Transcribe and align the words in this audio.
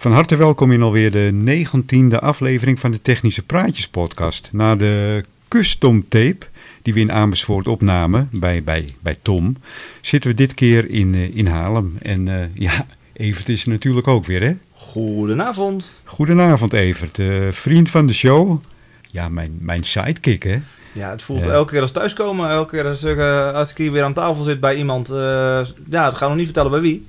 Van 0.00 0.12
harte 0.12 0.36
welkom 0.36 0.72
in 0.72 0.82
alweer 0.82 1.10
de 1.10 1.30
negentiende 1.32 2.20
aflevering 2.20 2.80
van 2.80 2.90
de 2.90 3.02
Technische 3.02 3.42
Praatjes 3.42 3.88
podcast. 3.88 4.48
Na 4.52 4.76
de 4.76 5.24
custom 5.48 6.08
tape 6.08 6.46
die 6.82 6.94
we 6.94 7.00
in 7.00 7.12
Amersfoort 7.12 7.68
opnamen 7.68 8.28
bij, 8.32 8.62
bij, 8.62 8.88
bij 9.00 9.16
Tom, 9.22 9.56
zitten 10.00 10.30
we 10.30 10.36
dit 10.36 10.54
keer 10.54 10.90
in, 10.90 11.14
uh, 11.14 11.36
in 11.36 11.46
Haarlem. 11.46 11.96
En 12.02 12.28
uh, 12.28 12.54
ja, 12.54 12.86
Evert 13.12 13.48
is 13.48 13.62
er 13.62 13.68
natuurlijk 13.68 14.06
ook 14.06 14.24
weer 14.24 14.42
hè? 14.42 14.56
Goedenavond. 14.74 15.92
Goedenavond 16.04 16.72
Evert, 16.72 17.18
uh, 17.18 17.52
vriend 17.52 17.90
van 17.90 18.06
de 18.06 18.14
show. 18.14 18.60
Ja, 19.10 19.28
mijn, 19.28 19.56
mijn 19.60 19.84
sidekick 19.84 20.42
hè? 20.42 20.60
Ja, 20.92 21.10
het 21.10 21.22
voelt 21.22 21.46
elke 21.46 21.72
keer 21.72 21.80
als 21.80 21.92
thuiskomen. 21.92 22.50
Elke 22.50 22.70
keer 22.70 22.86
als, 22.86 23.04
uh, 23.04 23.52
als 23.52 23.70
ik 23.70 23.76
hier 23.76 23.92
weer 23.92 24.02
aan 24.02 24.12
tafel 24.12 24.42
zit 24.42 24.60
bij 24.60 24.76
iemand. 24.76 25.08
Ja, 25.08 26.04
het 26.04 26.14
gaan 26.14 26.28
nog 26.28 26.36
niet 26.36 26.44
vertellen 26.44 26.70
bij 26.70 26.80
wie. 26.80 27.06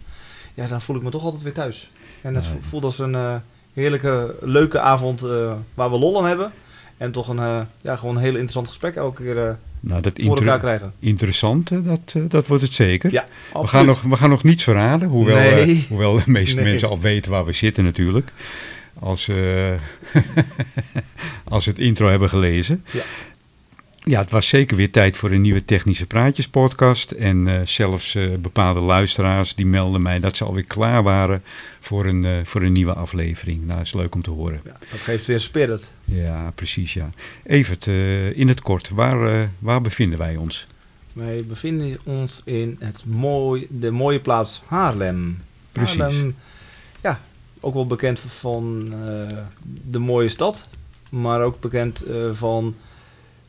Ja, 0.54 0.68
dan 0.68 0.82
voel 0.82 0.96
ik 0.96 1.02
me 1.02 1.10
toch 1.10 1.24
altijd 1.24 1.44
weer 1.44 1.54
thuis. 1.54 1.90
En 2.22 2.36
het 2.36 2.46
voelt 2.60 2.84
als 2.84 3.00
een 3.00 3.14
uh, 3.14 3.36
heerlijke, 3.74 4.36
leuke 4.42 4.80
avond 4.80 5.22
waar 5.74 5.92
we 5.92 6.00
lol 6.00 6.18
aan 6.18 6.26
hebben. 6.26 6.52
En 6.98 7.12
toch 7.12 7.28
een, 7.28 7.68
ja, 7.82 7.96
gewoon 7.96 8.16
een 8.16 8.22
heel 8.22 8.32
interessant 8.32 8.68
gesprek 8.68 8.96
elke 8.96 9.24
keer 9.24 9.58
nou, 9.80 10.02
dat 10.02 10.14
voor 10.16 10.38
elkaar 10.38 10.60
krijgen. 10.60 10.94
Interessant, 11.00 11.70
dat, 11.70 12.16
dat 12.32 12.48
wordt 12.48 12.64
het 12.64 12.74
zeker. 12.74 13.12
Ja, 13.12 13.26
we, 13.54 13.68
gaan 13.68 13.86
nog, 13.86 14.02
we 14.02 14.16
gaan 14.16 14.30
nog 14.30 14.44
niets 14.44 14.64
verraden. 14.64 15.08
Hoewel, 15.08 15.36
nee. 15.36 15.86
hoewel 15.90 16.16
de 16.16 16.24
meeste 16.26 16.56
nee. 16.56 16.66
mensen 16.66 16.90
al 16.90 17.00
weten 17.00 17.32
waar 17.32 17.46
we 17.46 17.52
zitten 17.52 17.84
natuurlijk. 17.84 18.32
Als, 19.00 19.30
als 21.44 21.64
ze 21.64 21.70
het 21.70 21.80
intro 21.80 22.10
hebben 22.10 22.30
gelezen. 22.30 22.84
Ja. 22.92 23.02
Ja, 24.10 24.20
het 24.20 24.32
was 24.32 24.48
zeker 24.48 24.78
weer 24.78 24.92
tijd 24.92 25.18
voor 25.18 25.32
een 25.32 25.42
nieuwe 25.42 25.66
Technische 25.66 26.06
Praatjes 26.06 26.48
podcast. 26.48 27.12
En 27.12 27.48
uh, 27.48 27.62
zelfs 27.66 28.16
uh, 28.16 28.38
bepaalde 28.38 28.80
luisteraars 28.80 29.56
die 29.56 29.66
melden 29.66 30.02
mij 30.02 30.20
dat 30.20 30.38
ze 30.38 30.44
alweer 30.44 30.64
klaar 30.64 31.04
waren 31.04 31.44
voor 31.80 32.06
een, 32.06 32.26
uh, 32.26 32.32
voor 32.44 32.62
een 32.62 32.72
nieuwe 32.72 32.94
aflevering. 32.94 33.66
Nou, 33.66 33.78
dat 33.78 33.86
is 33.86 33.94
leuk 33.94 34.16
om 34.16 34.22
te 34.22 34.30
horen. 34.30 34.62
Ja, 34.66 34.72
dat 34.92 35.00
geeft 35.00 35.26
weer 35.26 35.40
spirit. 35.40 35.92
Ja, 36.06 36.52
precies 36.56 36.94
ja. 36.94 37.10
Evert, 37.44 37.88
in 38.36 38.48
het 38.48 38.62
kort, 38.62 38.90
waar, 38.90 39.50
waar 39.60 39.82
bevinden 39.82 40.20
wij 40.20 40.36
ons? 40.36 40.68
Wij 41.14 41.44
bevinden 41.48 41.98
ons 42.04 42.42
in 42.46 42.78
het 42.80 43.04
mooi, 43.06 43.68
de 43.70 43.92
mooie 43.92 44.20
plaats 44.20 44.62
Haarlem. 44.66 45.38
Precies. 45.72 46.00
Haarlem, 46.00 46.36
ja, 47.02 47.22
ook 47.60 47.74
wel 47.74 47.88
bekend 47.88 48.20
van 48.20 48.94
de 49.84 50.00
mooie 50.00 50.30
stad. 50.30 50.68
Maar 51.10 51.44
ook 51.44 51.60
bekend 51.60 52.04
van 52.34 52.76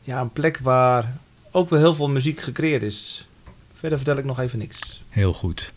ja, 0.01 0.21
een 0.21 0.31
plek 0.31 0.59
waar 0.59 1.17
ook 1.51 1.69
wel 1.69 1.79
heel 1.79 1.95
veel 1.95 2.09
muziek 2.09 2.39
gecreëerd 2.39 2.83
is. 2.83 3.27
Verder 3.73 3.97
vertel 3.97 4.17
ik 4.17 4.25
nog 4.25 4.39
even 4.39 4.59
niks. 4.59 5.03
Heel 5.09 5.33
goed. 5.33 5.73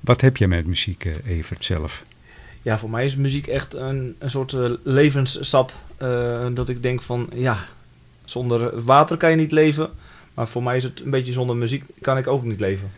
Wat 0.00 0.20
heb 0.20 0.36
jij 0.36 0.48
met 0.48 0.66
muziek, 0.66 1.04
Evert, 1.26 1.64
zelf? 1.64 2.02
Ja, 2.62 2.78
voor 2.78 2.90
mij 2.90 3.04
is 3.04 3.16
muziek 3.16 3.46
echt 3.46 3.74
een, 3.74 4.16
een 4.18 4.30
soort 4.30 4.52
uh, 4.52 4.72
levenssap. 4.82 5.72
Uh, 6.02 6.46
dat 6.54 6.68
ik 6.68 6.82
denk 6.82 7.02
van, 7.02 7.28
ja, 7.34 7.58
zonder 8.24 8.82
water 8.82 9.16
kan 9.16 9.30
je 9.30 9.36
niet 9.36 9.52
leven. 9.52 9.90
Maar 10.34 10.48
voor 10.48 10.62
mij 10.62 10.76
is 10.76 10.84
het 10.84 11.00
een 11.00 11.10
beetje 11.10 11.32
zonder 11.32 11.56
muziek 11.56 11.84
kan 12.00 12.18
ik 12.18 12.26
ook 12.26 12.44
niet 12.44 12.60
leven. 12.60 12.90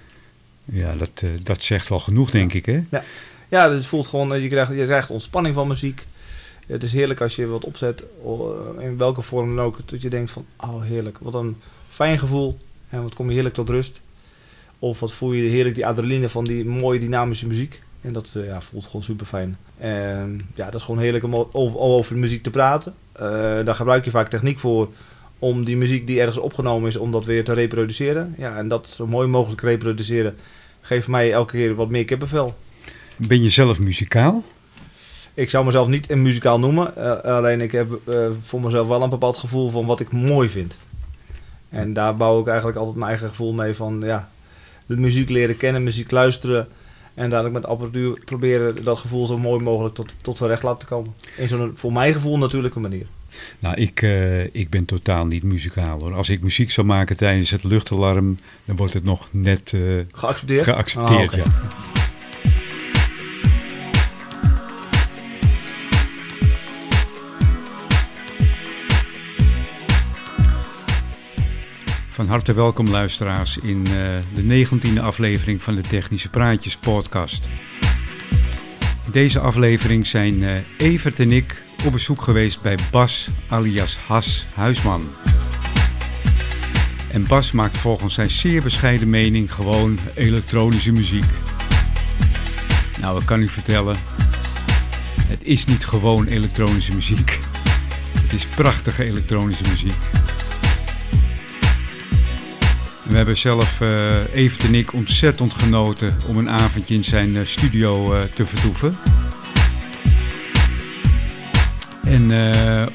Ja, 0.64 0.94
dat, 0.94 1.22
uh, 1.24 1.30
dat 1.42 1.62
zegt 1.62 1.88
wel 1.88 2.00
genoeg, 2.00 2.30
denk 2.30 2.52
ja. 2.52 2.58
ik, 2.58 2.66
hè? 2.66 2.84
Ja, 2.90 3.04
ja 3.48 3.70
het 3.70 3.86
voelt 3.86 4.06
gewoon, 4.06 4.42
je 4.42 4.48
krijgt, 4.48 4.72
je 4.72 4.84
krijgt 4.84 5.10
ontspanning 5.10 5.54
van 5.54 5.68
muziek. 5.68 6.06
Het 6.66 6.82
is 6.82 6.92
heerlijk 6.92 7.20
als 7.20 7.36
je 7.36 7.46
wat 7.46 7.64
opzet, 7.64 8.04
in 8.78 8.98
welke 8.98 9.22
vorm 9.22 9.56
dan 9.56 9.64
ook, 9.64 9.78
dat 9.84 10.02
je 10.02 10.10
denkt 10.10 10.30
van, 10.30 10.44
oh 10.56 10.82
heerlijk, 10.82 11.18
wat 11.18 11.34
een 11.34 11.56
fijn 11.88 12.18
gevoel. 12.18 12.58
En 12.88 13.02
wat 13.02 13.14
kom 13.14 13.26
je 13.28 13.34
heerlijk 13.34 13.54
tot 13.54 13.68
rust. 13.68 14.00
Of 14.78 15.00
wat 15.00 15.12
voel 15.12 15.32
je 15.32 15.48
heerlijk 15.48 15.74
die 15.74 15.86
adrenaline 15.86 16.28
van 16.28 16.44
die 16.44 16.64
mooie 16.64 16.98
dynamische 16.98 17.46
muziek. 17.46 17.82
En 18.00 18.12
dat 18.12 18.34
uh, 18.36 18.46
ja, 18.46 18.60
voelt 18.60 18.86
gewoon 18.86 19.02
super 19.02 19.26
fijn. 19.26 19.56
En 19.78 20.40
ja, 20.54 20.64
dat 20.64 20.74
is 20.74 20.82
gewoon 20.82 21.00
heerlijk 21.00 21.24
om 21.24 21.34
over, 21.34 21.78
over 21.78 22.16
muziek 22.16 22.42
te 22.42 22.50
praten. 22.50 22.94
Uh, 23.16 23.22
daar 23.64 23.74
gebruik 23.74 24.04
je 24.04 24.10
vaak 24.10 24.28
techniek 24.28 24.58
voor 24.58 24.88
om 25.38 25.64
die 25.64 25.76
muziek 25.76 26.06
die 26.06 26.20
ergens 26.20 26.38
opgenomen 26.38 26.88
is, 26.88 26.96
om 26.96 27.12
dat 27.12 27.24
weer 27.24 27.44
te 27.44 27.52
reproduceren. 27.52 28.34
Ja, 28.38 28.56
en 28.56 28.68
dat 28.68 28.88
zo 28.88 29.06
mooi 29.06 29.28
mogelijk 29.28 29.60
reproduceren 29.60 30.36
geeft 30.80 31.08
mij 31.08 31.32
elke 31.32 31.52
keer 31.52 31.74
wat 31.74 31.88
meer 31.88 32.04
kippenvel. 32.04 32.56
Ben 33.16 33.42
je 33.42 33.50
zelf 33.50 33.78
muzikaal? 33.78 34.44
Ik 35.36 35.50
zou 35.50 35.64
mezelf 35.64 35.88
niet 35.88 36.10
een 36.10 36.22
muzikaal 36.22 36.58
noemen. 36.58 36.92
Uh, 36.98 37.20
alleen 37.20 37.60
ik 37.60 37.72
heb 37.72 37.98
uh, 38.08 38.28
voor 38.40 38.60
mezelf 38.60 38.88
wel 38.88 39.02
een 39.02 39.10
bepaald 39.10 39.36
gevoel 39.36 39.70
van 39.70 39.86
wat 39.86 40.00
ik 40.00 40.12
mooi 40.12 40.48
vind. 40.48 40.78
En 41.68 41.92
daar 41.92 42.14
bouw 42.14 42.40
ik 42.40 42.46
eigenlijk 42.46 42.78
altijd 42.78 42.96
mijn 42.96 43.10
eigen 43.10 43.28
gevoel 43.28 43.52
mee 43.52 43.74
van 43.74 44.02
ja, 44.04 44.28
de 44.86 44.96
muziek 44.96 45.28
leren 45.28 45.56
kennen, 45.56 45.82
muziek 45.82 46.10
luisteren. 46.10 46.68
En 47.14 47.30
dadelijk 47.30 47.54
met 47.54 47.66
apparatuur 47.66 48.20
proberen 48.24 48.84
dat 48.84 48.98
gevoel 48.98 49.26
zo 49.26 49.38
mooi 49.38 49.62
mogelijk 49.62 49.94
tot, 49.94 50.12
tot 50.22 50.36
zijn 50.36 50.50
recht 50.50 50.62
laten 50.62 50.88
komen. 50.88 51.14
In 51.36 51.48
zo'n 51.48 51.72
voor 51.74 51.92
mijn 51.92 52.12
gevoel 52.12 52.38
natuurlijke 52.38 52.80
manier. 52.80 53.06
Nou, 53.58 53.76
ik, 53.76 54.02
uh, 54.02 54.54
ik 54.54 54.70
ben 54.70 54.84
totaal 54.84 55.26
niet 55.26 55.42
muzikaal 55.42 56.00
hoor. 56.00 56.14
Als 56.14 56.28
ik 56.28 56.42
muziek 56.42 56.70
zou 56.70 56.86
maken 56.86 57.16
tijdens 57.16 57.50
het 57.50 57.64
luchtalarm, 57.64 58.38
dan 58.64 58.76
wordt 58.76 58.94
het 58.94 59.04
nog 59.04 59.28
net 59.30 59.74
geaccepteerd. 60.12 60.64
geaccepteerd 60.64 61.34
ah, 61.34 61.40
okay. 61.40 61.52
ja. 61.60 61.85
Van 72.16 72.28
harte 72.28 72.54
welkom 72.54 72.88
luisteraars 72.88 73.58
in 73.58 73.78
uh, 73.78 73.92
de 74.34 74.42
negentiende 74.42 75.00
aflevering 75.00 75.62
van 75.62 75.74
de 75.74 75.80
Technische 75.80 76.28
Praatjes 76.28 76.76
podcast. 76.76 77.48
In 79.04 79.10
deze 79.10 79.38
aflevering 79.38 80.06
zijn 80.06 80.34
uh, 80.42 80.56
Evert 80.76 81.20
en 81.20 81.32
ik 81.32 81.62
op 81.84 81.92
bezoek 81.92 82.22
geweest 82.22 82.62
bij 82.62 82.78
Bas 82.90 83.28
alias 83.48 83.96
Has 83.96 84.46
Huisman. 84.54 85.08
En 87.10 87.26
Bas 87.26 87.52
maakt 87.52 87.76
volgens 87.76 88.14
zijn 88.14 88.30
zeer 88.30 88.62
bescheiden 88.62 89.10
mening 89.10 89.54
gewoon 89.54 89.98
elektronische 90.14 90.92
muziek. 90.92 91.30
Nou, 93.00 93.20
ik 93.20 93.26
kan 93.26 93.40
u 93.40 93.46
vertellen, 93.46 93.96
het 95.26 95.44
is 95.44 95.64
niet 95.64 95.86
gewoon 95.86 96.26
elektronische 96.26 96.94
muziek. 96.94 97.38
Het 98.20 98.32
is 98.32 98.46
prachtige 98.46 99.04
elektronische 99.04 99.68
muziek. 99.68 99.98
We 103.08 103.16
hebben 103.16 103.36
zelf, 103.36 103.80
uh, 103.80 104.36
en 104.64 104.74
ik, 104.74 104.92
ontzettend 104.92 105.54
genoten 105.54 106.16
om 106.26 106.38
een 106.38 106.50
avondje 106.50 106.94
in 106.94 107.04
zijn 107.04 107.34
uh, 107.34 107.44
studio 107.44 108.14
uh, 108.14 108.20
te 108.34 108.46
vertoeven. 108.46 108.96
En 112.04 112.30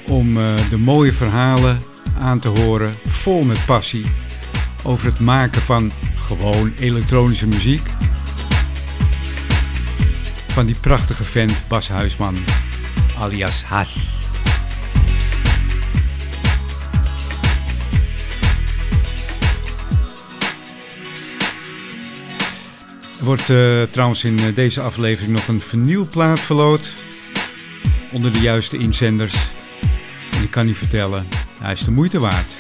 om 0.06 0.34
de 0.70 0.78
mooie 0.78 1.14
verhalen 1.14 1.82
aan 2.20 2.40
te 2.40 2.48
horen, 2.48 2.96
vol 3.06 3.44
met 3.44 3.66
passie, 3.66 4.06
over 4.84 5.06
het 5.06 5.20
maken 5.20 5.62
van 5.62 5.92
gewoon 6.16 6.74
elektronische 6.80 7.48
muziek. 7.48 7.90
Van 10.48 10.66
die 10.66 10.80
prachtige 10.80 11.24
vent 11.24 11.64
Bas 11.68 11.88
Huisman, 11.88 12.38
alias 13.20 13.64
Has. 13.64 14.21
Wordt 23.22 23.50
uh, 23.50 23.82
trouwens 23.82 24.24
in 24.24 24.40
uh, 24.40 24.56
deze 24.56 24.82
aflevering 24.82 25.32
nog 25.32 25.48
een 25.48 25.62
vinylplaat 25.62 26.40
verloot. 26.40 26.94
Onder 28.12 28.34
de 28.34 28.40
juiste 28.40 28.78
inzenders. 28.78 29.36
En 30.36 30.44
ik 30.44 30.52
kan 30.52 30.68
u 30.68 30.74
vertellen, 30.74 31.28
hij 31.60 31.72
is 31.72 31.84
de 31.84 31.92
moeite 31.92 32.20
waard. 32.20 32.58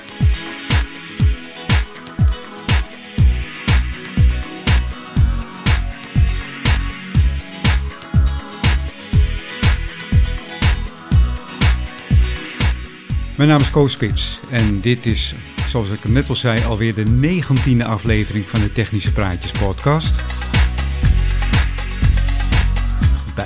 Mijn 13.35 13.49
naam 13.49 13.61
is 13.61 13.69
Koos 13.69 13.91
Spits 13.91 14.40
en 14.49 14.81
dit 14.81 15.05
is, 15.05 15.35
zoals 15.67 15.90
ik 15.90 16.03
net 16.03 16.29
al 16.29 16.35
zei, 16.35 16.64
alweer 16.64 16.93
de 16.93 17.05
negentiende 17.05 17.85
aflevering 17.85 18.49
van 18.49 18.59
de 18.59 18.72
Technische 18.72 19.11
Praatjes 19.11 19.52
podcast 19.52 20.14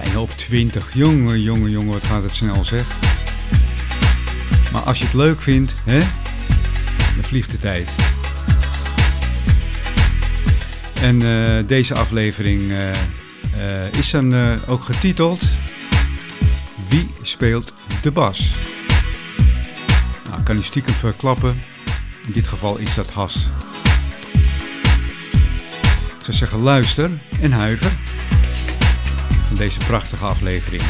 bijna 0.03 0.19
op 0.19 0.29
20. 0.29 0.93
Jongen, 0.93 1.41
jongen, 1.41 1.71
jongen, 1.71 1.91
wat 1.91 2.03
gaat 2.03 2.23
het 2.23 2.35
snel 2.35 2.65
zeg. 2.65 2.85
Maar 4.71 4.81
als 4.81 4.97
je 4.97 5.03
het 5.03 5.13
leuk 5.13 5.41
vindt, 5.41 5.73
hè, 5.83 5.99
dan 7.15 7.23
vliegt 7.23 7.51
de 7.51 7.57
tijd. 7.57 7.95
En 11.01 11.21
uh, 11.21 11.67
deze 11.67 11.93
aflevering 11.93 12.61
uh, 12.61 12.89
uh, 13.57 13.93
is 13.93 14.11
dan 14.11 14.35
ook 14.67 14.83
getiteld 14.83 15.41
Wie 16.89 17.07
speelt 17.21 17.73
de 18.01 18.11
bas? 18.11 18.51
Nou, 20.29 20.43
kan 20.43 20.57
u 20.57 20.63
stiekem 20.63 20.93
verklappen. 20.93 21.61
In 22.25 22.31
dit 22.33 22.47
geval 22.47 22.77
is 22.77 22.95
dat 22.95 23.11
Has. 23.11 23.49
Ik 26.17 26.31
zou 26.31 26.37
zeggen 26.37 26.59
luister 26.59 27.11
en 27.41 27.51
huiver. 27.51 27.91
Deze 29.55 29.79
prachtige 29.79 30.25
aflevering. 30.25 30.83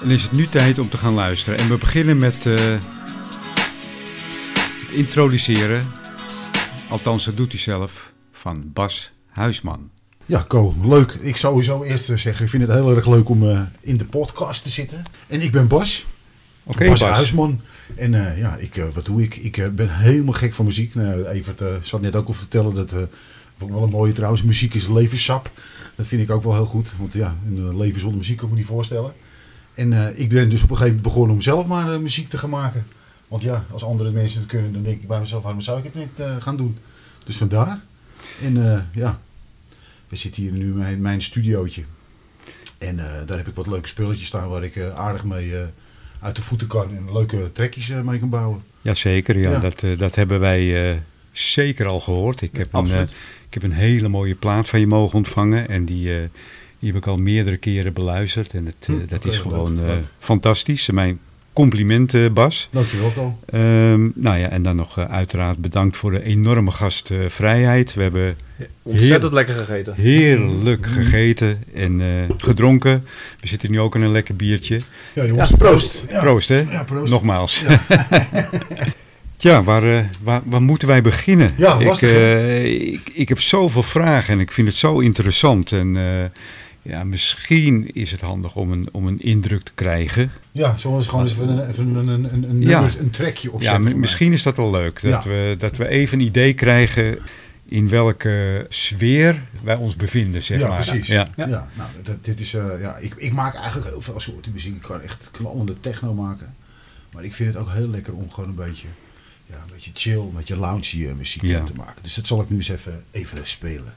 Dan 0.00 0.10
is 0.10 0.22
het 0.22 0.32
nu 0.32 0.46
tijd 0.46 0.78
om 0.78 0.88
te 0.88 0.96
gaan 0.96 1.14
luisteren. 1.14 1.58
En 1.58 1.68
we 1.68 1.76
beginnen 1.76 2.18
met 2.18 2.46
eh, 2.46 2.54
het 4.80 4.90
introduceren, 4.90 5.80
althans 6.88 7.24
dat 7.24 7.36
doet 7.36 7.52
hij 7.52 7.60
zelf, 7.60 8.12
van 8.32 8.72
Bas 8.72 9.12
Huisman. 9.28 9.90
Ja, 10.28 10.44
Ko, 10.48 10.74
leuk. 10.82 11.12
Ik 11.12 11.36
zou 11.36 11.52
sowieso 11.52 11.82
eerst 11.82 12.10
eh, 12.10 12.16
zeggen, 12.16 12.44
ik 12.44 12.50
vind 12.50 12.62
het 12.62 12.72
heel 12.72 12.96
erg 12.96 13.06
leuk 13.06 13.28
om 13.28 13.48
eh, 13.48 13.60
in 13.80 13.96
de 13.96 14.04
podcast 14.04 14.62
te 14.62 14.68
zitten. 14.68 15.02
En 15.26 15.40
ik 15.40 15.52
ben 15.52 15.66
Bas, 15.66 16.06
Oké, 16.64 16.88
Bas, 16.88 17.00
Bas. 17.00 17.10
Huisman. 17.10 17.60
En 17.94 18.14
eh, 18.14 18.38
ja, 18.38 18.56
ik, 18.56 18.84
wat 18.94 19.04
doe 19.04 19.22
ik? 19.22 19.36
Ik 19.36 19.76
ben 19.76 19.98
helemaal 19.98 20.34
gek 20.34 20.52
van 20.52 20.64
muziek. 20.64 20.94
Nou, 20.94 21.26
Evert 21.26 21.62
zat 21.82 22.00
net 22.00 22.16
ook 22.16 22.26
al 22.26 22.32
vertellen 22.32 22.74
dat, 22.74 22.90
vond 23.58 23.70
ik 23.70 23.76
wel 23.76 23.82
een 23.82 23.90
mooie 23.90 24.12
trouwens, 24.12 24.42
muziek 24.42 24.74
is 24.74 24.88
levenssap. 24.88 25.50
Dat 25.94 26.06
vind 26.06 26.22
ik 26.22 26.30
ook 26.30 26.42
wel 26.42 26.54
heel 26.54 26.64
goed, 26.64 26.92
want 26.98 27.12
ja, 27.12 27.36
een 27.46 27.76
leven 27.76 28.00
zonder 28.00 28.18
muziek 28.18 28.36
kan 28.36 28.46
ik 28.46 28.52
me 28.52 28.58
niet 28.58 28.68
voorstellen. 28.68 29.12
En 29.74 30.18
ik 30.18 30.28
ben 30.28 30.48
dus 30.48 30.62
op 30.62 30.70
een 30.70 30.76
gegeven 30.76 30.96
moment 30.96 31.02
begonnen 31.02 31.36
om 31.36 31.42
zelf 31.42 31.66
maar 31.66 32.00
muziek 32.00 32.28
te 32.28 32.38
gaan 32.38 32.50
maken. 32.50 32.86
Want 33.28 33.42
ja, 33.42 33.64
als 33.70 33.84
andere 33.84 34.10
mensen 34.10 34.40
het 34.40 34.48
kunnen, 34.48 34.72
dan 34.72 34.82
denk 34.82 35.00
ik 35.00 35.08
bij 35.08 35.20
mezelf, 35.20 35.42
waarom 35.42 35.60
zou 35.60 35.78
ik 35.78 35.84
het 35.84 35.94
niet 35.94 36.28
gaan 36.38 36.56
doen? 36.56 36.78
Dus 37.24 37.36
vandaar. 37.36 37.80
En 38.42 38.86
ja, 38.92 39.20
we 40.08 40.16
zitten 40.16 40.42
hier 40.42 40.52
nu 40.52 40.84
in 40.86 41.00
mijn 41.00 41.22
studiootje. 41.22 41.82
En 42.78 42.98
eh, 42.98 43.26
daar 43.26 43.36
heb 43.36 43.48
ik 43.48 43.54
wat 43.54 43.66
leuke 43.66 43.88
spulletjes 43.88 44.26
staan 44.26 44.48
waar 44.48 44.64
ik 44.64 44.76
eh, 44.76 44.94
aardig 44.94 45.24
mee 45.24 45.56
eh, 45.56 45.66
uit 46.20 46.36
de 46.36 46.42
voeten 46.42 46.66
kan. 46.66 46.96
En 46.96 47.12
leuke 47.12 47.50
trekjes 47.52 47.88
mee 47.88 48.18
kan 48.18 48.28
bouwen. 48.28 48.62
Jazeker, 48.82 49.38
ja, 49.38 49.50
Ja. 49.50 49.58
Dat, 49.58 49.84
dat 49.98 50.14
hebben 50.14 50.40
wij 50.40 51.00
zeker 51.32 51.86
al 51.86 52.00
gehoord. 52.00 52.40
Ik 52.42 52.56
heb, 52.56 52.72
een, 52.72 53.02
ik 53.48 53.54
heb 53.54 53.62
een 53.62 53.72
hele 53.72 54.08
mooie 54.08 54.34
plaat 54.34 54.68
van 54.68 54.80
je 54.80 54.86
mogen 54.86 55.16
ontvangen 55.16 55.68
en 55.68 55.84
die, 55.84 56.04
die 56.78 56.88
heb 56.92 56.96
ik 56.96 57.06
al 57.06 57.16
meerdere 57.16 57.56
keren 57.56 57.92
beluisterd. 57.92 58.54
En 58.54 58.66
het, 58.66 58.86
Hm, 58.86 59.06
dat 59.08 59.24
is 59.24 59.38
gewoon 59.38 59.74
leuk. 59.80 60.04
fantastisch. 60.18 60.90
Mijn 60.90 61.18
complimenten, 61.56 62.32
Bas. 62.32 62.68
Dankjewel, 62.70 63.10
Ko. 63.10 63.38
Ehm, 63.46 64.08
nou 64.14 64.38
ja, 64.38 64.48
en 64.48 64.62
dan 64.62 64.76
nog 64.76 64.98
eh, 64.98 65.04
uiteraard 65.04 65.58
bedankt 65.58 65.96
voor 65.96 66.10
de 66.10 66.22
enorme 66.22 66.70
gastvrijheid. 66.70 67.94
We 67.94 68.02
hebben 68.02 68.36
Ontzettend 68.82 69.32
lekker 69.32 69.54
gegeten. 69.54 69.94
heerlijk 69.94 70.86
gegeten 70.86 71.62
en 71.74 72.00
eh, 72.00 72.06
gedronken. 72.38 73.04
We 73.40 73.48
zitten 73.48 73.70
nu 73.70 73.80
ook 73.80 73.94
in 73.94 74.02
een 74.02 74.12
lekker 74.12 74.36
biertje. 74.36 74.80
Ja, 75.12 75.24
jongens, 75.24 75.50
Ja, 75.50 75.56
proost. 75.56 76.04
Ja. 76.08 76.20
Proost, 76.20 76.48
hè? 76.48 76.60
Ja, 76.70 76.84
proost. 76.84 77.12
Nogmaals. 77.12 77.64
Ja, 79.38 79.62
waar, 79.70 79.82
eh, 79.98 80.04
waar, 80.22 80.40
waar 80.44 80.62
moeten 80.62 80.88
wij 80.88 81.02
beginnen? 81.02 81.48
Ja, 81.56 81.78
ik, 81.78 81.86
lastig, 81.86 82.10
eh, 82.10 82.64
ik, 82.92 83.10
ik 83.14 83.28
heb 83.28 83.40
zoveel 83.40 83.82
vragen 83.82 84.34
en 84.34 84.40
ik 84.40 84.52
vind 84.52 84.68
het 84.68 84.76
zo 84.76 84.98
interessant. 84.98 85.72
En 85.72 85.96
eh, 85.96 86.02
ja, 86.88 87.04
misschien 87.04 87.94
is 87.94 88.10
het 88.10 88.20
handig 88.20 88.56
om 88.56 88.72
een, 88.72 88.88
om 88.92 89.06
een 89.06 89.20
indruk 89.20 89.62
te 89.62 89.72
krijgen. 89.74 90.30
Ja, 90.52 90.76
zoals 90.76 91.06
gewoon 91.06 91.24
eens 91.24 91.32
even 91.32 91.48
een, 91.48 91.68
even 91.68 91.94
een, 91.94 92.08
een, 92.08 92.32
een, 92.34 92.42
een, 92.50 92.60
Ja. 92.60 92.88
een 92.98 93.10
trekje 93.10 93.48
Ja, 93.48 93.54
opzetten. 93.54 93.82
mij. 93.84 93.94
misschien 93.94 94.32
is 94.32 94.42
dat 94.42 94.56
wel 94.56 94.70
leuk. 94.70 95.02
Dat, 95.02 95.10
Ja. 95.10 95.22
we, 95.22 95.54
dat 95.58 95.76
we 95.76 95.88
even 95.88 96.18
een 96.20 96.24
idee 96.26 96.54
krijgen 96.54 97.18
in 97.68 97.88
welke 97.88 98.66
sfeer 98.68 99.42
wij 99.62 99.76
ons 99.76 99.96
bevinden, 99.96 100.42
zeg 100.42 100.58
Ja, 100.58 100.66
maar. 100.68 100.76
precies. 100.76 101.06
Ja. 101.06 101.28
Ja, 101.36 101.46
nou, 101.46 101.88
dat, 102.02 102.24
dit 102.24 102.40
is, 102.40 102.54
eh, 102.54 102.80
ja, 102.80 102.96
ik, 102.96 103.14
ik 103.16 103.32
maak 103.32 103.54
eigenlijk 103.54 103.90
heel 103.90 104.00
veel 104.00 104.20
soorten 104.20 104.52
muziek. 104.52 104.74
Ik 104.74 104.80
kan 104.80 105.00
echt 105.00 105.28
knallende 105.30 105.80
techno 105.80 106.14
maken. 106.14 106.54
Maar 107.12 107.24
ik 107.24 107.34
vind 107.34 107.52
het 107.54 107.62
ook 107.62 107.70
heel 107.72 107.88
lekker 107.88 108.14
om 108.14 108.30
gewoon 108.30 108.50
een 108.50 108.56
beetje, 108.56 108.86
ja, 109.46 109.54
een 109.54 109.72
beetje 109.72 109.90
chill, 109.94 110.18
een 110.18 110.32
beetje 110.36 110.56
loungy 110.56 111.12
muziek 111.16 111.42
Ja. 111.42 111.62
te 111.62 111.74
maken. 111.74 112.02
Dus 112.02 112.14
dat 112.14 112.26
zal 112.26 112.40
ik 112.40 112.50
nu 112.50 112.56
eens 112.56 112.68
even, 112.68 113.04
even 113.10 113.38
spelen. 113.42 113.94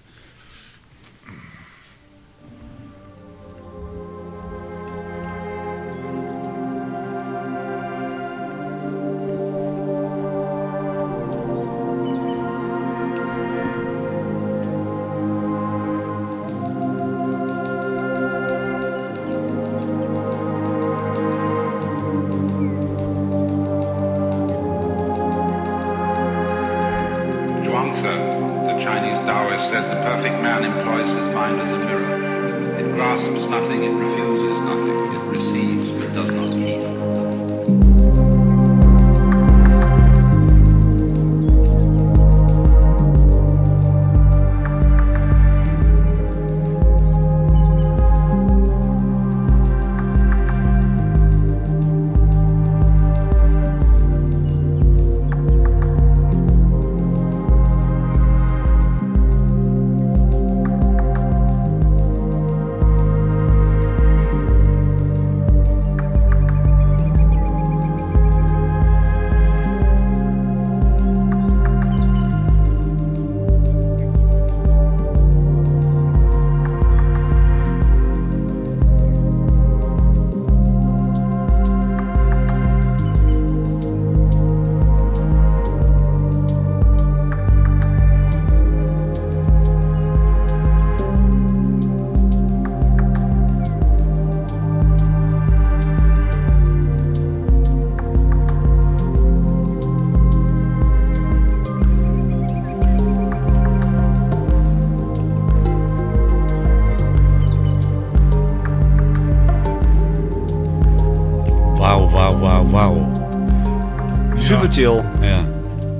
Chill. 114.80 115.04
Ja, 115.22 115.46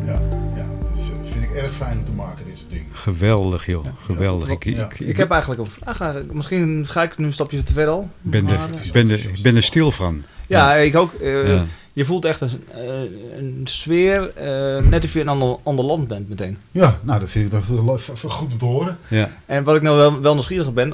Ja, 0.06 0.20
ja 0.56 0.68
dat 0.90 0.98
is, 0.98 1.10
eh, 1.10 1.16
vind 1.32 1.44
ik 1.44 1.52
erg 1.52 1.76
fijn 1.76 1.98
om 1.98 2.06
te 2.06 2.12
maken, 2.12 2.46
dit 2.46 2.58
soort 2.58 2.70
dingen. 2.70 2.86
geweldig 2.92 3.66
joh, 3.66 3.86
geweldig. 4.02 4.50
Ik, 4.50 4.64
Ja. 4.64 4.86
ik, 4.86 5.00
Ik 5.00 5.18
heb 5.18 5.32
eigenlijk 5.32 5.62
een 5.62 5.68
vraag. 5.68 6.02
eigenlijk. 6.02 6.34
Misschien 6.34 6.86
ga 6.88 7.04
ik 7.04 7.18
nu 7.18 7.26
een 7.26 7.34
stapje 7.34 7.64
te 7.64 7.74
ver 7.74 7.88
al. 7.88 8.10
ben, 8.22 8.44
Maar, 8.44 8.54
er, 8.54 8.70
ben, 8.92 9.10
er, 9.10 9.30
ben 9.42 9.56
er 9.56 9.64
stil 9.64 9.92
van. 9.92 10.24
ja, 10.48 10.74
ik 10.76 10.96
ook. 10.96 11.14
Eh, 11.14 11.48
Ja. 11.48 11.66
Je 11.94 12.06
voelt 12.06 12.26
echt 12.26 12.42
een, 12.42 12.64
eh, 12.74 13.38
een 13.38 13.62
sfeer, 13.64 14.32
eh, 14.36 14.82
net 14.84 15.04
of 15.04 15.14
je 15.14 15.20
in 15.20 15.28
een 15.28 15.32
ander, 15.42 15.58
ander 15.64 15.86
land 15.86 16.08
bent 16.08 16.30
meteen. 16.30 16.58
Ja, 16.72 17.00
nou, 17.04 17.20
dat 17.20 17.30
vind 17.30 17.46
ik 17.46 17.52
dat 17.52 17.64
goed 18.32 18.52
om 18.52 18.58
te 18.58 18.66
horen. 18.66 18.98
Ja. 19.08 19.30
En 19.46 19.64
wat 19.64 19.76
ik 19.76 19.82
nou 19.82 19.98
wel, 19.98 20.22
wel 20.22 20.34
nieuwsgierig 20.34 20.74
ben, 20.74 20.94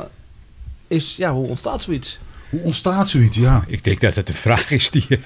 is 0.87 1.15
ja, 1.15 1.33
hoe 1.33 1.47
ontstaat 1.47 1.81
zoiets? 1.81 2.19
Hoe 2.49 2.59
ontstaat 2.61 3.09
zoiets? 3.09 3.37
Ja. 3.37 3.63
Ik 3.67 3.83
denk 3.83 3.99
dat 4.01 4.15
het 4.15 4.29
een 4.29 4.35
vraag 4.35 4.71
is 4.71 4.89
die 4.89 5.05
je 5.07 5.19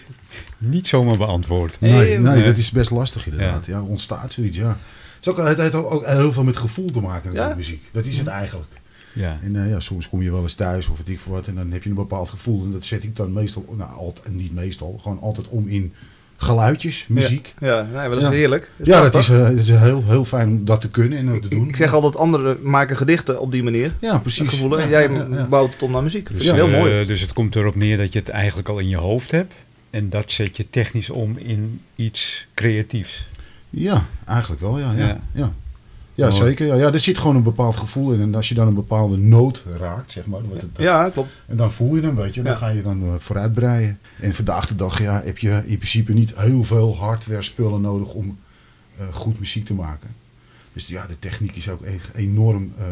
niet 0.57 0.87
zomaar 0.87 1.17
beantwoordt. 1.17 1.79
Nee, 1.79 2.19
Nee, 2.19 2.43
dat 2.43 2.57
is 2.57 2.71
best 2.71 2.91
lastig 2.91 3.27
inderdaad. 3.27 3.65
Ja, 3.65 3.81
ontstaat 3.81 4.33
zoiets, 4.33 4.57
ja. 4.57 4.67
Het, 4.67 5.27
is 5.27 5.27
ook, 5.27 5.37
het 5.47 5.57
heeft 5.57 5.73
ook 5.73 6.05
heel 6.05 6.31
veel 6.33 6.43
met 6.43 6.57
gevoel 6.57 6.85
te 6.91 6.99
maken, 6.99 7.33
Ja? 7.33 7.47
met 7.47 7.57
muziek. 7.57 7.89
Dat 7.91 8.05
is 8.05 8.17
het 8.17 8.27
eigenlijk. 8.27 8.71
Ja. 9.13 9.37
En 9.43 9.63
eh, 9.63 9.69
ja, 9.69 9.79
soms 9.79 10.09
kom 10.09 10.21
je 10.21 10.31
wel 10.31 10.41
eens 10.41 10.53
thuis 10.53 10.87
of 10.87 10.97
weet 10.97 11.09
ik 11.09 11.19
veel 11.19 11.31
wat 11.31 11.47
en 11.47 11.55
dan 11.55 11.71
heb 11.71 11.83
je 11.83 11.89
een 11.89 11.95
bepaald 11.95 12.29
gevoel. 12.29 12.63
En 12.63 12.71
dat 12.71 12.85
zet 12.85 13.03
ik 13.03 13.15
dan 13.15 13.33
meestal, 13.33 13.65
nou 13.77 13.91
altijd, 13.91 14.35
niet 14.35 14.53
meestal, 14.53 14.99
gewoon 15.01 15.19
altijd 15.21 15.47
om 15.47 15.67
in 15.67 15.93
geluidjes, 16.37 17.05
muziek. 17.07 17.53
Ja, 17.59 17.67
ja 17.67 17.81
nee, 17.81 17.91
maar 17.93 18.09
dat 18.09 18.21
is 18.21 18.27
Ja. 18.27 18.31
heerlijk. 18.33 18.71
Dat 18.77 18.87
Ja, 18.87 19.01
dat 19.01 19.15
is, 19.15 19.29
eh, 19.29 19.43
het 19.43 19.57
is 19.59 19.69
heel, 19.69 20.03
heel 20.07 20.25
fijn 20.25 20.47
om 20.47 20.65
dat 20.65 20.81
te 20.81 20.89
kunnen 20.89 21.17
en 21.17 21.25
dat 21.25 21.41
te 21.41 21.47
doen. 21.47 21.67
Ik 21.67 21.75
zeg 21.75 21.93
altijd, 21.93 22.15
anderen 22.17 22.57
maken 22.61 22.97
gedichten 22.97 23.39
op 23.39 23.51
die 23.51 23.63
manier. 23.63 23.93
ja, 23.99 24.17
precies. 24.17 24.39
Het 24.39 24.49
gevoel, 24.49 24.79
en 24.79 24.89
jij 24.89 25.09
ja, 25.11 25.27
ja. 25.31 25.45
bouwt 25.47 25.73
het 25.73 25.83
om 25.83 25.91
naar 25.91 26.03
muziek. 26.03 26.29
Dat 26.29 26.37
Dus, 26.37 26.51
heel 26.51 26.67
eh, 26.67 26.77
mooi. 26.79 27.05
dus 27.05 27.21
het 27.21 27.33
komt 27.33 27.55
erop 27.55 27.75
neer 27.75 27.97
dat 27.97 28.13
je 28.13 28.19
het 28.19 28.29
eigenlijk 28.29 28.69
al 28.69 28.79
in 28.79 28.87
je 28.89 28.97
hoofd 28.97 29.31
hebt. 29.31 29.53
En 29.89 30.09
dat 30.09 30.31
zet 30.31 30.57
je 30.57 30.69
technisch 30.69 31.09
om 31.09 31.37
in 31.37 31.79
iets 31.95 32.47
creatiefs. 32.53 33.25
Ja, 33.69 34.05
eigenlijk 34.25 34.61
wel, 34.61 34.79
ja. 34.79 34.91
Ja, 34.91 34.97
Ja. 35.07 35.19
ja. 35.31 35.53
ja. 36.15 36.27
Mooi. 36.27 36.31
zeker. 36.41 36.65
Ja. 36.67 36.75
ja, 36.75 36.91
er 36.93 36.99
zit 36.99 37.17
gewoon 37.17 37.35
een 37.35 37.43
bepaald 37.43 37.75
gevoel 37.75 38.11
in. 38.13 38.21
En 38.21 38.35
als 38.35 38.49
je 38.49 38.55
dan 38.55 38.67
een 38.67 38.73
bepaalde 38.73 39.17
noot 39.17 39.63
raakt, 39.77 40.11
zeg 40.11 40.25
maar. 40.25 40.39
dan 40.39 40.47
wordt 40.47 40.61
het- 40.63 40.71
Ja, 40.77 41.09
klopt. 41.09 41.29
En 41.47 41.57
dan 41.57 41.71
voel 41.71 41.95
je 41.95 42.01
hem, 42.01 42.15
weet 42.15 42.33
je. 42.33 42.41
Dan 42.41 42.55
ga 42.55 42.67
je 42.67 42.81
dan 42.81 43.03
eh, 43.03 43.09
vooruit 43.17 43.53
breien. 43.53 43.99
En 44.19 44.35
vandaag 44.35 44.67
de 44.67 44.75
dag 44.75 45.01
ja, 45.01 45.21
heb 45.25 45.37
je 45.37 45.49
in 45.65 45.77
principe 45.77 46.13
niet 46.13 46.37
heel 46.37 46.63
veel 46.63 46.97
hardware 46.97 47.41
spullen 47.41 47.81
nodig 47.81 48.13
om 48.13 48.37
eh, 48.97 49.05
goed 49.11 49.39
muziek 49.39 49.65
te 49.65 49.73
maken. 49.73 50.15
Dus 50.73 50.87
ja, 50.87 51.05
de 51.07 51.19
techniek 51.19 51.55
is 51.55 51.69
ook 51.69 51.81
enorm 52.15 52.73
eh, 52.77 52.85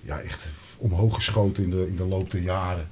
ja, 0.00 0.18
echt 0.18 0.44
omhoog 0.76 1.14
geschoten 1.14 1.64
in 1.64 1.70
de, 1.70 1.86
in 1.88 1.96
de 1.96 2.04
loop 2.04 2.30
der 2.30 2.40
jaren. 2.40 2.88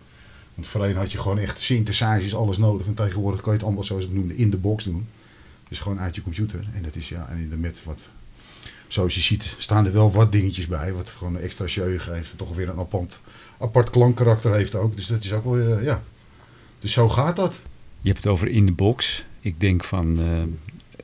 Want 0.55 0.67
voorheen 0.67 0.97
had 0.97 1.13
je 1.13 1.19
gewoon 1.19 1.39
echt 1.39 1.59
synthesizers, 1.59 2.35
alles 2.35 2.59
nodig. 2.59 2.87
En 2.87 2.95
tegenwoordig 2.95 3.41
kan 3.41 3.53
je 3.53 3.59
het 3.59 3.67
allemaal, 3.67 3.85
zoals 3.85 4.05
het 4.05 4.15
noemde, 4.15 4.37
in 4.37 4.51
de 4.51 4.57
box 4.57 4.85
doen. 4.85 5.07
Dus 5.69 5.81
gewoon 5.81 6.01
uit 6.01 6.15
je 6.15 6.23
computer. 6.23 6.65
En 6.75 6.83
dat 6.83 6.97
is 6.97 7.09
ja, 7.09 7.29
en 7.29 7.39
in 7.39 7.51
de 7.51 7.57
met 7.57 7.85
wat, 7.85 8.11
zoals 8.89 9.15
je 9.15 9.21
ziet, 9.21 9.55
staan 9.59 9.87
er 9.87 9.93
wel 9.93 10.13
wat 10.13 10.33
dingetjes 10.33 10.67
bij. 10.67 10.93
Wat 10.93 11.11
gewoon 11.11 11.35
een 11.35 11.43
extra 11.43 11.65
jeu 11.65 11.99
geeft. 11.99 12.35
Toch 12.37 12.55
weer 12.55 12.69
een 12.69 12.79
apart, 12.79 13.21
apart 13.59 13.91
klankkarakter 13.91 14.55
heeft 14.55 14.75
ook. 14.75 14.97
Dus 14.97 15.07
dat 15.07 15.25
is 15.25 15.33
ook 15.33 15.45
wel 15.45 15.55
weer, 15.55 15.79
eh, 15.79 15.85
ja. 15.85 16.03
Dus 16.79 16.93
zo 16.93 17.09
gaat 17.09 17.37
dat. 17.37 17.63
Je 18.01 18.09
hebt 18.09 18.25
het 18.25 18.33
over 18.33 18.49
in 18.49 18.67
de 18.67 18.73
box. 18.73 19.25
Ik 19.41 19.61
denk 19.61 19.85
van 19.85 20.21
eh, 20.21 20.43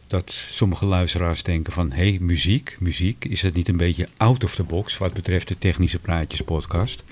dat 0.08 0.46
sommige 0.50 0.86
luisteraars 0.86 1.42
denken 1.42 1.72
van... 1.72 1.92
hé, 1.92 2.08
hey, 2.08 2.18
muziek, 2.20 2.76
muziek. 2.80 3.24
Is 3.24 3.42
het 3.42 3.54
niet 3.54 3.68
een 3.68 3.76
beetje 3.76 4.06
out 4.16 4.44
of 4.44 4.54
the 4.54 4.62
box 4.62 4.98
wat 4.98 5.12
betreft 5.14 5.48
de 5.48 5.58
Technische 5.58 5.98
Praatjes 5.98 6.40
podcast? 6.40 7.02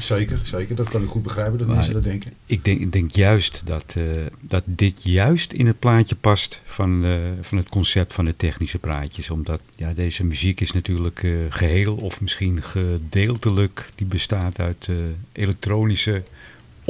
Zeker, 0.00 0.40
zeker. 0.42 0.74
Dat 0.74 0.88
kan 0.88 1.02
ik 1.02 1.08
goed 1.08 1.22
begrijpen 1.22 1.58
dat 1.58 1.66
Maar- 1.66 1.76
mensen 1.76 1.94
dat 1.94 2.04
denken. 2.04 2.32
Ik 2.46 2.64
denk, 2.64 2.80
ik 2.80 2.92
denk 2.92 3.10
juist 3.10 3.62
dat, 3.64 3.94
eh, 3.96 4.04
dat 4.40 4.62
dit 4.66 5.00
juist 5.02 5.52
in 5.52 5.66
het 5.66 5.78
plaatje 5.78 6.14
past 6.14 6.60
van, 6.64 7.04
eh, 7.04 7.10
van 7.40 7.58
het 7.58 7.68
concept 7.68 8.12
van 8.12 8.24
de 8.24 8.36
technische 8.36 8.78
praatjes. 8.78 9.30
Omdat 9.30 9.60
ja, 9.76 9.92
deze 9.92 10.24
muziek 10.24 10.60
is 10.60 10.72
natuurlijk 10.72 11.22
eh, 11.22 11.30
geheel 11.48 11.96
of 11.96 12.20
misschien 12.20 12.62
gedeeltelijk, 12.62 13.90
die 13.94 14.06
bestaat 14.06 14.60
uit 14.60 14.88
elektronische 15.32 16.22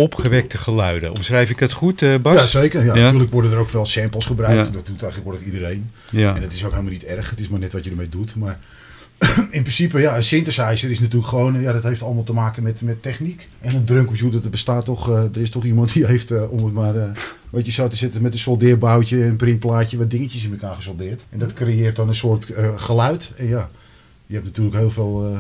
opgewekte 0.00 0.59
geluiden. 0.59 1.11
Omschrijf 1.16 1.50
ik 1.50 1.59
dat 1.59 1.73
goed, 1.73 2.02
eh, 2.02 2.16
Bas? 2.16 2.35
Ja, 2.35 2.47
zeker. 2.47 2.85
Ja, 2.85 2.95
Ja. 2.95 3.02
Natuurlijk 3.02 3.33
worden 3.33 3.52
er 3.52 3.59
ook 3.59 3.71
wel 3.71 3.87
samples 3.87 4.26
gebruikt. 4.26 4.66
Ja. 4.66 4.73
Dat 4.73 4.87
doet 4.87 4.99
tegenwoordig 4.99 5.45
iedereen. 5.45 5.90
Ja. 6.11 6.35
En 6.35 6.40
dat 6.40 6.52
is 6.52 6.64
ook 6.64 6.71
helemaal 6.71 6.92
niet 6.92 7.04
erg. 7.04 7.30
Het 7.30 7.40
is 7.40 7.49
maar 7.49 7.61
net 7.61 7.73
wat 7.73 7.85
je 7.85 7.90
ermee 7.90 8.09
doet. 8.09 8.37
Maar 8.37 8.59
in 9.50 9.62
principe, 9.62 10.00
ja, 10.00 10.16
een 10.16 10.23
synthesizer 10.25 10.90
is 10.90 11.00
natuurlijk 11.00 11.28
gewoon... 11.28 11.61
Ja, 11.61 11.73
dat 11.73 11.83
heeft 11.83 12.02
allemaal 12.02 12.23
te 12.23 12.33
maken 12.33 12.62
met, 12.62 12.83
met 12.83 13.02
techniek. 13.02 13.49
En 13.61 13.75
een 13.75 13.85
drumcomputer, 13.85 14.42
dat 14.42 14.50
bestaat 14.50 14.85
toch... 14.85 15.11
eh, 15.11 15.23
er 15.23 15.40
is 15.40 15.50
toch 15.50 15.64
iemand 15.64 15.92
die 15.92 16.07
heeft, 16.07 16.30
eh, 16.30 16.52
om 16.52 16.64
het 16.64 16.75
maar... 16.75 16.95
weet 17.50 17.66
je, 17.66 17.73
zo 17.73 17.88
te 17.88 17.97
zitten 17.97 18.23
met 18.23 18.33
een 18.33 18.38
soldeerboutje, 18.38 19.25
een 19.25 19.37
printplaatje... 19.37 19.99
wat 19.99 20.11
dingetjes 20.11 20.45
in 20.45 20.50
elkaar 20.50 20.75
gesoldeerd. 20.75 21.25
En 21.30 21.38
dat 21.38 21.52
creëert 21.52 21.97
dan 21.97 22.09
een 22.09 22.14
soort 22.14 22.47
geluid. 22.76 23.33
En 23.37 23.49
ja, 23.49 23.71
je 24.26 24.35
hebt 24.35 24.47
natuurlijk 24.47 24.76
heel 24.76 24.90
veel... 24.90 25.37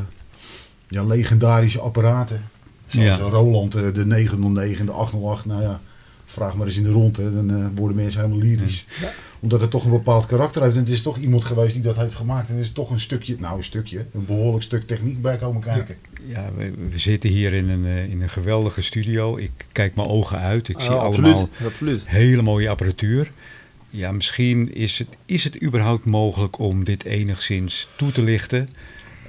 ja, 0.88 1.04
legendarische 1.04 1.80
apparaten. 1.80 2.42
Zoals 2.90 3.18
Ja. 3.18 3.24
Roland, 3.24 3.74
eh, 3.74 3.82
de 3.94 4.06
909 4.06 4.80
en 4.80 4.86
de 4.86 4.92
808. 4.92 5.44
Nou 5.46 5.62
ja, 5.62 5.80
vraag 6.26 6.54
maar 6.56 6.66
eens 6.66 6.76
in 6.76 6.82
de 6.82 6.90
rond. 6.90 7.16
Hè. 7.16 7.34
Dan 7.34 7.50
eh, 7.50 7.66
worden 7.74 7.96
mensen 7.96 8.20
helemaal 8.20 8.42
lyrisch. 8.42 8.86
Omdat 9.40 9.60
het 9.60 9.70
toch 9.70 9.84
een 9.84 9.90
bepaald 9.90 10.26
karakter 10.26 10.62
heeft. 10.62 10.74
En 10.74 10.80
het 10.80 10.90
is 10.92 11.02
toch 11.02 11.18
iemand 11.18 11.44
geweest 11.44 11.74
die 11.74 11.82
dat 11.82 11.96
heeft 11.96 12.14
gemaakt. 12.14 12.48
En 12.48 12.54
er 12.54 12.60
is 12.60 12.72
toch 12.72 12.90
een 12.90 13.00
stukje, 13.00 13.36
nou 13.38 13.56
een 13.56 13.64
stukje, 13.64 14.06
een 14.12 14.24
behoorlijk 14.26 14.62
stuk 14.64 14.86
techniek 14.86 15.22
bij 15.22 15.36
komen 15.36 15.60
kijken. 15.62 15.96
Ja, 16.26 16.50
we, 16.56 16.72
we 16.90 16.98
zitten 16.98 17.30
hier 17.30 17.52
in 17.52 17.68
een, 17.68 17.84
eh, 17.86 18.04
in 18.10 18.22
een 18.22 18.30
geweldige 18.30 18.82
studio. 18.82 19.36
Ik 19.36 19.50
kijk 19.72 19.94
mijn 19.94 20.08
ogen 20.08 20.38
uit. 20.38 20.68
Ik 20.68 20.80
zie 20.80 20.90
Oh, 20.90 21.00
allemaal 21.02 21.30
absoluut, 21.30 21.48
absoluut. 21.64 22.08
hele 22.08 22.42
mooie 22.42 22.68
apparatuur. 22.68 23.30
Ja, 23.90 24.12
misschien 24.12 24.74
is 24.74 24.98
het, 24.98 25.08
is 25.26 25.44
het 25.44 25.62
überhaupt 25.62 26.04
mogelijk 26.04 26.58
om 26.58 26.84
dit 26.84 27.04
enigszins 27.04 27.88
toe 27.96 28.12
te 28.12 28.22
lichten. 28.22 28.68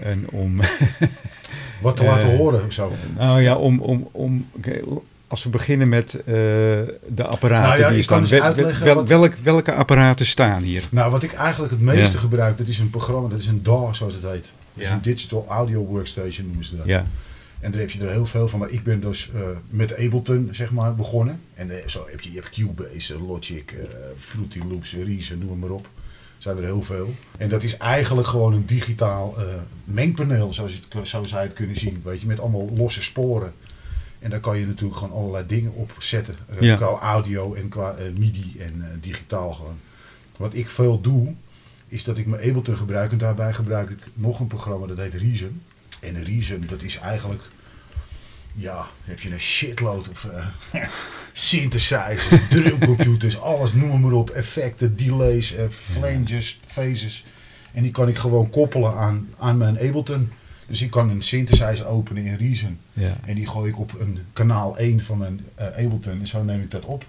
En 0.04 0.30
om, 0.30 0.60
Wat 1.82 1.96
te 1.96 2.04
Eh, 2.04 2.10
laten 2.10 2.38
horen 2.38 2.66
of 2.66 2.74
zo. 2.74 2.92
nou 3.18 3.42
ja, 3.42 3.56
om, 3.56 3.80
om, 3.80 4.08
om 4.12 4.48
als 5.28 5.44
we 5.44 5.50
beginnen 5.50 5.90
met 5.90 6.14
eh, 6.14 6.24
de 6.26 7.24
apparaten 7.26 7.70
Nou 7.70 7.80
ja, 7.82 7.90
die 7.90 8.00
ik 8.00 8.06
kan 8.06 8.28
staan. 8.28 8.40
Wel- 8.40 8.48
uitleggen 8.48 8.86
wel- 8.86 9.06
welk, 9.08 9.34
welke 9.44 9.74
apparaten 9.74 10.26
staan 10.26 10.62
hier? 10.62 10.84
Nou, 10.92 11.12
wat 11.12 11.24
ik 11.24 11.34
eigenlijk 11.34 11.72
het 11.72 11.82
meeste 11.82 12.14
Ja. 12.14 12.20
gebruik, 12.20 12.58
dat 12.58 12.68
is 12.68 12.80
een 12.80 12.90
programma, 12.90 13.28
dat 13.30 13.40
is 13.40 13.48
een 13.48 13.64
DAW 13.64 13.94
zoals 13.94 14.14
het 14.14 14.24
heet. 14.32 14.52
Dat 14.74 14.84
is 14.84 14.90
een 14.90 15.02
Digital 15.02 15.46
Audio 15.50 15.86
Workstation 15.86 16.46
noemen 16.46 16.66
ze 16.66 16.78
dat. 16.78 16.86
Ja, 16.86 17.04
En 17.60 17.72
daar 17.72 17.80
heb 17.82 17.90
je 17.92 18.00
er 18.06 18.12
heel 18.12 18.26
veel 18.26 18.48
van. 18.48 18.60
Maar 18.60 18.70
ik 18.70 18.84
ben 18.84 19.00
dus 19.00 19.30
eh, 19.36 19.42
met 19.70 19.98
Ableton 19.98 20.50
zeg 20.52 20.72
maar, 20.72 20.96
begonnen. 20.96 21.40
En 21.54 21.70
eh, 21.82 21.88
zo 21.88 22.08
heb 22.12 22.22
je, 22.22 22.32
je 22.32 22.36
hebt 22.40 22.50
Cubase, 22.50 23.14
eh, 23.14 23.28
Logic, 23.28 23.72
eh, 23.72 23.84
Fruity 24.18 24.60
Loops, 24.70 24.96
Reason, 25.06 25.38
noem 25.46 25.60
maar 25.60 25.70
op. 25.70 25.88
Zijn 26.42 26.58
er 26.58 26.64
heel 26.64 26.82
veel. 26.82 27.16
En 27.38 27.50
dat 27.50 27.64
is 27.64 27.78
eigenlijk 27.78 28.28
gewoon 28.28 28.54
een 28.54 28.66
digitaal 28.66 29.34
eh, 29.38 29.46
mengpaneel, 29.84 30.54
zoals 30.54 30.72
je 30.72 30.80
het, 30.90 31.08
zo 31.08 31.24
zou 31.24 31.42
je 31.42 31.48
het 31.48 31.58
kunnen 31.58 31.78
zien. 31.78 32.02
Weet 32.04 32.22
je, 32.22 32.28
met 32.28 32.40
allemaal 32.40 32.70
losse 32.76 33.02
sporen. 33.04 33.54
En 34.20 34.30
daar 34.30 34.40
kan 34.40 34.58
je 34.58 34.66
natuurlijk 34.66 35.00
gewoon 35.00 35.18
allerlei 35.18 35.46
dingen 35.48 35.74
op 35.74 35.92
zetten. 36.00 36.36
eh, 36.50 36.62
Ja. 36.62 36.76
Qua 36.76 36.88
audio 36.88 37.54
en 37.54 37.70
qua 37.70 37.94
eh, 37.96 38.06
MIDI 38.18 38.56
en 38.60 38.98
digitaal 39.02 39.54
gewoon. 39.54 39.80
Wat 40.38 40.54
ik 40.54 40.70
veel 40.70 41.02
doe, 41.02 41.34
is 41.88 42.04
dat 42.04 42.18
ik 42.18 42.26
mijn 42.26 42.42
Ableton 42.50 42.76
gebruik. 42.76 43.12
En 43.12 43.18
daarbij 43.18 43.54
gebruik 43.54 43.90
ik 43.90 44.00
nog 44.14 44.40
een 44.40 44.48
programma 44.48 44.88
dat 44.88 44.98
heet 44.98 45.14
Reason. 45.14 45.62
En 46.00 46.24
Reason, 46.24 46.64
dat 46.70 46.82
is 46.82 46.98
eigenlijk... 46.98 47.42
Ja, 48.56 48.88
heb 49.04 49.20
je 49.20 49.32
een 49.32 49.40
shitload 49.40 50.10
of 50.10 50.28
synthesizers, 51.34 52.28
drumcomputers, 52.50 53.40
alles, 53.40 53.74
noem 53.74 54.02
maar 54.02 54.12
op. 54.12 54.30
Effecten, 54.30 54.96
delays, 54.96 55.56
eh, 55.56 55.64
flanges, 55.70 56.60
phases. 56.66 57.26
En 57.74 57.82
die 57.82 57.92
kan 57.92 58.08
ik 58.08 58.18
gewoon 58.18 58.50
koppelen 58.50 58.94
aan, 58.96 59.28
aan 59.38 59.58
mijn 59.58 59.80
Ableton. 59.80 60.30
Dus 60.68 60.82
ik 60.82 60.90
kan 60.92 61.10
een 61.10 61.22
synthesizer 61.22 61.86
openen 61.88 62.26
in 62.26 62.36
Reason. 62.36 62.78
ja. 62.94 63.18
En 63.26 63.36
die 63.36 63.48
gooi 63.48 63.70
ik 63.70 63.80
op 63.80 64.00
een 64.00 64.20
kanaal 64.34 64.78
1 64.78 65.02
van 65.02 65.18
mijn 65.18 65.40
eh, 65.56 65.66
Ableton. 65.66 66.20
En 66.20 66.28
zo 66.28 66.44
neem 66.44 66.62
ik 66.62 66.72
dat 66.72 66.86
op. 66.86 67.06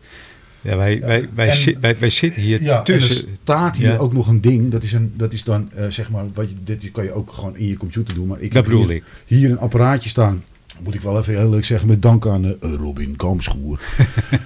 ja 0.60 0.76
wij, 0.76 1.00
wij, 1.00 1.28
wij, 1.34 1.48
En- 1.48 1.56
zi- 1.56 1.76
wij, 1.80 1.98
wij 1.98 2.10
zitten 2.10 2.42
hier 2.42 2.62
Ja, 2.62 2.72
en 2.72 2.78
er 2.78 2.84
tussen. 2.84 3.38
staat 3.42 3.76
hier 3.76 3.90
Ja. 3.92 3.96
ook 3.96 4.12
nog 4.12 4.28
een 4.28 4.40
ding. 4.40 4.70
Dat 4.70 4.82
is, 4.82 4.92
een, 4.92 5.12
dat 5.16 5.32
is 5.32 5.44
dan, 5.44 5.72
eh, 5.72 5.86
zeg 5.90 6.10
maar, 6.10 6.24
wat 6.34 6.48
je, 6.48 6.54
dit 6.64 6.90
kan 6.90 7.04
je 7.04 7.12
ook 7.12 7.32
gewoon 7.32 7.56
in 7.56 7.66
je 7.66 7.76
computer 7.76 8.14
doen. 8.14 8.26
Maar 8.26 8.40
ik 8.40 8.52
Dat 8.52 8.62
heb 8.64 8.72
bedoel 8.72 8.86
hier, 8.88 8.96
ik. 8.96 9.04
hier 9.26 9.50
een 9.50 9.58
apparaatje 9.58 10.08
staan. 10.08 10.44
Moet 10.80 10.94
ik 10.94 11.00
wel 11.00 11.18
even 11.18 11.36
heel 11.36 11.48
leuk 11.50 11.64
zeggen, 11.64 11.88
met 11.88 12.02
dank 12.02 12.26
aan 12.26 12.44
eh, 12.44 12.54
Robin 12.60 13.16
Kampschoer. 13.16 13.80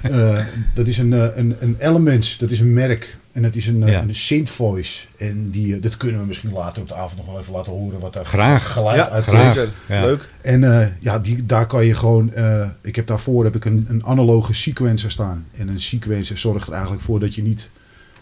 Eh, 0.03 0.45
dat 0.75 0.87
is 0.87 0.99
een, 0.99 1.13
eh, 1.13 1.27
een, 1.37 1.57
een 1.61 1.77
Elements, 1.79 2.39
dat 2.39 2.51
is 2.51 2.61
een 2.61 2.73
merk. 2.73 3.17
En 3.33 3.43
dat 3.43 3.55
is 3.55 3.67
een, 3.67 3.87
Ja. 3.87 4.01
een 4.03 4.15
synth 4.15 4.51
voice. 4.51 5.07
En 5.17 5.51
die, 5.51 5.81
dat 5.81 5.97
kunnen 5.97 6.21
we 6.21 6.27
misschien 6.27 6.53
later 6.53 6.83
op 6.83 6.89
de 6.89 6.95
avond 6.95 7.17
nog 7.17 7.27
wel 7.27 7.41
even 7.41 7.53
laten 7.53 7.73
horen. 7.73 8.01
Wat 8.01 8.13
daar 8.13 8.25
Graag. 8.25 8.73
geluid 8.73 9.07
Ja, 9.07 9.21
graag. 9.21 9.69
Ja. 9.89 10.01
Leuk. 10.05 10.29
en 10.41 10.81
eh, 10.81 10.87
ja, 11.01 11.19
die, 11.19 11.47
daar 11.47 11.67
kan 11.67 11.85
je 11.87 11.95
gewoon. 11.95 12.33
eh, 12.33 12.69
ik 12.83 12.97
heb 12.97 13.07
daarvoor 13.07 13.45
heb 13.45 13.57
ik 13.57 13.65
een, 13.65 13.87
een 13.89 14.05
analoge 14.05 14.53
sequencer 14.53 15.11
staan. 15.11 15.47
En 15.57 15.69
een 15.69 15.81
sequencer 15.81 16.39
zorgt 16.39 16.67
er 16.67 16.73
eigenlijk 16.73 17.03
voor 17.03 17.21
dat 17.21 17.35
je 17.35 17.43
niet 17.43 17.71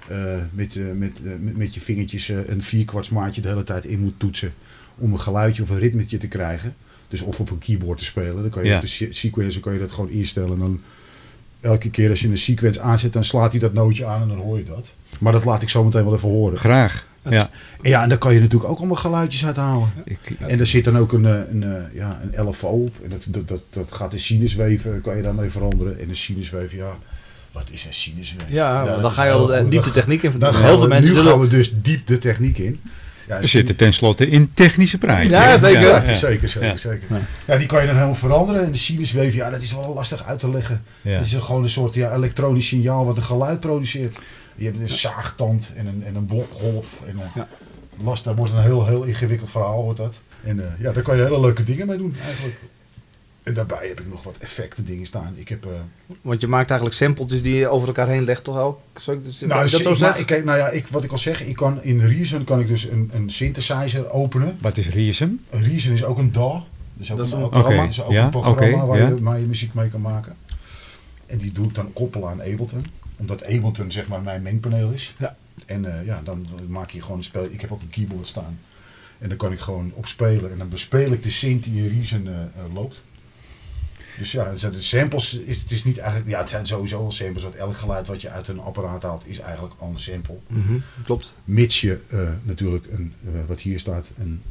eh, 0.08 0.16
met, 0.50 0.76
eh, 0.76 0.82
met, 0.96 1.20
met, 1.40 1.56
met 1.56 1.74
je 1.74 1.80
vingertjes 1.80 2.28
een 2.28 2.62
vierkwarts 2.62 3.08
maatje 3.08 3.40
de 3.40 3.48
hele 3.48 3.64
tijd 3.64 3.84
in 3.84 4.00
moet 4.00 4.18
toetsen. 4.18 4.52
Om 4.98 5.12
een 5.12 5.20
geluidje 5.20 5.62
of 5.62 5.70
een 5.70 5.78
ritmetje 5.78 6.16
te 6.16 6.28
krijgen. 6.28 6.74
Dus 7.14 7.22
of 7.22 7.40
op 7.40 7.50
een 7.50 7.58
keyboard 7.58 7.98
te 7.98 8.04
spelen. 8.04 8.34
Dan 8.42 8.48
kan 8.50 8.62
je 8.62 8.68
Ja. 8.68 8.74
op 8.74 8.80
de 8.80 8.86
se- 8.86 9.08
sequencer 9.10 9.60
kan 9.60 9.72
je 9.72 9.78
dat 9.78 9.92
gewoon 9.92 10.10
instellen. 10.10 10.50
En 10.52 10.58
dan 10.58 10.80
elke 11.60 11.90
keer 11.90 12.10
als 12.10 12.20
je 12.20 12.28
een 12.28 12.38
sequence 12.38 12.80
aanzet, 12.80 13.12
dan 13.12 13.24
slaat 13.24 13.50
hij 13.50 13.60
dat 13.60 13.72
nootje 13.72 14.04
aan 14.06 14.22
en 14.22 14.28
dan 14.28 14.36
hoor 14.36 14.58
je 14.58 14.64
dat. 14.64 14.92
Maar 15.20 15.32
dat 15.32 15.44
laat 15.44 15.62
ik 15.62 15.68
zo 15.68 15.84
meteen 15.84 16.04
wel 16.04 16.14
even 16.14 16.28
horen. 16.28 16.58
Graag. 16.58 17.06
Ja, 17.28 17.50
En 17.82 17.90
ja, 17.90 18.02
en 18.02 18.08
daar 18.08 18.18
kan 18.18 18.34
je 18.34 18.40
natuurlijk 18.40 18.70
ook 18.70 18.78
allemaal 18.78 18.96
geluidjes 18.96 19.46
uit 19.46 19.56
halen. 19.56 19.88
ik, 20.04 20.18
En 20.38 20.60
er 20.60 20.66
zit 20.66 20.84
dan 20.84 20.98
ook 20.98 21.12
een, 21.12 21.24
eh, 21.26 21.38
een, 21.50 21.62
eh, 21.62 21.94
ja, 21.94 22.20
een 22.32 22.44
LFO 22.46 22.66
op. 22.68 22.94
En 23.02 23.08
dat, 23.10 23.24
dat, 23.28 23.48
dat, 23.48 23.62
dat 23.70 23.92
gaat 23.92 24.10
de 24.10 24.18
sinusweven, 24.18 25.00
kan 25.00 25.16
je 25.16 25.22
daarmee 25.22 25.50
veranderen. 25.50 26.00
En 26.00 26.08
een 26.08 26.16
sinusweven, 26.16 26.76
ja, 26.76 26.96
wat 27.52 27.64
is 27.70 27.84
een 27.84 27.94
sinusweef? 27.94 28.48
Ja, 28.50 28.84
dat 28.84 29.02
dan 29.02 29.10
ga 29.10 29.24
je 29.24 29.30
al 29.32 29.46
de 29.46 29.68
diepte 29.68 29.76
Dan- 29.84 29.92
techniek 29.92 30.22
in. 30.22 30.38
Dan 30.38 30.54
Heel 30.56 30.78
veel 30.78 30.88
mensen 30.88 31.10
nu 31.12 31.16
zullen- 31.18 31.32
gaan 31.32 31.40
we 31.40 31.46
dus 31.48 31.72
diep 31.82 32.06
de 32.06 32.18
techniek 32.18 32.58
in. 32.58 32.80
Ja, 33.28 33.40
we 33.40 33.46
zitten 33.46 33.76
tenslotte 33.76 34.28
in 34.28 34.50
technische 34.54 34.98
praatjes. 34.98 35.30
Ja, 35.30 35.58
zeker. 35.58 35.80
Ja, 35.80 36.02
Ja, 36.04 36.12
zeker, 36.14 36.48
zeker, 36.50 36.68
Ja. 36.68 36.76
zeker. 36.76 37.06
Ja, 37.46 37.56
die 37.56 37.66
kan 37.66 37.80
je 37.80 37.86
dan 37.86 37.94
helemaal 37.94 38.14
veranderen. 38.14 38.64
En 38.64 38.72
de 38.72 38.78
sinusweef, 38.78 39.34
ja, 39.34 39.50
dat 39.50 39.62
is 39.62 39.72
wel 39.74 39.94
lastig 39.94 40.24
uit 40.24 40.38
te 40.38 40.50
leggen. 40.50 40.82
Ja. 41.02 41.10
Het 41.10 41.26
is 41.26 41.34
gewoon 41.34 41.62
een 41.62 41.68
soort 41.68 41.94
ja, 41.94 42.14
elektronisch 42.14 42.66
signaal 42.66 43.04
wat 43.06 43.16
een 43.16 43.22
geluid 43.22 43.60
produceert. 43.60 44.18
Je 44.56 44.64
hebt 44.64 44.80
een 44.80 44.88
zaagtand 44.88 45.70
en 45.76 45.86
een, 45.86 46.02
en 46.06 46.14
een 46.14 46.26
blokgolf. 46.26 47.02
En 47.08 47.18
een, 47.20 47.28
Ja. 47.34 47.48
last, 48.04 48.24
dat 48.24 48.36
wordt 48.36 48.52
een 48.52 48.62
heel, 48.62 48.86
heel 48.86 49.02
ingewikkeld 49.04 49.50
verhaal. 49.50 49.82
Wordt 49.82 49.98
dat. 49.98 50.14
En 50.44 50.60
eh, 50.60 50.66
ja, 50.80 50.92
daar 50.92 51.02
kan 51.02 51.16
je 51.16 51.22
hele 51.22 51.40
leuke 51.40 51.64
dingen 51.64 51.86
mee 51.86 51.96
doen 51.98 52.16
eigenlijk. 52.26 52.56
En 53.44 53.54
daarbij 53.54 53.88
heb 53.88 54.00
ik 54.00 54.08
nog 54.08 54.22
wat 54.22 54.36
effecten 54.38 54.84
dingen 54.84 55.06
staan. 55.06 55.34
Ik 55.36 55.48
heb... 55.48 55.64
eh, 55.64 55.70
Want 56.22 56.40
je 56.40 56.46
maakt 56.46 56.68
eigenlijk 56.70 56.98
sampletjes 56.98 57.42
die 57.42 57.54
je 57.54 57.68
over 57.68 57.88
elkaar 57.88 58.08
heen 58.08 58.24
legt, 58.24 58.44
toch 58.44 58.58
ook? 58.58 58.80
Zou 59.00 59.16
ik, 59.16 59.24
dus, 59.24 59.40
nou, 59.40 59.64
ik 59.64 59.70
dat 59.70 59.80
ik, 59.80 59.86
zo 59.86 59.94
zeggen? 59.94 60.20
ik, 60.20 60.26
kijk, 60.26 60.44
nou 60.44 60.58
ja, 60.58 60.68
ik, 60.68 60.86
wat 60.86 61.04
ik 61.04 61.10
al 61.10 61.18
zeg, 61.18 61.42
ik 61.42 61.56
kan 61.56 61.82
in 61.82 62.00
Reason 62.00 62.44
kan 62.44 62.60
ik 62.60 62.68
dus 62.68 62.84
een, 62.84 63.10
een 63.12 63.30
synthesizer 63.30 64.10
openen. 64.10 64.56
Wat 64.60 64.76
is 64.76 64.88
Reason? 64.88 65.40
Reason 65.50 65.92
is 65.92 66.04
ook 66.04 66.18
een 66.18 66.32
DAW. 66.32 66.62
Dus 66.94 67.10
ook 67.10 67.16
Dat 67.16 67.26
is 67.26 67.32
een, 67.32 67.48
programma. 67.48 67.84
is 67.88 68.02
ook 68.02 68.10
Ja, 68.10 68.24
een 68.24 68.30
programma 68.30 68.76
oké, 68.76 68.86
waar, 68.86 68.98
ja. 68.98 69.08
je, 69.08 69.22
waar 69.22 69.38
je 69.40 69.46
muziek 69.46 69.74
mee 69.74 69.88
kan 69.88 70.00
maken. 70.00 70.36
En 71.26 71.38
die 71.38 71.52
doe 71.52 71.66
ik 71.68 71.74
dan 71.74 71.92
koppelen 71.92 72.28
aan 72.28 72.40
Ableton. 72.42 72.86
Omdat 73.16 73.44
Ableton 73.44 73.92
zeg 73.92 74.08
maar 74.08 74.22
mijn 74.22 74.42
mengpaneel 74.42 74.90
is. 74.90 75.14
Ja. 75.18 75.36
En 75.66 75.98
eh, 75.98 76.06
ja, 76.06 76.20
dan 76.24 76.46
maak 76.68 76.90
je 76.90 77.02
gewoon 77.02 77.16
een 77.16 77.24
spel. 77.24 77.44
Ik 77.44 77.60
heb 77.60 77.72
ook 77.72 77.80
een 77.82 77.90
keyboard 77.90 78.28
staan. 78.28 78.58
En 79.18 79.28
dan 79.28 79.36
kan 79.38 79.52
ik 79.52 79.58
gewoon 79.58 79.92
op 79.94 80.06
spelen. 80.06 80.52
En 80.52 80.58
dan 80.58 80.68
bespeel 80.68 81.12
ik 81.12 81.22
de 81.22 81.30
synth 81.30 81.64
die 81.64 81.82
in 81.82 81.96
Reason 81.96 82.26
eh, 82.26 82.74
loopt. 82.74 83.02
Dus 84.18 84.32
ja, 84.32 84.50
het 84.50 84.60
zijn 84.60 84.72
de 84.72 84.82
samples 84.82 85.34
is, 85.34 85.56
het 85.56 85.70
is 85.70 85.84
niet 85.84 85.98
eigenlijk, 85.98 86.30
ja, 86.30 86.38
het 86.38 86.48
zijn 86.50 86.66
sowieso 86.66 86.98
wel 86.98 87.12
samples. 87.12 87.42
Want 87.42 87.54
elk 87.54 87.76
geluid 87.76 88.06
wat 88.06 88.20
je 88.20 88.30
uit 88.30 88.48
een 88.48 88.60
apparaat 88.60 89.02
haalt 89.02 89.22
is 89.26 89.38
eigenlijk 89.38 89.74
al 89.78 89.90
een 89.94 90.00
sample. 90.00 90.36
Mhm, 90.46 90.74
klopt. 91.04 91.34
Mits 91.44 91.80
je 91.80 91.98
eh, 92.08 92.28
natuurlijk, 92.42 92.86
een, 92.90 93.12
eh, 93.24 93.32
wat 93.46 93.60
hier 93.60 93.78
staat, 93.78 94.10
een, 94.18 94.42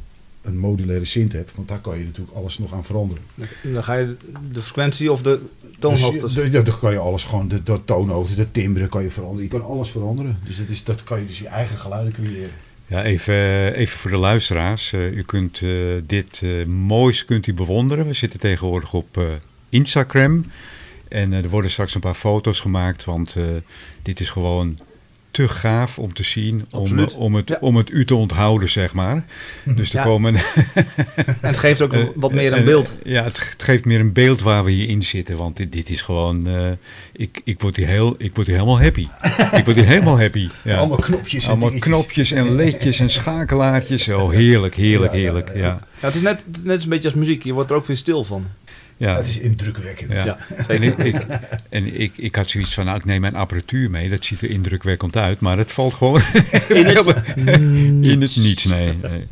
een 0.42 0.58
modulaire 0.58 1.04
synth 1.04 1.32
hebt. 1.32 1.50
Want 1.54 1.68
daar 1.68 1.80
kan 1.80 1.98
je 1.98 2.04
natuurlijk 2.04 2.36
alles 2.36 2.58
nog 2.58 2.72
aan 2.72 2.84
veranderen. 2.84 3.22
Dan 3.62 3.84
ga 3.84 3.94
je 3.94 4.16
de 4.52 4.62
frequentie 4.62 5.12
of 5.12 5.22
de 5.22 5.40
toonhoogtes... 5.78 6.32
Dus, 6.32 6.50
ja, 6.50 6.62
dan 6.62 6.78
kan 6.78 6.92
je 6.92 6.98
alles 6.98 7.24
gewoon, 7.24 7.48
de, 7.48 7.62
de 7.62 7.84
toonhoogte, 7.84 8.34
de 8.34 8.50
timbre 8.50 8.88
kan 8.88 9.02
je 9.02 9.10
veranderen. 9.10 9.42
Je 9.42 9.50
kan 9.58 9.64
alles 9.64 9.90
veranderen. 9.90 10.38
Dus 10.44 10.56
dat, 10.56 10.68
is, 10.68 10.84
dat 10.84 11.04
kan 11.04 11.20
je 11.20 11.26
dus 11.26 11.38
je 11.38 11.48
eigen 11.48 11.78
geluiden 11.78 12.12
creëren. 12.12 12.50
Ja, 12.86 13.04
even, 13.04 13.34
eh, 13.34 13.76
even 13.76 13.98
voor 13.98 14.10
de 14.10 14.18
luisteraars. 14.18 14.92
Eh, 14.92 15.12
u 15.12 15.22
kunt 15.22 15.60
eh, 15.62 15.70
dit 16.06 16.40
eh, 16.42 16.66
moois 16.66 17.24
kunt 17.24 17.46
u 17.46 17.54
bewonderen. 17.54 18.06
We 18.06 18.12
zitten 18.12 18.40
tegenwoordig 18.40 18.94
op 18.94 19.16
eh, 19.16 19.24
Instagram. 19.74 20.44
En 21.08 21.32
eh, 21.32 21.42
er 21.44 21.48
worden 21.48 21.70
straks 21.70 21.94
een 21.94 22.00
paar 22.00 22.14
foto's 22.14 22.60
gemaakt. 22.60 23.04
Want 23.04 23.34
eh, 23.36 23.44
dit 24.02 24.20
is 24.20 24.30
gewoon 24.30 24.78
te 25.30 25.48
gaaf 25.48 25.98
om 25.98 26.12
te 26.14 26.22
zien. 26.22 26.66
Om, 26.70 26.98
eh, 26.98 27.06
om, 27.18 27.34
het, 27.34 27.48
Ja. 27.48 27.56
om 27.60 27.76
het 27.76 27.90
u 27.90 28.04
te 28.04 28.14
onthouden, 28.14 28.68
zeg 28.70 28.92
maar. 28.94 29.24
Dus 29.64 29.90
er 29.90 29.96
Ja. 29.98 30.04
komen... 30.04 30.34
En 31.16 31.48
het 31.50 31.58
geeft 31.58 31.82
ook 31.82 31.94
wat 32.14 32.32
meer 32.32 32.52
een 32.52 32.64
beeld. 32.64 32.96
Ja, 33.04 33.24
het, 33.24 33.50
het 33.50 33.62
geeft 33.62 33.84
meer 33.84 34.00
een 34.00 34.12
beeld 34.12 34.40
waar 34.40 34.64
we 34.64 34.70
hier 34.70 34.88
in 34.88 35.02
zitten. 35.02 35.36
Want 35.36 35.56
dit, 35.56 35.72
dit 35.72 35.90
is 35.90 36.00
gewoon... 36.00 36.46
eh, 36.48 36.70
ik, 37.12 37.40
ik, 37.44 37.60
word 37.60 37.76
hier 37.76 37.86
heel, 37.86 38.14
ik 38.18 38.34
word 38.34 38.46
hier 38.46 38.56
helemaal 38.56 38.80
happy. 38.80 39.08
ik 39.58 39.64
word 39.64 39.76
hier 39.76 39.86
helemaal 39.86 40.18
happy. 40.18 40.48
Ja. 40.64 40.76
Allemaal 40.76 40.98
knopjes 40.98 41.44
en 41.44 41.50
Allemaal 41.50 41.68
dingetjes. 41.70 41.94
knopjes 41.94 42.30
en 42.32 42.54
ledjes 42.54 42.98
en 43.00 43.10
schakelaartjes. 43.10 44.08
Oh, 44.08 44.30
heerlijk, 44.30 44.74
heerlijk, 44.74 45.12
Ja, 45.12 45.18
ja, 45.18 45.24
heerlijk. 45.24 45.48
ja. 45.54 45.60
Ja, 45.60 45.78
Ja, 46.00 46.06
het 46.06 46.14
is 46.14 46.20
net, 46.20 46.44
net 46.62 46.82
een 46.82 46.88
beetje 46.88 47.08
als 47.08 47.16
muziek. 47.18 47.42
Je 47.44 47.52
wordt 47.52 47.70
er 47.70 47.76
ook 47.76 47.86
weer 47.86 47.96
stil 47.96 48.24
van. 48.24 48.46
Ja. 48.96 49.16
Het 49.16 49.26
is 49.26 49.38
indrukwekkend. 49.38 50.12
Ja. 50.12 50.24
Ja, 50.24 50.38
En, 50.68 50.82
ik, 50.82 50.98
ik, 50.98 51.16
en 51.68 52.00
ik, 52.00 52.12
ik 52.16 52.34
had 52.34 52.50
zoiets 52.50 52.74
van, 52.74 52.84
nou, 52.84 52.98
ik 52.98 53.04
neem 53.04 53.20
mijn 53.20 53.34
apparatuur 53.34 53.90
mee. 53.90 54.08
Dat 54.08 54.24
ziet 54.24 54.42
er 54.42 54.50
indrukwekkend 54.50 55.16
uit, 55.16 55.40
maar 55.40 55.58
het 55.58 55.72
valt 55.72 55.94
gewoon 55.94 56.20
In 56.68 56.86
het, 56.86 57.06
in 58.12 58.20
het 58.20 58.36
niets. 58.36 58.64
Nee, 58.64 58.92
nee. 59.02 59.26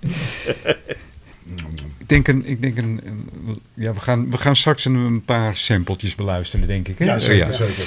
Ik 1.99 2.09
denk, 2.09 2.29
een, 2.29 2.47
ik 2.47 2.63
denk 2.63 2.79
een, 2.79 3.01
een- 3.05 3.29
ja, 3.75 3.93
we, 3.95 4.01
gaan, 4.01 4.31
we 4.31 4.37
gaan 4.39 4.57
straks 4.57 4.85
een, 4.85 5.25
paar 5.25 5.57
sampletjes 5.57 6.15
beluisteren, 6.15 6.67
denk 6.67 6.89
ik. 6.89 6.99
Hè? 6.99 7.05
Ja, 7.05 7.19
zeker, 7.19 7.47
Ja. 7.47 7.53
zeker. 7.53 7.85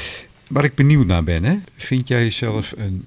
Waar 0.48 0.64
ik 0.64 0.76
benieuwd 0.76 1.06
naar 1.06 1.24
ben, 1.24 1.44
hè? 1.44 1.56
vind 1.78 2.08
jij 2.08 2.24
jezelf 2.24 2.74
een 2.78 3.06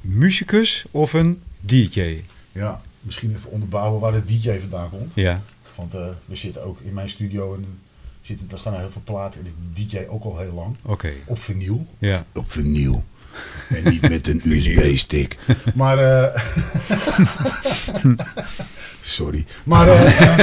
muzikus 0.00 0.84
of 0.90 1.12
een 1.12 1.40
DJ? 1.60 2.20
Ja, 2.52 2.80
misschien 3.00 3.34
even 3.36 3.50
onderbouwen 3.50 4.00
waar 4.00 4.12
de 4.12 4.24
DJ 4.24 4.58
vandaan 4.60 4.90
komt. 4.90 5.12
Ja, 5.14 5.42
Want 5.74 5.94
eh, 5.94 6.06
we 6.24 6.36
zitten 6.36 6.64
ook 6.64 6.80
in 6.80 6.94
mijn 6.94 7.10
studio 7.10 7.54
en 7.54 7.64
zitten, 8.26 8.48
daar 8.48 8.58
staan 8.58 8.78
heel 8.78 8.90
veel 8.90 9.02
platen. 9.04 9.40
En 9.40 9.46
ik 9.46 9.90
DJ 9.90 9.98
ook 10.08 10.24
al 10.24 10.38
heel 10.38 10.52
lang. 10.52 10.76
oké. 10.82 11.12
Op 11.26 11.38
vinyl. 11.38 11.86
Ja. 11.98 12.26
Op 12.34 12.50
vinyl. 12.50 13.04
En 13.68 13.90
niet 13.92 14.00
met 14.08 14.28
een 14.28 14.42
USB-stick. 14.52 15.36
Maar, 15.74 15.98
eh 15.98 16.42
sorry. 19.02 19.44
Maar, 19.64 19.88
eh, 19.88 20.38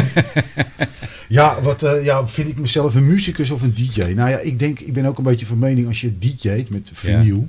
ja, 1.38 1.62
wat 1.62 1.84
eh, 1.84 2.04
ja, 2.04 2.28
vind 2.28 2.50
ik 2.50 2.58
mezelf 2.58 2.96
een 2.96 3.08
muzikus 3.08 3.50
of 3.52 3.62
een 3.62 3.74
DJ? 3.74 4.02
Nou 4.02 4.30
ja, 4.30 4.38
ik 4.38 4.60
denk, 4.60 4.80
ik 4.80 4.94
ben 4.94 5.06
ook 5.06 5.18
een 5.18 5.24
beetje 5.24 5.46
van 5.46 5.60
mening, 5.60 5.88
als 5.88 6.02
je 6.02 6.18
DJ't 6.20 6.70
met 6.70 6.90
vinyl, 6.94 7.48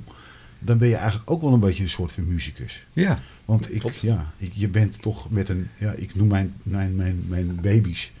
dan 0.59 0.77
ben 0.77 0.87
je 0.87 0.95
eigenlijk 0.95 1.31
ook 1.31 1.41
wel 1.41 1.53
een 1.53 1.59
beetje 1.59 1.83
een 1.83 1.89
soort 1.89 2.11
van 2.11 2.27
muzikus. 2.27 2.85
Ja, 2.93 3.19
Want 3.45 3.73
ik, 3.73 3.79
Klopt. 3.79 4.01
ja, 4.01 4.31
ik, 4.37 4.51
je 4.53 4.67
bent 4.67 5.01
toch 5.01 5.29
met 5.29 5.49
een, 5.49 5.67
ja, 5.77 5.91
ik 5.91 6.15
noem 6.15 6.27
mijn, 6.27 6.53
mijn, 6.63 6.95
mijn, 6.95 7.23
mijn 7.27 7.59
baby's, 7.61 8.11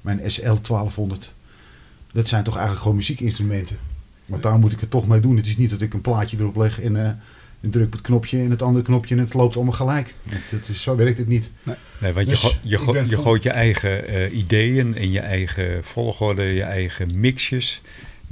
mijn 0.00 0.30
SL 0.30 0.54
1200. 0.62 1.34
Dat 2.12 2.28
zijn 2.28 2.44
toch 2.44 2.52
eigenlijk 2.54 2.82
gewoon 2.82 2.96
muziekinstrumenten. 2.96 3.78
Want 4.26 4.42
daar 4.42 4.58
moet 4.58 4.72
ik 4.72 4.80
het 4.80 4.90
toch 4.90 5.06
mee 5.08 5.20
doen. 5.20 5.36
Het 5.36 5.46
is 5.46 5.56
niet 5.56 5.70
dat 5.70 5.80
ik 5.80 5.94
een 5.94 6.00
plaatje 6.00 6.36
erop 6.38 6.56
leg 6.56 6.80
en, 6.80 6.96
eh, 6.96 7.04
en 7.60 7.70
druk 7.70 7.86
op 7.86 7.92
het 7.92 8.00
knopje 8.00 8.38
en 8.38 8.50
het 8.50 8.62
andere 8.62 8.84
knopje 8.84 9.14
en 9.14 9.20
het 9.20 9.34
loopt 9.34 9.56
allemaal 9.56 9.72
gelijk. 9.74 10.14
Is, 10.68 10.82
zo 10.82 10.96
werkt 10.96 11.18
het 11.18 11.28
niet. 11.28 11.50
nee, 11.98 12.12
want 12.12 12.28
Dus 12.28 12.40
je, 12.40 12.46
go- 12.48 12.54
je, 12.62 12.78
go- 12.78 13.04
je 13.08 13.16
gooit 13.16 13.42
je 13.42 13.50
eigen 13.50 14.08
eh, 14.08 14.36
ideeën 14.38 14.96
en 14.96 15.10
je 15.10 15.20
eigen 15.20 15.84
volgorde, 15.84 16.42
je 16.42 16.62
eigen 16.62 17.08
mixjes. 17.20 17.80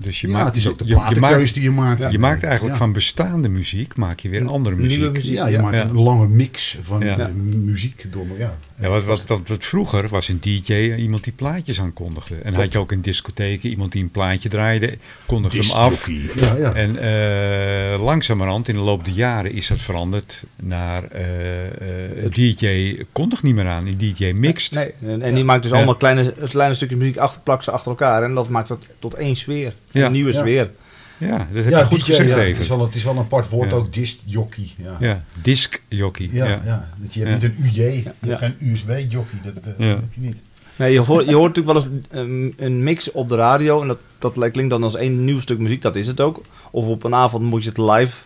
Dus 0.02 0.20
je 0.20 0.26
ja, 0.26 0.32
maakt, 0.32 0.46
het 0.46 0.56
is 0.56 0.68
ook 0.68 0.78
de 0.78 0.84
je, 0.84 0.90
je, 0.90 0.96
platenkeus 0.96 1.30
maakt, 1.38 1.54
die 1.54 1.62
je 1.62 1.70
maakt. 1.70 2.12
je 2.12 2.18
maakt 2.18 2.42
eigenlijk 2.42 2.72
Ja. 2.74 2.80
van 2.80 2.92
bestaande 2.92 3.48
muziek, 3.48 3.96
maak 3.96 4.20
je 4.20 4.28
weer 4.28 4.40
een 4.40 4.48
andere 4.48 4.76
Nieuwe 4.76 4.96
muziek. 4.98 5.12
muziek. 5.12 5.34
Ja, 5.34 5.46
je 5.46 5.52
Ja. 5.52 5.62
maakt 5.62 5.76
Ja. 5.76 5.82
een 5.84 5.98
lange 5.98 6.28
mix 6.28 6.78
van 6.82 7.00
Ja. 7.00 7.18
eh, 7.18 7.26
muziek 7.56 8.04
door 8.12 8.26
me. 8.26 8.38
Ja. 8.38 8.56
Ja, 8.80 8.88
wat, 8.88 9.04
wat, 9.04 9.26
wat, 9.26 9.40
wat 9.48 9.64
vroeger 9.64 10.08
was 10.08 10.28
een 10.28 10.38
DJ 10.40 10.94
iemand 10.98 11.24
die 11.24 11.32
plaatjes 11.32 11.80
aankondigde. 11.80 12.37
En 12.37 12.54
had 12.54 12.72
je 12.72 12.78
ook 12.78 12.92
in 12.92 13.00
discotheken 13.00 13.70
iemand 13.70 13.92
die 13.92 14.02
een 14.02 14.11
plaatje 14.11 14.48
draaide, 14.48 14.98
kondigde 15.26 15.58
hem 15.58 15.70
af. 15.70 16.04
Discjockey. 16.04 16.42
Ja, 16.42 16.56
ja. 16.56 16.72
En 16.72 16.96
eh, 16.98 18.04
langzamerhand 18.04 18.68
in 18.68 18.74
de 18.74 18.80
loop 18.80 19.04
der 19.04 19.14
jaren 19.14 19.52
is 19.52 19.66
dat 19.68 19.80
veranderd 19.80 20.42
naar 20.56 21.04
eh, 21.04 22.24
eh, 22.24 22.32
DJ 22.32 22.96
kondigt 23.12 23.42
niet 23.42 23.54
meer 23.54 23.66
aan, 23.66 23.87
een 23.87 23.98
DJ 23.98 24.32
mixt. 24.34 24.74
Nee, 24.74 24.90
en, 25.02 25.22
en 25.22 25.34
die 25.34 25.44
maakt 25.44 25.62
dus 25.62 25.70
Ja. 25.70 25.76
allemaal 25.76 25.96
kleine, 25.96 26.34
kleine 26.48 26.74
stukjes 26.74 26.98
muziek 26.98 27.16
achter, 27.16 27.40
plakt 27.40 27.64
ze 27.64 27.70
achter 27.70 27.90
elkaar. 27.90 28.22
En 28.22 28.34
dat 28.34 28.48
maakt 28.48 28.68
dat 28.68 28.87
tot 28.98 29.14
één 29.14 29.37
sfeer. 29.37 29.72
Ja. 29.90 30.07
Een 30.07 30.12
nieuwe 30.12 30.33
sfeer. 30.33 30.70
Ja, 31.18 31.46
dat 31.53 31.64
heb 31.64 31.72
ja, 31.72 31.79
je 31.79 31.85
goed 31.85 31.98
DJ, 31.98 32.05
gezegd 32.05 32.29
even. 32.31 32.46
het, 32.48 32.59
is 32.59 32.68
wel, 32.68 32.81
het 32.81 32.94
is 32.94 33.05
wel 33.05 33.12
een 33.12 33.18
apart 33.18 33.48
woord 33.48 33.70
Ja. 33.70 33.77
ook, 33.77 33.92
discjockey. 33.92 34.70
Ja. 34.77 34.96
Ja, 35.01 35.22
discjockey. 35.42 36.29
Ja, 36.33 36.46
Ja. 36.46 36.61
ja. 36.64 36.88
Dat 36.96 37.14
je 37.14 37.20
Ja. 37.20 37.27
hebt 37.27 37.42
niet 37.42 37.53
een 37.59 37.64
UJ, 37.64 37.83
je 37.83 38.03
Ja. 38.03 38.12
hebt 38.29 38.38
geen 38.40 38.55
USB-jockey, 38.61 39.38
dat, 39.42 39.53
eh, 39.57 39.64
dat 39.64 39.74
heb 39.79 39.98
je 40.14 40.20
niet. 40.20 40.37
Nee, 40.77 40.92
je, 40.92 40.98
hoort, 41.01 41.29
je 41.29 41.35
hoort 41.35 41.57
natuurlijk 41.57 41.79
wel 41.79 41.92
eens 41.92 42.05
een, 42.11 42.55
een 42.57 42.83
mix 42.83 43.12
op 43.12 43.29
de 43.29 43.37
radio. 43.37 43.81
En 43.83 43.87
dat, 43.88 43.98
dat 44.18 44.51
klinkt 44.51 44.70
dan 44.70 44.83
als 44.83 44.94
één 44.94 45.24
nieuw 45.24 45.40
stuk 45.40 45.59
muziek. 45.59 45.83
Dat 45.83 45.96
is 45.96 46.07
het 46.07 46.20
ook. 46.20 46.40
Of 46.70 46.87
op 46.87 47.05
een 47.05 47.14
avond 47.14 47.42
moet 47.44 47.62
je 47.62 47.68
het 47.68 47.79
live 47.79 48.16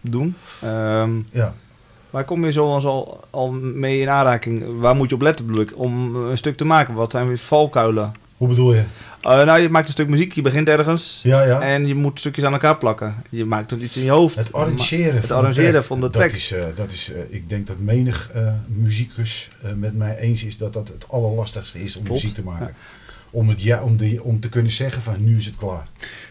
doen. 0.00 0.34
Ehm, 0.62 1.10
Ja. 1.32 1.54
waar 2.10 2.24
kom 2.24 2.44
je 2.44 2.52
zo 2.52 2.64
al, 2.74 3.20
al 3.30 3.50
mee 3.52 4.00
in 4.00 4.08
aanraking? 4.08 4.64
Waar 4.80 4.94
moet 4.96 5.08
je 5.08 5.14
op 5.14 5.20
letten 5.22 5.46
bedoel 5.46 5.62
ik? 5.62 5.72
Om 5.78 6.16
een 6.16 6.36
stuk 6.36 6.56
te 6.56 6.64
maken. 6.64 6.94
Wat 6.94 7.10
zijn 7.10 7.26
weer 7.28 7.38
valkuilen? 7.38 8.12
Hoe 8.36 8.48
bedoel 8.48 8.74
je? 8.74 8.82
Eh, 9.20 9.44
nou, 9.44 9.60
je 9.60 9.68
maakt 9.68 9.86
een 9.86 9.92
stuk 9.92 10.08
muziek. 10.08 10.32
Je 10.32 10.42
begint 10.42 10.68
ergens. 10.68 11.20
Ja, 11.22 11.42
ja. 11.42 11.60
En 11.60 11.86
je 11.86 11.94
moet 11.94 12.18
stukjes 12.18 12.44
aan 12.44 12.52
elkaar 12.52 12.76
plakken. 12.76 13.14
Je 13.30 13.44
maakt 13.44 13.72
iets 13.72 13.96
in 13.96 14.04
je 14.04 14.10
hoofd. 14.10 14.36
Het 14.36 14.52
arrangeren, 14.52 15.14
Het 15.14 15.26
van, 15.26 15.36
arrangeren 15.36 15.64
de 15.64 15.70
track, 15.70 15.84
van 15.84 16.00
de 16.00 16.10
track. 16.10 16.28
Dat 16.30 16.36
is, 16.38 16.52
eh, 16.52 16.64
dat 16.74 16.92
is 16.92 17.12
eh, 17.12 17.20
ik 17.36 17.48
denk 17.48 17.66
dat 17.66 17.78
menig 17.78 18.30
eh 18.34 18.52
muzikus 18.66 19.48
eh, 19.62 19.70
met 19.72 19.96
mij 19.96 20.16
eens 20.18 20.44
is 20.44 20.56
dat 20.58 20.72
dat 20.72 20.88
het 20.88 21.04
allerlastigste 21.08 21.82
is 21.82 21.96
om 21.96 22.04
Klopt. 22.04 22.22
muziek 22.22 22.36
te 22.36 22.42
maken. 22.44 22.74
Om, 23.32 23.48
het, 23.48 23.62
ja, 23.62 23.82
om, 23.82 23.96
de, 23.96 24.20
om 24.22 24.40
te 24.40 24.48
kunnen 24.48 24.72
zeggen 24.72 25.02
van 25.02 25.14
nu 25.24 25.36
is 25.36 25.46
het 25.46 25.56
klaar. 25.56 25.86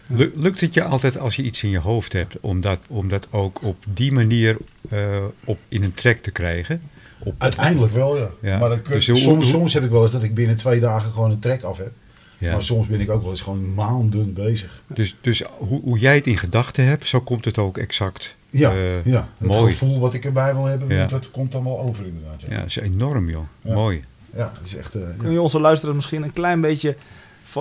Lu- 0.06 0.32
Lukt 0.36 0.60
het 0.60 0.74
je 0.74 0.82
altijd 0.84 1.18
als 1.18 1.36
je 1.36 1.42
iets 1.42 1.62
in 1.62 1.70
je 1.70 1.78
hoofd 1.78 2.12
hebt, 2.12 2.36
om 2.40 2.60
dat, 2.60 2.78
om 2.88 3.08
dat 3.08 3.28
ook 3.30 3.62
op 3.62 3.76
die 3.94 4.12
manier 4.12 4.56
eh, 4.90 4.98
op, 5.44 5.58
in 5.68 5.82
een 5.84 5.94
track 5.94 6.16
te 6.16 6.30
krijgen? 6.30 6.82
Op, 7.24 7.34
Uiteindelijk 7.38 7.92
wel, 7.92 8.16
ja. 8.18 8.28
Ja. 8.40 8.58
Maar 8.58 8.68
dat 8.68 8.82
kun- 8.82 8.94
Dus 8.94 9.04
soms, 9.22 9.48
soms 9.48 9.74
heb 9.74 9.82
ik 9.84 9.90
wel 9.90 10.02
eens 10.02 10.10
dat 10.10 10.22
ik 10.22 10.34
binnen 10.34 10.56
twee 10.56 10.80
dagen 10.80 11.12
gewoon 11.12 11.30
een 11.30 11.38
track 11.38 11.62
af 11.62 11.76
heb. 11.78 11.92
Ja. 12.40 12.52
Maar 12.52 12.62
soms 12.62 12.86
ben 12.86 13.00
ik 13.00 13.10
ook 13.10 13.20
wel 13.22 13.30
eens 13.30 13.40
gewoon 13.40 13.74
maanden 13.74 14.32
bezig. 14.32 14.82
Dus, 14.86 15.16
dus 15.20 15.42
hoe, 15.58 15.80
hoe 15.82 15.98
jij 15.98 16.14
het 16.14 16.26
in 16.26 16.38
gedachten 16.38 16.84
hebt, 16.84 17.06
zo 17.06 17.20
komt 17.20 17.44
het 17.44 17.58
ook 17.58 17.78
exact. 17.78 18.34
Ja, 18.50 18.70
Eh, 18.70 19.04
ja. 19.04 19.28
het 19.38 19.48
mooi. 19.48 19.72
gevoel 19.72 19.98
wat 20.00 20.14
ik 20.14 20.24
erbij 20.24 20.54
wil 20.54 20.64
hebben, 20.64 20.94
Ja. 20.96 21.06
dat 21.06 21.30
komt 21.30 21.52
dan 21.52 21.64
wel 21.64 21.80
over 21.80 22.06
inderdaad. 22.06 22.40
Ja, 22.40 22.46
Ja, 22.50 22.56
dat 22.56 22.66
is 22.66 22.76
enorm 22.78 23.28
joh. 23.30 23.42
Ja. 23.62 23.74
Mooi. 23.74 24.04
ja 24.36 24.52
het 24.58 24.66
is 24.66 24.76
echt... 24.76 24.94
eh, 24.94 25.00
Kun 25.18 25.26
ja. 25.28 25.32
je 25.34 25.40
onze 25.40 25.60
luisteraars 25.60 25.96
misschien 25.96 26.22
een 26.22 26.32
klein 26.32 26.60
beetje... 26.60 26.94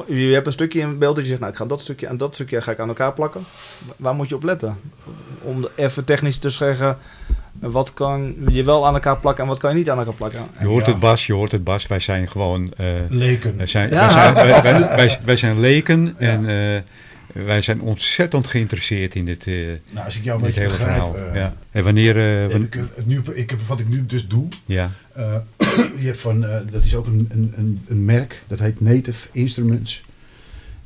Je 0.08 0.34
hebt 0.34 0.48
een 0.48 0.54
stukje 0.54 0.80
in 0.80 0.98
beeld 0.98 1.14
dat 1.16 1.24
je 1.24 1.30
zegt... 1.30 1.40
Nou, 1.40 1.52
ik 1.52 1.58
ga 1.58 1.66
dat 1.66 1.82
stukje 1.82 2.08
en 2.08 2.18
dat 2.18 2.34
stukje 2.34 2.62
ga 2.62 2.72
ik 2.72 2.80
aan 2.80 2.88
elkaar 2.88 3.14
plakken. 3.14 3.42
Waar 3.98 4.16
moet 4.16 4.30
je 4.30 4.36
op 4.36 4.44
letten? 4.44 4.78
Om 5.42 5.68
even 5.76 6.04
technisch 6.04 6.38
te 6.38 6.50
zeggen... 6.50 6.98
Wat 7.60 7.94
kan 7.94 8.36
je 8.50 8.64
wel 8.64 8.88
aan 8.88 8.94
elkaar 8.94 9.18
plakken 9.18 9.44
en 9.44 9.50
wat 9.50 9.60
kan 9.60 9.70
je 9.72 9.78
niet 9.78 9.90
aan 9.90 9.98
elkaar 9.98 10.14
plakken? 10.14 10.42
Je 10.60 10.66
hoort 10.66 10.86
Ja. 10.86 10.92
het 10.92 11.00
Bas, 11.00 11.26
je 11.28 11.34
hoort 11.34 11.52
het 11.52 11.64
Bas. 11.64 11.88
Wij 11.88 12.00
zijn 12.00 12.30
gewoon... 12.30 12.74
eh, 12.78 12.86
Leken. 13.10 13.58
wij, 13.58 13.68
zijn, 13.68 13.90
Ja. 13.90 14.00
wij, 14.00 14.12
zijn, 14.12 14.34
wij, 14.62 14.62
wij, 14.62 14.96
wij- 14.96 15.20
wij 15.26 15.36
zijn 15.38 15.60
leken 15.60 16.16
Ja. 16.20 16.28
en 16.30 16.48
eh, 16.76 16.82
wij 17.46 17.62
zijn 17.62 17.82
ontzettend 17.82 18.48
geïnteresseerd 18.48 19.16
in 19.16 19.26
dit, 19.26 19.48
eh, 19.48 19.54
Nou, 19.92 20.06
als 20.06 20.18
ik 20.18 20.24
jou 20.24 20.38
een 20.40 20.46
beetje 20.46 20.60
hele 20.60 20.72
begrijp... 20.72 20.94
verhaal. 20.94 21.16
ja. 21.36 21.54
En 21.72 21.84
wanneer... 21.84 22.18
eh, 22.18 22.56
ik, 22.56 22.74
het 22.96 23.06
nu, 23.06 23.22
ik 23.34 23.50
heb, 23.50 23.62
wat 23.62 23.80
ik 23.80 23.88
nu 23.88 24.06
dus 24.06 24.28
doe... 24.28 24.48
ja, 24.66 24.90
eh, 25.14 25.36
je 26.02 26.06
hebt 26.06 26.22
van, 26.22 26.40
dat 26.72 26.84
is 26.84 26.96
ook 26.96 27.06
een, 27.06 27.30
een, 27.32 27.54
een, 27.58 27.82
een 27.88 28.06
merk, 28.06 28.42
dat 28.48 28.60
heet 28.60 28.82
Native 28.82 29.28
Instruments. 29.32 30.02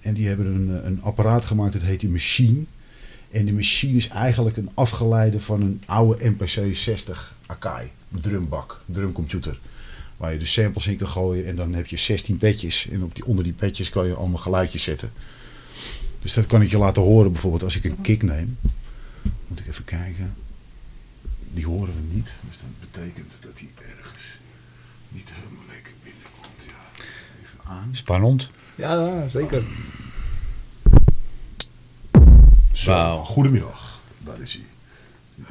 En 0.01 0.13
die 0.13 0.27
hebben 0.27 0.45
een, 0.45 0.85
een 0.85 0.99
apparaat 1.01 1.45
gemaakt, 1.45 1.73
dat 1.73 1.81
heet 1.81 1.99
die 1.99 2.09
Machine. 2.09 2.59
En 3.33 3.45
die 3.45 3.53
Machine 3.53 3.97
is 3.97 4.07
eigenlijk 4.07 4.57
een 4.57 4.69
afgeleide 4.73 5.39
van 5.39 5.61
een 5.61 5.81
oude 5.85 6.29
MPC 6.29 6.75
60 6.75 7.35
Akai. 7.45 7.91
Drumbak, 8.09 8.81
drumcomputer. 8.85 9.59
Waar 10.17 10.33
je 10.33 10.39
de 10.39 10.45
samples 10.45 10.87
in 10.87 10.97
kan 10.97 11.07
gooien 11.07 11.45
en 11.45 11.55
dan 11.55 11.73
heb 11.73 11.87
je 11.87 11.97
16 11.97 12.37
petjes. 12.37 12.89
En 12.89 13.03
op 13.03 13.15
die, 13.15 13.25
onder 13.25 13.43
die 13.43 13.53
petjes 13.53 13.89
kan 13.89 14.07
je 14.07 14.13
allemaal 14.13 14.37
geluidjes 14.37 14.83
zetten. 14.83 15.11
Dus 16.21 16.33
dat 16.33 16.45
kan 16.45 16.61
ik 16.61 16.69
je 16.69 16.77
laten 16.77 17.01
horen 17.01 17.31
bijvoorbeeld 17.31 17.63
als 17.63 17.75
ik 17.75 17.83
een 17.83 18.01
kick 18.01 18.23
neem. 18.23 18.57
Moet 19.47 19.59
ik 19.59 19.67
even 19.67 19.83
kijken. 19.83 20.35
Die 21.53 21.65
horen 21.65 21.93
we 21.93 22.15
niet. 22.15 22.33
Dus 22.49 22.57
dat 22.57 22.91
betekent 22.91 23.33
dat 23.41 23.57
die 23.57 23.69
ergens 23.75 24.23
niet 25.09 25.27
helemaal 25.31 25.65
lekker 25.73 25.93
binnenkomt. 26.03 26.63
Ja, 26.67 27.03
even 27.43 27.59
aan. 27.63 27.89
Spannend. 27.91 28.49
Ja, 28.75 29.27
zeker. 29.29 29.63
Zo, 32.73 33.23
goedemiddag. 33.23 33.99
Daar 34.25 34.39
is 34.41 34.53
hij. 34.53 34.63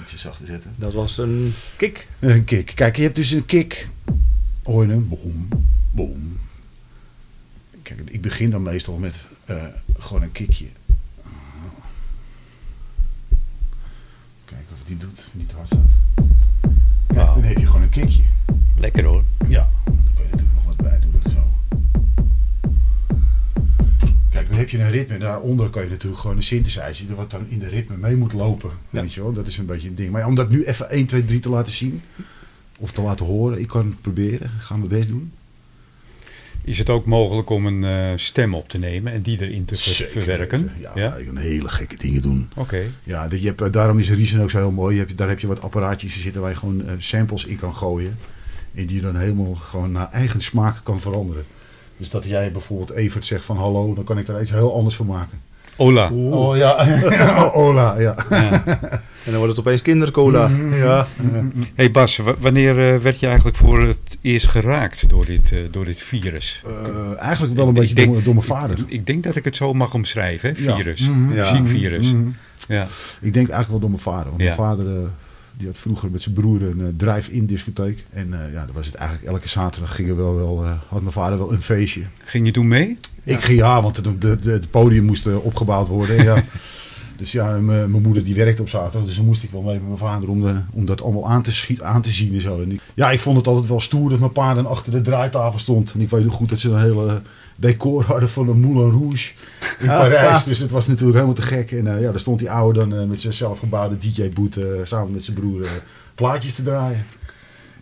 Ietsje 0.01 0.19
zachter 0.19 0.47
zetten. 0.47 0.75
Dat 0.77 0.93
was 0.93 1.19
een 1.19 1.55
kick. 1.77 2.09
Een 2.19 2.45
kick. 2.45 2.73
Kijk, 2.75 2.97
je 2.97 3.03
hebt 3.03 3.17
dus 3.17 3.31
een 3.31 3.47
kick. 3.47 3.89
Hoor 4.63 4.87
je 4.87 4.91
hem? 4.91 5.09
Boom, 5.09 5.49
boom. 5.91 6.39
Kijk, 7.83 8.01
ik 8.11 8.21
begin 8.21 8.51
dan 8.51 8.63
meestal 8.63 8.97
met 8.97 9.21
eh, 9.45 9.65
gewoon 9.99 10.23
een 10.23 10.33
kickje. 10.33 10.67
Kijken 14.45 14.67
of 14.73 14.79
het 14.79 14.87
die 14.87 14.97
doet. 14.97 15.29
Niet 15.33 15.53
hard 15.53 15.67
staat. 15.67 15.81
Kijk, 17.07 17.19
Wauw. 17.19 17.35
dan 17.35 17.45
heb 17.45 17.59
je 17.59 17.67
gewoon 17.67 17.83
een 17.83 17.89
kickje. 17.89 18.23
Lekker 18.77 19.05
hoor. 19.05 19.25
Ja, 19.49 19.69
dan 19.85 19.95
kan 20.15 20.25
je 20.25 20.31
natuurlijk 20.31 20.55
nog 20.55 20.65
wat 20.65 20.77
bij 20.77 21.01
doen. 21.01 21.33
Zo. 21.33 21.53
Dan 24.53 24.61
heb 24.61 24.71
je 24.71 24.79
een 24.79 24.91
ritme. 24.91 25.15
En 25.15 25.21
daaronder 25.21 25.71
kan 25.71 25.83
je 25.83 25.89
natuurlijk 25.91 26.21
gewoon 26.21 26.37
een 26.37 26.43
synthesizer. 26.43 27.15
Wat 27.15 27.31
dan 27.31 27.47
in 27.49 27.59
de 27.59 27.69
ritme 27.69 27.97
mee 27.97 28.17
moet 28.17 28.33
lopen. 28.33 28.71
Ja. 28.91 29.01
Weet 29.01 29.15
je 29.15 29.23
wel, 29.23 29.33
dat 29.33 29.47
is 29.47 29.59
een 29.59 29.67
beetje 29.67 29.89
een 29.89 29.95
ding. 29.95 30.11
Maar 30.11 30.27
om 30.27 30.35
dat 30.35 30.51
nu 30.51 30.65
even 30.65 30.91
1, 30.91 31.07
2, 31.07 31.25
3 31.25 31.39
te 31.41 31.49
laten 31.49 31.73
zien. 31.73 32.03
Of 32.79 32.93
te 32.93 33.03
laten 33.03 33.27
horen. 33.27 33.61
Ik 33.61 33.67
kan 33.69 33.87
het 33.87 34.01
proberen. 34.01 34.47
Ik 34.57 34.61
ga 34.63 34.77
mijn 34.77 34.89
best 34.89 35.09
doen. 35.09 35.33
Is 36.65 36.79
het 36.79 36.91
ook 36.91 37.07
mogelijk 37.07 37.51
om 37.51 37.67
een 37.67 37.85
eh, 37.85 38.09
stem 38.17 38.55
op 38.55 38.69
te 38.69 38.79
nemen 38.79 39.13
en 39.13 39.21
die 39.23 39.41
erin 39.41 39.65
te 39.65 39.77
ver- 39.77 39.93
Zeker 39.93 40.13
verwerken? 40.23 40.59
weten. 40.61 40.81
Ja, 40.81 40.91
Ja? 40.95 41.17
je 41.17 41.25
kan 41.25 41.37
hele 41.37 41.69
gekke 41.69 41.97
dingen 41.97 42.23
doen. 42.23 42.49
Oké. 42.57 42.83
Ja, 43.05 43.29
dat 43.29 43.41
je 43.41 43.47
hebt, 43.47 43.61
eh, 43.61 43.71
daarom 43.73 43.99
is 43.99 44.11
Reason 44.11 44.41
ook 44.41 44.51
zo 44.51 44.59
heel 44.59 44.71
mooi. 44.71 44.95
Je 44.97 45.01
hebt, 45.05 45.17
daar 45.19 45.29
heb 45.29 45.39
je 45.41 45.47
wat 45.47 45.63
apparaatjes 45.63 46.23
zitten 46.23 46.41
waar 46.41 46.51
je 46.51 46.57
gewoon 46.57 46.87
eh, 46.87 46.93
samples 46.99 47.45
in 47.45 47.57
kan 47.57 47.75
gooien. 47.75 48.19
En 48.75 48.87
die 48.87 48.97
je 48.97 49.03
dan 49.03 49.17
helemaal 49.17 49.55
gewoon 49.55 49.93
naar 49.93 50.11
eigen 50.13 50.41
smaak 50.41 50.77
kan 50.83 51.01
veranderen. 51.01 51.45
Dus 52.03 52.11
dat 52.11 52.25
jij 52.25 52.53
bijvoorbeeld 52.53 52.91
Evert 52.91 53.27
zegt 53.27 53.45
van 53.45 53.57
hallo, 53.57 53.95
dan 53.95 54.05
kan 54.05 54.19
ik 54.19 54.27
daar 54.27 54.43
iets 54.43 54.51
heel 54.51 54.75
anders 54.75 54.97
van 54.97 55.07
maken. 55.07 55.41
Ola. 55.77 56.11
Oh 56.11 56.57
ja, 56.57 56.87
Ola, 57.55 57.99
ja. 58.01 58.15
Ja. 58.31 58.63
En 59.25 59.31
dan 59.31 59.35
wordt 59.37 59.57
het 59.57 59.67
opeens 59.67 59.83
kindercola. 59.83 60.51
Ja. 60.73 61.07
Hey 61.75 61.91
Bas, 61.91 62.17
wa- 62.17 62.35
wanneer 62.39 62.95
eh, 62.95 62.99
werd 63.01 63.21
je 63.21 63.27
eigenlijk 63.27 63.57
voor 63.57 63.83
het 63.83 64.19
eerst 64.21 64.47
geraakt 64.47 65.09
door 65.09 65.25
dit, 65.25 65.53
eh, 65.53 65.59
door 65.71 65.85
dit 65.85 65.99
virus? 65.99 66.63
Eh, 66.67 67.19
eigenlijk 67.19 67.55
wel 67.57 67.65
een 67.69 67.75
Ik 67.75 67.79
beetje 67.81 67.95
denk- 67.95 68.07
door, 68.07 68.15
mijn- 68.15 68.25
door 68.25 68.35
mijn 68.35 68.47
vader. 68.47 68.85
Ik 68.87 69.07
denk 69.07 69.23
dat 69.23 69.37
ik 69.37 69.45
het 69.45 69.57
zo 69.57 69.73
mag 69.73 69.95
omschrijven, 69.95 70.55
hè? 70.57 70.63
Ja. 70.65 70.77
Virus. 70.77 71.01
Mhm. 71.09 71.33
Ja. 71.33 71.53
Muziekvirus. 71.53 72.13
Mhm. 72.13 72.29
Ja. 72.69 72.87
Ik 73.21 73.33
denk 73.33 73.49
eigenlijk 73.49 73.69
wel 73.69 73.79
door 73.81 73.91
mijn 73.91 74.03
vader. 74.03 74.25
Want 74.29 74.41
Ja. 74.41 74.45
mijn 74.45 74.57
vader 74.57 74.87
eh, 74.97 75.03
die 75.63 75.71
had 75.71 75.81
vroeger 75.81 76.11
met 76.11 76.23
zijn 76.23 76.35
broer 76.35 76.63
een 76.63 76.81
eh, 76.81 76.87
drive-in 76.97 77.47
discotheek. 77.47 78.05
En 78.11 78.45
eh, 78.45 78.53
ja, 78.53 78.65
dan 78.67 78.75
was 78.75 78.87
het 78.87 78.95
eigenlijk 78.95 79.29
elke 79.29 79.49
zaterdag 79.49 79.95
gingen 79.95 80.17
we 80.17 80.23
wel, 80.23 80.37
wel, 80.37 80.65
eh, 80.65 80.73
had 80.89 81.01
mijn 81.01 81.13
vader 81.13 81.39
wel 81.39 81.53
een 81.53 81.63
feestje. 81.63 82.03
Ging 82.25 82.47
je 82.47 82.53
toen 82.53 82.69
mee? 82.69 82.99
Ik 83.25 83.41
ging 83.41 83.59
ja, 83.59 83.83
want 83.83 83.97
het, 83.97 84.21
de, 84.21 84.39
de, 84.39 84.51
het 84.51 84.71
podium 84.71 85.05
moest 85.05 85.27
opgebouwd 85.27 85.89
worden. 85.89 86.19
en 86.19 86.25
ja. 86.25 86.45
Dus 87.23 87.33
ja, 87.33 87.59
mijn 87.61 87.91
moeder 87.91 88.25
die 88.25 88.35
werkte 88.35 88.63
op 88.63 88.69
zaterdag, 88.69 89.05
dus 89.05 89.17
dan 89.17 89.25
moest 89.25 89.43
ik 89.43 89.51
wel 89.51 89.63
mee 89.63 89.75
met 89.75 89.87
mijn 89.87 89.99
vader 89.99 90.29
om, 90.29 90.43
de, 90.43 90.55
om 90.73 90.85
dat 90.87 91.03
allemaal 91.03 91.29
aan 91.29 91.43
te, 91.43 91.53
schiet, 91.53 91.83
aan 91.83 92.03
te 92.03 92.11
zien 92.11 92.35
en 92.35 92.41
zo. 92.41 92.63
En 92.63 92.73
ik, 92.73 92.81
ja, 92.95 93.11
ik 93.11 93.21
vond 93.21 93.37
het 93.37 93.47
altijd 93.47 93.67
wel 93.67 93.81
stoer 93.81 94.11
dat 94.11 94.19
mijn 94.19 94.33
pa 94.33 94.55
dan 94.55 94.67
achter 94.67 94.93
de 94.93 95.01
draaitafel 95.01 95.59
stond. 95.59 95.93
En 95.93 96.01
ik 96.01 96.11
weet 96.11 96.25
nog 96.25 96.35
goed 96.35 96.49
dat 96.49 96.61
ze 96.61 96.71
een 96.71 96.81
hele 96.81 97.23
decor 97.57 98.05
hadden 98.05 98.29
van 98.29 98.49
een 98.49 98.61
Moulin 98.61 98.91
Rouge 98.91 99.33
in 99.79 99.87
Parijs. 99.87 100.41
ja. 100.41 100.49
Dus 100.49 100.59
het 100.59 100.71
was 100.71 100.87
natuurlijk 100.87 101.15
helemaal 101.15 101.37
te 101.37 101.43
gek. 101.43 101.73
En 101.73 101.87
eh, 101.87 102.01
ja, 102.01 102.11
daar 102.11 102.21
stond 102.21 102.39
die 102.39 102.51
oude 102.51 102.79
dan 102.79 102.95
eh, 102.95 103.05
met 103.05 103.21
zijn 103.21 103.35
zelfgebouwde 103.35 103.99
DJ-boot 103.99 104.57
eh, 104.57 104.65
samen 104.83 105.13
met 105.13 105.25
zijn 105.25 105.37
broer 105.37 105.69
plaatjes 106.15 106.55
te 106.55 106.63
draaien. 106.63 107.05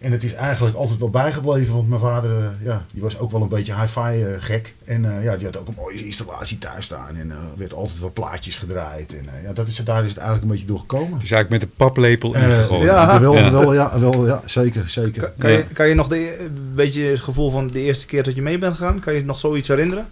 En 0.00 0.12
het 0.12 0.24
is 0.24 0.34
eigenlijk 0.34 0.76
altijd 0.76 0.98
wel 0.98 1.10
bijgebleven, 1.10 1.74
want 1.74 1.88
mijn 1.88 2.00
vader 2.00 2.30
eh, 2.38 2.44
ja, 2.64 2.84
die 2.92 3.02
was 3.02 3.18
ook 3.18 3.30
wel 3.30 3.42
een 3.42 3.48
beetje 3.48 3.74
hi-fi 3.80 4.00
eh, 4.22 4.26
gek. 4.38 4.74
En 4.84 5.16
eh, 5.16 5.24
ja, 5.24 5.36
die 5.36 5.46
had 5.46 5.56
ook 5.58 5.68
een 5.68 5.74
mooie 5.76 6.04
installatie 6.04 6.58
thuis 6.58 6.84
staan 6.84 7.16
en 7.16 7.30
er 7.30 7.36
werd 7.56 7.72
altijd 7.74 8.00
wel 8.00 8.12
plaatjes 8.12 8.56
gedraaid. 8.56 9.14
En 9.18 9.28
eh, 9.34 9.42
ja, 9.42 9.52
dat 9.52 9.68
is, 9.68 9.76
daar 9.76 10.04
is 10.04 10.08
het 10.08 10.18
eigenlijk 10.18 10.46
een 10.46 10.52
beetje 10.52 10.66
door 10.66 10.78
gekomen. 10.78 11.18
Dus 11.18 11.30
eigenlijk 11.30 11.50
met 11.50 11.62
een 11.62 11.76
paplepel 11.76 12.34
ingegooid. 12.34 12.82
ja. 12.82 13.20
Wel, 13.20 13.34
Ja. 13.34 13.50
wel, 13.50 13.74
ja, 13.74 14.00
wel, 14.00 14.26
ja, 14.26 14.42
zeker, 14.44 14.88
zeker. 14.88 15.22
Kan, 15.22 15.30
kan, 15.38 15.50
je, 15.52 15.64
kan 15.64 15.88
je 15.88 15.94
nog 15.94 16.08
de, 16.08 16.40
een 16.40 16.72
beetje 16.74 17.02
het 17.02 17.20
gevoel 17.20 17.50
van 17.50 17.66
de 17.66 17.80
eerste 17.80 18.06
keer 18.06 18.22
dat 18.22 18.34
je 18.34 18.42
mee 18.42 18.58
bent 18.58 18.76
gegaan, 18.76 18.98
kan 19.00 19.14
je 19.14 19.24
nog 19.24 19.38
zoiets 19.38 19.68
herinneren? 19.68 20.06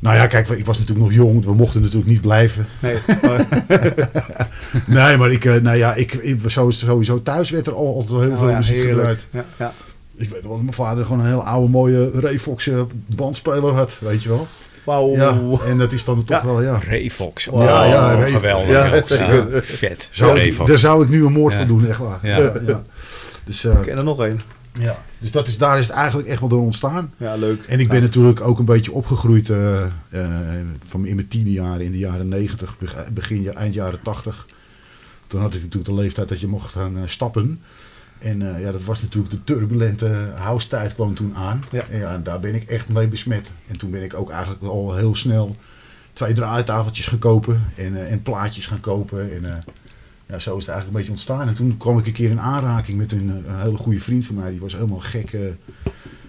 Nou 0.00 0.16
ja, 0.16 0.26
kijk, 0.26 0.48
ik 0.48 0.66
was 0.66 0.78
natuurlijk 0.78 1.06
nog 1.08 1.16
jong, 1.16 1.44
we 1.44 1.54
mochten 1.54 1.80
natuurlijk 1.80 2.10
niet 2.10 2.20
blijven. 2.20 2.66
Nee. 2.80 2.96
Nee, 4.86 5.16
maar 5.16 5.30
ik, 5.32 5.44
eh, 5.44 5.54
nou 5.54 5.76
ja, 5.76 5.94
ik, 5.94 6.12
ik 6.12 6.40
was 6.42 6.52
sowieso, 6.68 7.22
thuis 7.22 7.50
werd 7.50 7.66
er 7.66 7.74
al- 7.74 7.94
altijd 7.94 8.10
wel 8.10 8.20
heel 8.20 8.36
veel 8.36 8.44
Oh 8.46 8.50
ja, 8.50 8.56
muziek 8.56 8.76
heerlijk. 8.76 8.96
gedraaid. 8.96 9.26
Ja, 9.30 9.44
ja. 9.58 9.72
Ik 10.16 10.28
weet 10.30 10.38
nog 10.42 10.42
wel 10.42 10.52
dat 10.52 10.60
mijn 10.62 10.72
vader 10.74 11.04
gewoon 11.04 11.20
een 11.20 11.26
hele 11.26 11.40
oude 11.42 11.68
mooie 11.68 12.10
Refox 12.14 12.66
eh, 12.66 12.80
bandspeler 13.06 13.72
had, 13.74 13.98
weet 14.00 14.22
je 14.22 14.28
wel. 14.28 14.46
Wauw. 14.84 15.10
Ja, 15.14 15.40
en 15.66 15.78
dat 15.78 15.92
is 15.92 16.04
dan 16.04 16.24
toch 16.24 16.40
Ja. 16.40 16.46
wel, 16.46 16.62
ja. 16.62 16.80
Rayfox. 16.88 17.44
Ja, 17.52 17.84
ja, 17.84 18.14
Oh, 18.16 18.24
geweldig. 18.24 18.68
Ja, 18.68 18.84
Ja, 18.94 19.02
zeker. 19.06 19.64
vet. 19.64 20.08
Zou 20.10 20.30
ik, 20.30 20.36
Rayfox. 20.36 20.68
daar 20.70 20.78
zou 20.78 21.02
ik 21.02 21.08
nu 21.08 21.24
een 21.26 21.32
moord 21.32 21.52
Ja. 21.52 21.58
van 21.58 21.68
doen, 21.68 21.88
echt 21.88 21.98
waar. 21.98 22.18
Ja. 22.22 22.38
Ja, 22.38 22.52
ja. 22.66 22.82
Dus, 23.44 23.64
eh, 23.64 23.72
Ik 23.72 23.82
ken 23.82 23.96
er 23.96 24.04
nog 24.04 24.24
één. 24.24 24.40
Ja. 24.72 25.02
dus 25.18 25.30
dat 25.30 25.46
is, 25.46 25.58
daar 25.58 25.78
is 25.78 25.86
het 25.86 25.96
eigenlijk 25.96 26.28
echt 26.28 26.40
wel 26.40 26.48
door 26.48 26.62
ontstaan. 26.62 27.12
Ja, 27.16 27.34
leuk. 27.34 27.64
En 27.64 27.80
ik 27.80 27.88
ben 27.88 28.00
natuurlijk 28.02 28.40
ook 28.40 28.58
een 28.58 28.64
beetje 28.64 28.92
opgegroeid 28.92 29.50
eh, 29.50 29.82
eh, 29.84 29.90
van 30.86 31.06
in 31.06 31.14
mijn 31.14 31.28
tiende 31.28 31.52
jaren, 31.52 31.84
in 31.84 31.92
de 31.92 31.98
jaren 31.98 32.28
negentig, 32.28 32.76
begin 33.12 33.52
eind 33.52 33.74
jaren 33.74 34.02
tachtig. 34.02 34.46
Toen 35.26 35.40
had 35.40 35.54
ik 35.54 35.62
natuurlijk 35.62 35.90
de 35.90 36.00
leeftijd 36.00 36.28
dat 36.28 36.40
je 36.40 36.46
mocht 36.46 36.72
gaan 36.72 36.96
eh, 36.96 37.02
stappen. 37.06 37.60
En 38.18 38.60
ja, 38.60 38.72
dat 38.72 38.84
was 38.84 39.02
natuurlijk 39.02 39.30
de 39.32 39.44
turbulente 39.44 40.32
house 40.34 40.68
tijd 40.68 40.94
kwam 40.94 41.14
toen 41.14 41.34
aan. 41.34 41.64
Ja. 41.70 41.84
En, 41.90 41.98
ja, 41.98 42.14
en 42.14 42.22
daar 42.22 42.40
ben 42.40 42.54
ik 42.54 42.68
echt 42.68 42.88
mee 42.88 43.08
besmet. 43.08 43.50
En 43.66 43.78
toen 43.78 43.90
ben 43.90 44.02
ik 44.02 44.14
ook 44.14 44.30
eigenlijk 44.30 44.62
al 44.62 44.94
heel 44.94 45.14
snel 45.14 45.56
twee 46.12 46.32
draaitafeltjes 46.32 47.06
gaan 47.06 47.18
kopen 47.18 47.62
en, 47.76 48.08
en 48.08 48.22
plaatjes 48.22 48.66
gaan 48.66 48.80
kopen. 48.80 49.32
En 49.32 49.62
ja, 50.30 50.38
zo 50.38 50.56
is 50.56 50.66
het 50.66 50.74
eigenlijk 50.74 50.86
een 50.86 50.92
beetje 50.92 51.10
ontstaan. 51.10 51.48
En 51.48 51.54
toen 51.54 51.76
kwam 51.76 51.98
ik 51.98 52.06
een 52.06 52.12
keer 52.12 52.30
in 52.30 52.40
aanraking 52.40 52.98
met 52.98 53.12
een, 53.12 53.30
eh, 53.44 53.52
een 53.52 53.60
hele 53.60 53.76
goede 53.76 54.00
vriend 54.00 54.24
van 54.24 54.34
mij. 54.34 54.50
Die 54.50 54.60
was 54.60 54.72
helemaal 54.74 54.98
gek 55.00 55.32
eh, 55.32 55.40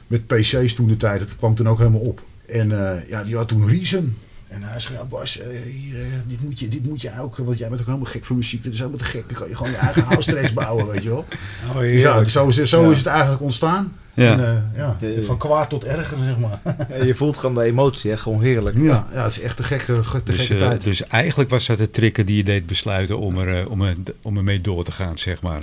met 0.08 0.28
PC's 0.28 0.74
toen 0.74 0.88
de 0.88 0.98
tijd. 0.98 1.20
Dat 1.20 1.36
kwam 1.36 1.56
toen 1.56 1.70
ook 1.70 1.78
helemaal 1.78 2.00
op. 2.00 2.22
En 2.46 2.72
eh, 2.72 3.10
ja, 3.10 3.24
die 3.24 3.36
had 3.36 3.48
toen 3.48 3.68
Reason. 3.68 4.18
En 4.48 4.64
hij 4.64 4.80
zei, 4.80 4.94
ja 4.94 5.04
Bas, 5.04 5.40
hier, 5.66 6.06
dit, 6.28 6.42
moet 6.42 6.60
je, 6.60 6.68
dit 6.68 6.86
moet 6.86 7.02
je 7.02 7.12
ook, 7.20 7.38
want 7.38 7.58
jij 7.58 7.68
bent 7.70 7.80
ook 7.82 7.88
helemaal 7.88 8.08
gek 8.12 8.26
voor 8.26 8.36
muziek. 8.36 8.64
Dit 8.64 8.74
is 8.74 8.80
helemaal 8.80 9.00
te 9.00 9.06
gek. 9.06 9.24
Dan 9.28 9.38
kan 9.38 9.50
je 9.50 9.56
gewoon 9.56 9.72
je 9.72 9.78
eigen 9.78 10.04
house 10.12 10.52
bouwen, 10.54 10.88
weet 10.88 11.04
je 11.04 11.10
wel. 11.10 11.26
Oh, 11.70 11.80
Dus 11.80 12.02
ja, 12.02 12.24
zo, 12.24 12.48
is, 12.48 12.56
zo 12.56 12.84
Ja. 12.84 12.92
is 12.92 12.98
het 12.98 13.08
eigenlijk 13.08 13.42
ontstaan. 13.42 13.94
Ja. 14.14 14.32
En, 14.32 14.44
eh, 14.46 14.78
ja, 14.78 14.96
van 15.24 15.38
kwaad 15.38 15.70
tot 15.70 15.84
erger, 15.84 16.18
zeg 16.24 16.38
maar. 16.38 16.60
Ja, 16.98 17.04
je 17.04 17.16
voelt 17.16 17.38
gewoon 17.38 17.56
de 17.56 17.64
emotie, 17.64 18.10
hè? 18.12 18.18
gewoon 18.18 18.42
heerlijk. 18.42 18.78
Ja, 18.78 19.08
ja, 19.14 19.24
het 19.24 19.32
is 19.32 19.42
echt 19.42 19.60
een 19.60 19.66
gekke, 19.66 20.04
ge- 20.04 20.24
te 20.24 20.32
Dus, 20.32 20.46
gekke 20.46 20.64
eh, 20.64 20.70
tijd. 20.70 20.84
dus 20.84 21.04
eigenlijk 21.04 21.50
was 21.50 21.66
dat 21.66 21.78
de 21.78 21.90
trigger 21.90 22.26
die 22.26 22.38
je 22.38 22.44
deed 22.44 22.66
besluiten 22.66 23.18
om 23.20 23.38
er, 23.40 23.60
eh, 23.62 23.72
om 23.72 23.82
er, 23.82 23.96
om 24.22 24.38
er 24.38 24.44
mee 24.44 24.62
door 24.62 24.84
te 24.84 24.92
gaan, 24.92 25.18
zeg 25.18 25.42
maar. 25.42 25.62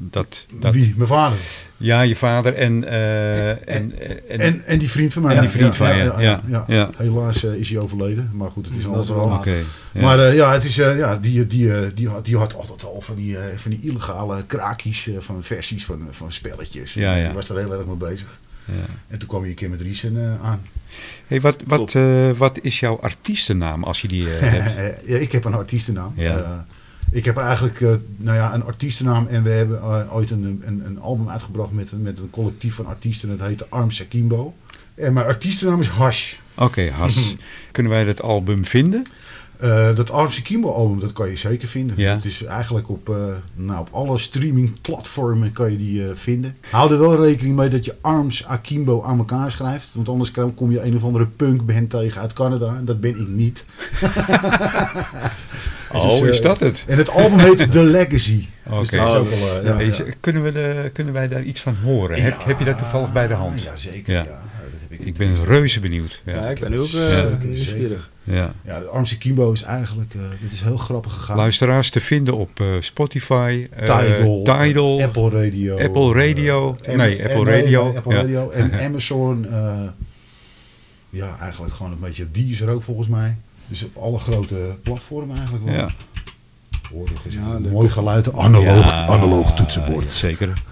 Dat, 0.00 0.44
dat, 0.60 0.74
Wie? 0.74 0.94
Mijn 0.96 1.08
vader. 1.08 1.38
Ja, 1.76 2.00
je 2.02 2.16
vader 2.16 2.54
en... 2.54 2.88
eh, 2.88 3.48
en, 3.50 3.58
en, 3.66 3.90
en- 4.28 4.40
En, 4.40 4.62
en 4.66 4.78
die 4.78 4.90
vriend 4.90 5.12
van 5.12 5.22
mij. 5.22 5.34
En 5.34 5.40
die 5.40 5.50
vriend 5.50 5.76
van 5.76 5.88
je, 5.96 6.02
ja, 6.02 6.20
ja, 6.20 6.42
ja. 6.46 6.64
ja. 6.66 6.90
Helaas 6.96 7.44
is 7.44 7.70
hij 7.70 7.78
overleden. 7.80 8.30
Maar 8.34 8.50
goed, 8.50 8.66
het 8.66 8.76
is 8.76 8.84
allemaal 8.84 9.04
verhaal. 9.04 9.36
Oké. 9.36 9.54
Maar 10.00 10.18
eh, 10.18 10.34
ja, 10.34 10.52
het 10.52 10.64
is, 10.64 10.78
eh, 10.78 10.98
ja 10.98 11.16
die, 11.16 11.46
die, 11.46 11.74
eh, 11.74 11.90
die, 11.94 12.08
had, 12.08 12.24
die 12.24 12.36
had 12.36 12.54
altijd 12.54 12.84
al 12.84 13.00
van 13.00 13.16
die, 13.16 13.38
eh, 13.38 13.56
van 13.56 13.70
die 13.70 13.80
illegale 13.82 14.44
krakies 14.46 15.08
eh, 15.08 15.14
van 15.18 15.42
versies 15.42 15.84
van, 15.84 16.08
van 16.10 16.32
spelletjes. 16.32 16.94
Ja, 16.94 17.14
ja. 17.16 17.24
Die 17.24 17.34
was 17.34 17.48
er 17.48 17.56
heel 17.58 17.72
erg 17.72 17.86
mee 17.86 17.96
bezig. 17.96 18.38
ja. 18.64 18.72
En 19.08 19.18
toen 19.18 19.28
kwam 19.28 19.42
je 19.44 19.48
een 19.48 19.54
keer 19.54 19.70
met 19.70 19.80
Riesen 19.80 20.16
eh, 20.24 20.44
aan. 20.48 20.60
Hey, 21.26 21.40
wat, 21.40 21.56
wat, 21.66 21.94
eh, 21.94 22.30
wat 22.36 22.58
is 22.62 22.80
jouw 22.80 23.00
artiestennaam 23.00 23.84
als 23.84 24.00
je 24.00 24.08
die 24.08 24.26
hebt? 24.28 24.76
Eh, 24.76 25.08
ja, 25.08 25.16
ik 25.16 25.32
heb 25.32 25.44
een 25.44 25.54
artiestennaam. 25.54 26.12
Ja. 26.16 26.36
Eh, 26.36 26.50
ik 27.10 27.24
heb 27.24 27.36
eigenlijk 27.36 27.80
eh, 27.80 27.88
nou 28.16 28.36
ja, 28.36 28.54
een 28.54 28.64
artiestennaam 28.64 29.26
en 29.26 29.42
we 29.42 29.50
hebben 29.50 30.10
ooit 30.12 30.30
een, 30.30 30.62
een, 30.64 30.82
een 30.86 31.00
album 31.00 31.28
uitgebracht 31.28 31.72
met, 31.72 31.92
een- 31.92 32.02
met 32.02 32.18
een 32.18 32.30
collectief 32.30 32.74
van 32.74 32.86
artiesten. 32.86 33.28
Dat 33.38 33.46
heette 33.48 33.66
Arms 33.68 34.02
Akimbo. 34.02 34.54
En 34.94 35.12
mijn 35.12 35.26
artiestennaam 35.26 35.80
is 35.80 35.88
Hash. 35.88 36.32
Oké, 36.54 36.90
Has. 36.90 37.34
Kunnen 37.72 37.92
wij 37.92 38.04
dat 38.04 38.22
album 38.22 38.64
vinden? 38.64 39.06
Eh, 39.58 39.94
dat 39.94 40.10
Arms 40.10 40.38
Akimbo 40.38 40.72
album, 40.72 41.00
dat 41.00 41.12
kan 41.12 41.28
je 41.28 41.36
zeker 41.36 41.68
vinden. 41.68 41.96
Ja. 41.98 42.14
Het 42.14 42.24
is 42.24 42.44
eigenlijk 42.44 42.88
op, 42.88 43.08
eh, 43.08 43.16
nou, 43.54 43.80
op 43.80 43.88
alle 43.92 44.18
streamingplatformen 44.18 45.52
kan 45.52 45.70
je 45.70 45.76
die 45.76 46.08
eh, 46.08 46.14
vinden. 46.14 46.56
Hou 46.70 46.92
er 46.92 46.98
wel 46.98 47.24
rekening 47.24 47.56
mee 47.56 47.68
dat 47.68 47.84
je 47.84 47.94
Arms 48.00 48.46
Akimbo 48.46 49.02
aan 49.02 49.18
elkaar 49.18 49.50
schrijft. 49.50 49.88
Want 49.92 50.08
anders 50.08 50.30
kom 50.54 50.70
je 50.70 50.82
een 50.82 50.96
of 50.96 51.04
andere 51.04 51.26
punkband 51.26 51.90
tegen 51.90 52.20
uit 52.20 52.32
Canada. 52.32 52.76
En 52.76 52.84
dat 52.84 53.00
ben 53.00 53.20
ik 53.20 53.28
niet. 53.28 53.64
Oh, 55.92 56.08
Dus, 56.10 56.20
eh, 56.20 56.28
is 56.28 56.40
dat 56.40 56.60
het? 56.60 56.84
En 56.86 56.98
het 56.98 57.10
album 57.10 57.38
heet 57.38 57.72
The 57.72 57.82
Legacy. 57.82 58.46
Oké. 58.70 58.80
Dus 58.80 58.90
eh, 58.90 58.98
ja, 59.64 59.78
ja. 59.80 60.04
Kunnen, 60.20 60.42
we 60.42 60.52
de, 60.52 60.90
kunnen 60.92 61.14
wij 61.14 61.28
daar 61.28 61.42
iets 61.42 61.60
van 61.60 61.76
horen? 61.84 62.22
Heb, 62.22 62.44
heb 62.44 62.58
je 62.58 62.64
dat 62.64 62.78
toevallig 62.78 63.12
bij 63.12 63.26
de 63.26 63.34
hand? 63.34 63.62
Ja, 63.62 63.76
zeker. 63.76 64.12
Ja. 64.14 64.18
Ja. 64.22 64.24
dat 64.24 64.80
heb 64.88 65.00
ik 65.00 65.06
Ik 65.06 65.14
ben 65.16 65.34
reuze 65.44 65.80
benieuwd. 65.80 66.20
Ja, 66.24 66.32
Ja. 66.34 66.48
ik 66.48 66.60
ben 66.60 66.78
ook 66.78 66.86
Ja, 66.88 67.08
eh, 67.18 67.24
nieuwsgierig. 67.42 68.10
Ja. 68.24 68.52
Ja, 68.64 68.78
de 68.80 68.86
Arms 68.86 69.14
Akimbo 69.14 69.52
is 69.52 69.62
eigenlijk, 69.62 70.14
eh, 70.14 70.20
dit 70.40 70.52
is 70.52 70.60
heel 70.60 70.76
grappig 70.76 71.12
gegaan. 71.12 71.36
Luisteraars 71.36 71.90
te 71.90 72.00
vinden 72.00 72.34
op 72.36 72.60
eh, 72.60 72.66
Spotify, 72.80 73.66
eh, 73.72 73.80
Tidal, 74.00 74.42
Tidal, 74.42 75.02
Apple 75.02 75.30
Radio. 75.30 75.78
Apple 75.78 76.12
Radio. 76.28 76.76
eh, 76.82 76.96
Nee, 76.96 77.22
Apple 77.24 77.50
eh, 77.52 77.60
Radio. 77.60 77.92
Apple 77.96 78.14
Ja. 78.14 78.20
Radio 78.20 78.50
en 78.50 78.72
Amazon. 78.86 79.46
eh, 79.50 79.80
ja, 81.10 81.36
eigenlijk 81.40 81.74
gewoon 81.74 81.92
een 81.92 82.00
beetje 82.00 82.30
Deezer 82.30 82.68
ook 82.68 82.82
volgens 82.82 83.08
mij. 83.08 83.36
Dus 83.68 83.82
op 83.84 83.96
alle 83.96 84.18
grote 84.18 84.76
platformen 84.82 85.36
eigenlijk 85.36 85.64
wel. 85.64 85.74
Ja. 85.74 85.88
Hoor, 86.90 87.08
is 87.26 87.34
Ja, 87.34 87.40
een 87.40 87.68
mooi 87.70 87.88
geluid. 87.88 88.32
Analoog, 88.32 88.86
Ja, 88.90 89.06
analoog 89.06 89.54
toetsenbord. 89.56 90.04
ja, 90.04 90.10
zeker. 90.10 90.52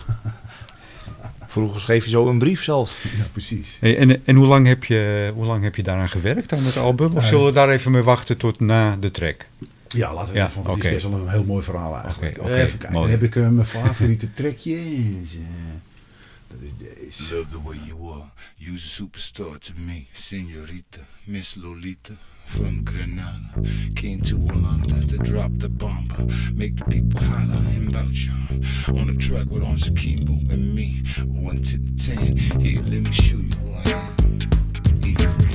Vroeger 1.46 1.80
schreef 1.80 2.04
je 2.04 2.10
zo 2.10 2.28
een 2.28 2.38
brief 2.38 2.62
zelfs. 2.62 2.92
Ja, 3.02 3.24
precies. 3.32 3.76
Hey, 3.80 3.98
en, 3.98 4.26
en 4.26 4.36
hoe, 4.36 4.46
lang 4.46 4.66
heb 4.66 4.84
je, 4.84 5.30
hoe 5.34 5.44
lang 5.44 5.62
heb 5.62 5.76
je 5.76 5.82
daaraan 5.82 6.08
gewerkt 6.08 6.52
aan 6.52 6.62
het 6.64 6.76
album? 6.76 7.16
Of 7.16 7.22
Eh, 7.22 7.28
zullen 7.28 7.44
we 7.44 7.52
daar 7.52 7.68
even 7.68 7.90
mee 7.90 8.02
wachten 8.02 8.36
tot 8.36 8.60
na 8.60 8.96
de 8.96 9.10
track? 9.10 9.48
Ja, 9.88 10.14
laten 10.14 10.32
we 10.32 10.38
Ja, 10.38 10.44
even, 10.46 10.62
want 10.62 10.66
het 10.66 10.76
oké. 10.76 10.86
is 10.86 10.92
best 11.02 11.06
wel 11.14 11.20
een 11.20 11.28
heel 11.28 11.44
mooi 11.44 11.62
verhaal 11.62 11.96
eigenlijk. 12.02 12.32
Oké, 12.38 12.40
oké, 12.46 12.54
even 12.56 12.78
kijken, 12.78 12.92
mooi. 12.98 13.10
dan 13.10 13.20
heb 13.20 13.28
ik 13.28 13.36
eh, 13.36 13.48
mijn 13.48 13.66
favoriete 13.66 14.32
trekje. 14.40 14.74
Eh, 14.76 15.42
dat 16.48 16.58
is 16.60 16.70
deze. 16.78 17.34
Love 17.34 17.46
the 17.50 17.62
way 17.64 17.76
you 17.86 18.12
are. 18.14 18.24
You's 18.56 18.84
a 18.84 18.88
superstar 18.88 19.58
to 19.58 19.72
me, 19.76 20.04
senorita, 20.12 20.98
Miss 21.24 21.54
Lolita 21.54 22.12
from 22.46 22.82
Grenada. 22.84 23.62
Came 23.94 24.20
to 24.22 24.36
Orlando 24.36 25.00
to 25.08 25.18
drop 25.18 25.50
the 25.56 25.68
bomb, 25.68 26.08
make 26.54 26.76
the 26.76 26.84
people 26.86 27.20
holler 27.20 27.62
and 27.74 27.92
vouch 27.92 28.28
you. 28.28 28.94
On 28.98 29.10
a 29.10 29.14
track 29.14 29.46
with 29.50 29.62
Arms 29.62 29.88
Akimbo 29.88 30.32
and 30.52 30.74
me, 30.74 31.02
one 31.26 31.62
to 31.62 31.78
the 31.78 31.92
ten. 31.96 32.36
Here, 32.60 32.80
let 32.82 33.02
me 33.02 33.12
show 33.12 33.36
you 33.36 33.50
who 33.60 33.72
I 33.72 33.90
am. 33.90 35.45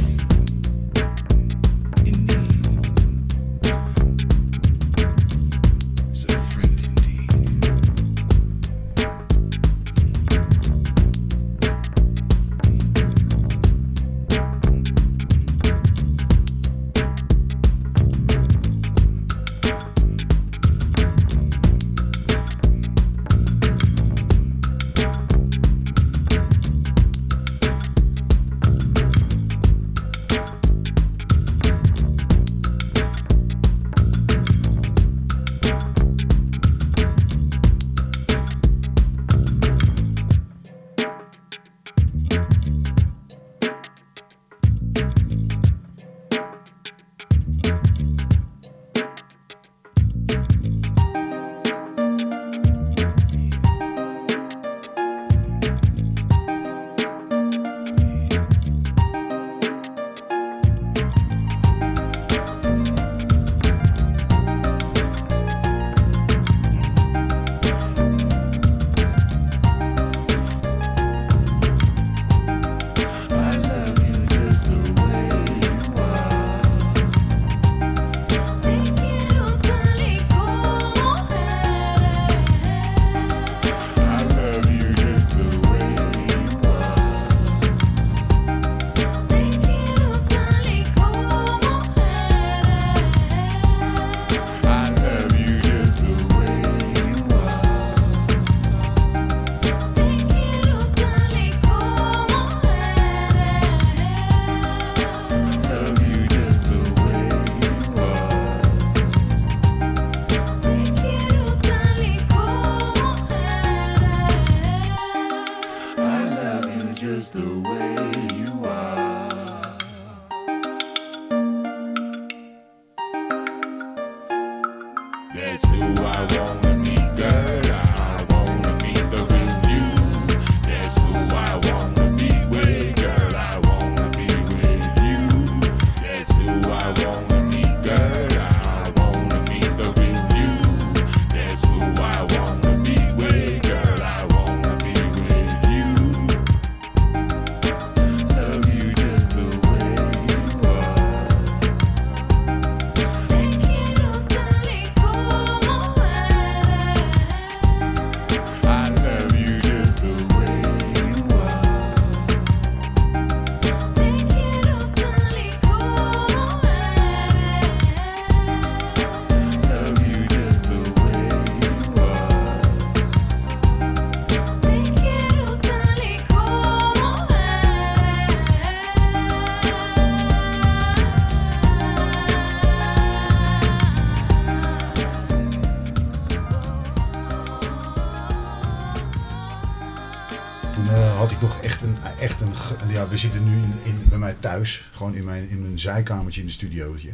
Thuis, 194.51 194.83
gewoon 194.91 195.15
in 195.15 195.23
mijn, 195.23 195.49
in 195.49 195.61
mijn 195.61 195.79
zijkamertje 195.79 196.39
in 196.41 196.45
de 196.47 196.53
studiootje. 196.53 197.09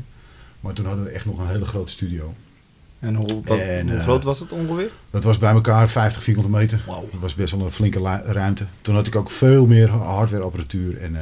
Maar 0.60 0.74
toen 0.74 0.86
hadden 0.86 1.04
we 1.04 1.10
echt 1.10 1.26
nog 1.26 1.40
een 1.40 1.48
hele 1.48 1.66
grote 1.66 1.92
studio. 1.92 2.34
En 3.00 3.16
hoe, 3.16 3.42
wat- 3.46 3.60
En, 3.60 3.88
hoe 3.90 3.98
eh, 3.98 4.04
groot 4.04 4.24
was 4.24 4.40
het 4.40 4.52
ongeveer? 4.52 4.90
Dat 5.10 5.24
was 5.24 5.38
bij 5.38 5.52
elkaar 5.52 5.90
50 5.90 6.24
vierkante 6.24 6.50
meter. 6.50 6.82
Dat 7.12 7.20
was 7.22 7.36
best 7.36 7.54
wel 7.56 7.66
een 7.66 7.72
flinke 7.72 8.00
ruimte. 8.26 8.66
Toen 8.82 8.96
had 8.96 9.08
ik 9.08 9.16
ook 9.16 9.30
veel 9.30 9.66
meer 9.68 9.90
hardwareapparatuur. 9.90 10.98
En, 11.02 11.16
eh, 11.16 11.22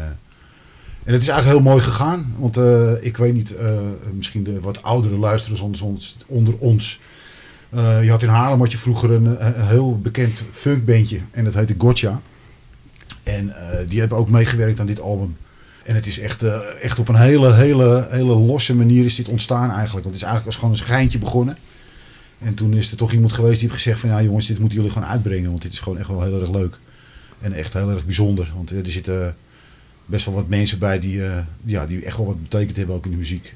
En 1.03 1.13
het 1.13 1.21
is 1.21 1.27
eigenlijk 1.27 1.57
heel 1.59 1.71
mooi 1.71 1.83
gegaan. 1.83 2.33
Want 2.37 2.57
eh, 2.57 2.91
ik 3.03 3.17
weet 3.17 3.33
niet, 3.33 3.55
misschien 4.13 4.43
de 4.43 4.59
wat 4.59 4.83
oudere 4.83 5.17
luisteraars 5.17 5.59
onder 5.61 5.83
ons. 5.83 6.17
Onder 6.25 6.57
ons 6.57 6.99
je 8.01 8.09
had 8.09 8.23
in 8.23 8.29
Haarlem 8.29 8.59
had 8.59 8.71
je 8.71 8.77
vroeger 8.77 9.11
een, 9.11 9.45
een 9.45 9.67
heel 9.67 9.99
bekend 9.99 10.43
funkbandje. 10.51 11.19
En 11.31 11.43
dat 11.43 11.53
heette 11.53 11.75
Gotcha. 11.77 12.21
En 13.23 13.53
die 13.87 13.99
hebben 13.99 14.17
ook 14.17 14.29
meegewerkt 14.29 14.79
aan 14.79 14.85
dit 14.85 14.99
album. 15.01 15.37
En 15.85 15.95
het 15.95 16.05
is 16.05 16.19
echt, 16.19 16.43
eh, 16.43 16.59
echt 16.81 16.99
op 16.99 17.07
een 17.07 17.15
hele, 17.15 17.53
hele, 17.53 18.07
hele 18.09 18.33
losse 18.33 18.75
manier 18.75 19.05
is 19.05 19.15
dit 19.15 19.29
ontstaan 19.29 19.71
eigenlijk. 19.71 19.91
Want 19.91 20.05
het 20.05 20.15
is 20.15 20.21
eigenlijk 20.21 20.45
als 20.45 20.55
gewoon 20.55 20.71
een 20.71 20.77
schijntje 20.77 21.19
begonnen. 21.19 21.57
En 22.39 22.53
toen 22.53 22.73
is 22.73 22.91
er 22.91 22.97
toch 22.97 23.11
iemand 23.11 23.33
geweest 23.33 23.59
die 23.59 23.69
heeft 23.69 23.81
gezegd 23.81 23.99
van... 23.99 24.09
ja 24.09 24.21
jongens, 24.21 24.47
dit 24.47 24.59
moeten 24.59 24.77
jullie 24.77 24.91
gewoon 24.91 25.07
uitbrengen. 25.07 25.49
Want 25.49 25.61
dit 25.61 25.73
is 25.73 25.79
gewoon 25.79 25.97
echt 25.97 26.07
wel 26.07 26.21
heel 26.21 26.41
erg 26.41 26.49
leuk. 26.49 26.77
En 27.39 27.53
echt 27.53 27.73
heel 27.73 27.89
erg 27.89 28.05
bijzonder. 28.05 28.51
Want 28.55 28.71
eh, 28.71 28.77
er 28.77 28.91
zitten 28.91 29.35
best 30.05 30.25
wel 30.25 30.35
wat 30.35 30.47
mensen 30.47 30.79
bij 30.79 30.99
die, 30.99 31.25
eh, 31.25 31.37
ja, 31.65 31.85
die 31.85 32.05
echt 32.05 32.17
wel 32.17 32.25
wat 32.25 32.41
betekend 32.41 32.77
hebben 32.77 32.95
ook 32.95 33.05
in 33.05 33.11
de 33.11 33.17
muziek. 33.17 33.53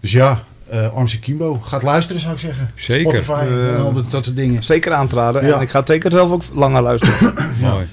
Dus 0.00 0.12
ja, 0.12 0.44
eh 0.68 0.94
Armse 0.94 1.18
Kimbo. 1.18 1.58
Gaat 1.58 1.82
luisteren 1.82 2.20
zou 2.20 2.34
ik 2.34 2.40
zeggen. 2.40 2.70
Zeker. 2.74 3.10
Spotify 3.10 3.46
en 3.50 3.76
al 3.76 3.92
dat, 3.92 4.10
dat 4.10 4.24
soort 4.24 4.36
dingen. 4.36 4.62
Zeker 4.62 4.92
aan 4.92 5.08
te 5.08 5.14
raden. 5.14 5.46
Ja. 5.46 5.56
En 5.56 5.60
ik 5.60 5.70
ga 5.70 5.78
het 5.78 5.88
zeker 5.88 6.10
zelf 6.10 6.30
ook 6.30 6.42
langer 6.54 6.82
luisteren. 6.82 7.34
Mooi. 7.60 7.86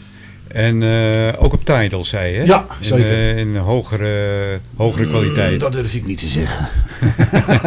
En 0.54 0.84
eh, 0.84 1.44
ook 1.44 1.54
op 1.54 1.66
Tidal, 1.66 2.04
zei 2.04 2.34
je? 2.38 2.46
Ja, 2.46 2.66
in, 2.80 2.86
zeker. 2.86 3.12
eh, 3.12 3.38
in 3.38 3.56
hogere, 3.58 4.60
hogere 4.76 5.08
kwaliteit. 5.08 5.60
Dat 5.60 5.72
durf 5.72 5.94
ik 5.96 6.06
niet 6.06 6.18
te 6.20 6.28
zeggen. 6.28 6.68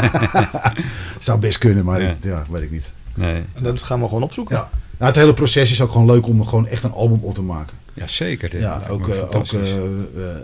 zou 1.18 1.38
best 1.38 1.58
kunnen, 1.58 1.84
maar 1.84 2.02
Ja. 2.02 2.08
ik- 2.10 2.16
ja, 2.20 2.42
weet 2.50 2.62
ik 2.62 2.70
niet. 2.70 2.92
Nee. 3.14 3.42
En 3.52 3.62
dat 3.62 3.82
gaan 3.82 4.00
we 4.00 4.06
gewoon 4.08 4.22
opzoeken. 4.22 4.56
Ja. 4.56 4.68
Nou, 4.98 5.10
het 5.12 5.20
hele 5.20 5.34
proces 5.34 5.70
is 5.72 5.80
ook 5.80 5.90
gewoon 5.90 6.06
leuk 6.06 6.26
om 6.26 6.46
gewoon 6.46 6.66
echt 6.66 6.82
een 6.82 6.92
album 6.92 7.18
op 7.22 7.34
te 7.34 7.42
maken. 7.42 7.76
Ja, 7.94 8.06
zeker. 8.06 8.58
Ja, 8.58 8.82
ook, 8.90 9.08
eh, 9.08 9.22
ook 9.36 9.50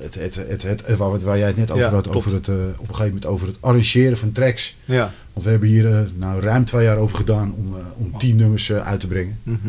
het, 0.02 0.14
het, 0.14 0.34
het, 0.48 0.62
het, 0.86 0.96
waar, 1.22 1.38
jij 1.38 1.46
het 1.46 1.56
net 1.56 1.70
over 1.70 1.84
Ja, 1.84 1.90
had, 1.90 2.08
over 2.08 2.32
het, 2.32 2.48
op 2.48 2.54
een 2.54 2.74
gegeven 2.78 3.04
moment 3.04 3.26
over 3.26 3.46
het 3.46 3.56
arrangeren 3.60 4.16
van 4.18 4.32
tracks. 4.32 4.76
Ja. 4.84 5.10
Want 5.32 5.44
we 5.44 5.50
hebben 5.50 5.68
hier 5.68 6.08
nou, 6.16 6.40
ruim 6.42 6.64
twee 6.64 6.84
jaar 6.84 6.96
over 6.96 7.16
gedaan 7.16 7.54
om, 7.56 7.76
om 7.96 8.18
tien 8.18 8.36
nummers 8.36 8.72
uit 8.72 9.00
te 9.00 9.06
brengen. 9.06 9.38
Mhm. 9.42 9.68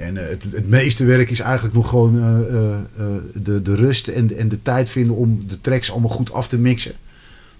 En 0.00 0.16
eh, 0.16 0.28
het, 0.28 0.46
het 0.50 0.68
meeste 0.68 1.04
werk 1.04 1.30
is 1.30 1.40
eigenlijk 1.40 1.74
nog 1.74 1.88
gewoon 1.88 2.18
eh, 2.18 2.72
eh, 2.72 3.16
de, 3.34 3.62
de 3.62 3.74
rust 3.74 4.08
en, 4.08 4.36
en 4.36 4.48
de 4.48 4.62
tijd 4.62 4.88
vinden 4.88 5.16
om 5.16 5.44
de 5.48 5.60
tracks 5.60 5.90
allemaal 5.90 6.10
goed 6.10 6.32
af 6.32 6.48
te 6.48 6.58
mixen. 6.58 6.92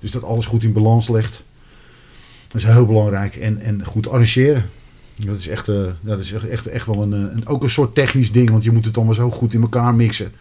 Dus 0.00 0.10
dat 0.10 0.24
alles 0.24 0.46
goed 0.46 0.62
in 0.62 0.72
balans 0.72 1.08
ligt. 1.08 1.44
Dat 2.48 2.60
is 2.60 2.66
heel 2.66 2.86
belangrijk. 2.86 3.36
En, 3.36 3.60
en 3.60 3.84
goed 3.84 4.08
arrangeren. 4.08 4.64
Dat 5.16 5.38
is 5.38 5.48
echt, 5.48 5.66
dat 6.00 6.18
is 6.18 6.32
echt, 6.32 6.48
echt, 6.48 6.66
echt 6.66 6.86
wel 6.86 7.02
een, 7.02 7.12
een, 7.12 7.46
ook 7.46 7.62
een 7.62 7.70
soort 7.70 7.94
technisch 7.94 8.32
ding. 8.32 8.50
Want 8.50 8.64
je 8.64 8.72
moet 8.72 8.84
het 8.84 8.96
allemaal 8.96 9.14
zo 9.14 9.30
goed 9.30 9.54
in 9.54 9.60
elkaar 9.60 9.94
mixen. 9.94 10.32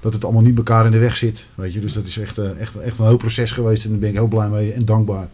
Dat 0.00 0.12
het 0.12 0.24
allemaal 0.24 0.42
niet 0.42 0.56
elkaar 0.56 0.84
in 0.84 0.90
de 0.90 0.98
weg 0.98 1.16
zit. 1.16 1.44
Weet 1.54 1.72
je? 1.72 1.80
Dus 1.80 1.92
dat 1.92 2.06
is 2.06 2.18
echt, 2.18 2.38
echt, 2.38 2.76
echt 2.76 2.98
een 2.98 3.06
heel 3.06 3.16
proces 3.16 3.52
geweest. 3.52 3.84
En 3.84 3.90
daar 3.90 3.98
ben 3.98 4.08
ik 4.08 4.14
heel 4.14 4.26
blij 4.26 4.48
mee 4.48 4.72
en 4.72 4.84
dankbaar 4.84 5.28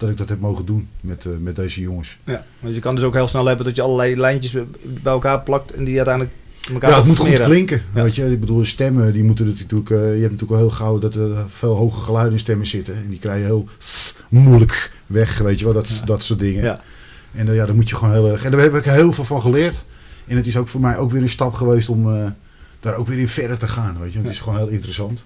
dat 0.00 0.10
ik 0.10 0.16
dat 0.16 0.28
heb 0.28 0.40
mogen 0.40 0.64
doen 0.66 0.88
met, 1.00 1.24
eh, 1.24 1.32
met 1.40 1.56
deze 1.56 1.80
jongens. 1.80 2.18
ja. 2.24 2.44
Want 2.60 2.74
je 2.74 2.80
kan 2.80 2.94
dus 2.94 3.04
ook 3.04 3.14
heel 3.14 3.28
snel 3.28 3.46
hebben 3.46 3.64
dat 3.66 3.76
je 3.76 3.82
allerlei 3.82 4.16
lijntjes 4.16 4.52
bij 5.02 5.12
elkaar 5.12 5.40
plakt 5.40 5.72
en 5.72 5.84
die 5.84 5.96
uiteindelijk 5.96 6.34
elkaar 6.72 6.90
Ja, 6.90 6.96
het 6.96 7.06
moet 7.06 7.18
goed 7.18 7.40
klinken. 7.40 7.82
Ja. 7.94 8.02
Weet 8.02 8.14
je, 8.14 8.30
ik 8.30 8.40
bedoel, 8.40 8.64
stemmen, 8.64 9.12
die 9.12 9.24
moeten 9.24 9.46
natuurlijk, 9.46 9.90
eh, 9.90 9.96
je 9.98 10.04
hebt 10.04 10.20
natuurlijk 10.20 10.50
wel 10.50 10.58
heel 10.58 10.70
gauw 10.70 10.98
dat 10.98 11.14
er 11.14 11.44
veel 11.48 11.74
hoge 11.74 12.00
geluiden 12.00 12.32
in 12.32 12.38
stemmen 12.38 12.66
zitten. 12.66 12.94
En 12.94 13.08
die 13.08 13.18
krijg 13.18 13.38
je 13.38 13.44
heel 13.44 13.68
moeilijk 14.28 14.92
weg, 15.06 15.38
weet 15.38 15.58
je 15.58 15.64
wel, 15.64 15.74
dat, 15.74 15.88
Ja. 15.88 16.04
dat 16.04 16.22
soort 16.22 16.38
dingen. 16.38 16.62
Ja. 16.64 16.80
En 17.32 17.48
eh, 17.48 17.54
ja, 17.54 17.64
daar 17.66 17.74
moet 17.74 17.88
je 17.88 17.94
gewoon 17.96 18.14
heel 18.14 18.28
erg, 18.28 18.44
en 18.44 18.50
daar 18.50 18.60
heb 18.60 18.74
ik 18.74 18.84
heel 18.84 19.12
veel 19.12 19.24
van 19.24 19.40
geleerd. 19.40 19.84
En 20.26 20.36
het 20.36 20.46
is 20.46 20.56
ook 20.56 20.68
voor 20.68 20.80
mij 20.80 20.96
ook 20.96 21.10
weer 21.10 21.22
een 21.22 21.28
stap 21.28 21.52
geweest 21.54 21.88
om 21.88 22.14
eh, 22.16 22.26
daar 22.80 22.94
ook 22.94 23.06
weer 23.06 23.18
in 23.18 23.28
verder 23.28 23.58
te 23.58 23.68
gaan, 23.68 23.96
weet 24.00 24.08
je. 24.08 24.14
Want 24.14 24.26
Het 24.28 24.36
is 24.36 24.42
gewoon 24.42 24.58
heel 24.58 24.68
interessant 24.68 25.24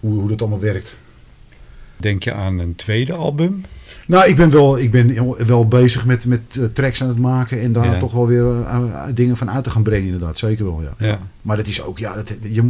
hoe, 0.00 0.18
hoe 0.20 0.28
dat 0.28 0.40
allemaal 0.40 0.60
werkt. 0.60 0.96
Denk 1.96 2.22
je 2.24 2.32
aan 2.32 2.58
een 2.58 2.74
tweede 2.76 3.12
album? 3.12 3.64
Nou, 4.12 4.28
ik 4.28 4.36
ben 4.36 4.50
wel, 4.50 4.78
ik 4.78 4.90
ben 4.90 5.36
wel 5.46 5.68
bezig 5.68 6.04
met, 6.04 6.26
met 6.26 6.40
eh, 6.58 6.64
tracks 6.64 7.02
aan 7.02 7.08
het 7.08 7.18
maken 7.18 7.60
en 7.60 7.72
daar 7.72 7.84
Ja. 7.84 7.98
toch 7.98 8.12
wel 8.12 8.26
weer 8.26 8.44
eh, 8.44 8.76
eh, 8.76 9.14
dingen 9.14 9.36
van 9.36 9.50
uit 9.50 9.64
te 9.64 9.70
gaan 9.70 9.82
brengen, 9.82 10.04
inderdaad. 10.04 10.38
Zeker 10.38 10.64
wel, 10.64 10.82
ja. 10.82 11.06
Ja. 11.06 11.18
Maar 11.42 11.56
dat 11.56 11.66
is 11.66 11.82
ook, 11.82 11.98
ja, 11.98 12.14
dat, 12.14 12.32
je, 12.42 12.66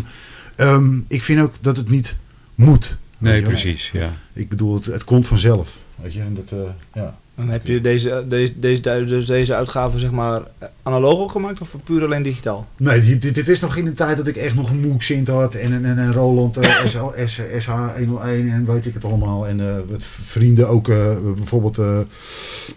ehm, 0.56 0.98
ik 1.08 1.22
vind 1.22 1.40
ook 1.40 1.54
dat 1.60 1.76
het 1.76 1.88
niet 1.88 2.16
moet. 2.54 2.96
Nee, 3.18 3.42
precies. 3.42 3.90
Ja. 3.92 4.12
Ik 4.32 4.48
bedoel, 4.48 4.74
het, 4.74 4.84
het 4.84 5.04
komt 5.04 5.26
vanzelf. 5.26 5.78
Weet 6.02 6.12
je, 6.12 6.20
en 6.20 6.34
dat, 6.34 6.52
ja. 6.92 7.18
Dan 7.42 7.50
heb 7.50 7.66
je 7.66 7.80
deze, 7.80 8.24
deze, 8.28 8.52
deze, 8.58 9.04
dus 9.04 9.26
deze 9.26 9.54
uitgave 9.54 9.98
zeg 9.98 10.10
maar 10.10 10.42
analoog 10.82 11.18
ook 11.20 11.30
gemaakt 11.30 11.60
of 11.60 11.76
puur 11.84 12.04
alleen 12.04 12.22
digitaal? 12.22 12.66
Nee, 12.76 13.00
dit, 13.18 13.34
dit, 13.34 13.48
is 13.48 13.60
nog 13.60 13.76
in 13.76 13.84
de 13.84 13.92
tijd 13.92 14.16
dat 14.16 14.26
ik 14.26 14.36
echt 14.36 14.54
nog 14.54 14.70
een 14.70 14.80
Moog 14.80 15.02
Sint 15.02 15.28
had 15.28 15.54
en 15.54 15.72
een, 15.72 15.84
en 15.84 15.98
een 15.98 16.12
Roland 16.12 16.56
eh, 16.56 16.86
SH, 17.26 17.40
SH101 17.40 18.24
en 18.24 18.64
weet 18.66 18.86
ik 18.86 18.94
het 18.94 19.04
allemaal. 19.04 19.48
En 19.48 19.84
wat 19.90 20.02
vrienden 20.04 20.68
ook, 20.68 20.88
eh, 20.88 21.16
bijvoorbeeld, 21.36 21.78
eh, 21.78 21.98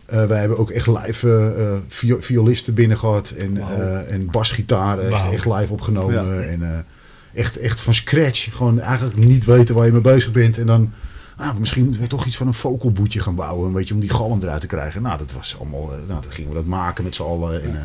wij 0.06 0.40
hebben 0.40 0.58
ook 0.58 0.70
echt 0.70 0.88
live 0.88 1.54
vi- 1.88 2.18
violisten 2.20 2.74
binnen 2.74 2.98
gehad 2.98 3.30
en, 3.30 3.58
eh, 3.58 4.12
en 4.14 4.26
basgitaar 4.32 5.00
echt, 5.00 5.46
live 5.46 5.74
opgenomen. 5.74 6.36
Ja. 6.36 6.42
En 6.42 6.86
echt, 7.34 7.58
echt 7.58 7.80
van 7.80 7.94
scratch, 7.94 8.56
gewoon 8.56 8.80
eigenlijk 8.80 9.18
niet 9.18 9.46
weten 9.46 9.76
waar 9.76 9.86
je 9.86 9.92
mee 9.92 10.02
bezig 10.02 10.32
bent. 10.32 10.58
En 10.58 10.66
dan, 10.66 10.92
ah, 11.36 11.58
misschien 11.58 11.84
moeten 11.84 12.02
we 12.02 12.08
toch 12.08 12.26
iets 12.26 12.38
van 12.38 12.48
een 12.48 12.54
vocalboetje 12.54 13.20
gaan 13.20 13.36
bouwen, 13.36 13.74
weet 13.74 13.88
je, 13.88 13.94
om 13.94 14.00
die 14.00 14.10
galm 14.10 14.42
eruit 14.42 14.62
te 14.62 14.68
krijgen. 14.68 15.02
Nou, 15.02 15.18
dat 15.18 15.32
was 15.32 15.56
allemaal, 15.60 15.94
eh, 15.94 15.98
nou, 16.08 16.22
dan 16.22 16.32
gingen 16.32 16.50
we 16.50 16.56
dat 16.56 16.66
maken 16.66 17.04
met 17.04 17.16
z'n 17.16 17.24
allen. 17.24 17.64
En, 17.64 17.76
eh, 17.76 17.82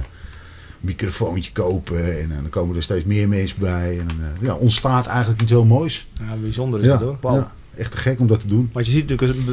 microfoontje 0.80 1.52
kopen 1.52 2.20
en, 2.20 2.30
eh, 2.30 2.36
dan 2.36 2.48
komen 2.48 2.76
er 2.76 2.82
steeds 2.82 3.04
meer 3.04 3.28
mensen 3.28 3.58
bij. 3.60 3.98
En 3.98 4.08
ja, 4.40 4.54
ontstaat 4.54 5.06
eigenlijk 5.06 5.42
iets 5.42 5.50
heel 5.50 5.64
moois. 5.64 6.08
Ja, 6.28 6.36
bijzonder 6.40 6.80
is 6.80 6.90
het 6.90 7.00
hoor. 7.00 7.18
Ja, 7.22 7.52
echt 7.76 7.90
te 7.90 7.96
gek 7.96 8.20
om 8.20 8.26
dat 8.26 8.40
te 8.40 8.46
doen. 8.46 8.70
Want 8.72 8.86
je 8.86 8.92
ziet 8.92 9.08
natuurlijk 9.08 9.50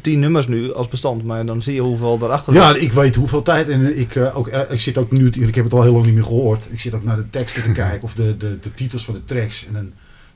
tien 0.00 0.18
nummers 0.18 0.46
nu 0.46 0.72
als 0.74 0.88
bestand, 0.88 1.24
maar 1.24 1.46
dan 1.46 1.62
zie 1.62 1.74
je 1.74 1.80
hoeveel 1.80 2.18
daarachter 2.18 2.54
Ja, 2.54 2.74
ik 2.74 2.92
weet 2.92 3.14
hoeveel 3.14 3.42
tijd. 3.42 3.68
En 3.68 3.98
ik, 3.98 4.16
ook, 4.34 4.48
ik 4.48 4.80
zit 4.80 4.98
ook 4.98 5.10
nu, 5.10 5.28
ik 5.28 5.54
heb 5.54 5.64
het 5.64 5.74
al 5.74 5.82
heel 5.82 5.92
lang 5.92 6.04
niet 6.04 6.14
meer 6.14 6.24
gehoord. 6.24 6.68
Ik 6.70 6.80
zit 6.80 6.94
ook 6.94 7.04
naar 7.04 7.16
de 7.16 7.30
teksten 7.30 7.62
te 7.62 7.72
kijken 7.82 8.02
of 8.02 8.14
de, 8.14 8.36
de, 8.36 8.58
de 8.60 8.74
titels 8.74 9.04
van 9.04 9.14
de 9.14 9.24
tracks. 9.24 9.66
En 9.66 9.72
dan 9.72 9.92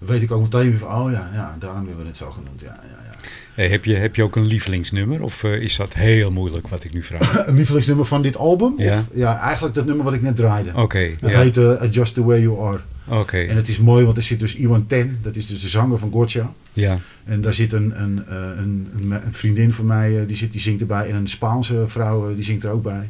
weet 0.09 0.23
ik 0.23 0.31
ook 0.31 0.43
meteen 0.43 0.79
van, 0.79 0.95
oh 0.95 1.11
ja, 1.11 1.31
ja 1.33 1.57
daarom 1.59 1.87
hebben 1.87 2.03
we 2.03 2.09
het 2.09 2.17
zo 2.19 2.31
genoemd. 2.31 2.61
Ja, 2.61 2.81
ja, 2.83 2.99
ja. 3.05 3.15
Hey, 3.55 3.69
heb, 3.69 3.85
je, 3.85 3.95
heb 3.97 4.17
je 4.17 4.23
ook 4.23 4.37
een 4.37 4.47
lievelingsnummer? 4.47 5.23
Of 5.23 5.45
eh, 5.45 5.53
is 5.63 5.77
dat 5.77 5.95
heel 5.95 6.31
moeilijk 6.31 6.69
wat 6.69 6.85
ik 6.85 6.93
nu 6.93 7.03
vraag? 7.03 7.47
Een 7.47 7.55
lievelingsnummer 7.55 8.07
van 8.07 8.23
dit 8.23 8.37
album? 8.37 8.75
Ja. 8.77 8.99
Of, 8.99 9.07
ja, 9.13 9.39
eigenlijk 9.39 9.75
dat 9.75 9.87
nummer 9.87 10.05
wat 10.05 10.15
ik 10.15 10.23
net 10.23 10.37
draaide. 10.37 10.71
Oké, 10.75 10.99
Het 11.21 11.31
ja. 11.33 11.41
heet 11.41 11.57
eh, 11.57 11.93
Just 11.93 12.15
The 12.15 12.25
Way 12.25 12.41
You 12.41 12.67
Are. 12.67 12.81
Oké, 13.21 13.39
En 13.39 13.57
het 13.57 13.69
is 13.69 13.79
mooi, 13.79 14.05
want 14.05 14.17
er 14.17 14.23
zit 14.23 14.39
dus 14.41 14.55
Iwan 14.55 14.87
Ten, 14.87 15.19
dat 15.23 15.37
is 15.37 15.47
dus 15.47 15.61
de 15.61 15.69
zanger 15.69 15.99
van 15.99 16.11
Gotcha. 16.13 16.53
ja. 16.73 16.99
En 17.25 17.41
daar 17.41 17.55
zit 17.55 17.73
een, 17.73 18.01
een, 18.03 18.25
eh, 18.29 18.37
een, 18.37 18.89
een, 19.01 19.11
een 19.13 19.35
vriendin 19.35 19.73
van 19.73 19.87
mij, 19.87 20.21
eh, 20.21 20.27
die, 20.27 20.37
zit, 20.37 20.53
die 20.53 20.61
zingt 20.61 20.81
erbij. 20.81 21.09
En 21.09 21.15
een 21.15 21.29
Spaanse 21.29 21.85
vrouw, 21.87 22.29
eh, 22.31 22.35
die 22.35 22.45
zingt 22.45 22.65
er 22.65 22.71
ook 22.71 22.83
bij. 22.83 23.09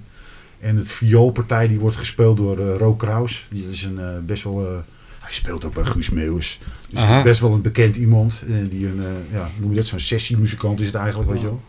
En 0.60 0.76
het 0.76 0.88
vioolpartij 0.88 1.68
die 1.68 1.78
wordt 1.78 1.96
gespeeld 1.96 2.36
door 2.36 2.58
eh 2.58 2.76
Ro 2.78 2.94
Kraus. 2.94 3.46
Die 3.50 3.68
is 3.70 3.82
een 3.82 3.98
eh, 4.00 4.06
best 4.26 4.44
wel... 4.44 4.66
eh, 4.66 4.72
hij 5.20 5.32
speelt 5.32 5.64
ook 5.64 5.74
bij 5.74 5.84
Guus 5.84 6.10
Meeuwis. 6.10 6.60
Dus 6.90 7.00
Aha. 7.00 7.22
best 7.22 7.40
wel 7.40 7.52
een 7.52 7.60
bekend 7.62 7.96
iemand. 7.96 8.42
eh, 8.48 8.54
die 8.70 8.86
een, 8.86 8.98
eh, 9.00 9.34
ja, 9.38 9.48
noem 9.58 9.70
je 9.70 9.76
dat, 9.76 9.86
zo'n 9.86 9.98
sessiemuzikant 9.98 10.80
is 10.80 10.86
het 10.86 10.94
eigenlijk, 10.94 11.30
weet 11.30 11.40
je 11.40 11.46
wel. 11.46 11.60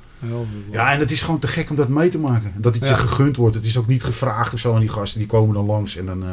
Ja, 0.71 0.91
en 0.93 0.99
het 0.99 1.12
is 1.12 1.21
gewoon 1.21 1.39
te 1.39 1.47
gek 1.47 1.69
om 1.69 1.75
dat 1.75 1.88
mee 1.89 2.10
te 2.10 2.17
maken. 2.19 2.53
Dat 2.57 2.75
het 2.75 2.84
Ja. 2.84 2.89
je 2.89 2.95
gegund 2.95 3.36
wordt. 3.38 3.55
Het 3.55 3.65
is 3.65 3.77
ook 3.77 3.88
niet 3.88 4.03
gevraagd 4.03 4.53
of 4.53 4.60
zo 4.60 4.73
aan 4.73 4.79
die 4.79 4.89
gasten. 4.89 5.19
Die 5.19 5.27
komen 5.27 5.53
dan 5.53 5.65
langs 5.65 5.95
en 5.97 6.05
dan 6.05 6.23
eh, 6.23 6.29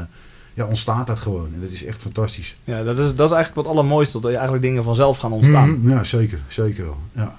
ja, 0.55 0.65
ontstaat 0.67 1.07
dat 1.07 1.19
gewoon. 1.19 1.49
En 1.55 1.61
dat 1.61 1.71
is 1.71 1.85
echt 1.85 2.03
fantastisch. 2.03 2.57
Ja, 2.65 2.83
dat 2.83 2.99
is, 2.99 3.07
dat 3.15 3.31
is 3.31 3.35
eigenlijk 3.37 3.55
wat 3.55 3.67
allermooiste, 3.67 4.13
dat 4.21 4.25
er 4.25 4.33
eigenlijk 4.33 4.63
dingen 4.63 4.85
vanzelf 4.85 5.19
gaan 5.19 5.33
ontstaan. 5.33 5.71
Mhm, 5.81 5.91
Ja, 5.91 6.05
zeker. 6.05 6.39
Zeker 6.49 6.85
wel. 6.85 6.97
Ja. 7.13 7.37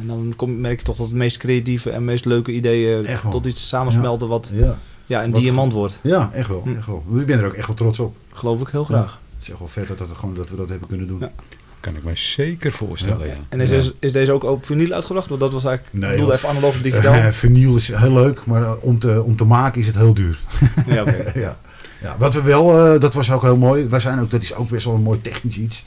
En 0.00 0.06
dan 0.06 0.32
kom, 0.36 0.60
merk 0.60 0.78
je 0.78 0.84
toch 0.84 0.96
dat 0.96 1.08
de 1.08 1.14
meest 1.14 1.36
creatieve 1.36 1.90
en 1.90 2.04
meest 2.04 2.24
leuke 2.24 2.52
ideeën 2.52 3.06
tot 3.30 3.46
iets 3.46 3.68
samensmelten 3.68 4.28
wat 4.28 4.50
Ja. 4.54 4.78
ja, 5.06 5.24
een 5.24 5.30
Wat- 5.30 5.40
diamant 5.40 5.72
wordt. 5.72 5.98
Ja, 6.02 6.30
echt 6.32 6.48
wel, 6.48 6.62
Hm. 6.64 6.76
echt 6.76 6.86
wel. 6.86 7.04
Ik 7.18 7.26
ben 7.26 7.38
er 7.38 7.46
ook 7.46 7.52
echt 7.52 7.66
wel 7.66 7.76
trots 7.76 7.98
op. 7.98 8.16
Geloof 8.32 8.60
ik 8.60 8.68
heel 8.68 8.84
graag. 8.84 9.20
Het 9.42 9.50
is 9.50 9.56
echt 9.56 9.58
wel 9.74 9.84
vet 9.84 9.98
dat, 9.98 10.08
dat, 10.08 10.16
gewoon, 10.18 10.34
dat 10.34 10.50
we 10.50 10.56
dat 10.56 10.68
hebben 10.68 10.88
kunnen 10.88 11.06
doen. 11.06 11.18
Ja. 11.20 11.32
Kan 11.80 11.96
ik 11.96 12.04
me 12.04 12.10
zeker 12.16 12.72
voorstellen, 12.72 13.26
ja. 13.26 13.34
En 13.48 13.60
is, 13.60 13.70
Ja. 13.70 13.76
deze, 13.76 13.94
is 13.98 14.12
deze 14.12 14.32
ook 14.32 14.42
op 14.44 14.66
vinyl 14.66 14.92
uitgebracht? 14.92 15.28
Want 15.28 15.40
dat 15.40 15.52
was 15.52 15.64
eigenlijk, 15.64 15.94
Nee, 15.96 16.02
ik 16.04 16.10
bedoelde 16.10 16.32
want- 16.32 16.44
even 16.44 16.48
analoog 16.56 16.74
of 16.74 16.82
digitaal. 16.82 17.14
Eh, 17.14 17.28
vinyl 17.42 17.76
is 17.76 17.88
heel 17.94 18.12
leuk, 18.12 18.44
maar 18.46 18.62
eh, 18.62 18.72
om, 18.80 18.98
te, 18.98 19.22
om 19.22 19.36
te 19.36 19.44
maken 19.44 19.80
is 19.80 19.86
het 19.86 19.96
heel 19.96 20.14
duur. 20.14 20.38
ja, 20.86 21.00
oké. 21.02 21.32
ja. 21.40 21.58
Ja, 22.02 22.16
wat 22.18 22.34
we 22.34 22.42
wel, 22.42 22.78
eh, 22.94 23.00
dat 23.00 23.14
was 23.14 23.30
ook 23.30 23.42
heel 23.42 23.56
mooi. 23.56 23.88
Wij 23.88 24.00
zijn 24.00 24.20
ook, 24.20 24.30
dat 24.30 24.42
is 24.42 24.54
ook 24.54 24.68
best 24.68 24.84
wel 24.84 24.94
een 24.94 25.02
mooi 25.02 25.20
technisch 25.20 25.56
iets. 25.58 25.84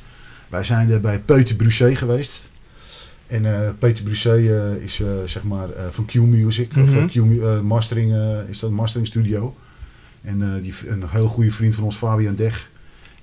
Wij 0.50 0.64
zijn 0.64 0.92
er 0.92 1.02
bij 1.02 1.20
Peuter 1.20 1.56
Brusset 1.56 1.98
geweest. 1.98 2.44
En 3.28 3.46
eh 3.46 3.70
Peter 3.80 4.04
Brusset 4.04 4.40
is 4.82 5.00
eh, 5.02 5.08
zeg 5.26 5.44
maar 5.44 5.70
eh, 5.72 5.84
van 5.92 6.06
Q 6.06 6.14
Music, 6.14 6.72
of 6.78 6.90
Mhm. 6.94 7.08
Q 7.08 7.16
eh, 7.16 7.60
Mastering, 7.60 8.14
is 8.50 8.60
dat 8.60 8.70
een 8.70 8.76
mastering 8.76 9.08
studio. 9.08 9.56
En 10.22 10.42
eh, 10.42 10.62
die, 10.62 10.74
een 10.88 11.04
heel 11.10 11.28
goede 11.28 11.52
vriend 11.52 11.76
van 11.76 11.84
ons, 11.84 11.96
Fabian 11.96 12.36
Deg, 12.36 12.70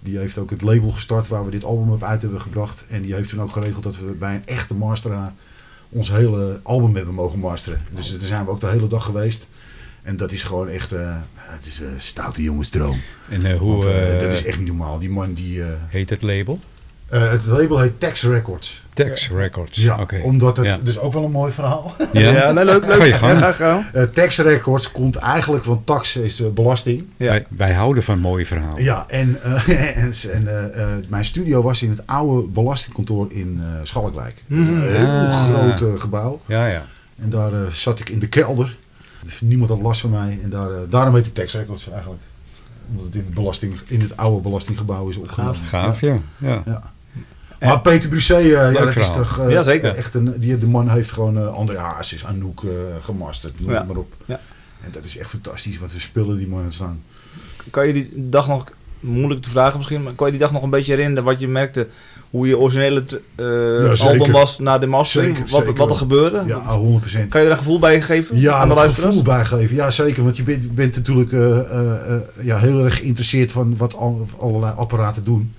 die 0.02 0.18
heeft 0.18 0.38
ook 0.38 0.50
het 0.50 0.62
label 0.62 0.90
gestart 0.90 1.28
waar 1.28 1.44
we 1.44 1.50
dit 1.50 1.64
album 1.64 1.92
op 1.92 2.02
uit 2.02 2.22
hebben 2.22 2.40
gebracht. 2.40 2.84
En 2.88 3.02
die 3.02 3.14
heeft 3.14 3.28
toen 3.28 3.42
ook 3.42 3.52
geregeld 3.52 3.82
dat 3.82 3.98
we 3.98 4.04
bij 4.04 4.34
een 4.34 4.46
echte 4.46 4.74
masteraar 4.74 5.32
ons 5.88 6.10
hele 6.10 6.60
album 6.62 6.96
hebben 6.96 7.14
mogen 7.14 7.38
masteren. 7.38 7.80
Dus 7.94 8.10
daar 8.10 8.20
zijn 8.26 8.44
we 8.44 8.50
ook 8.50 8.60
de 8.60 8.66
hele 8.66 8.88
dag 8.88 9.04
geweest. 9.04 9.46
En 10.02 10.16
dat 10.16 10.32
is 10.32 10.42
gewoon 10.42 10.68
echt, 10.68 10.92
eh, 10.92 11.16
het 11.34 11.66
is 11.66 11.78
een 11.78 12.00
stoute 12.00 12.42
jongensdroom. 12.42 13.00
En 13.28 13.44
eh, 13.44 13.58
hoe 13.58 13.72
Want, 13.72 13.84
eh, 13.84 14.18
dat 14.18 14.32
is 14.32 14.44
echt 14.44 14.58
niet 14.58 14.66
normaal. 14.66 14.98
Die 14.98 15.10
man 15.10 15.32
die, 15.32 15.62
heet 15.88 16.10
het 16.10 16.22
label? 16.22 16.60
Eh, 17.12 17.30
het 17.30 17.46
label 17.46 17.78
heet 17.78 18.00
Tex 18.00 18.22
Records. 18.22 18.82
Tex 18.94 19.30
Records. 19.30 19.78
Ja, 19.78 20.00
Oké. 20.00 20.20
omdat 20.22 20.56
het, 20.56 20.66
Ja. 20.66 20.78
dus 20.82 20.98
ook 20.98 21.12
wel 21.12 21.24
een 21.24 21.30
mooi 21.30 21.52
verhaal. 21.52 21.94
Ja? 22.12 22.52
nee, 22.52 22.64
leuk, 22.64 22.86
leuk. 22.86 22.94
Ga 22.94 23.04
je 23.04 23.12
gang. 23.12 23.38
Ja, 23.40 23.52
ga. 23.52 23.88
Eh 23.92 24.02
Tax 24.02 24.38
Records 24.38 24.92
komt 24.92 25.16
eigenlijk 25.16 25.64
van 25.64 25.82
tax 25.84 26.16
is 26.16 26.42
belasting. 26.54 27.04
Ja. 27.16 27.28
Wij, 27.28 27.46
wij 27.48 27.72
houden 27.72 28.02
van 28.02 28.18
mooie 28.18 28.46
verhalen. 28.46 28.82
Ja, 28.82 29.04
en, 29.08 29.38
eh, 29.42 29.96
en, 30.04 30.12
en 30.34 31.04
mijn 31.08 31.24
studio 31.24 31.62
was 31.62 31.82
in 31.82 31.90
het 31.90 32.02
oude 32.06 32.48
belastingkantoor 32.48 33.26
in 33.32 33.60
eh 33.62 33.80
Schalkwijk. 33.82 34.42
Dat 34.46 34.58
is 34.58 34.66
Een 34.68 34.80
heel 34.82 35.06
Ah. 35.06 35.44
groot 35.76 36.00
gebouw. 36.00 36.40
Ja, 36.46 36.66
ja. 36.66 36.84
En 37.22 37.30
daar 37.30 37.50
zat 37.72 38.00
ik 38.00 38.08
in 38.08 38.18
de 38.18 38.28
kelder. 38.28 38.76
Dus 39.24 39.40
niemand 39.40 39.70
had 39.70 39.80
last 39.80 40.00
van 40.00 40.10
mij. 40.10 40.38
En 40.42 40.50
daar, 40.50 40.68
daarom 40.90 41.14
heet 41.14 41.24
het 41.24 41.34
Tax 41.34 41.54
Records 41.54 41.90
eigenlijk. 41.90 42.22
Omdat 42.90 43.06
het 43.06 43.14
in 43.14 43.24
het, 43.26 43.34
belasting, 43.34 43.74
in 43.86 44.00
het 44.00 44.16
oude 44.16 44.40
belastinggebouw 44.42 45.08
is 45.08 45.16
opgenomen. 45.16 45.54
Gaaf, 45.54 46.00
ja. 46.00 46.18
ja. 46.38 46.62
Ja. 46.66 46.82
Maar 47.66 47.80
Peter 47.80 48.08
Brusset, 48.08 48.38
eh, 48.38 48.50
ja, 48.50 48.70
dat 48.70 48.96
is 48.96 49.12
toch 49.12 49.38
eh, 49.38 49.50
Ja, 49.50 49.62
zeker. 49.62 49.94
echt 49.94 50.14
een, 50.14 50.34
die, 50.38 50.58
de 50.58 50.66
man 50.66 50.88
heeft 50.88 51.10
gewoon 51.12 51.38
eh 51.38 51.54
André 51.54 51.78
Hazes, 51.78 52.24
Anouk 52.26 52.62
gemasterd, 53.00 53.60
noem 53.60 53.70
maar 53.72 53.96
op. 53.96 54.14
Ja. 54.24 54.40
En 54.80 54.88
dat 54.90 55.04
is 55.04 55.18
echt 55.18 55.30
fantastisch 55.30 55.78
wat 55.78 55.92
we 55.92 56.00
spullen 56.00 56.36
die 56.36 56.48
man 56.48 56.72
staan. 56.72 57.02
Kan 57.70 57.86
je 57.86 57.92
die 57.92 58.10
dag 58.14 58.48
nog, 58.48 58.64
moeilijk 59.00 59.42
te 59.42 59.48
vragen 59.48 59.76
misschien, 59.76 60.02
maar 60.02 60.12
kan 60.12 60.26
je 60.26 60.32
die 60.32 60.40
dag 60.42 60.52
nog 60.52 60.62
een 60.62 60.70
beetje 60.70 60.92
herinneren 60.92 61.24
wat 61.24 61.40
je 61.40 61.48
merkte, 61.48 61.86
hoe 62.30 62.46
je 62.46 62.58
originele 62.58 63.02
Ja, 63.36 64.06
album 64.08 64.32
was 64.32 64.58
na 64.58 64.78
de 64.78 64.86
mastering, 64.86 65.36
Zeker, 65.36 65.50
wat, 65.50 65.60
zeker 65.64 65.78
wat 65.78 65.90
er 65.90 65.96
gebeurde? 65.96 66.42
Ja, 66.46 66.60
100%. 66.60 67.28
Kan 67.28 67.40
je 67.40 67.46
er 67.46 67.50
een 67.52 67.56
gevoel 67.56 67.78
bij 67.78 68.02
geven 68.02 68.40
Ja, 68.40 68.54
aan 68.54 68.68
de 68.68 68.74
luisteraars? 68.74 69.16
gevoel 69.16 69.32
bijgeven. 69.34 69.76
Ja, 69.76 69.90
zeker. 69.90 70.24
Want 70.24 70.36
je 70.36 70.42
bent, 70.42 70.74
bent 70.74 70.96
natuurlijk 70.96 71.30
ja, 72.40 72.58
heel 72.58 72.84
erg 72.84 72.96
geïnteresseerd 72.96 73.52
van 73.52 73.76
wat 73.76 73.94
al, 73.94 74.28
allerlei 74.38 74.72
apparaten 74.76 75.24
doen. 75.24 75.52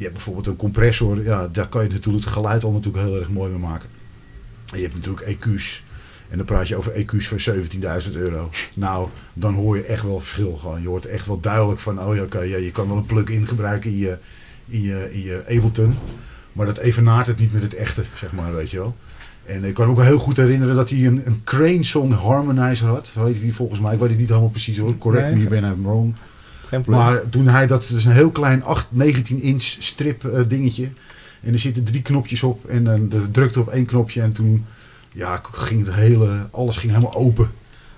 Je 0.00 0.06
hebt 0.06 0.16
bijvoorbeeld 0.18 0.46
een 0.46 0.56
compressor. 0.56 1.22
Ja, 1.22 1.48
daar 1.52 1.68
kan 1.68 1.82
je 1.82 1.88
natuurlijk 1.88 2.24
het 2.24 2.32
geluid 2.32 2.64
al 2.64 2.72
natuurlijk 2.72 3.04
heel 3.04 3.16
erg 3.16 3.30
mooi 3.30 3.50
mee 3.50 3.58
maken. 3.60 3.88
En 4.72 4.76
je 4.76 4.82
hebt 4.82 4.94
natuurlijk 4.94 5.26
EQ's. 5.26 5.84
En 6.28 6.36
dan 6.36 6.46
praat 6.46 6.68
je 6.68 6.76
over 6.76 6.92
EQ's 6.92 7.28
van 7.28 7.54
17.000 8.10 8.12
euro. 8.16 8.50
Nou, 8.74 9.08
dan 9.32 9.54
hoor 9.54 9.76
je 9.76 9.82
echt 9.82 10.02
wel 10.02 10.20
verschil. 10.20 10.56
Gewoon. 10.56 10.82
Je 10.82 10.88
hoort 10.88 11.06
echt 11.06 11.26
wel 11.26 11.40
duidelijk 11.40 11.80
van, 11.80 12.00
oh 12.00 12.14
ja, 12.14 12.22
oké, 12.22 12.40
ja, 12.40 12.56
je 12.56 12.70
kan 12.72 12.88
wel 12.88 12.96
een 12.96 13.06
plug-in 13.06 13.46
gebruiken 13.46 13.90
in 13.90 13.98
je, 13.98 14.16
in, 14.66 14.82
je, 14.82 15.08
in 15.12 15.22
je 15.22 15.42
Ableton. 15.48 15.94
Maar 16.52 16.66
dat 16.66 16.78
evenaart 16.78 17.26
het 17.26 17.38
niet 17.38 17.52
met 17.52 17.62
het 17.62 17.74
echte, 17.74 18.02
zeg 18.14 18.32
maar, 18.32 18.54
weet 18.54 18.70
je 18.70 18.76
wel. 18.78 18.96
En 19.44 19.64
ik 19.64 19.74
kan 19.74 19.86
me 19.86 19.92
ook 19.92 20.02
heel 20.02 20.18
goed 20.18 20.36
herinneren 20.36 20.74
dat 20.74 20.90
hij 20.90 21.06
een, 21.06 21.22
een 21.26 21.40
Crane 21.44 21.84
Song 21.84 22.12
Harmonizer 22.12 22.88
had. 22.88 23.06
Zo 23.06 23.24
heet 23.24 23.40
die 23.40 23.54
volgens 23.54 23.80
mij. 23.80 23.92
Ik 23.92 23.98
weet 24.00 24.08
het 24.08 24.18
niet 24.18 24.28
helemaal 24.28 24.48
precies 24.50 24.78
hoor. 24.78 24.96
Correct 24.98 25.34
Nee. 25.34 25.42
me, 25.42 25.48
ben 25.48 25.64
I'm 25.64 25.82
wrong. 25.82 26.14
Maar 26.86 27.28
toen 27.28 27.46
hij 27.46 27.66
dat, 27.66 27.88
het 27.88 27.96
is 27.96 28.04
een 28.04 28.12
heel 28.12 28.30
klein 28.30 28.64
8, 28.64 28.86
19 28.90 29.42
inch 29.42 29.62
strip 29.62 30.24
eh, 30.24 30.40
dingetje. 30.48 30.88
En 31.40 31.52
er 31.52 31.58
zitten 31.58 31.84
drie 31.84 32.02
knopjes 32.02 32.42
op. 32.42 32.64
En 32.64 32.84
dan 32.84 33.08
de 33.08 33.30
drukte 33.30 33.60
op 33.60 33.68
één 33.68 33.84
knopje. 33.84 34.22
En 34.22 34.32
toen 34.32 34.66
ja, 35.14 35.40
ging 35.52 35.86
het 35.86 35.94
hele, 35.94 36.48
alles 36.50 36.76
ging 36.76 36.92
helemaal 36.92 37.14
open. 37.14 37.50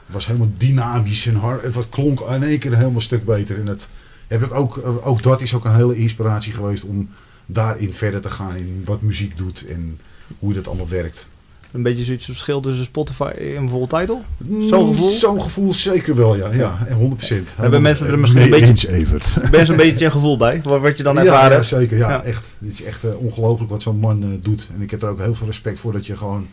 Het 0.05 0.15
was 0.15 0.27
helemaal 0.27 0.53
dynamisch 0.57 1.27
en 1.27 1.35
hard. 1.35 1.75
Het 1.75 1.89
klonk 1.89 2.21
in 2.21 2.43
één 2.43 2.59
keer 2.59 2.77
helemaal 2.77 3.01
stuk 3.01 3.25
beter. 3.25 3.59
En 3.59 3.65
dat 3.65 3.89
heb 4.27 4.43
ik 4.43 4.55
ook, 4.55 4.77
eh, 4.77 5.07
ook 5.07 5.23
dat 5.23 5.41
is 5.41 5.55
ook 5.55 5.65
een 5.65 5.75
hele 5.75 5.97
inspiratie 5.97 6.53
geweest 6.53 6.85
om 6.85 7.09
daarin 7.47 7.95
verder 7.95 8.21
te 8.21 8.31
gaan. 8.31 8.57
In 8.57 8.83
wat 8.85 9.01
muziek 9.01 9.37
doet 9.37 9.67
en 9.67 10.01
hoe 10.39 10.53
dat 10.53 10.69
allemaal 10.69 10.89
werkt. 10.89 11.27
Een 11.73 11.83
beetje 11.83 12.05
zoiets 12.05 12.25
verschil 12.25 12.61
tussen 12.61 12.85
Spotify 12.85 13.31
en 13.37 13.59
bijvoorbeeld 13.61 13.91
Tidal? 14.01 14.25
Mm, 14.37 14.69
Zo'n 14.69 14.87
gevoel? 14.95 15.09
Zo'n 15.09 15.43
gevoel 15.43 15.75
zeker 15.75 16.15
wel, 16.15 16.37
ja. 16.37 16.53
ja. 16.53 16.85
en 16.87 16.95
100 16.95 17.17
procent. 17.17 17.49
Hebben 17.57 17.83
mensen 17.83 18.07
er 18.07 18.19
misschien 18.19 18.43
een 18.43 18.51
beetje- 18.51 18.67
Eens, 18.67 18.87
Evert. 18.87 19.51
Ben 19.51 19.61
je 19.61 19.67
zo'n 19.67 19.77
beetje 19.77 20.05
een 20.05 20.11
gevoel 20.11 20.37
bij, 20.37 20.61
wat, 20.63 20.97
je 20.97 21.03
dan 21.03 21.15
ja, 21.15 21.21
ervaren 21.21 21.49
ja, 21.49 21.55
hebt? 21.55 21.67
zeker. 21.67 21.97
Ja, 21.99 22.09
Ja. 22.11 22.23
echt. 22.23 22.45
Dit 22.59 22.73
is 22.73 22.83
echt 22.83 23.05
eh, 23.05 23.11
ongelooflijk 23.17 23.71
wat 23.71 23.83
zo'n 23.83 23.99
man 23.99 24.23
eh, 24.23 24.29
doet. 24.41 24.69
En 24.77 24.83
ik 24.83 24.91
heb 24.91 25.03
er 25.03 25.09
ook 25.09 25.19
heel 25.21 25.35
veel 25.35 25.47
respect 25.47 25.79
voor 25.79 25.93
dat 25.93 26.07
je 26.07 26.17
gewoon, 26.17 26.47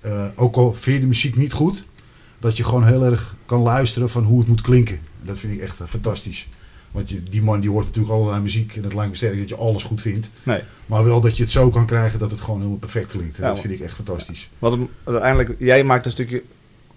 eh, 0.00 0.24
ook 0.34 0.56
al 0.56 0.72
vind 0.74 0.94
je 0.94 1.00
de 1.00 1.06
muziek 1.08 1.36
niet 1.36 1.52
goed, 1.52 1.84
dat 2.38 2.56
je 2.56 2.64
gewoon 2.64 2.84
heel 2.86 3.04
erg 3.04 3.34
kan 3.46 3.60
luisteren 3.60 4.10
van 4.10 4.24
hoe 4.24 4.38
het 4.38 4.48
moet 4.48 4.60
klinken. 4.60 4.98
Dat 5.22 5.38
vind 5.38 5.52
ik 5.52 5.60
echt 5.60 5.76
fantastisch. 5.86 6.48
Want 6.90 7.08
je, 7.08 7.22
die 7.22 7.42
man 7.42 7.60
die 7.60 7.70
hoort 7.70 7.86
natuurlijk 7.86 8.14
allerlei 8.14 8.42
muziek 8.42 8.76
en 8.76 8.82
het 8.82 8.94
lijkt 8.94 9.10
me 9.10 9.16
sterk 9.16 9.38
dat 9.38 9.48
je 9.48 9.56
alles 9.56 9.82
goed 9.82 10.00
vindt. 10.00 10.30
Nee. 10.42 10.60
Maar 10.86 11.04
wel 11.04 11.20
dat 11.20 11.36
je 11.36 11.42
het 11.42 11.52
zo 11.52 11.70
kan 11.70 11.86
krijgen 11.86 12.18
dat 12.18 12.30
het 12.30 12.40
gewoon 12.40 12.56
helemaal 12.56 12.78
perfect 12.78 13.10
klinkt. 13.10 13.36
En 13.36 13.42
Ja, 13.42 13.48
dat 13.48 13.60
vind 13.60 13.72
ik 13.72 13.80
echt 13.80 13.94
fantastisch. 13.94 14.48
Want 14.58 14.88
uiteindelijk, 15.04 15.54
jij 15.58 15.84
maakt 15.84 16.04
een 16.06 16.12
stukje 16.12 16.42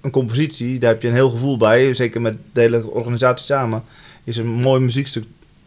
een 0.01 0.11
compositie, 0.11 0.79
daar 0.79 0.91
heb 0.91 1.01
je 1.01 1.07
een 1.07 1.13
heel 1.13 1.29
gevoel 1.29 1.57
bij, 1.57 1.93
zeker 1.93 2.21
met 2.21 2.37
de 2.53 2.61
hele 2.61 2.87
organisatie 2.87 3.45
samen, 3.45 3.83
is 4.23 4.37
een 4.37 4.47
mooi 4.47 4.81
muziekstuk 4.81 5.25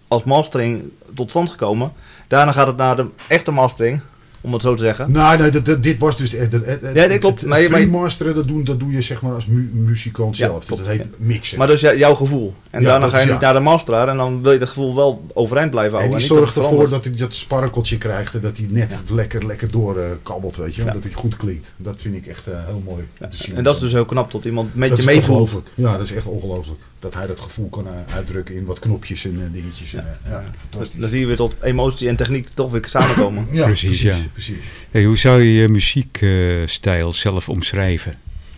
als 0.09 0.25
mastering 0.25 0.93
tot 1.15 1.31
stand 1.31 1.51
gekomen. 1.51 1.93
Daarna 2.29 2.53
gaat 2.53 2.67
het 2.67 2.77
naar 2.77 2.97
de 2.97 3.07
echte 3.29 3.51
mastering, 3.51 4.01
om 4.45 4.53
het 4.53 4.63
zo 4.63 4.75
te 4.75 4.83
zeggen. 4.83 5.11
Nou, 5.13 5.39
nee, 5.39 5.51
dat, 5.51 5.65
dat- 5.67 5.83
dit 5.83 5.99
was 5.99 6.17
dus... 6.17 6.33
Het, 6.33 6.53
het, 6.53 6.67
het, 6.67 6.81
Ja, 6.95 7.07
nee, 7.07 7.19
klopt. 7.19 7.41
Het, 7.41 7.51
je- 7.55 7.59
je- 7.59 7.69
pre-masteren, 7.69 8.35
dat, 8.35 8.49
doen, 8.49 8.65
dat 8.65 8.81
doe 8.81 8.93
je 8.93 9.01
zeg 9.01 9.23
maar 9.23 9.33
als 9.35 9.47
mu- 9.47 9.71
muzikant 9.73 10.37
Ja, 10.37 10.47
zelf. 10.47 10.65
Klopt. 10.65 10.85
dat 10.85 10.91
heet 10.97 11.07
mixen. 11.17 11.59
Maar 11.59 11.67
dus 11.67 11.81
jou- 11.81 11.97
jouw 11.99 12.15
gevoel. 12.15 12.55
En 12.71 12.81
Ja, 12.81 12.87
daarna 12.89 13.09
ga 13.09 13.19
je 13.19 13.31
niet 13.31 13.41
naar 13.41 13.53
de 13.55 13.61
masteraar 13.61 14.09
en 14.09 14.17
dan 14.17 14.43
wil 14.43 14.53
je 14.53 14.59
dat 14.59 14.69
gevoel 14.69 14.95
wel 14.95 15.27
overeind 15.33 15.71
blijven 15.71 15.93
En 15.99 15.99
houden. 15.99 16.19
die 16.21 16.29
niet 16.31 16.39
zorgt 16.39 16.57
ervoor 16.57 16.89
dat 16.89 17.05
hij 17.05 17.15
dat 17.17 17.35
sparkeltje 17.35 17.99
krijgt 17.99 18.35
en 18.35 18.41
dat 18.41 18.57
hij 18.57 18.67
net 18.71 18.99
lekker, 19.11 19.47
lekker 19.47 19.71
doorkabbelt, 19.71 20.57
weet 20.57 20.75
je. 20.75 20.79
wel. 20.79 20.87
Ja. 20.87 20.93
Dat 20.93 21.05
hij 21.05 21.13
goed 21.13 21.37
klinkt. 21.37 21.73
Dat 21.77 22.01
vind 22.01 22.15
ik 22.15 22.27
echt 22.27 22.47
eh, 22.47 22.55
heel 22.67 22.83
mooi 22.87 23.05
te 23.19 23.27
zien. 23.31 23.57
En 23.57 23.63
dat 23.63 23.75
is 23.75 23.81
dus 23.81 23.93
heel 23.93 24.05
knap, 24.05 24.31
dat 24.31 24.45
iemand 24.45 24.75
met 24.75 24.89
Dat 24.89 24.99
je 25.03 25.05
is 25.05 25.15
meevoelt. 25.15 25.41
ongelooflijk. 25.41 25.69
Ja, 25.75 25.93
dat 25.97 26.07
is 26.07 26.13
echt 26.13 26.27
ongelooflijk. 26.27 26.81
Dat 26.99 27.15
hij 27.15 27.27
dat 27.27 27.41
gevoel 27.41 27.69
kan 27.69 27.87
eh, 27.87 28.15
uitdrukken 28.15 28.55
in 28.55 28.65
wat 28.65 28.79
knopjes 28.79 29.25
en 29.25 29.31
eh, 29.47 29.53
dingetjes. 29.53 29.95
En, 29.95 30.07
eh, 30.25 30.31
ja, 30.31 30.39
Dus 30.39 30.49
fantastisch. 30.71 31.01
dan 31.01 31.09
zie 31.09 31.21
je 31.21 31.27
weer 31.27 31.37
tot 31.37 31.55
emotie 31.63 32.09
en 32.09 32.17
techniek 32.17 32.49
toch 32.55 32.71
weer 32.71 32.85
samenkomen. 32.89 33.47
Ja, 33.53 33.65
Precies, 33.65 34.03
precies. 34.03 34.19
ja. 34.23 34.31
Precies. 34.35 34.65
Hey, 34.91 35.05
hoe 35.05 35.17
zou 35.19 35.43
je 35.43 35.53
je 35.53 35.69
muziekstijl 35.69 37.13
zelf 37.13 37.49
omschrijven? 37.49 38.15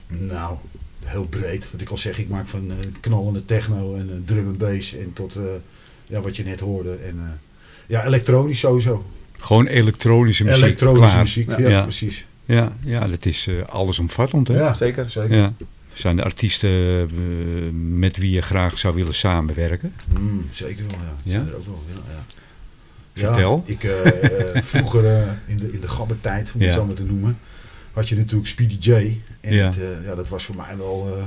Nou, 0.09 0.57
heel 1.05 1.27
breed. 1.29 1.71
Wat 1.73 1.81
ik 1.81 1.89
al 1.89 1.97
zeg, 1.99 2.19
ik 2.19 2.29
maak 2.29 2.49
van 2.49 2.71
eh, 2.71 2.77
knallende 3.01 3.45
techno 3.45 3.95
en 3.95 4.09
eh, 4.11 4.17
drum 4.25 4.47
en 4.47 4.57
bass 4.57 4.95
en 4.97 5.13
tot 5.13 5.37
eh, 5.37 5.43
ja, 6.07 6.21
wat 6.21 6.37
je 6.37 6.45
net 6.45 6.61
hoorde. 6.61 6.95
En, 7.07 7.41
ja, 7.87 8.05
elektronisch 8.05 8.59
sowieso. 8.59 9.07
Gewoon 9.39 9.67
elektronische 9.67 10.45
muziek. 10.45 10.63
Elektronische 10.63 11.09
klaar. 11.09 11.23
muziek, 11.23 11.49
ja, 11.59 11.69
Ja. 11.69 11.83
precies. 11.83 12.25
Ja, 12.45 12.73
ja, 12.85 13.09
dat 13.09 13.27
is 13.27 13.47
eh, 13.47 13.55
allesomvattend. 13.69 14.49
Hè? 14.49 14.59
Ja, 14.59 14.73
Zeker. 14.75 15.11
zeker. 15.11 15.37
Ja. 15.37 15.53
Zijn 15.93 16.19
er 16.19 16.25
artiesten 16.25 17.09
met 17.99 18.17
wie 18.17 18.31
je 18.31 18.43
graag 18.43 18.79
zou 18.79 18.95
willen 18.95 19.15
samenwerken? 19.15 19.93
Mm, 20.19 20.47
zeker 20.53 20.87
wel, 20.87 20.97
Ja? 21.23 21.31
zijn 21.31 21.49
er 21.49 21.57
ook 21.57 21.67
wel, 21.67 21.83
ja. 21.95 22.01
ja. 22.15 22.25
Vertel. 23.17 23.63
Ja, 23.67 23.73
ik, 23.73 23.85
eh, 23.85 24.57
eh, 24.57 24.63
vroeger 24.63 25.07
eh, 25.07 25.23
in 25.47 25.57
de, 25.57 25.73
in 25.73 25.81
de 25.81 25.89
gabbertijd, 25.89 26.53
om 26.55 26.61
het 26.61 26.69
Ja. 26.69 26.75
zo 26.77 26.85
maar 26.87 26.95
te 26.95 27.05
noemen, 27.05 27.39
had 27.93 28.09
je 28.09 28.17
natuurlijk 28.17 28.49
Speedy 28.49 28.77
J. 28.91 29.21
En 29.41 29.55
Ja. 29.55 29.67
het, 29.67 29.79
ja, 30.05 30.15
dat 30.15 30.29
was 30.29 30.45
voor 30.45 30.57
mij 30.57 30.77
wel... 30.77 31.19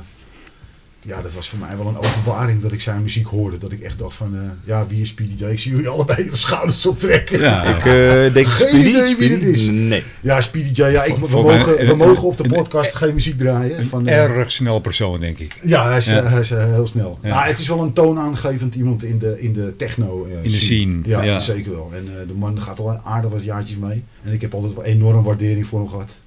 ja, 1.02 1.22
dat 1.22 1.34
was 1.34 1.50
voor 1.50 1.60
mij 1.60 1.78
wel 1.78 1.88
een 1.88 1.98
openbaring 1.98 2.62
dat 2.62 2.72
ik 2.72 2.82
zijn 2.82 3.02
muziek 3.02 3.28
hoorde. 3.28 3.58
Dat 3.58 3.72
ik 3.72 3.82
echt 3.82 4.00
dacht 4.00 4.16
van, 4.16 4.36
eh, 4.36 4.42
ja, 4.64 4.88
wie 4.88 5.02
is 5.02 5.10
Speedy 5.10 5.44
J? 5.44 5.48
Ik 5.48 5.60
zie 5.60 5.72
jullie 5.72 5.88
allebei 5.88 6.24
de 6.30 6.36
schouders 6.36 6.86
optrekken. 6.86 7.40
Ja, 7.40 7.64
Ik 7.64 7.86
eh, 7.86 8.34
denk 8.34 8.48
Geen 8.48 8.68
Speedy. 8.68 8.90
idee 8.90 9.02
wie 9.02 9.10
Speedy? 9.28 9.34
dit 9.46 9.56
is. 9.56 9.68
Nee. 9.70 10.04
Ja, 10.22 10.42
Speedy 10.42 10.82
J, 10.82 10.86
ja, 10.86 11.04
ik, 11.04 11.16
we, 11.16 11.28
mogen, 11.30 11.76
we 11.76 11.82
een- 11.84 11.98
mogen 11.98 12.24
op 12.28 12.38
de 12.38 12.44
een- 12.44 12.50
podcast 12.50 12.96
geen 12.96 13.14
muziek 13.14 13.38
draaien. 13.40 13.80
Een 13.80 13.88
Van, 13.88 14.08
eh, 14.08 14.18
erg 14.24 14.52
snel 14.52 14.80
persoon, 14.80 15.20
denk 15.20 15.38
ik. 15.40 15.56
ja, 15.64 15.88
hij 15.88 15.98
is, 15.98 16.06
Ja. 16.06 16.24
hij 16.24 16.40
is 16.40 16.50
heel 16.50 16.88
snel. 16.88 17.20
Ja. 17.24 17.30
Nou, 17.30 17.48
het 17.48 17.60
is 17.60 17.68
wel 17.68 17.82
een 17.82 17.94
toonaangevend 17.94 18.76
iemand 18.76 19.04
in 19.04 19.20
de, 19.20 19.42
in 19.42 19.54
de 19.54 19.74
techno 19.78 20.24
In 20.24 20.42
de 20.44 20.50
scene, 20.50 21.00
Ja, 21.04 21.24
ja. 21.24 21.40
zeker 21.40 21.72
wel. 21.72 21.90
En 21.94 22.08
eh, 22.22 22.28
de 22.28 22.34
man 22.34 22.62
gaat 22.62 22.80
al 22.80 23.00
aardig 23.04 23.32
wat 23.32 23.44
jaartjes 23.44 23.78
mee. 23.78 24.04
En 24.24 24.34
ik 24.34 24.42
heb 24.42 24.54
altijd 24.54 24.74
wel 24.74 24.84
enorm 24.84 25.24
waardering 25.24 25.66
voor 25.66 25.80
hem 25.80 25.90
gehad. 25.90 26.18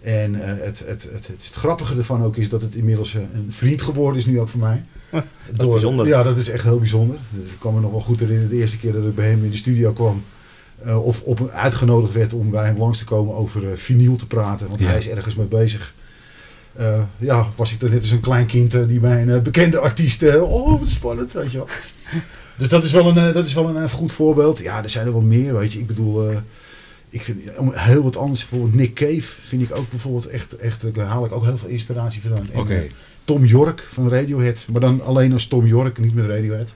En 0.00 0.34
eh, 0.42 0.64
het, 0.64 0.78
het, 0.78 0.86
het, 0.86 1.12
het, 1.12 1.26
het 1.26 1.54
grappige 1.54 1.96
ervan 1.96 2.22
ook 2.24 2.36
is 2.36 2.48
dat 2.48 2.62
het 2.62 2.74
inmiddels 2.74 3.14
eh, 3.14 3.20
een 3.34 3.52
vriend 3.52 3.82
geworden 3.82 4.18
is 4.20 4.26
nu 4.26 4.40
ook 4.40 4.48
voor 4.48 4.60
mij. 4.60 4.84
dat 5.10 5.22
is 5.60 5.66
bijzonder. 5.68 6.06
Ja, 6.06 6.22
dat 6.22 6.36
is 6.36 6.48
echt 6.48 6.64
heel 6.64 6.78
bijzonder. 6.78 7.18
Dat- 7.30 7.46
Ik 7.46 7.56
kan 7.58 7.74
me 7.74 7.80
nog 7.80 7.90
wel 7.90 8.00
goed 8.00 8.20
herinneren 8.20 8.50
de 8.50 8.56
eerste 8.56 8.78
keer 8.78 8.92
dat 8.92 9.04
ik 9.04 9.14
bij 9.14 9.28
hem 9.30 9.44
in 9.44 9.50
de 9.50 9.56
studio 9.56 9.92
kwam. 9.92 10.22
eh, 10.84 11.04
of 11.04 11.22
op, 11.22 11.48
uitgenodigd 11.48 12.14
werd 12.14 12.32
om 12.32 12.50
bij 12.50 12.64
hem 12.64 12.78
langs 12.78 12.98
te 12.98 13.04
komen 13.04 13.34
over 13.34 13.78
vinyl 13.78 14.16
te 14.16 14.26
praten. 14.26 14.68
Want 14.68 14.80
Ja. 14.80 14.86
hij 14.86 14.98
is 14.98 15.08
ergens 15.08 15.34
mee 15.34 15.46
bezig. 15.46 15.94
Ja, 17.18 17.46
was 17.56 17.72
ik 17.72 17.82
er 17.82 17.90
net 17.90 18.00
als 18.00 18.10
een 18.10 18.20
klein 18.20 18.46
kind 18.46 18.88
die 18.88 19.00
bij 19.00 19.22
een 19.22 19.30
eh, 19.30 19.40
bekende 19.40 19.78
artiest... 19.78 20.22
oh, 20.36 20.78
wat 20.80 20.88
spannend, 20.88 21.32
weet 21.32 21.50
je 21.52 21.56
wel. 21.58 21.66
Dus 22.56 22.68
dat 22.68 22.84
is 22.84 22.92
wel 22.92 23.16
een, 23.16 23.32
dat 23.32 23.46
is 23.46 23.54
wel 23.54 23.68
een 23.68 23.82
eh, 23.82 23.90
goed 23.90 24.12
voorbeeld. 24.12 24.58
Ja, 24.58 24.82
er 24.82 24.90
zijn 24.90 25.06
er 25.06 25.12
wel 25.12 25.20
meer, 25.20 25.58
weet 25.58 25.72
je. 25.72 25.78
Ik 25.78 25.86
bedoel, 25.86 26.30
ik 27.10 27.22
vind 27.22 27.50
heel 27.72 28.02
wat 28.02 28.16
anders. 28.16 28.40
Bijvoorbeeld 28.40 28.74
Nick 28.74 28.94
Cave 28.94 29.20
vind 29.20 29.62
ik 29.62 29.76
ook 29.76 29.90
bijvoorbeeld 29.90 30.26
echt... 30.26 30.56
echt 30.56 30.94
daar 30.94 31.04
haal 31.04 31.24
ik 31.24 31.32
ook 31.32 31.44
heel 31.44 31.58
veel 31.58 31.68
inspiratie 31.68 32.20
vandaan. 32.20 32.46
Oké. 32.54 32.74
eh, 32.74 32.90
Tom 33.24 33.44
York 33.44 33.86
van 33.90 34.08
Radiohead. 34.08 34.66
Maar 34.70 34.80
dan 34.80 35.02
alleen 35.02 35.32
als 35.32 35.46
Tom 35.46 35.66
York, 35.66 35.98
niet 35.98 36.14
met 36.14 36.26
Radiohead. 36.26 36.74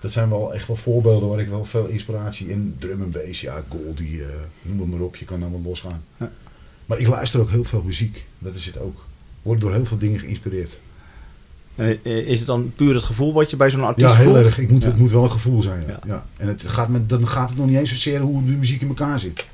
Dat 0.00 0.12
zijn 0.12 0.28
wel 0.28 0.54
echt 0.54 0.66
wel 0.66 0.76
voorbeelden 0.76 1.28
waar 1.28 1.40
ik 1.40 1.48
wel 1.48 1.64
veel 1.64 1.86
inspiratie 1.86 2.48
in. 2.48 2.74
Drum 2.78 3.02
en 3.02 3.10
bass, 3.10 3.40
ja, 3.40 3.64
Goldie, 3.68 4.22
eh, 4.22 4.28
noem 4.62 4.80
het 4.80 4.90
maar 4.90 5.00
op. 5.00 5.16
Je 5.16 5.24
kan 5.24 5.40
dan 5.40 5.50
wel 5.50 5.62
losgaan. 5.64 6.04
Ja. 6.16 6.32
Maar 6.86 6.98
ik 6.98 7.06
luister 7.06 7.40
ook 7.40 7.50
heel 7.50 7.64
veel 7.64 7.82
muziek. 7.82 8.24
Dat 8.38 8.54
is 8.54 8.66
het 8.66 8.78
ook. 8.78 9.04
Word 9.42 9.60
door 9.60 9.72
heel 9.72 9.86
veel 9.86 9.98
dingen 9.98 10.20
geïnspireerd. 10.20 10.78
Eh, 11.76 11.88
is 12.04 12.38
het 12.38 12.46
dan 12.46 12.72
puur 12.76 12.94
het 12.94 13.04
gevoel 13.04 13.32
wat 13.32 13.50
je 13.50 13.56
bij 13.56 13.70
zo'n 13.70 13.84
artiest 13.84 14.10
Ja, 14.10 14.16
heel 14.16 14.24
voelt? 14.24 14.36
erg. 14.46 14.58
Ik 14.58 14.70
moet, 14.70 14.82
Ja. 14.82 14.88
Het 14.88 14.98
moet 14.98 15.10
wel 15.10 15.22
een 15.22 15.30
gevoel 15.30 15.62
zijn. 15.62 15.84
Ja. 15.88 15.98
Ja. 16.06 16.24
En 16.36 16.48
het 16.48 16.64
gaat 16.68 16.88
met, 16.88 17.08
dan 17.08 17.28
gaat 17.28 17.48
het 17.48 17.58
nog 17.58 17.66
niet 17.66 17.76
eens 17.78 17.90
zozeer 17.90 18.20
hoe 18.20 18.44
de 18.44 18.52
muziek 18.52 18.80
in 18.80 18.88
elkaar 18.88 19.18
zit. 19.20 19.44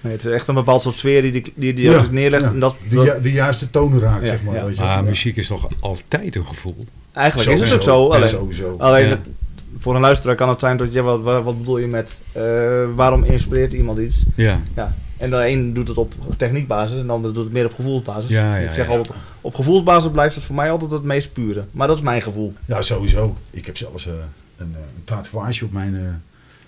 Nee, 0.00 0.12
het 0.12 0.24
is 0.24 0.32
echt 0.32 0.48
een 0.48 0.54
bepaald 0.54 0.82
soort 0.82 0.94
sfeer 0.98 1.22
die 1.22 1.32
die, 1.32 1.52
die, 1.54 1.74
die 1.74 1.90
Ja, 1.90 2.02
neerlegt. 2.10 2.42
ja. 2.42 2.48
En 2.50 2.58
dat, 2.58 2.74
De, 2.88 2.96
ju- 2.96 3.20
de 3.22 3.32
juiste 3.32 3.70
tonen 3.70 4.00
raakt, 4.00 4.20
Ja, 4.20 4.26
zeg 4.26 4.42
maar. 4.42 4.54
ja. 4.54 4.64
Weet 4.64 4.76
je? 4.76 4.82
Maar 4.82 4.96
Ja. 4.96 5.02
muziek 5.02 5.36
is 5.36 5.46
toch 5.46 5.68
altijd 5.80 6.36
een 6.36 6.46
gevoel? 6.46 6.76
eigenlijk 7.12 7.50
is 7.50 7.60
het 7.60 7.74
ook 7.74 7.82
zo. 7.82 8.08
Ja, 8.08 8.14
Alleen, 8.14 8.28
sowieso. 8.28 8.74
alleen 8.78 9.08
het- 9.08 9.28
voor 9.78 9.94
een 9.94 10.00
luisteraar 10.00 10.36
kan 10.36 10.48
het 10.48 10.60
zijn 10.60 10.76
dat 10.76 10.92
je, 10.92 11.02
wat, 11.02 11.20
wat, 11.22 11.44
wat 11.44 11.58
bedoel 11.58 11.78
je 11.78 11.86
met, 11.86 12.10
eh, 12.32 12.42
waarom 12.94 13.24
inspireert 13.24 13.72
iemand 13.72 13.98
iets? 13.98 14.22
Ja. 14.34 14.60
Ja. 14.76 14.94
En 15.20 15.30
de 15.30 15.48
een 15.48 15.72
doet 15.72 15.88
het 15.88 15.98
op 15.98 16.14
techniekbasis 16.36 16.98
en 16.98 17.06
de 17.06 17.12
ander 17.12 17.34
doet 17.34 17.44
het 17.44 17.52
meer 17.52 17.64
op 17.64 17.74
gevoelsbasis. 17.74 18.30
Ja, 18.30 18.56
ja, 18.56 18.68
ik 18.68 18.74
zeg 18.74 18.86
ja. 18.86 18.96
altijd, 18.96 19.18
op 19.40 19.54
gevoelsbasis 19.54 20.10
blijft 20.10 20.34
het 20.34 20.44
voor 20.44 20.54
mij 20.54 20.70
altijd 20.70 20.90
het 20.90 21.02
meest 21.02 21.32
pure. 21.32 21.64
Maar 21.70 21.86
dat 21.86 21.96
is 21.96 22.02
mijn 22.02 22.22
gevoel. 22.22 22.54
Ja, 22.64 22.82
sowieso. 22.82 23.36
Ik 23.50 23.66
heb 23.66 23.76
zelfs 23.76 24.06
eh, 24.06 24.12
een, 24.56 24.74
eh, 24.74 24.80
een 24.80 25.04
tatoeage 25.04 25.64
op 25.64 25.72
mijn 25.72 25.96
eh, 25.96 26.02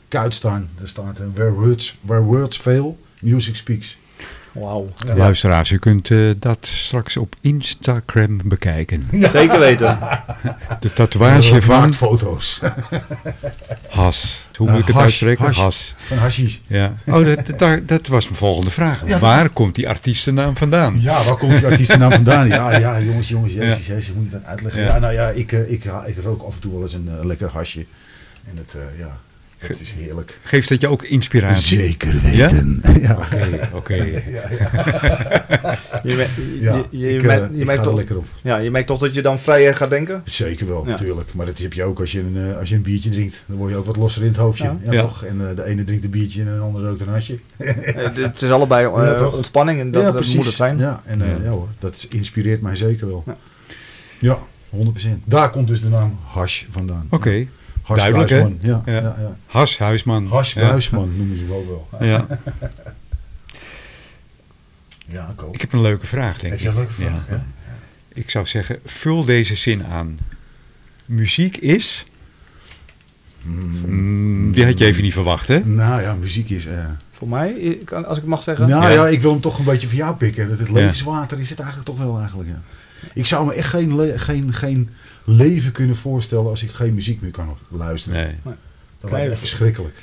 kuit 0.08 0.34
staan. 0.34 0.68
Daar 0.78 0.88
staat 0.88 1.18
where, 1.34 1.52
words, 1.52 1.96
where 2.00 2.22
words 2.22 2.56
fail, 2.56 2.98
music 3.20 3.56
speaks. 3.56 3.98
Wauw. 4.52 4.88
Ja. 5.06 5.16
Luisteraars, 5.16 5.70
u 5.70 5.78
kunt 5.78 6.10
eh, 6.10 6.18
dat 6.38 6.66
straks 6.66 7.16
op 7.16 7.34
Instagram 7.40 8.40
bekijken. 8.44 9.02
Zeker 9.32 9.58
weten. 9.58 9.98
De 10.80 10.92
tatoeage 10.92 11.54
Eh, 11.54 11.60
van 11.62 11.80
maakt 11.80 11.96
foto's. 11.96 12.60
Has. 13.88 14.44
Hoe 14.56 14.70
moet 14.70 14.80
ik 14.80 14.86
het 14.86 14.96
uitspreken? 14.96 15.44
hash. 15.44 15.58
Has. 15.58 15.94
Van 15.96 16.18
hashish. 16.18 16.56
Ja. 16.66 16.94
Oh, 17.06 17.24
dat, 17.24 17.58
dat, 17.58 17.88
dat 17.88 18.06
was 18.06 18.24
mijn 18.24 18.36
volgende 18.36 18.70
vraag. 18.70 19.06
Ja, 19.06 19.18
Waar 19.18 19.48
komt 19.48 19.74
die 19.74 19.88
artiestennaam 19.88 20.56
vandaan? 20.56 21.00
Ja, 21.00 21.24
waar 21.24 21.36
komt 21.36 21.56
die 21.56 21.66
artiestennaam 21.66 22.10
vandaan? 22.12 22.48
Ja, 22.48 22.76
ja, 22.78 23.00
jongens, 23.00 23.28
jongens, 23.28 23.52
jezus, 23.52 23.86
jezus, 23.86 24.14
moet 24.14 24.24
ik 24.24 24.30
dat 24.30 24.44
uitleggen? 24.44 24.82
Ja. 24.82 24.86
Ja, 24.88 24.98
nou 24.98 25.12
ja, 25.12 25.28
ik, 25.28 25.52
eh, 25.52 25.70
ik, 25.70 25.84
ik, 26.06 26.16
rook 26.22 26.42
af 26.42 26.54
en 26.54 26.60
toe 26.60 26.72
wel 26.72 26.82
eens 26.82 26.94
een 26.94 27.26
lekker 27.26 27.48
hasje. 27.48 27.86
En 28.50 28.56
het, 28.56 28.74
eh, 28.74 28.98
ja, 28.98 29.18
het 29.68 29.80
is 29.80 29.90
heerlijk. 29.92 30.40
Geeft 30.42 30.68
dat 30.68 30.80
je 30.80 30.88
ook 30.88 31.02
inspiratie? 31.02 31.78
Zeker 31.78 32.20
weten. 32.22 32.80
Ja? 33.00 33.16
Oké, 33.16 33.68
oké. 33.72 33.94
Je, 36.02 37.64
merkt- 37.64 37.82
toch, 37.82 37.94
lekker 37.96 38.16
op. 38.16 38.24
ja, 38.42 38.56
je 38.56 38.70
merkt 38.70 38.86
toch 38.86 38.98
dat 38.98 39.14
je 39.14 39.22
dan 39.22 39.38
vrijer 39.38 39.74
gaat 39.74 39.90
denken? 39.90 40.20
Zeker 40.24 40.66
wel, 40.66 40.84
Ja. 40.84 40.90
natuurlijk. 40.90 41.34
Maar 41.34 41.46
dat 41.46 41.58
heb 41.58 41.72
je 41.72 41.84
ook 41.84 42.00
als 42.00 42.12
je, 42.12 42.20
een, 42.20 42.36
eh, 42.50 42.58
als 42.58 42.68
je 42.68 42.74
een 42.74 42.82
biertje 42.82 43.10
drinkt. 43.10 43.42
Dan 43.46 43.56
word 43.56 43.70
je 43.70 43.76
ook 43.76 43.86
wat 43.86 43.96
losser 43.96 44.22
in 44.22 44.28
het 44.28 44.36
hoofdje. 44.36 44.64
Ja. 44.64 44.76
Ja, 44.84 44.92
Ja. 44.92 45.00
toch? 45.00 45.24
En 45.24 45.48
eh, 45.48 45.56
de 45.56 45.64
ene 45.64 45.84
drinkt 45.84 46.04
een 46.04 46.10
biertje 46.10 46.40
en 46.40 46.54
de 46.54 46.60
andere 46.60 46.88
rookt 46.88 47.00
een 47.00 47.08
hasje. 47.08 47.38
Eh, 47.56 47.74
het 48.14 48.42
is 48.42 48.50
allebei 48.50 48.86
ontspanning 49.24 49.80
en 49.80 49.90
dat, 49.90 50.14
moet 50.34 50.44
het 50.46 50.54
zijn. 50.54 50.78
Ja, 50.78 51.02
en 51.04 51.18
Ja. 51.18 51.24
ja. 51.42 51.48
hoor, 51.50 51.68
dat 51.78 52.06
inspireert 52.10 52.60
mij 52.60 52.76
zeker 52.76 53.06
wel. 53.06 53.22
Ja. 53.26 53.36
Ja, 54.18 54.38
100%. 54.68 55.22
Daar 55.24 55.50
komt 55.50 55.68
dus 55.68 55.80
de 55.80 55.88
naam 55.88 56.18
Hash 56.26 56.64
vandaan. 56.70 57.06
Oké. 57.10 57.46
Duidelijk, 57.86 58.30
hè? 58.30 58.38
Ja, 58.38 58.52
Ja. 58.60 58.82
ja. 58.84 59.00
Ja, 59.00 59.36
Has 59.46 59.78
Huisman. 59.78 60.26
Hash 60.26 60.54
Ja. 60.54 60.68
Buisman 60.68 61.16
noemen 61.16 61.38
ze 61.38 61.46
wel 61.46 61.86
wel. 61.90 62.08
Ja. 62.08 62.26
Ja, 65.06 65.28
ik 65.36 65.42
ook. 65.42 65.54
Ik 65.54 65.60
heb 65.60 65.72
een 65.72 65.80
leuke 65.80 66.06
vraag, 66.06 66.38
denk 66.38 66.52
Heb 66.52 66.52
ik. 66.52 66.60
je 66.60 66.68
een 66.68 66.74
leuke 66.74 66.92
vraag? 66.92 67.28
Ja. 67.28 67.34
Ja. 67.34 67.44
Ik 68.12 68.30
zou 68.30 68.46
zeggen, 68.46 68.78
vul 68.84 69.24
deze 69.24 69.54
zin 69.56 69.84
aan. 69.84 70.18
Muziek 71.06 71.56
is... 71.56 72.06
Mm, 73.44 74.52
die 74.52 74.64
had 74.64 74.78
je 74.78 74.84
even 74.84 75.02
niet 75.02 75.12
verwacht, 75.12 75.48
hè? 75.48 75.58
Nou 75.64 76.02
ja, 76.02 76.14
muziek 76.14 76.50
is... 76.50 76.66
eh, 76.66 76.84
Voor 77.10 77.28
mij, 77.28 77.50
ik 77.52 77.84
kan- 77.84 78.04
als 78.06 78.18
ik 78.18 78.24
mag 78.24 78.42
zeggen. 78.42 78.68
nou 78.68 78.82
Ja. 78.82 78.90
ja. 78.90 79.08
ik 79.08 79.20
wil 79.20 79.30
hem 79.30 79.40
toch 79.40 79.58
een 79.58 79.64
beetje 79.64 79.86
voor 79.86 79.96
jou 79.96 80.16
pikken. 80.16 80.50
Het, 80.58 80.70
levenswater 80.70 81.38
is 81.38 81.50
het 81.50 81.58
eigenlijk 81.58 81.88
toch 81.90 81.98
wel 81.98 82.18
eigenlijk. 82.18 82.48
Ja. 82.48 82.60
Ik 83.14 83.26
zou 83.26 83.46
me 83.46 83.52
echt 83.54 83.68
geen, 83.68 84.18
geen, 84.18 84.52
geen 84.54 84.90
leven 85.24 85.72
kunnen 85.72 85.96
voorstellen 85.96 86.46
als 86.50 86.62
ik 86.62 86.70
geen 86.70 86.94
muziek 86.94 87.20
meer 87.20 87.30
kan 87.30 87.56
luisteren. 87.68 88.22
Nee. 88.44 88.54
Dat 89.00 89.10
lijkt 89.10 89.24
me 89.26 89.30
echt 89.32 89.40
verschrikkelijk. 89.40 89.94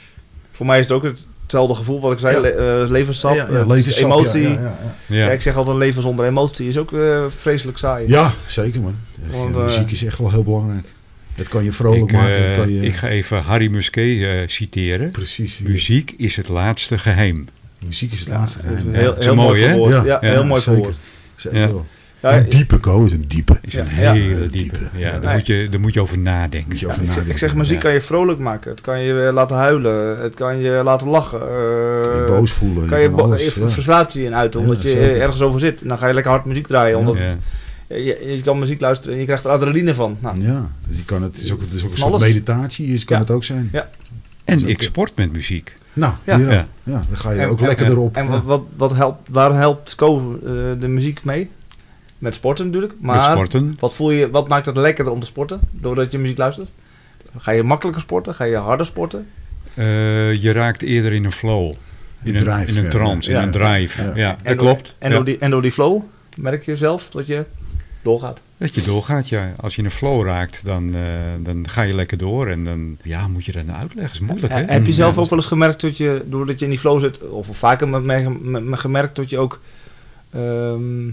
Voor 0.51 0.65
mij 0.65 0.79
is 0.79 0.85
het 0.87 0.93
ook 0.93 1.13
hetzelfde 1.43 1.75
gevoel 1.75 1.99
wat 1.99 2.11
ik 2.11 2.19
zei. 2.19 2.35
Ja. 2.35 2.41
le- 2.41 2.81
eh, 2.83 2.89
levenssap, 2.89 3.35
Ja, 3.35 3.47
ja, 3.51 3.65
levenssap, 3.65 4.03
emotie. 4.05 4.41
Ja, 4.41 4.49
Ja, 4.49 4.55
ja, 4.55 4.61
ja, 4.61 5.15
ja. 5.15 5.25
Ja. 5.25 5.31
ik 5.31 5.41
zeg 5.41 5.55
altijd 5.55 5.75
een 5.75 5.81
leven 5.81 6.01
zonder 6.01 6.25
emotie 6.25 6.67
is 6.67 6.77
ook 6.77 6.93
eh, 6.93 7.25
vreselijk 7.37 7.77
saai. 7.77 8.07
Ja, 8.07 8.33
zeker 8.45 8.81
man. 8.81 8.95
Want, 9.31 9.55
eh, 9.55 9.63
muziek 9.63 9.91
is 9.91 10.03
echt 10.03 10.17
wel 10.17 10.31
heel 10.31 10.43
belangrijk. 10.43 10.87
Dat 11.35 11.47
kan 11.47 11.63
je 11.63 11.71
vrolijk 11.71 12.03
Ik, 12.03 12.11
maken. 12.11 12.47
dat 12.47 12.55
kan 12.57 12.73
je... 12.73 12.81
ik 12.81 12.95
ga 12.95 13.07
even 13.07 13.41
Harry 13.41 13.67
Musquet 13.67 14.21
eh, 14.21 14.29
citeren. 14.45 15.11
Precies. 15.11 15.59
Muziek 15.59 16.13
is 16.17 16.35
het 16.35 16.47
laatste 16.47 16.97
geheim. 16.97 17.47
Muziek 17.85 18.11
is 18.11 18.19
het 18.19 18.27
Ja, 18.27 18.37
laatste. 18.37 18.59
geheim. 18.59 18.93
heel, 18.93 19.15
heel 19.19 19.35
mooi, 19.35 19.61
hè? 19.61 19.67
verwoord. 19.69 19.91
Ja. 19.93 20.03
Ja, 20.05 20.17
Ja, 20.21 20.31
heel 20.31 20.45
mooi 20.45 20.61
zeker. 20.61 20.73
verwoord. 20.81 20.97
Zeker 21.35 21.59
Ja. 22.21 22.29
Ja, 22.31 22.37
een 22.37 22.49
diepe, 22.49 22.77
Ko, 22.77 23.05
is 23.05 23.11
een 23.11 23.25
diepe. 23.27 23.57
Is 23.61 23.73
een 23.73 23.85
Ja. 23.85 24.11
hele 24.13 24.29
Ja, 24.29 24.35
diepe. 24.35 24.49
diepe. 24.49 24.79
Ja, 24.93 24.99
Ja. 25.13 25.19
daar, 25.19 25.33
moet 25.35 25.45
je, 25.47 25.67
daar 25.71 25.79
moet 25.79 25.93
je 25.93 26.01
over 26.01 26.17
nadenken. 26.19 26.69
Moet 26.69 26.79
je 26.79 26.85
Ja, 26.85 26.91
over 26.91 27.03
ik, 27.03 27.07
zeg, 27.07 27.15
nadenken. 27.17 27.31
ik 27.31 27.37
zeg, 27.37 27.55
muziek 27.55 27.75
Ja. 27.75 27.81
kan 27.81 27.93
je 27.93 28.01
vrolijk 28.01 28.39
maken. 28.39 28.71
Het 28.71 28.81
kan 28.81 28.99
je 29.01 29.13
laten 29.33 29.55
huilen. 29.55 30.19
Het 30.21 30.33
kan 30.33 30.57
je 30.57 30.81
laten 30.83 31.07
lachen. 31.07 31.39
eh, 31.41 32.01
Kan 32.03 32.15
je 32.15 32.23
boos 32.27 32.51
voelen. 32.51 32.87
Kan 32.87 33.01
je 33.01 33.09
bo- 33.09 33.23
alles, 33.23 33.53
je 33.53 33.59
ja. 33.61 33.67
frustratie 33.69 34.23
in 34.25 34.35
uiten, 34.35 34.59
Ja, 34.61 34.65
omdat 34.67 34.81
je 34.81 34.89
zeker. 34.89 35.21
ergens 35.21 35.41
over 35.41 35.59
zit. 35.59 35.81
En 35.81 35.87
dan 35.87 35.97
ga 35.97 36.07
je 36.07 36.13
lekker 36.13 36.31
hard 36.31 36.45
muziek 36.45 36.67
draaien. 36.67 36.97
Omdat 36.97 37.15
Ja. 37.17 37.95
je, 37.95 38.23
je 38.35 38.41
kan 38.43 38.59
muziek 38.59 38.81
luisteren 38.81 39.13
en 39.13 39.19
je 39.19 39.25
krijgt 39.25 39.43
er 39.43 39.51
adrenaline 39.51 39.93
van. 39.93 40.17
Nou, 40.19 40.41
Ja, 40.41 40.71
dus 40.87 40.97
je 40.97 41.05
kan 41.05 41.23
het, 41.23 41.33
het 41.35 41.43
is 41.43 41.51
ook, 41.53 41.59
het 41.61 41.73
is 41.73 41.83
ook 41.83 41.91
een 41.91 41.97
soort 41.97 42.11
alles. 42.13 42.21
meditatie, 42.27 42.87
is, 42.87 43.05
kan 43.05 43.15
Ja. 43.17 43.23
het 43.23 43.31
ook 43.31 43.43
zijn. 43.43 43.71
En 44.45 44.67
ik 44.67 44.81
sport 44.81 45.11
met 45.15 45.33
muziek. 45.33 45.75
Nou, 45.93 46.13
Ja. 46.23 46.37
ja. 46.37 46.49
Ja. 46.51 46.65
Ja. 46.83 47.03
dan 47.07 47.17
ga 47.17 47.31
je 47.31 47.39
En- 47.39 47.49
ook 47.49 47.59
en- 47.59 47.67
lekker 47.67 47.85
erop. 47.87 48.15
En 48.15 48.23
Ja. 48.25 48.29
wat, 48.31 48.41
wat, 48.45 48.61
wat 48.77 48.95
helpt, 48.95 49.29
waar 49.31 49.53
helpt 49.55 49.95
Co 49.95 50.39
eh, 50.45 50.51
de 50.79 50.87
muziek 50.87 51.23
mee? 51.23 51.49
Met 52.19 52.35
sporten 52.35 52.65
natuurlijk. 52.65 52.93
met 52.93 53.01
Maar 53.01 53.31
sporten. 53.31 53.75
Wat, 53.79 53.93
voel 53.93 54.11
je, 54.11 54.29
wat 54.29 54.47
maakt 54.47 54.65
het 54.65 54.77
lekkerder 54.77 55.13
om 55.13 55.19
te 55.19 55.25
sporten? 55.25 55.59
Doordat 55.71 56.11
je 56.11 56.17
muziek 56.17 56.37
luistert? 56.37 56.69
Ga 57.37 57.51
je 57.51 57.63
makkelijker 57.63 58.01
sporten? 58.01 58.33
Ga 58.35 58.43
je 58.43 58.55
harder 58.55 58.85
sporten? 58.85 59.27
Eh, 59.73 60.33
je 60.43 60.51
raakt 60.51 60.81
eerder 60.81 61.13
in 61.13 61.25
een 61.25 61.31
flow. 61.31 61.73
In 62.23 62.35
Een 62.35 62.43
drive, 62.43 62.71
in 62.71 62.83
een 62.83 62.89
trance, 62.89 63.31
Ja. 63.31 63.37
in 63.41 63.45
een 63.45 63.51
drive. 63.51 64.03
Ja, 64.03 64.11
Ja. 64.15 64.29
dat 64.31 64.41
En 64.43 64.57
door- 64.57 64.65
klopt. 64.65 64.95
En, 64.99 65.09
Ja. 65.09 65.15
door 65.15 65.25
die, 65.25 65.37
en 65.37 65.49
door 65.49 65.61
die 65.61 65.71
flow 65.71 66.01
merk 66.37 66.65
je 66.65 66.75
zelf 66.75 67.09
dat 67.09 67.27
je 67.27 67.45
doorgaat. 68.01 68.41
Dat 68.57 68.75
je 68.75 68.81
doorgaat, 68.81 69.29
ja. 69.29 69.53
Als 69.57 69.73
je 69.75 69.79
in 69.79 69.85
een 69.85 69.91
flow 69.91 70.25
raakt, 70.25 70.61
dan, 70.65 70.95
eh, 70.95 71.01
dan 71.39 71.69
ga 71.69 71.81
je 71.81 71.93
lekker 71.93 72.17
door. 72.17 72.47
En 72.47 72.63
dan, 72.63 72.97
ja, 73.03 73.27
moet 73.27 73.45
je 73.45 73.51
dat 73.51 73.65
nou 73.65 73.79
uitleggen? 73.79 74.13
is 74.13 74.19
moeilijk, 74.19 74.53
hè? 74.53 74.59
Heb 74.63 74.85
je 74.85 74.91
zelf 74.93 75.15
Ja, 75.15 75.21
ook 75.21 75.29
wel 75.29 75.37
eens 75.37 75.47
gemerkt 75.47 75.81
dat 75.81 75.97
je, 75.97 76.21
doordat 76.25 76.59
je 76.59 76.65
in 76.65 76.71
die 76.71 76.79
flow 76.79 76.99
zit, 76.99 77.29
of 77.29 77.47
vaker 77.51 77.87
met 77.89 78.03
me, 78.03 78.29
met 78.41 78.63
me 78.63 78.77
gemerkt 78.77 79.15
dat 79.15 79.29
je 79.29 79.37
ook 79.37 79.61
ehm, 80.33 81.07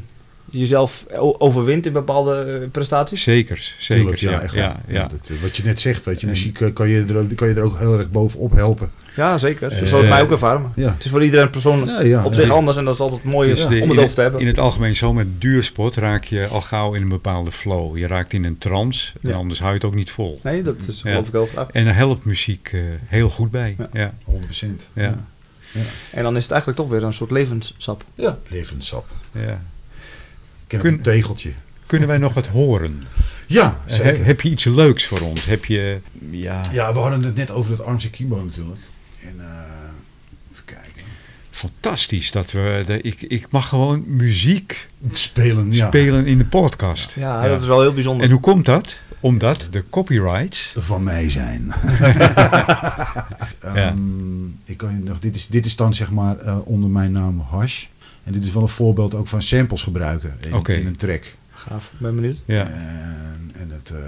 jezelf 0.51 1.05
overwint 1.39 1.87
in 1.87 1.93
bepaalde 1.93 2.35
eh, 2.43 2.69
prestaties? 2.71 3.23
Zeker, 3.23 3.75
zeker. 3.79 4.17
Tuurlijk, 4.17 4.21
ja, 4.21 4.31
ja, 4.31 4.39
wel. 4.39 4.63
ja, 4.63 4.81
Ja, 4.89 5.07
dat, 5.09 5.31
eh, 5.31 5.43
wat 5.43 5.57
je 5.57 5.65
net 5.65 5.81
zegt, 5.81 6.05
weet 6.05 6.21
je, 6.21 6.27
muziek 6.27 6.61
eh, 6.61 6.73
kan 6.73 6.89
je, 6.89 7.05
er 7.09 7.19
ook, 7.19 7.37
kan 7.37 7.49
je 7.49 7.55
er 7.55 7.63
ook 7.63 7.79
heel 7.79 7.99
erg 7.99 8.11
bovenop 8.11 8.53
helpen. 8.53 8.91
Ja, 9.17 9.39
zeker. 9.39 9.79
Dat 9.81 9.89
zal 9.89 9.99
het 10.01 10.09
mij 10.09 10.23
ook 10.23 10.31
ervaren. 10.31 10.73
Ja. 10.75 10.93
Het 10.93 11.05
is 11.05 11.11
voor 11.11 11.25
iedereen 11.25 11.51
persoon 11.51 11.85
Ja, 11.87 12.01
ja, 12.01 12.25
op 12.25 12.33
ja. 12.33 12.41
zich 12.41 12.51
anders 12.51 12.77
en 12.77 12.85
dat 12.85 12.95
is 12.95 13.01
altijd 13.01 13.23
mooi 13.25 13.53
om 13.53 13.91
het 13.91 13.99
over 13.99 14.15
te 14.15 14.21
hebben. 14.21 14.41
in 14.41 14.47
het 14.47 14.59
algemeen 14.59 14.97
zo 14.97 15.13
met 15.13 15.27
duursport 15.41 15.97
raak 15.97 16.25
je 16.25 16.47
al 16.47 16.61
gauw 16.61 16.95
in 16.95 17.03
een 17.03 17.09
bepaalde 17.09 17.51
flow. 17.53 17.97
Je 17.99 18.07
raakt 18.07 18.33
in 18.33 18.45
een 18.45 18.59
trance, 18.59 19.13
en 19.23 19.31
Ja. 19.31 19.37
anders 19.37 19.59
hou 19.59 19.71
je 19.71 19.79
het 19.79 19.87
ook 19.87 19.95
niet 19.95 20.11
vol. 20.11 20.41
Nee, 20.43 20.63
dat 20.63 20.75
is 20.89 21.01
Ja. 21.03 21.11
geloof 21.11 21.27
ik 21.27 21.33
heel 21.33 21.47
graag. 21.47 21.69
En 21.73 21.85
daar 21.85 21.97
helpt 21.97 22.25
muziek 22.25 22.71
eh, 22.73 22.81
heel 23.07 23.29
goed 23.29 23.51
bij. 23.51 23.77
Ja. 23.79 23.89
Ja. 23.93 24.13
100%. 24.25 24.89
Ja. 24.93 25.25
En 26.11 26.23
dan 26.23 26.37
is 26.37 26.43
het 26.43 26.53
eigenlijk 26.53 26.81
toch 26.81 26.91
weer 26.91 27.03
een 27.03 27.13
soort 27.15 27.31
levenssap. 27.31 28.05
ja. 28.15 28.39
Levenssap. 28.49 29.07
Ja. 29.33 29.61
Ken 30.67 30.81
Kun- 30.81 30.93
een 30.93 31.01
tegeltje. 31.01 31.51
Kunnen 31.87 32.09
wij 32.09 32.19
nog 32.19 32.35
wat 32.35 32.47
horen? 32.47 33.03
Ja, 33.47 33.79
Eh, 33.87 33.93
zeker. 33.95 34.17
Heb, 34.17 34.25
heb 34.27 34.41
je 34.41 34.49
iets 34.51 34.65
leuks 34.65 35.07
voor 35.07 35.21
ons? 35.21 35.45
Heb 35.45 35.65
je, 35.65 35.99
ja, 36.31 36.61
Ja, 36.73 36.93
we 36.93 36.99
hadden 36.99 37.23
het 37.23 37.35
net 37.37 37.51
over 37.51 37.77
dat 37.77 37.87
Armse 37.87 38.11
Kimbo 38.11 38.45
natuurlijk. 38.45 38.81
En 39.21 39.35
eh, 39.39 39.47
even 40.53 40.65
kijken. 40.65 41.03
fantastisch 41.51 42.31
dat 42.31 42.51
we, 42.53 42.83
de, 42.87 43.01
ik, 43.01 43.23
ik 43.23 43.47
mag 43.51 43.69
gewoon 43.69 44.05
muziek 44.07 44.89
Spelen, 45.11 45.73
ja. 45.73 45.87
spelen 45.87 46.27
in 46.27 46.39
de 46.39 46.45
podcast. 46.45 47.13
Ja, 47.17 47.49
dat 47.49 47.61
is 47.61 47.67
wel 47.67 47.81
heel 47.81 47.93
bijzonder. 47.95 48.27
En 48.27 48.33
hoe 48.33 48.41
komt 48.41 48.65
dat? 48.67 48.97
Omdat 49.21 49.67
de 49.71 49.85
copyrights, 49.91 50.73
Van 50.77 51.03
mij 51.03 51.31
zijn. 51.31 51.73
Ja. 53.75 53.89
Ehm, 53.89 54.47
ik 54.65 54.77
kan 54.77 54.93
je 54.93 54.99
nog, 55.05 55.19
dit, 55.19 55.37
is, 55.37 55.47
dit 55.47 55.67
is 55.67 55.77
dan 55.77 55.95
zeg 55.95 56.11
maar 56.11 56.39
eh, 56.39 56.59
onder 56.65 56.91
mijn 56.91 57.13
naam 57.13 57.41
Hash. 57.51 57.85
En 58.27 58.33
dit 58.33 58.43
is 58.43 58.53
wel 58.53 58.63
een 58.63 58.69
voorbeeld 58.69 59.15
ook 59.15 59.29
van 59.29 59.43
samples 59.43 59.83
gebruiken 59.83 60.35
in, 60.69 60.87
een 60.87 60.97
track. 60.97 61.35
Gaaf, 61.53 61.93
ben 61.99 62.15
benieuwd. 62.15 62.43
ja, 62.45 62.67
En, 62.67 63.51
en 63.55 63.71
het, 63.71 63.91
eh, 63.91 63.99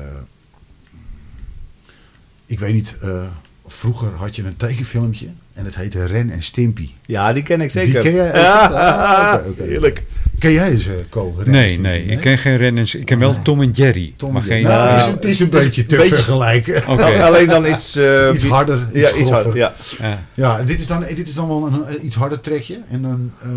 ik 2.46 2.58
weet 2.58 2.74
niet, 2.74 2.96
eh, 3.02 3.26
vroeger 3.66 4.08
had 4.08 4.36
je 4.36 4.44
een 4.44 4.56
tekenfilmpje 4.56 5.28
en 5.52 5.64
het 5.64 5.74
heette 5.74 6.04
Ren 6.04 6.30
en 6.30 6.42
Stimpy. 6.42 6.90
Ja, 7.06 7.32
die 7.32 7.42
ken 7.42 7.60
ik 7.60 7.70
zeker. 7.70 7.92
Die 7.92 8.02
ken 8.02 8.12
jij? 8.12 8.40
Ja, 8.40 8.66
Ah, 9.32 9.44
heerlijk. 9.56 10.02
Ken 10.38 10.52
jij 10.52 10.78
ze, 10.78 11.04
Co? 11.10 11.34
Ren 11.36 11.44
en 11.46 11.50
nee, 11.50 11.78
nee, 11.80 12.04
ik 12.04 12.20
ken 12.20 12.38
geen 12.38 12.56
renners. 12.56 12.94
Ik 12.94 13.04
ken 13.06 13.18
wel 13.18 13.32
Nee. 13.32 13.42
Tom 13.42 13.62
en 13.62 13.70
Jerry, 13.70 14.12
Tom 14.16 14.32
maar 14.32 14.42
en 14.42 14.48
geen... 14.48 14.60
Jerry. 14.60 14.74
Nou, 14.74 14.88
het, 14.90 15.00
is, 15.00 15.06
Ja. 15.06 15.12
het 15.14 15.24
is 15.24 15.40
een 15.40 15.50
beetje 15.50 15.86
te 15.86 15.96
beetje- 15.96 16.14
vergelijken. 16.14 16.76
Oké. 16.88 17.02
Al- 17.04 17.22
Alleen 17.28 17.46
dan 17.48 17.66
iets... 17.66 17.96
eh, 17.96 18.30
Iets 18.34 18.44
harder, 18.46 18.86
iets 18.92 19.10
ja, 19.10 19.16
iets 19.16 19.30
harder. 19.30 19.56
Ja. 19.56 19.72
Ja. 19.98 20.24
Ja, 20.34 20.62
dit 20.62 20.80
is 20.80 20.86
dan, 20.86 21.00
dit 21.14 21.28
is 21.28 21.34
dan 21.34 21.48
wel 21.48 21.66
een, 21.66 21.88
een 21.94 22.04
iets 22.06 22.16
harder 22.16 22.40
trekje. 22.40 22.78
En 22.90 23.02
dan 23.02 23.32
eh, 23.42 23.48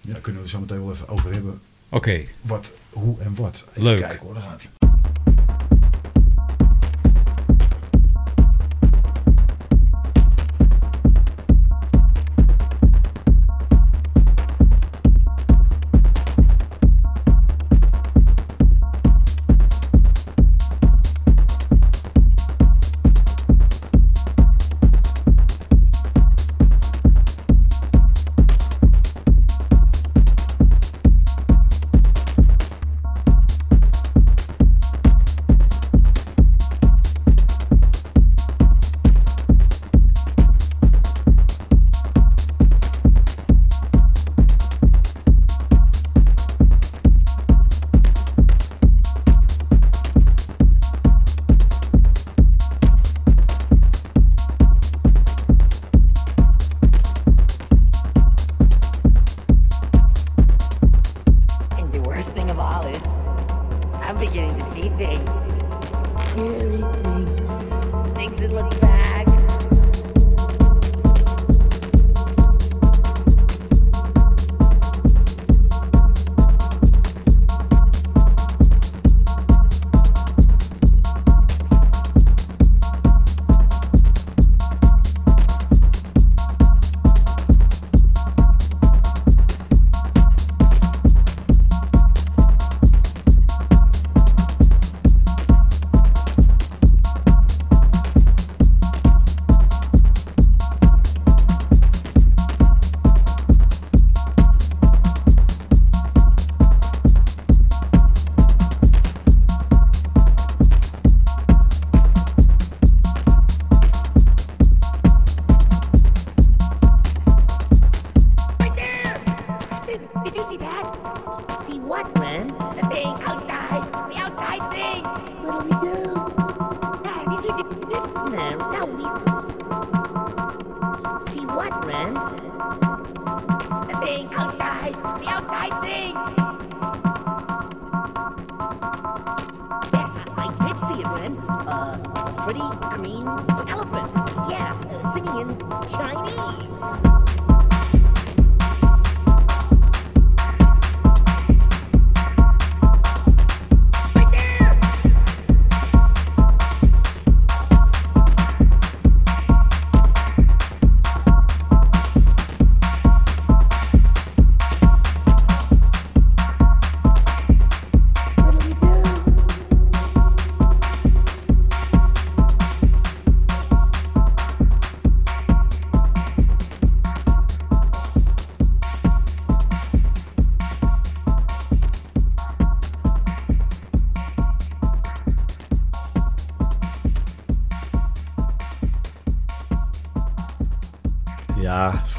ja, 0.00 0.14
kunnen 0.20 0.40
we 0.40 0.46
er 0.46 0.52
zo 0.52 0.60
meteen 0.60 0.84
wel 0.84 0.92
even 0.92 1.08
over 1.08 1.32
hebben. 1.32 1.60
Oké, 1.88 2.20
Wat, 2.40 2.74
hoe 2.90 3.20
en 3.20 3.32
wat. 3.36 3.66
Even 3.70 3.82
Leuk. 3.82 4.00
kijken 4.00 4.18
hoor, 4.26 4.34
daar 4.34 4.42
gaat 4.42 4.62
hij. 4.78 4.89
beginning 64.20 64.58
to 64.58 64.74
see 64.74 64.90
things. 64.90 65.28
Scary 66.30 66.82
things. 67.02 68.14
Things 68.14 68.36
that 68.38 68.50
look 68.52 68.80
bad. 68.80 69.29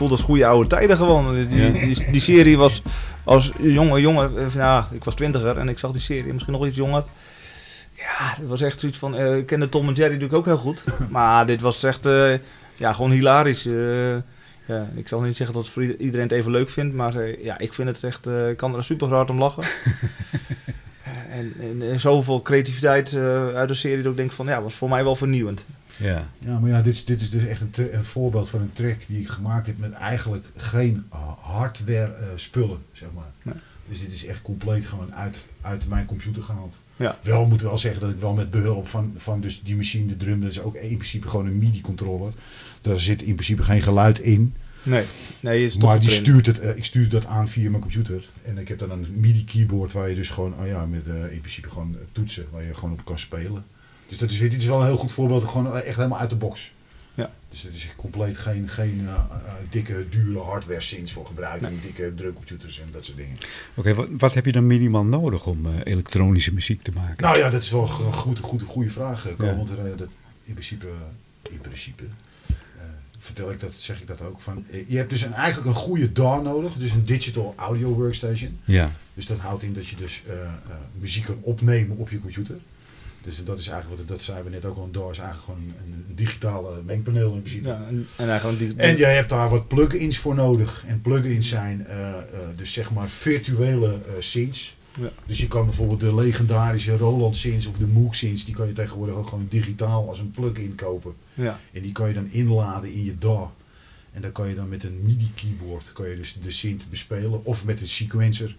Voelt 0.01 0.11
als 0.19 0.21
goede 0.21 0.45
oude 0.45 0.69
tijden 0.69 0.97
gewoon. 0.97 1.29
Die, 1.35 1.71
die, 1.71 2.11
die 2.11 2.21
serie 2.21 2.57
was 2.57 2.81
als 3.23 3.51
jonge 3.59 4.01
jongen, 4.01 4.37
eh, 4.37 4.53
ja, 4.53 4.87
ik 4.91 5.03
was 5.03 5.15
twintiger 5.15 5.57
en 5.57 5.69
ik 5.69 5.79
zag 5.79 5.91
die 5.91 6.01
serie, 6.01 6.33
misschien 6.33 6.53
nog 6.53 6.65
iets 6.65 6.75
jonger. 6.75 7.03
Ja, 7.93 8.33
het 8.35 8.47
was 8.47 8.61
echt 8.61 8.79
zoiets 8.79 8.97
van, 8.97 9.15
eh, 9.15 9.37
ik 9.37 9.45
kende 9.45 9.69
Tom 9.69 9.87
en 9.87 9.93
Jerry 9.93 10.11
natuurlijk 10.13 10.39
ook 10.39 10.45
heel 10.45 10.57
goed. 10.57 10.83
Maar 11.09 11.45
dit 11.45 11.61
was 11.61 11.83
echt, 11.83 12.05
eh, 12.05 12.33
ja, 12.75 12.93
gewoon 12.93 13.11
hilarisch. 13.11 13.63
ja, 14.65 14.89
ik 14.95 15.07
zal 15.07 15.21
niet 15.21 15.37
zeggen 15.37 15.55
dat 15.55 15.63
het 15.65 15.73
voor 15.73 15.81
ieder- 15.81 15.99
iedereen 15.99 16.27
het 16.27 16.35
even 16.35 16.51
leuk 16.51 16.69
vindt, 16.69 16.95
maar 16.95 17.13
ja, 17.43 17.57
ik 17.59 17.73
vind 17.73 17.87
het 17.87 18.03
echt, 18.03 18.27
ik 18.49 18.57
kan 18.57 18.75
er 18.75 18.83
super 18.83 19.07
hard 19.07 19.29
om 19.29 19.37
lachen. 19.37 19.63
En, 21.31 21.53
en, 21.59 21.91
en 21.91 21.99
zoveel 21.99 22.41
creativiteit 22.41 23.15
uit 23.55 23.67
de 23.67 23.73
serie 23.73 24.01
dat 24.03 24.11
ik 24.11 24.17
denk 24.17 24.31
van, 24.31 24.45
ja, 24.45 24.61
was 24.61 24.73
voor 24.73 24.89
mij 24.89 25.03
wel 25.03 25.15
vernieuwend. 25.15 25.65
Ja. 25.97 26.27
Ja, 26.51 26.59
maar 26.59 26.69
ja, 26.69 26.81
dit 26.81 26.93
is, 26.93 27.05
dit 27.05 27.21
is 27.21 27.29
dus 27.29 27.43
echt 27.45 27.61
een, 27.61 27.95
een 27.95 28.03
voorbeeld 28.03 28.49
van 28.49 28.61
een 28.61 28.73
track 28.73 28.97
die 29.07 29.19
ik 29.19 29.27
gemaakt 29.27 29.67
heb 29.67 29.77
met 29.77 29.91
eigenlijk 29.91 30.45
geen 30.55 31.05
hardware 31.39 32.13
eh, 32.13 32.27
spullen, 32.35 32.77
zeg 32.91 33.09
maar. 33.15 33.31
Nee. 33.41 33.55
Dus 33.89 33.99
dit 33.99 34.11
is 34.11 34.25
echt 34.25 34.41
compleet 34.41 34.85
gewoon 34.85 35.15
uit, 35.15 35.49
uit 35.61 35.87
mijn 35.87 36.05
computer 36.05 36.43
gehaald. 36.43 36.81
Ja. 36.95 37.17
Wel 37.21 37.45
moet 37.45 37.61
wel 37.61 37.77
zeggen 37.77 38.01
dat 38.01 38.09
ik 38.09 38.19
wel 38.19 38.33
met 38.33 38.51
behulp 38.51 38.87
van, 38.87 39.13
van 39.17 39.41
dus 39.41 39.61
die 39.63 39.75
machine, 39.75 40.05
de 40.05 40.17
drum, 40.17 40.41
dat 40.41 40.49
is 40.49 40.61
ook 40.61 40.75
in 40.75 40.97
principe 40.97 41.27
gewoon 41.27 41.45
een 41.45 41.57
MIDI-controller. 41.57 42.33
Daar 42.81 42.99
zit 42.99 43.21
in 43.21 43.33
principe 43.33 43.63
geen 43.63 43.81
geluid 43.81 44.19
in. 44.19 44.53
Nee, 44.83 45.05
nee, 45.39 45.59
je 45.59 45.65
is 45.65 45.73
toch 45.73 45.89
Maar 45.89 45.99
die 45.99 46.09
stuurt 46.09 46.45
het, 46.45 46.59
eh, 46.59 46.77
ik 46.77 46.85
stuur 46.85 47.09
dat 47.09 47.25
aan 47.25 47.47
via 47.47 47.69
mijn 47.69 47.81
computer. 47.81 48.29
En 48.43 48.57
ik 48.57 48.67
heb 48.67 48.79
dan 48.79 48.91
een 48.91 49.07
MIDI-keyboard 49.15 49.93
waar 49.93 50.09
je 50.09 50.15
dus 50.15 50.29
gewoon, 50.29 50.53
oh 50.59 50.67
ja, 50.67 50.85
met 50.85 51.07
eh, 51.07 51.31
in 51.31 51.39
principe 51.39 51.69
gewoon 51.69 51.95
toetsen, 52.11 52.45
waar 52.51 52.63
je 52.63 52.73
gewoon 52.73 52.91
op 52.91 53.05
kan 53.05 53.19
spelen. 53.19 53.63
Dus 54.11 54.19
dat 54.19 54.31
is, 54.31 54.39
dit 54.39 54.53
is 54.53 54.65
wel 54.65 54.79
een 54.79 54.85
heel 54.85 54.97
goed 54.97 55.11
voorbeeld, 55.11 55.43
gewoon 55.43 55.77
echt 55.77 55.95
helemaal 55.95 56.19
uit 56.19 56.29
de 56.29 56.35
box. 56.35 56.71
Ja. 57.13 57.31
Dus 57.49 57.61
het 57.61 57.73
is 57.73 57.87
compleet 57.95 58.37
geen, 58.37 58.69
geen 58.69 58.99
eh, 59.07 59.13
eh, 59.13 59.53
dikke, 59.69 60.05
dure 60.09 60.39
hardware 60.39 60.81
synths 60.81 61.11
voor 61.11 61.25
gebruikt. 61.25 61.65
En 61.65 61.79
dikke 61.81 62.13
drukcomputers 62.15 62.79
en 62.79 62.87
dat 62.91 63.05
soort 63.05 63.17
dingen. 63.17 63.37
Oké, 63.73 63.93
wat, 63.93 64.07
wat 64.17 64.33
heb 64.33 64.45
je 64.45 64.51
dan 64.51 64.67
minimaal 64.67 65.03
nodig 65.03 65.45
om 65.45 65.65
eh, 65.65 65.73
elektronische 65.83 66.53
muziek 66.53 66.81
te 66.81 66.91
maken? 66.91 67.23
Nou 67.23 67.37
ja, 67.37 67.49
dat 67.49 67.61
is 67.61 67.69
wel 67.69 67.81
een 67.81 68.13
goed, 68.13 68.39
goed, 68.39 68.63
goede 68.63 68.89
vraag, 68.89 69.27
Ko, 69.37 69.45
Ja. 69.45 69.55
Want 69.55 69.69
er, 69.69 69.97
dat, 69.97 70.07
in 70.43 70.53
principe, 70.53 70.87
in 71.49 71.61
principe 71.61 72.03
vertel 73.17 73.51
ik 73.51 73.59
dat, 73.59 73.73
zeg 73.75 74.01
ik 74.01 74.07
dat 74.07 74.21
ook. 74.21 74.41
Van, 74.41 74.65
je 74.87 74.97
hebt 74.97 75.09
dus 75.09 75.21
een, 75.21 75.33
eigenlijk 75.33 75.67
een 75.67 75.81
goede 75.81 76.11
DAW 76.11 76.43
nodig, 76.43 76.73
dus 76.73 76.91
een 76.91 77.05
Digital 77.05 77.53
Audio 77.57 77.93
Workstation. 77.93 78.59
Ja, 78.65 78.91
Dus 79.13 79.25
dat 79.25 79.37
houdt 79.37 79.63
in 79.63 79.73
dat 79.73 79.87
je 79.87 79.95
dus 79.95 80.23
muziek 80.99 81.25
kan 81.25 81.37
opnemen 81.41 81.97
op 81.97 82.09
je 82.09 82.21
computer. 82.21 82.55
Dus 83.23 83.43
dat 83.43 83.59
is 83.59 83.67
eigenlijk 83.67 83.99
wat, 83.99 84.07
dat 84.07 84.21
zeiden 84.21 84.45
we 84.45 84.51
net 84.51 84.65
ook 84.65 84.77
al, 84.77 84.83
een 84.83 84.91
DAW 84.91 85.11
is 85.11 85.17
eigenlijk 85.17 85.45
gewoon 85.45 85.73
een, 85.83 86.05
een 86.07 86.15
digitale 86.15 86.81
mengpaneel 86.85 87.33
in 87.33 87.41
principe. 87.41 87.69
Ja, 87.69 87.85
en, 87.87 88.07
en 88.15 88.29
eigenlijk 88.29 88.79
En 88.79 88.97
jij 88.97 89.15
hebt 89.15 89.29
daar 89.29 89.49
wat 89.49 89.67
plugins 89.67 90.17
voor 90.17 90.35
nodig. 90.35 90.83
En 90.87 91.01
plugins 91.01 91.47
zijn 91.47 91.85
eh, 91.85 92.17
eh, 92.17 92.23
dus 92.55 92.73
zeg 92.73 92.91
maar 92.91 93.09
virtuele 93.09 93.93
eh 93.93 94.11
synths. 94.19 94.75
Ja. 94.99 95.11
Dus 95.25 95.37
je 95.37 95.47
kan 95.47 95.65
bijvoorbeeld 95.65 95.99
de 95.99 96.15
legendarische 96.15 96.97
Roland 96.97 97.35
synths 97.35 97.65
of 97.65 97.77
de 97.77 97.87
Moog 97.87 98.15
synths, 98.15 98.45
die 98.45 98.55
kan 98.55 98.67
je 98.67 98.73
tegenwoordig 98.73 99.15
ook 99.15 99.27
gewoon 99.27 99.47
digitaal 99.49 100.09
als 100.09 100.19
een 100.19 100.31
plugin 100.31 100.75
kopen. 100.75 101.13
ja, 101.33 101.59
En 101.71 101.81
die 101.81 101.91
kan 101.91 102.07
je 102.07 102.13
dan 102.13 102.31
inladen 102.31 102.93
in 102.93 103.03
je 103.03 103.17
DAW. 103.17 103.47
En 104.11 104.21
dan 104.21 104.31
kan 104.31 104.49
je 104.49 104.55
dan 104.55 104.69
met 104.69 104.83
een 104.83 104.99
MIDI 105.03 105.31
keyboard 105.35 105.91
kan 105.93 106.09
je 106.09 106.15
dus 106.15 106.37
de 106.41 106.51
synth 106.51 106.89
bespelen. 106.89 107.45
Of 107.45 107.65
met 107.65 107.81
een 107.81 107.87
sequencer 107.87 108.55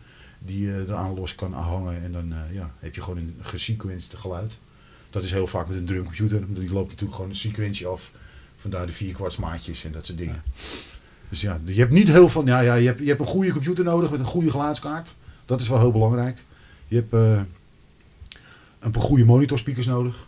die 0.47 0.67
je 0.67 0.85
eraan 0.89 1.15
los 1.15 1.35
kan 1.35 1.53
hangen. 1.53 2.03
En 2.03 2.13
dan 2.13 2.33
eh, 2.33 2.55
ja, 2.55 2.75
heb 2.79 2.95
je 2.95 3.03
gewoon 3.03 3.19
een 3.19 3.37
gesequenced 3.41 4.15
geluid. 4.15 4.59
Dat 5.11 5.23
is 5.23 5.33
heel 5.33 5.47
vaak 5.47 5.69
met 5.69 5.77
een 5.77 5.85
drumcomputer. 5.85 6.55
Die 6.55 6.73
loopt 6.73 6.89
natuurlijk 6.89 7.15
gewoon 7.15 7.31
een 7.31 7.37
sequentie 7.37 7.87
af. 7.87 8.13
Vandaar 8.57 8.87
de 8.87 8.93
vierkwartsmaatjes 8.93 9.85
en 9.85 9.93
dat 9.93 10.07
soort 10.07 10.19
dingen. 10.19 10.43
Dus 11.29 11.41
ja, 11.41 11.61
je 11.65 11.79
hebt 11.79 11.93
niet 11.93 12.09
heel 12.09 12.29
veel. 12.29 12.47
Ja, 12.47 12.61
ja, 12.61 12.75
je, 12.75 12.87
hebt, 12.87 12.99
je 12.99 13.07
hebt 13.07 13.21
een 13.21 13.27
goede 13.27 13.53
computer 13.53 13.85
nodig 13.85 14.11
met 14.11 14.21
een 14.21 14.27
goede 14.27 14.51
geluidskaart. 14.51 15.15
Dat 15.45 15.61
is 15.61 15.69
wel 15.69 15.79
heel 15.79 15.93
belangrijk. 15.93 16.45
Je 16.89 16.97
hebt 16.97 17.13
eh, 17.13 17.41
een 18.79 18.91
paar 18.91 19.03
goede 19.03 19.25
monitorspeakers 19.25 19.87
nodig. 19.87 20.27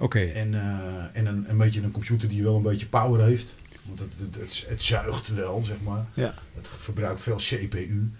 oké. 0.00 0.18
En, 0.20 0.54
eh, 0.54 1.18
en 1.18 1.26
een, 1.26 1.50
een 1.50 1.56
beetje 1.56 1.82
een 1.82 1.90
computer 1.90 2.28
die 2.28 2.42
wel 2.42 2.56
een 2.56 2.62
beetje 2.62 2.86
power 2.86 3.24
heeft. 3.24 3.54
Want 3.82 4.00
het, 4.00 4.14
het, 4.18 4.34
het, 4.34 4.64
het 4.68 4.82
zuigt 4.82 5.34
wel, 5.34 5.64
zeg 5.64 5.76
maar. 5.84 6.06
ja. 6.14 6.34
Het 6.54 6.68
verbruikt 6.78 7.22
veel 7.22 7.36
CPU. 7.36 8.10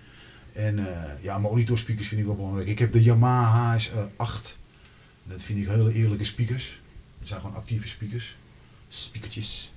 En 0.56 0.78
eh, 0.78 1.10
ja, 1.20 1.38
monitorspeakers 1.38 2.08
vind 2.08 2.20
ik 2.20 2.26
wel 2.26 2.36
belangrijk. 2.36 2.68
Ik 2.68 2.78
heb 2.78 2.92
de 2.92 3.02
Yamaha 3.02 3.78
HS8. 3.78 4.56
Dat 5.24 5.42
vind 5.42 5.58
ik 5.58 5.68
hele 5.68 5.92
eerlijke 5.92 6.24
speakers. 6.24 6.80
Dat 7.18 7.28
zijn 7.28 7.40
gewoon 7.40 7.56
actieve 7.56 7.88
speakers. 7.88 8.36
Speakertjes. 8.88 9.72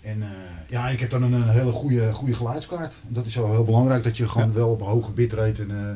En 0.00 0.22
eh, 0.22 0.28
ja, 0.68 0.88
ik 0.88 1.00
heb 1.00 1.10
dan 1.10 1.22
een, 1.22 1.32
een 1.32 1.48
hele 1.48 1.72
goede, 1.72 2.12
goede 2.12 2.34
geluidskaart. 2.34 2.94
Dat 3.08 3.26
is 3.26 3.34
wel 3.34 3.50
heel 3.50 3.64
belangrijk, 3.64 4.04
dat 4.04 4.16
je 4.16 4.28
gewoon 4.28 4.48
Ja. 4.48 4.54
wel 4.54 4.68
op 4.70 4.80
hoge 4.80 5.10
bitrate 5.12 5.62
en 5.62 5.70
eh, 5.70 5.94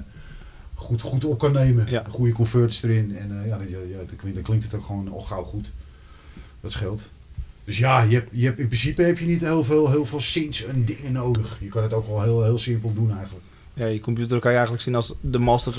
goed, 0.75 1.03
goed 1.03 1.25
op 1.25 1.39
kan 1.39 1.53
nemen. 1.53 1.91
Ja. 1.91 2.05
Goede 2.11 2.33
converters 2.33 2.83
erin. 2.83 3.17
En 3.17 3.41
eh, 3.41 3.47
ja, 3.47 3.59
dan, 3.59 3.71
ja, 3.71 3.79
ja, 3.91 3.97
dan, 3.97 4.17
klinkt, 4.17 4.35
dan 4.35 4.43
klinkt 4.43 4.65
het 4.65 4.75
ook 4.75 4.85
gewoon 4.85 5.09
al 5.13 5.21
gauw 5.21 5.43
goed. 5.45 5.73
Dat 6.61 6.73
scheelt. 6.73 7.11
Dus 7.65 7.79
ja, 7.79 8.03
je 8.03 8.15
hebt, 8.15 8.29
je 8.33 8.45
hebt, 8.45 8.59
in 8.59 8.67
principe 8.67 9.03
heb 9.03 9.19
je 9.19 9.27
niet 9.27 9.41
heel 9.41 9.65
veel, 9.65 9.91
heel 9.91 10.07
veel 10.07 10.21
synths 10.21 10.65
en 10.65 10.85
dingen 10.85 11.13
nodig. 11.13 11.59
Je 11.61 11.69
kan 11.69 11.83
het 11.83 11.93
ook 11.93 12.07
wel 12.07 12.23
heel, 12.23 12.43
heel 12.43 12.59
simpel 12.59 12.95
doen 12.95 13.17
eigenlijk. 13.17 13.45
Ja, 13.77 13.87
je 13.87 14.01
computer 14.01 14.39
kan 14.39 14.51
je 14.51 14.57
eigenlijk 14.57 14.85
zien 14.85 14.95
als 14.95 15.15
de 15.21 15.39
master. 15.39 15.75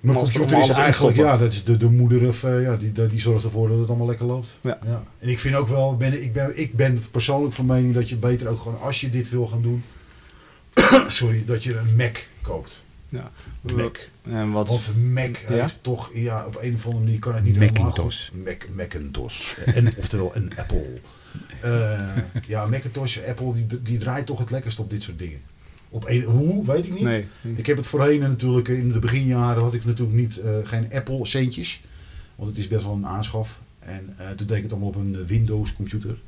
Mijn 0.00 0.16
master 0.18 0.40
om 0.40 0.46
computer 0.48 0.70
is 0.70 0.76
eigenlijk, 0.76 1.16
ja, 1.16 1.36
dat 1.36 1.52
is 1.52 1.64
de, 1.64 1.76
de 1.76 1.88
moeder 1.88 2.28
of, 2.28 2.44
eh, 2.44 2.62
ja, 2.62 2.76
die, 2.76 2.92
die, 2.92 3.06
die 3.06 3.20
zorgt 3.20 3.44
ervoor 3.44 3.68
dat 3.68 3.78
het 3.78 3.88
allemaal 3.88 4.06
lekker 4.06 4.26
loopt. 4.26 4.58
Ja. 4.60 4.78
En 5.18 5.28
ik 5.28 5.38
vind 5.38 5.54
ook 5.54 5.68
wel, 5.68 5.96
ben, 5.96 6.22
ik, 6.22 6.32
ben, 6.32 6.58
ik 6.58 6.74
ben 6.74 7.04
persoonlijk 7.10 7.54
van 7.54 7.66
mening 7.66 7.94
dat 7.94 8.08
je 8.08 8.16
beter 8.16 8.48
ook 8.48 8.60
gewoon, 8.60 8.80
als 8.80 9.00
je 9.00 9.08
dit 9.10 9.30
wil 9.30 9.46
gaan 9.46 9.62
doen, 9.62 9.84
sorry, 11.08 11.44
dat 11.44 11.62
je 11.62 11.76
een 11.76 11.96
Mac 11.96 12.16
koopt. 12.42 12.84
Ja. 13.08 13.30
Mac. 13.60 13.96
En 14.22 14.50
wat, 14.50 14.68
Want 14.68 14.90
Mac 15.12 15.36
Ja? 15.48 15.54
heeft 15.54 15.78
toch, 15.80 16.10
ja, 16.14 16.46
op 16.46 16.58
een 16.60 16.74
of 16.74 16.84
andere 16.84 17.04
manier 17.04 17.18
kan 17.18 17.34
het 17.34 17.44
niet 17.44 17.56
helemaal 17.56 17.82
Macintosh. 17.82 18.28
goed. 18.28 18.44
Mac, 18.44 18.64
Macintosh. 18.74 19.54
En, 19.74 19.94
oftewel 19.96 20.30
een 20.36 20.52
Apple. 20.56 21.00
Eh, 21.60 22.00
ja, 22.46 22.66
Macintosh, 22.66 23.18
Apple, 23.28 23.52
die, 23.52 23.82
die 23.82 23.98
draait 23.98 24.26
toch 24.26 24.38
het 24.38 24.50
lekkerst 24.50 24.78
op 24.78 24.90
dit 24.90 25.02
soort 25.02 25.18
dingen. 25.18 25.40
Op 25.96 26.08
een, 26.08 26.22
hoe, 26.22 26.66
weet 26.66 26.86
ik 26.86 26.92
niet. 26.92 27.02
nee. 27.02 27.26
Ik 27.56 27.66
heb 27.66 27.76
het 27.76 27.86
voorheen 27.86 28.20
natuurlijk, 28.20 28.68
in 28.68 28.92
de 28.92 28.98
beginjaren 28.98 29.62
had 29.62 29.74
ik 29.74 29.84
natuurlijk 29.84 30.18
niet, 30.18 30.38
eh, 30.38 30.56
geen 30.64 30.92
Apple 30.92 31.26
centjes. 31.26 31.80
Want 32.34 32.48
het 32.48 32.58
is 32.58 32.68
best 32.68 32.84
wel 32.84 32.92
een 32.92 33.06
aanschaf. 33.06 33.60
En 33.78 34.14
eh, 34.18 34.30
toen 34.30 34.46
deed 34.46 34.56
ik 34.56 34.62
het 34.62 34.72
allemaal 34.72 34.88
op 34.88 34.96
een 34.96 35.14
eh, 35.14 35.26
Windows 35.26 35.72
computer. 35.72 36.18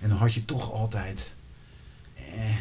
En 0.00 0.08
dan 0.08 0.18
had 0.18 0.34
je 0.34 0.44
toch 0.44 0.72
altijd, 0.72 1.34
eh, 2.14 2.54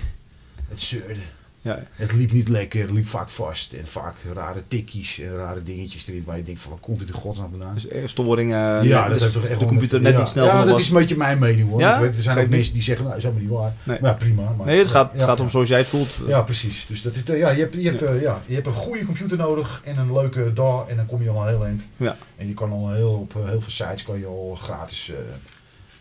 het 0.67 0.81
zeurde. 0.81 1.21
Ja, 1.67 1.83
Het 1.91 2.13
liep 2.13 2.31
niet 2.31 2.47
lekker, 2.47 2.81
het 2.81 2.91
liep 2.91 3.07
vaak 3.07 3.29
vast. 3.29 3.73
En 3.73 3.87
vaak 3.87 4.15
rare 4.33 4.63
tikkies 4.67 5.19
en 5.19 5.35
rare 5.35 5.61
dingetjes 5.61 6.07
erin 6.07 6.23
waar 6.25 6.37
je 6.37 6.43
denkt 6.43 6.61
van 6.61 6.71
waar 6.71 6.79
komt 6.79 6.99
dit 6.99 7.07
in 7.07 7.13
godsnaam 7.13 7.49
vandaan? 7.49 7.73
dus 7.73 7.87
eh, 7.87 8.01
storing. 8.07 8.51
eh, 8.53 8.57
ja, 8.83 9.03
dat 9.03 9.13
dus 9.13 9.21
heeft 9.21 9.33
toch 9.33 9.45
echt 9.45 9.59
de 9.59 9.65
computer 9.65 10.01
net 10.01 10.11
ja. 10.13 10.17
niet 10.19 10.27
snel 10.27 10.45
Ja, 10.45 10.59
dat 10.63 10.69
was. 10.71 10.79
is 10.81 10.87
een 10.87 10.93
beetje 10.93 11.17
mijn 11.17 11.39
mening 11.39 11.69
hoor. 11.69 11.79
Ja? 11.79 11.95
Ik 11.95 12.01
weet, 12.01 12.15
er 12.15 12.23
zijn 12.23 12.37
ook 12.39 12.47
mensen 12.49 12.73
die 12.73 12.81
zeggen, 12.83 13.05
nou, 13.05 13.21
dat 13.21 13.31
is 13.31 13.35
helemaal 13.37 13.57
niet 13.57 13.63
waar. 13.85 13.93
Nee. 13.93 14.01
Maar 14.01 14.09
ja, 14.11 14.17
prima. 14.17 14.53
Maar, 14.57 14.65
Nee, 14.65 14.79
het 14.79 14.87
gaat, 14.87 15.11
het 15.13 15.23
gaat 15.23 15.39
om 15.39 15.49
zoals 15.49 15.67
jij 15.67 15.77
het 15.77 15.87
voelt. 15.87 16.17
Ja, 16.27 16.41
precies. 16.41 16.85
Dus 16.85 17.01
dat 17.01 17.15
is, 17.15 17.25
de- 17.25 17.37
ja, 17.37 17.49
je, 17.49 17.59
hebt, 17.59 17.73
je, 17.73 17.89
hebt, 17.89 18.01
eh, 18.01 18.21
ja, 18.21 18.41
je 18.45 18.53
hebt 18.53 18.67
een 18.67 18.73
goede 18.73 19.05
computer 19.05 19.37
nodig 19.37 19.81
en 19.83 19.97
een 19.97 20.13
leuke 20.13 20.53
DAW 20.53 20.89
en 20.89 20.95
dan 20.95 21.05
kom 21.05 21.23
je 21.23 21.29
al 21.29 21.45
heel 21.45 21.65
eind. 21.65 21.87
Ja. 21.97 22.15
En 22.35 22.47
je 22.47 22.53
kan 22.53 22.71
al 22.71 22.91
heel, 22.91 23.11
op 23.11 23.35
eh, 23.35 23.49
heel 23.49 23.61
veel 23.61 23.71
sites 23.71 24.03
kan 24.03 24.19
je 24.19 24.25
al 24.25 24.57
gratis 24.61 25.09
eh 25.09 25.15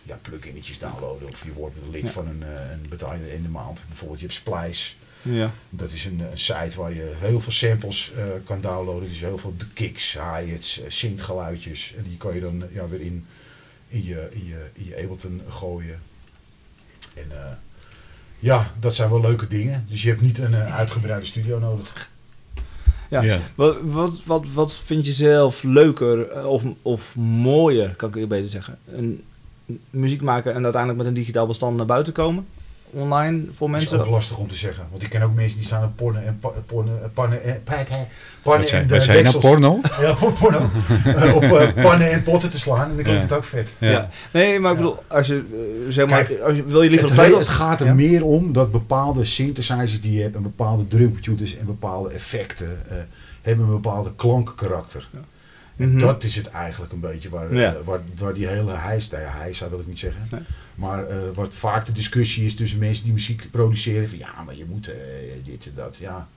ja, 0.03 0.19
pluginnetjes 0.23 0.79
downloaden. 0.79 1.29
Of 1.29 1.45
je 1.45 1.53
wordt 1.53 1.77
lid 1.91 2.11
van 2.11 2.27
een, 2.27 2.43
eh, 2.43 2.49
een 2.73 2.87
betaalde 2.89 3.35
in 3.35 3.43
de 3.43 3.49
maand. 3.49 3.85
Bijvoorbeeld 3.89 4.21
je 4.21 4.27
hebt 4.27 4.39
Splice. 4.39 4.93
Ja. 5.29 5.51
Dat 5.71 5.93
is 5.93 6.05
een, 6.05 6.21
eh, 6.21 6.31
een 6.31 6.39
site 6.39 6.77
waar 6.77 6.95
je 6.95 7.13
heel 7.17 7.41
veel 7.41 7.53
samples 7.53 8.13
eh, 8.17 8.25
kan 8.45 8.61
downloaden. 8.61 9.09
Dus 9.09 9.21
heel 9.21 9.39
veel 9.39 9.55
de 9.59 9.67
kicks, 9.73 10.13
hi-hats, 10.13 10.81
eh, 10.81 10.91
syncgeluidjes. 10.91 11.95
En 11.97 12.05
die 12.09 12.17
kan 12.17 12.35
je 12.35 12.41
dan 12.41 12.63
eh, 12.63 12.75
ja, 12.75 12.89
weer 12.89 13.01
in, 13.01 13.27
in, 13.89 14.05
je, 14.05 14.29
in, 14.31 14.47
je, 14.47 14.67
in 14.73 14.85
je 14.85 14.97
Ableton 15.03 15.41
gooien. 15.49 16.01
En 17.15 17.31
eh, 17.31 17.53
ja, 18.39 18.73
dat 18.81 18.95
zijn 18.95 19.11
wel 19.11 19.21
leuke 19.21 19.47
dingen. 19.47 19.87
Dus 19.89 20.03
je 20.03 20.09
hebt 20.09 20.21
niet 20.21 20.39
een 20.39 20.55
eh, 20.55 20.77
uitgebreide 20.77 21.27
studio 21.27 21.59
nodig. 21.59 22.09
Ja. 23.11 23.23
Ja. 23.23 23.39
Wat, 23.55 23.77
wat, 23.83 24.23
wat, 24.25 24.45
wat 24.53 24.75
vind 24.75 25.07
je 25.07 25.13
zelf 25.13 25.63
leuker 25.63 26.31
eh, 26.31 26.47
of, 26.47 26.63
of 26.83 27.17
mooier, 27.17 27.95
kan 27.95 28.09
ik 28.09 28.15
je 28.15 28.27
beter 28.27 28.51
zeggen? 28.51 28.79
Een, 28.87 29.23
muziek 29.91 30.23
maken 30.23 30.55
en 30.55 30.63
uiteindelijk 30.63 31.03
met 31.03 31.11
een 31.11 31.21
digitaal 31.21 31.47
bestand 31.47 31.77
naar 31.77 31.87
buiten 31.87 32.13
komen? 32.13 32.47
Online 32.91 33.45
voor 33.53 33.71
Dat 33.71 33.81
is 33.81 33.89
mensen? 33.89 34.07
ook 34.07 34.11
lastig 34.13 34.37
om 34.39 34.49
te 34.49 34.55
zeggen. 34.55 34.85
Want 34.91 35.03
ik 35.03 35.09
ken 35.11 35.23
ook 35.23 35.35
mensen 35.35 35.57
die 35.59 35.67
staan 35.67 35.85
op 35.85 35.97
pornen 35.97 36.27
en 36.27 36.39
eh, 36.43 36.49
pannen 37.15 37.43
en 37.43 37.63
pannen 38.43 38.69
en 38.71 38.87
de 38.87 39.01
zijn 39.01 39.25
nou 39.25 39.39
porno? 39.39 39.81
Ja, 40.01 40.13
por- 40.13 40.33
porno. 40.33 40.71
Eh, 41.05 41.35
op 41.35 41.43
eh, 41.43 41.83
pannen 41.87 42.11
en 42.11 42.23
potten 42.23 42.51
te 42.51 42.59
slaan. 42.59 42.91
En 42.91 42.95
dan 42.95 43.05
klinkt 43.05 43.23
Ja. 43.23 43.29
het 43.29 43.33
ook 43.33 43.45
vet. 43.45 43.69
Ja. 43.79 44.09
Nee, 44.31 44.61
maar 44.61 44.71
ik 44.71 44.77
bedoel, 44.77 44.97
als 45.07 45.27
je, 45.27 45.35
eh, 45.35 45.93
zeg 45.93 46.07
maar, 46.09 46.23
Kijk, 46.25 46.41
als 46.41 46.57
je, 46.57 46.65
wil 46.65 46.83
je 46.83 46.91
liever 46.91 47.23
Het, 47.23 47.35
het 47.39 47.49
gaat 47.49 47.81
er 47.81 47.87
Ja? 47.87 47.95
meer 47.95 48.25
om 48.25 48.53
dat 48.53 48.73
bepaalde 48.73 49.25
synthesizers 49.25 50.01
die 50.01 50.13
je 50.13 50.23
hebt 50.23 50.35
en 50.37 50.43
bepaalde 50.43 50.89
drumcomputers 50.89 51.57
en 51.57 51.67
bepaalde 51.67 52.11
effecten 52.11 52.79
eh, 52.89 52.97
hebben 53.43 53.65
een 53.67 53.73
bepaalde 53.73 54.13
klankkarakter. 54.17 55.09
En 55.77 55.89
Mhm. 55.91 55.99
dat 55.99 56.25
is 56.25 56.37
het 56.37 56.49
eigenlijk 56.51 56.93
een 56.93 57.01
beetje 57.01 57.29
waar, 57.29 57.51
eh, 57.51 57.73
waar, 57.85 58.01
waar 58.19 58.35
die 58.35 58.47
hele 58.47 58.73
hijs, 58.75 59.11
nou 59.11 59.23
ja, 59.23 59.31
hijs 59.35 59.61
wil 59.71 59.81
ik 59.81 59.87
niet 59.87 59.99
zeggen. 59.99 60.29
Nee. 60.31 60.41
Maar 60.77 61.07
eh, 61.07 61.17
wat 61.35 61.55
vaak 61.55 61.87
de 61.87 61.93
discussie 61.93 62.45
is 62.45 62.55
tussen 62.55 62.79
mensen 62.79 63.05
die 63.05 63.13
muziek 63.13 63.49
produceren. 63.51 64.09
Van 64.09 64.19
ja, 64.19 64.43
maar 64.47 64.57
je 64.57 64.65
moet 64.69 64.89
eh, 64.89 64.95
dit 65.45 65.67
en 65.67 65.73
dat. 65.75 65.97
Ja, 66.01 66.29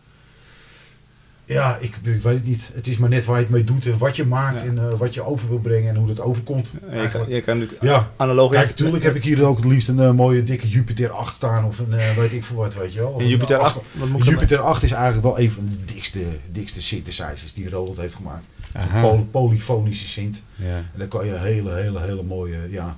ja 1.45 1.77
ik, 1.77 1.95
ik 2.01 2.21
weet 2.21 2.33
het 2.35 2.45
niet. 2.45 2.69
Het 2.73 2.87
is 2.87 2.97
maar 2.97 3.09
net 3.09 3.25
waar 3.25 3.35
je 3.37 3.41
het 3.43 3.51
mee 3.51 3.63
doet 3.63 3.85
en 3.85 3.97
wat 3.97 4.15
je 4.15 4.25
maakt 4.25 4.59
Ja. 4.61 4.65
en 4.65 4.79
eh, 4.79 4.93
wat 4.97 5.13
je 5.13 5.21
over 5.21 5.49
wil 5.49 5.59
brengen 5.59 5.89
en 5.89 5.95
hoe 5.95 6.07
dat 6.07 6.19
overkomt. 6.19 6.71
Ja, 6.91 7.01
je, 7.01 7.07
kan, 7.07 7.29
je 7.29 7.41
kan 7.41 7.57
natuurlijk 7.57 7.83
Ja. 7.83 8.11
analoog 8.15 8.51
Kijk, 8.51 8.67
natuurlijk 8.67 9.03
heb 9.03 9.15
ik 9.15 9.23
hier 9.23 9.43
ook 9.45 9.57
het 9.57 9.65
liefst 9.65 9.87
een 9.87 10.15
mooie 10.15 10.43
dikke 10.43 10.67
Jupiter 10.69 11.09
8 11.11 11.35
staan 11.35 11.65
of 11.65 11.79
een 11.79 11.89
weet 12.15 12.31
ik 12.31 12.43
veel 12.43 12.55
wat, 12.55 12.75
weet 12.75 12.93
je 12.93 12.99
wel. 12.99 13.09
Of 13.11 13.21
Een 13.21 13.27
Jupiter 13.27 13.55
een 13.55 13.61
8. 13.61 13.75
acht- 13.75 13.85
Wat 13.91 14.07
moet 14.09 14.19
ik 14.19 14.25
erbij? 14.27 14.33
Jupiter 14.33 14.59
8 14.59 14.83
is 14.83 14.91
eigenlijk 14.91 15.23
wel 15.23 15.39
een 15.39 15.51
van 15.51 15.65
de 15.65 15.93
dikste, 15.93 16.19
dikste 16.51 16.81
synthesizers 16.81 17.53
die 17.53 17.69
Roland 17.69 17.97
heeft 17.97 18.15
gemaakt. 18.15 18.45
Een 18.73 19.01
poly- 19.01 19.23
polyfonische 19.31 20.07
synth. 20.07 20.41
Ja. 20.55 20.65
En 20.75 20.91
dan 20.95 21.07
kan 21.07 21.25
je 21.25 21.33
hele, 21.37 21.73
hele, 21.75 21.99
hele 22.01 22.23
mooie, 22.23 22.57
ja, 22.69 22.97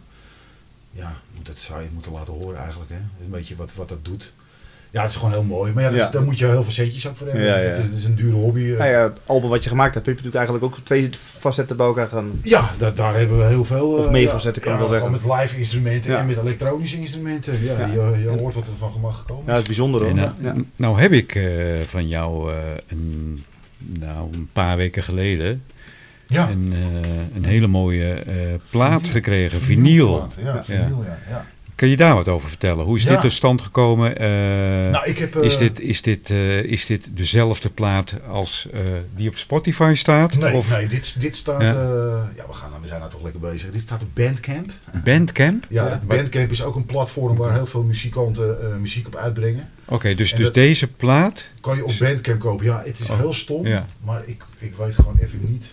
ja, 0.91 1.15
moet 1.35 1.45
dat 1.45 1.57
zou 1.59 1.81
je 1.81 1.87
moeten 1.93 2.11
laten 2.11 2.33
horen 2.33 2.57
eigenlijk, 2.59 2.89
hè. 2.89 2.95
Een 2.97 3.29
beetje 3.31 3.55
wat, 3.55 3.73
wat 3.75 3.89
dat 3.89 4.05
doet. 4.05 4.33
Ja, 4.91 5.01
het 5.01 5.09
is 5.09 5.15
gewoon 5.15 5.31
heel 5.31 5.43
mooi. 5.43 5.73
Maar 5.73 5.83
ja, 5.83 5.89
dat 5.89 5.97
is- 5.99 6.05
Ja. 6.05 6.11
daar 6.11 6.21
moet 6.23 6.39
je 6.39 6.45
heel 6.45 6.63
veel 6.63 6.71
centjes 6.71 7.07
ook 7.07 7.17
voor 7.17 7.27
hebben. 7.27 7.45
Ja, 7.45 7.57
ja. 7.57 7.69
Het, 7.69 7.77
is, 7.77 7.83
het 7.85 7.97
is 7.97 8.03
een 8.03 8.15
dure 8.15 8.35
hobby. 8.35 8.71
eh. 8.71 8.77
Nou 8.77 8.89
ja, 8.89 9.03
het 9.03 9.17
album 9.25 9.49
wat 9.49 9.63
je 9.63 9.69
gemaakt 9.69 9.93
hebt, 9.93 10.05
heb 10.05 10.15
je 10.17 10.23
natuurlijk 10.23 10.51
eigenlijk 10.51 10.79
ook 10.79 10.85
twee 10.85 11.09
facetten 11.39 11.77
bij 11.77 11.85
elkaar 11.85 12.07
gaan. 12.07 12.31
Ja, 12.43 12.69
daar, 12.79 12.95
daar 12.95 13.15
hebben 13.17 13.37
we 13.37 13.43
heel 13.43 13.65
veel. 13.65 13.87
Of 13.91 14.05
eh, 14.05 14.11
meer 14.11 14.21
ja, 14.21 14.29
facetten, 14.29 14.61
kan 14.61 14.71
ja, 14.71 14.79
ik 14.83 14.87
wel 14.89 14.97
gewoon 14.97 15.11
met 15.11 15.39
live 15.39 15.57
instrumenten 15.57 16.11
Ja. 16.11 16.17
en 16.19 16.25
met 16.25 16.37
elektronische 16.37 16.97
instrumenten. 16.99 17.63
Ja, 17.63 17.79
Ja. 17.79 17.85
Je, 17.85 18.19
je 18.21 18.27
hoort 18.27 18.55
wat 18.55 18.67
er 18.67 18.73
van 18.77 18.91
mag 19.01 19.17
gekomen 19.17 19.43
Ja, 19.45 19.51
dat 19.51 19.61
is 19.61 19.67
bijzonder 19.67 20.01
hoor. 20.01 20.15
Ja. 20.15 20.35
nou, 20.37 20.65
nou 20.75 20.99
heb 21.01 21.11
ik 21.11 21.35
eh, 21.35 21.45
van 21.87 22.07
jou 22.07 22.51
eh, 22.53 22.57
een, 22.87 23.43
nou, 23.77 24.33
een 24.33 24.49
paar 24.53 24.77
weken 24.77 25.03
geleden 25.03 25.63
Ja. 26.31 26.49
een, 26.49 26.73
eh, 26.73 27.09
een 27.35 27.45
hele 27.45 27.67
mooie 27.67 28.13
eh, 28.13 28.35
plaat 28.69 28.99
Vinyl. 28.99 29.11
gekregen, 29.13 29.59
vinyl. 29.61 30.27
Ja, 30.43 30.63
vinyl, 30.63 31.03
ja. 31.05 31.17
ja. 31.29 31.45
Kun 31.75 31.89
je 31.89 31.97
daar 31.97 32.15
wat 32.15 32.27
over 32.27 32.49
vertellen? 32.49 32.85
Hoe 32.85 32.97
is 32.97 33.03
Ja. 33.03 33.09
dit 33.09 33.21
tot 33.21 33.31
stand 33.31 33.61
gekomen? 33.61 34.17
Eh, 34.17 34.27
Nou, 34.91 35.05
ik 35.05 35.17
heb... 35.17 35.35
is, 35.35 35.57
dit, 35.57 35.79
is, 35.79 36.01
dit, 36.01 36.29
eh, 36.29 36.63
is 36.63 36.85
dit 36.85 37.07
dezelfde 37.09 37.69
plaat 37.69 38.13
als 38.29 38.67
eh, 38.73 38.79
die 39.15 39.29
op 39.29 39.35
Spotify 39.37 39.93
staat? 39.95 40.37
Nee, 40.37 40.53
of 40.53 40.69
nee 40.69 40.87
dit, 40.87 41.21
dit 41.21 41.35
staat... 41.37 41.61
Ja. 41.61 41.67
Ja, 41.67 41.73
ja 42.35 42.47
we, 42.47 42.53
gaan, 42.53 42.69
nou- 42.69 42.81
we 42.81 42.87
zijn 42.87 42.99
nou 42.99 43.11
toch 43.11 43.21
lekker 43.23 43.39
bezig. 43.41 43.71
Dit 43.71 43.81
staat 43.81 44.01
op 44.03 44.09
Bandcamp. 44.13 44.71
Bandcamp? 45.03 45.65
Ja, 45.69 45.87
Ja. 45.87 46.01
Bandcamp 46.07 46.51
is 46.51 46.63
ook 46.63 46.75
een 46.75 46.85
platform 46.85 47.37
waar 47.37 47.53
heel 47.53 47.65
veel 47.65 47.83
muzikanten 47.83 48.61
eh, 48.61 48.77
muziek 48.79 49.07
op 49.07 49.15
uitbrengen. 49.15 49.69
Oké, 49.85 50.15
dus, 50.15 50.31
En 50.31 50.37
dus 50.37 50.45
dat- 50.45 50.53
deze 50.55 50.87
plaat. 50.87 51.45
Kan 51.61 51.75
je 51.75 51.85
op 51.85 51.93
Bandcamp 51.99 52.39
kopen. 52.39 52.65
Ja, 52.65 52.81
het 52.85 52.99
is 52.99 53.09
Oh, 53.09 53.17
heel 53.19 53.33
stom, 53.33 53.67
ja. 53.67 53.85
maar 54.03 54.21
ik, 54.25 54.43
ik 54.57 54.73
weet 54.75 54.95
gewoon 54.95 55.17
even 55.21 55.39
niet 55.43 55.65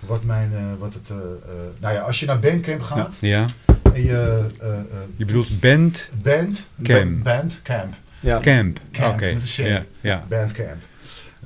wat 0.00 0.24
mijn... 0.24 0.52
eh, 0.54 0.60
wat 0.78 0.94
het, 0.94 1.10
eh, 1.10 1.16
eh, 1.16 1.22
nou 1.80 1.94
ja, 1.94 2.00
als 2.00 2.20
je 2.20 2.26
naar 2.26 2.38
Bandcamp 2.38 2.82
gaat 2.82 3.16
Ja, 3.20 3.46
en 3.92 4.02
je... 4.02 4.46
eh, 4.60 4.68
eh, 4.68 4.78
je 5.16 5.24
bedoelt 5.24 5.60
Band 5.60 6.08
Band, 6.22 6.62
Camp. 6.82 7.22
Ba- 7.24 7.36
Bandcamp. 7.36 7.94
Ja. 8.20 8.38
Camp. 8.40 8.80
Camp, 8.92 9.12
Oké, 9.14 9.32
met 9.32 9.42
een 9.58 9.64
C. 9.64 9.68
ja, 9.68 9.84
ja. 10.00 10.24
Bandcamp. 10.28 10.82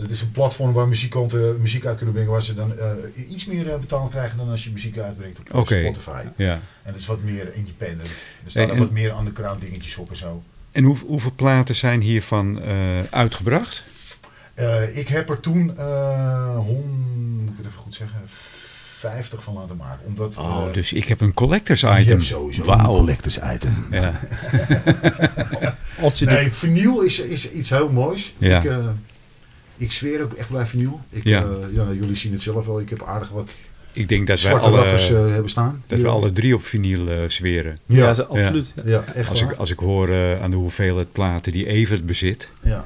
Het 0.01 0.11
is 0.11 0.21
een 0.21 0.31
platform 0.33 0.73
waar 0.73 0.89
muzikanten 0.89 1.61
muziek 1.61 1.87
uit 1.87 1.97
kunnen 1.97 2.15
brengen 2.15 2.33
waar 2.33 2.43
ze 2.43 2.55
dan 2.55 2.79
eh, 2.79 3.31
iets 3.31 3.45
meer 3.47 3.73
eh, 3.73 3.79
betaald 3.79 4.11
krijgen 4.11 4.39
dan 4.39 4.49
als 4.49 4.65
je 4.65 4.71
muziek 4.71 4.99
uitbrengt 4.99 5.39
op 5.39 5.55
Oké. 5.55 5.81
Spotify. 5.81 6.23
ja. 6.37 6.53
En 6.53 6.93
het 6.93 6.97
is 6.97 7.07
wat 7.07 7.23
meer 7.23 7.55
independent. 7.55 8.09
Er 8.45 8.51
staan 8.51 8.71
En- 8.71 8.79
wat 8.79 8.91
meer 8.91 9.19
underground 9.19 9.61
dingetjes 9.61 9.97
op 9.97 10.11
en 10.11 10.17
zo. 10.17 10.43
En 10.73 10.85
hoe, 10.85 10.97
hoeveel 11.07 11.33
platen 11.37 11.77
zijn 11.77 12.01
hiervan 12.01 12.63
eh, 12.63 12.99
uitgebracht? 13.11 13.83
Eh, 14.55 14.97
ik 14.97 15.09
heb 15.09 15.29
er 15.31 15.41
toen, 15.41 15.77
eh 15.79 16.57
hon, 16.57 16.85
moet 17.41 17.51
ik 17.51 17.57
het 17.57 17.67
even 17.67 17.79
goed 17.79 17.95
zeggen, 17.95 18.21
50 18.27 19.43
van 19.43 19.55
laten 19.55 19.77
maken. 19.77 20.07
Omdat, 20.07 20.37
Oh, 20.37 20.65
eh, 20.69 20.73
dus 20.75 20.93
ik 20.93 21.05
heb 21.05 21.21
een 21.21 21.35
collectors 21.35 21.81
je 21.81 21.87
item. 21.87 22.07
hebt 22.07 22.25
sowieso 22.25 22.61
een 22.61 22.67
Wauw. 22.67 22.97
collectors 22.97 23.39
item. 23.55 23.87
Ja. 23.91 24.21
Als 26.01 26.19
je 26.19 26.27
Nee, 26.27 26.53
vinyl 26.53 27.01
is, 27.01 27.21
is 27.21 27.51
iets 27.51 27.71
heel 27.71 27.89
moois. 27.93 28.35
Ja. 28.39 28.59
Ik, 28.59 28.65
eh, 28.65 28.77
ik 29.77 29.93
zweer 29.93 30.23
ook 30.23 30.33
echt 30.33 30.51
bij 30.51 30.67
vinyl. 30.67 31.01
Ik, 31.11 31.25
Ja. 31.25 31.41
ja. 31.41 31.47
ja, 31.73 31.83
nou, 31.85 31.97
jullie 31.99 32.17
zien 32.17 32.33
het 32.33 32.43
zelf 32.43 32.67
wel. 32.67 32.81
Ik 32.81 32.91
heb 32.91 33.03
aardig 33.03 33.29
wat 33.29 33.55
Ik 33.93 34.09
denk 34.09 34.27
dat 34.27 34.41
wij 34.41 34.51
zwarte 34.51 34.69
alle, 34.69 34.77
rakkers 34.77 35.11
eh, 35.11 35.31
hebben 35.31 35.51
staan. 35.51 35.83
dat 35.87 36.01
we 36.01 36.09
alle 36.09 36.31
drie 36.31 36.55
op 36.55 36.65
vinyl 36.65 37.09
eh, 37.11 37.19
zweren. 37.29 37.79
de, 37.87 37.97
ja, 37.97 38.09
absoluut. 38.09 38.73
Ja. 38.77 38.83
ja, 38.85 39.05
echt 39.15 39.29
Als 39.31 39.43
waar. 39.43 39.53
ik, 39.53 39.59
als 39.59 39.71
ik 39.71 39.79
hoor 39.79 40.39
aan 40.41 40.51
de 40.51 40.57
hoeveelheid 40.57 41.13
platen 41.13 41.53
die 41.53 41.67
Evert 41.67 42.07
bezit. 42.07 42.49
Ja, 42.63 42.85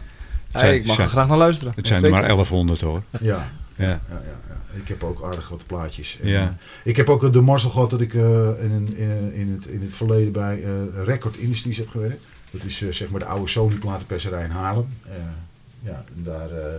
Ik 0.74 0.86
mag 0.86 0.98
er 0.98 1.08
graag 1.08 1.28
naar 1.28 1.38
luisteren. 1.38 1.72
Het 1.76 1.86
zijn 1.86 2.04
er 2.04 2.10
maar 2.10 2.22
1100 2.22 2.80
hoor. 2.80 3.02
ja, 3.10 3.18
Ja. 3.20 3.84
ja, 3.86 3.86
ja, 4.10 4.20
ja. 4.48 4.54
Ik 4.80 4.88
heb 4.88 5.02
ook 5.04 5.22
aardig 5.24 5.48
wat 5.48 5.64
plaatjes. 5.66 6.18
En, 6.22 6.28
Ja. 6.28 6.40
eh, 6.42 6.48
ik 6.84 6.96
heb 6.96 7.08
ook 7.08 7.32
de 7.32 7.40
Marcel 7.40 7.70
gehad 7.70 7.90
dat 7.90 8.00
ik 8.00 8.14
eh, 8.14 8.22
in, 8.60 8.94
in, 8.96 9.32
in, 9.34 9.52
het, 9.60 9.66
in 9.66 9.82
het 9.82 9.94
verleden 9.94 10.32
bij 10.32 10.62
eh, 10.64 10.70
Record 11.04 11.36
Industries 11.36 11.76
heb 11.76 11.88
gewerkt. 11.88 12.26
Dat 12.50 12.64
is 12.64 12.82
eh, 12.82 12.92
zeg 12.92 13.08
maar 13.10 13.20
de 13.20 13.26
oude 13.26 13.46
Sony 13.48 13.74
platenperserij 13.74 14.44
in 14.44 14.50
Haarlem. 14.50 14.86
Eh, 15.06 15.12
ja, 15.82 16.04
en 16.16 16.22
daar 16.22 16.50
eh, 16.50 16.74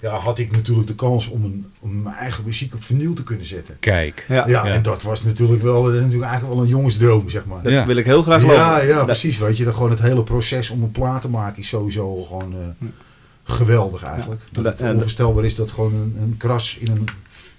ja, 0.00 0.10
had 0.16 0.38
ik 0.38 0.50
natuurlijk 0.52 0.88
de 0.88 0.94
kans 0.94 1.28
om, 1.28 1.44
een, 1.44 1.66
om 1.78 2.02
mijn 2.02 2.16
eigen 2.16 2.44
muziek 2.44 2.74
op 2.74 2.82
vinyl 2.82 3.12
te 3.12 3.22
kunnen 3.24 3.46
zetten. 3.46 3.76
Kijk. 3.80 4.24
Ja, 4.28 4.34
Ja, 4.34 4.46
Ja. 4.46 4.64
en 4.72 4.82
dat 4.82 5.02
was 5.02 5.22
natuurlijk 5.24 5.62
wel 5.62 5.82
natuurlijk 5.82 6.22
eigenlijk 6.22 6.54
wel 6.54 6.62
een 6.62 6.68
jongensdroom, 6.68 7.30
zeg 7.30 7.44
maar. 7.46 7.62
dat 7.62 7.72
Ja. 7.72 7.86
wil 7.86 7.96
ik 7.96 8.04
heel 8.04 8.22
graag 8.22 8.40
geloven. 8.40 8.62
Ja, 8.62 8.80
ja, 8.82 9.04
precies. 9.04 9.38
Weet 9.38 9.56
je, 9.56 9.64
dan 9.64 9.74
gewoon 9.74 9.90
het 9.90 10.00
hele 10.00 10.22
proces 10.22 10.70
om 10.70 10.82
een 10.82 10.90
plaat 10.90 11.20
te 11.22 11.28
maken 11.28 11.62
is 11.62 11.68
sowieso 11.68 12.22
gewoon 12.22 12.52
eh, 12.52 12.88
geweldig 13.50 14.02
eigenlijk. 14.02 14.40
Ja. 14.52 14.62
Dat 14.62 14.78
het 14.78 14.90
onvoorstelbaar 14.94 15.44
is 15.44 15.54
dat 15.54 15.70
gewoon 15.70 15.94
een, 15.94 16.16
een 16.22 16.34
kras 16.36 16.76
in 16.80 16.90
een, 16.90 16.96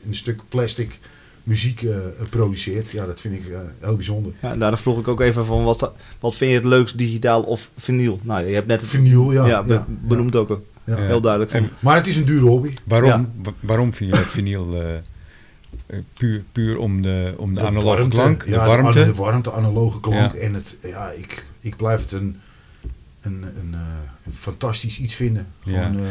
in 0.04 0.10
een 0.10 0.16
stuk 0.16 0.42
plastic 0.50 1.00
muziek 1.44 1.82
eh, 1.84 1.96
produceert. 2.30 2.92
Ja, 2.92 3.06
dat 3.06 3.20
vind 3.20 3.36
ik 3.36 3.48
eh, 3.48 3.60
heel 3.80 3.96
bijzonder. 3.96 4.32
Ja, 4.42 4.56
daarom 4.56 4.80
vroeg 4.80 5.00
ik 5.00 5.08
ook 5.08 5.20
even 5.22 5.46
van 5.46 5.64
wat, 5.64 5.92
wat 6.20 6.36
vind 6.36 6.52
je 6.52 6.58
het 6.58 6.66
leukst, 6.66 6.98
digitaal 6.98 7.42
of 7.42 7.70
vinyl? 7.78 8.20
Nou, 8.24 8.46
je 8.48 8.54
hebt 8.54 8.68
net 8.68 8.82
het 8.82 8.90
Vinyl, 8.90 9.32
ja. 9.32 9.46
ja, 9.48 9.64
be- 9.64 9.74
ja, 9.74 9.86
benoemd 9.88 10.36
ook. 10.36 10.62
ja. 10.84 10.96
Heel 10.96 11.22
duidelijk. 11.22 11.52
En- 11.54 11.70
Maar 11.80 11.96
het 11.96 12.08
is 12.08 12.18
een 12.18 12.26
dure 12.26 12.46
hobby. 12.46 12.74
Waarom, 12.84 13.32
waarom 13.60 13.94
vind 13.94 14.10
je 14.16 14.22
dat 14.22 14.28
vinyl 14.28 14.82
eh, 14.82 15.98
puur, 16.14 16.44
puur 16.52 16.78
om 16.78 17.02
de, 17.02 17.34
om 17.38 17.54
de, 17.54 17.60
De 17.60 17.66
analoge 17.68 17.86
warmte, 17.96 18.16
klank, 18.16 18.46
de 18.46 18.56
warmte? 18.56 19.00
De, 19.00 19.06
de 19.06 19.14
warmte, 19.14 19.52
analoge 19.52 20.00
klank. 20.00 20.34
Ja. 20.34 20.40
En 20.40 20.54
het, 20.54 20.76
ja, 20.84 21.12
ik, 21.12 21.46
ik 21.60 21.76
blijf 21.76 22.02
het 22.02 22.12
een, 22.12 22.40
een, 23.22 23.44
een, 23.44 23.70
eh, 23.74 23.80
een 24.26 24.34
fantastisch 24.34 25.00
iets 25.00 25.14
vinden. 25.14 25.48
Gewoon 25.64 26.00
eh, 26.00 26.06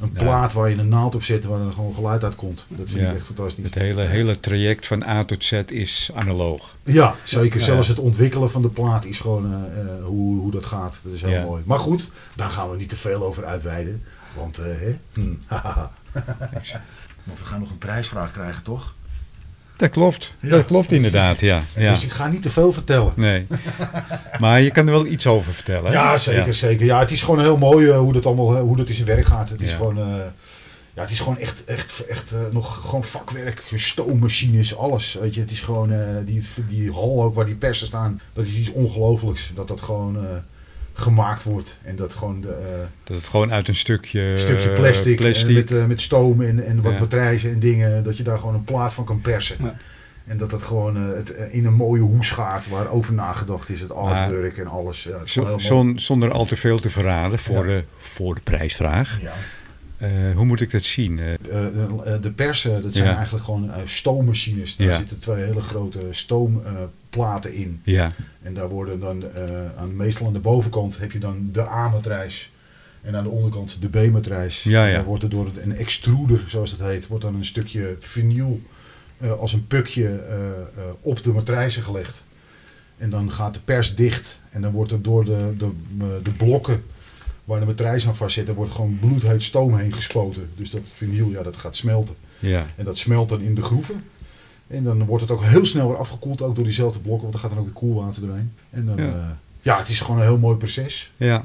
een 0.00 0.10
Ja. 0.14 0.22
plaat 0.22 0.52
waar 0.52 0.68
je 0.70 0.76
een 0.76 0.88
naald 0.88 1.14
op 1.14 1.22
zet 1.22 1.44
waar 1.44 1.60
er 1.60 1.72
gewoon 1.72 1.94
geluid 1.94 2.24
uit 2.24 2.34
komt. 2.34 2.64
Dat 2.68 2.88
vind 2.90 3.00
Ja. 3.00 3.10
ik 3.10 3.16
echt 3.16 3.26
fantastisch. 3.26 3.64
Het 3.64 3.74
hele, 3.74 4.02
hele 4.02 4.40
traject 4.40 4.86
van 4.86 5.02
A 5.06 5.24
tot 5.24 5.44
Z 5.44 5.52
is 5.66 6.10
analoog. 6.14 6.76
Ja, 6.84 7.14
zeker. 7.24 7.58
Ja. 7.58 7.64
Zelfs 7.64 7.88
het 7.88 7.98
ontwikkelen 7.98 8.50
van 8.50 8.62
de 8.62 8.68
plaat 8.68 9.04
is 9.04 9.18
gewoon 9.18 9.52
eh, 9.52 9.80
eh, 9.80 10.04
hoe, 10.04 10.40
hoe 10.40 10.50
dat 10.50 10.64
gaat. 10.66 10.98
Dat 11.02 11.12
is 11.12 11.20
heel 11.20 11.30
Ja. 11.30 11.42
mooi. 11.44 11.62
Maar 11.66 11.78
goed, 11.78 12.10
daar 12.36 12.50
gaan 12.50 12.70
we 12.70 12.76
niet 12.76 12.88
te 12.88 12.96
veel 12.96 13.22
over 13.22 13.44
uitweiden. 13.44 14.02
Want, 14.36 14.58
eh, 14.58 14.64
hè? 14.64 14.96
Hm. 15.22 15.32
Want 17.24 17.38
we 17.38 17.44
gaan 17.44 17.60
nog 17.60 17.70
een 17.70 17.78
prijsvraag 17.78 18.32
krijgen, 18.32 18.62
toch? 18.62 18.94
Dat 19.76 19.90
klopt, 19.90 20.34
Ja, 20.40 20.48
dat 20.48 20.64
klopt 20.66 20.86
precies. 20.86 21.06
inderdaad, 21.06 21.40
ja. 21.40 21.62
ja. 21.76 21.90
Dus 21.90 22.04
ik 22.04 22.10
ga 22.10 22.26
niet 22.28 22.42
te 22.42 22.50
veel 22.50 22.72
vertellen. 22.72 23.12
Nee. 23.16 23.46
Maar 24.38 24.60
je 24.60 24.70
kan 24.70 24.86
er 24.86 24.92
wel 24.92 25.06
iets 25.06 25.26
over 25.26 25.52
vertellen. 25.52 25.84
hè? 25.84 25.92
Ja, 25.92 26.18
zeker, 26.18 26.54
zeker. 26.54 26.86
Ja, 26.86 26.98
het 26.98 27.10
is 27.10 27.22
gewoon 27.22 27.40
heel 27.40 27.56
mooi 27.56 27.88
eh, 27.88 27.98
hoe 27.98 28.12
dat 28.12 28.26
allemaal, 28.26 28.54
eh, 28.56 28.60
hoe 28.60 28.76
dat 28.76 28.88
in 28.88 28.94
zijn 28.94 29.06
werk 29.06 29.26
gaat. 29.26 29.48
Het 29.48 29.62
is 29.62 29.72
gewoon, 29.74 29.98
eh, 29.98 30.04
ja, 30.94 31.02
het 31.02 31.10
is 31.10 31.18
gewoon 31.20 31.38
echt, 31.38 31.64
echt, 31.64 32.06
echt 32.06 32.34
nog 32.50 32.80
gewoon 32.80 33.04
vakwerk, 33.04 33.62
stoommachines, 33.74 34.76
alles. 34.76 35.14
Weet 35.20 35.34
je, 35.34 35.40
het 35.40 35.50
is 35.50 35.60
gewoon 35.60 35.92
die, 36.24 36.42
die 36.68 36.92
hal 36.92 37.22
ook 37.22 37.34
waar 37.34 37.46
die 37.46 37.54
persen 37.54 37.86
staan. 37.86 38.20
Dat 38.32 38.44
is 38.46 38.54
iets 38.54 38.70
ongelooflijks. 38.72 39.50
Dat 39.54 39.68
dat 39.68 39.80
gewoon 39.80 40.18
gemaakt 40.96 41.42
wordt 41.42 41.78
en 41.82 41.96
dat 41.96 42.14
gewoon 42.14 42.40
de, 42.40 42.48
eh, 42.48 42.78
Dat 43.04 43.16
het 43.16 43.26
gewoon 43.28 43.52
uit 43.52 43.68
een 43.68 43.74
stukje, 43.76 44.38
stukje 44.38 44.70
plastic, 44.70 45.20
met, 45.52 45.70
eh, 45.70 45.84
met 45.84 46.00
stoom 46.00 46.40
en, 46.42 46.66
en 46.66 46.82
wat 46.82 46.92
Ja. 46.92 46.98
matrijzen 46.98 47.50
en 47.52 47.58
dingen, 47.58 48.04
dat 48.04 48.16
je 48.16 48.22
daar 48.22 48.38
gewoon 48.38 48.54
een 48.54 48.64
plaat 48.64 48.92
van 48.92 49.04
kan 49.04 49.20
persen. 49.20 49.56
Ja. 49.60 49.76
En 50.26 50.36
dat 50.36 50.50
dat 50.50 50.62
gewoon 50.62 50.96
eh, 50.96 51.16
het, 51.16 51.34
in 51.50 51.64
een 51.66 51.74
mooie 51.74 52.00
hoes 52.00 52.30
gaat 52.30 52.68
waar 52.68 52.90
over 52.90 53.14
nagedacht 53.14 53.68
is, 53.68 53.80
het 53.80 53.92
artwork 53.92 54.56
en 54.58 54.66
alles. 54.66 55.02
Ja, 55.02 55.56
zon- 55.56 55.98
zonder 55.98 56.30
al 56.32 56.44
te 56.44 56.56
veel 56.56 56.80
te 56.80 56.90
verraden 56.90 57.38
voor, 57.38 57.68
Ja. 57.68 57.74
de, 57.74 57.84
voor 57.98 58.34
de 58.34 58.40
prijsvraag. 58.40 59.18
Ja. 59.20 59.32
Eh, 59.98 60.10
hoe 60.34 60.44
moet 60.44 60.60
ik 60.60 60.70
dat 60.70 60.82
zien? 60.82 61.18
Eh, 61.20 61.32
Eh, 61.32 61.38
de, 62.04 62.18
de 62.20 62.30
persen, 62.30 62.82
dat 62.82 62.94
zijn 62.94 63.08
Ja. 63.08 63.14
eigenlijk 63.16 63.44
gewoon 63.44 63.70
stoommachines. 63.84 64.76
Daar 64.76 64.86
Ja. 64.86 64.96
zitten 64.96 65.18
twee 65.18 65.44
hele 65.44 65.60
grote 65.60 66.00
stoomplaten 66.10 67.54
in. 67.54 67.80
ja, 67.84 68.12
En 68.42 68.54
daar 68.54 68.68
worden 68.68 69.00
dan, 69.00 69.24
aan, 69.76 69.96
meestal 69.96 70.26
aan 70.26 70.32
de 70.32 70.38
bovenkant 70.38 70.98
heb 70.98 71.12
je 71.12 71.18
dan 71.18 71.48
de 71.52 71.68
A-matrijs. 71.68 72.50
En 73.02 73.16
aan 73.16 73.24
de 73.24 73.30
onderkant 73.30 73.78
de 73.80 73.88
B-matrijs. 73.88 74.62
Ja, 74.62 74.86
ja. 74.86 74.96
Dan 74.96 75.04
wordt 75.04 75.22
er 75.22 75.28
door 75.28 75.50
een 75.62 75.76
extruder, 75.76 76.44
zoals 76.46 76.76
dat 76.76 76.88
heet, 76.88 77.06
wordt 77.06 77.24
dan 77.24 77.34
een 77.34 77.44
stukje 77.44 77.96
vinyl 77.98 78.60
als 79.38 79.52
een 79.52 79.66
pukje 79.66 80.20
op 81.00 81.22
de 81.22 81.32
matrijzen 81.32 81.82
gelegd. 81.82 82.22
En 82.98 83.10
dan 83.10 83.32
gaat 83.32 83.54
de 83.54 83.60
pers 83.64 83.94
dicht. 83.94 84.38
En 84.50 84.60
dan 84.62 84.72
wordt 84.72 84.92
er 84.92 85.02
door 85.02 85.24
de, 85.24 85.52
de, 85.58 85.70
de 86.22 86.30
blokken 86.30 86.82
waar 87.44 87.60
de 87.60 87.66
matrijs 87.66 88.06
aan 88.06 88.16
vast 88.16 88.34
zit, 88.34 88.48
er 88.48 88.54
wordt 88.54 88.72
gewoon 88.72 88.98
bloedheet 89.00 89.42
stoom 89.42 89.76
heen 89.78 89.92
gespoten. 89.92 90.48
Dus 90.56 90.70
dat 90.70 90.80
vinyl, 90.94 91.28
ja, 91.30 91.42
dat 91.42 91.56
gaat 91.56 91.76
smelten. 91.76 92.14
ja, 92.38 92.64
En 92.76 92.84
dat 92.84 92.98
smelt 92.98 93.28
dan 93.28 93.40
in 93.40 93.54
de 93.54 93.62
groeven. 93.62 94.00
En 94.66 94.82
dan 94.84 95.04
wordt 95.04 95.22
het 95.22 95.32
ook 95.32 95.42
heel 95.44 95.66
snel 95.66 95.88
weer 95.88 95.96
afgekoeld, 95.96 96.42
ook 96.42 96.54
door 96.54 96.64
diezelfde 96.64 96.98
blokken, 96.98 97.22
want 97.22 97.32
dan 97.32 97.40
gaat 97.42 97.50
er 97.50 97.58
ook 97.58 97.64
weer 97.64 97.72
koelwater 97.74 98.22
doorheen. 98.26 98.52
En 98.70 98.86
dan, 98.86 98.96
Ja. 98.96 99.04
ja. 99.04 99.38
ja, 99.62 99.78
het 99.78 99.88
is 99.88 100.00
gewoon 100.00 100.16
een 100.20 100.26
heel 100.26 100.38
mooi 100.38 100.56
proces. 100.56 101.12
ja. 101.16 101.44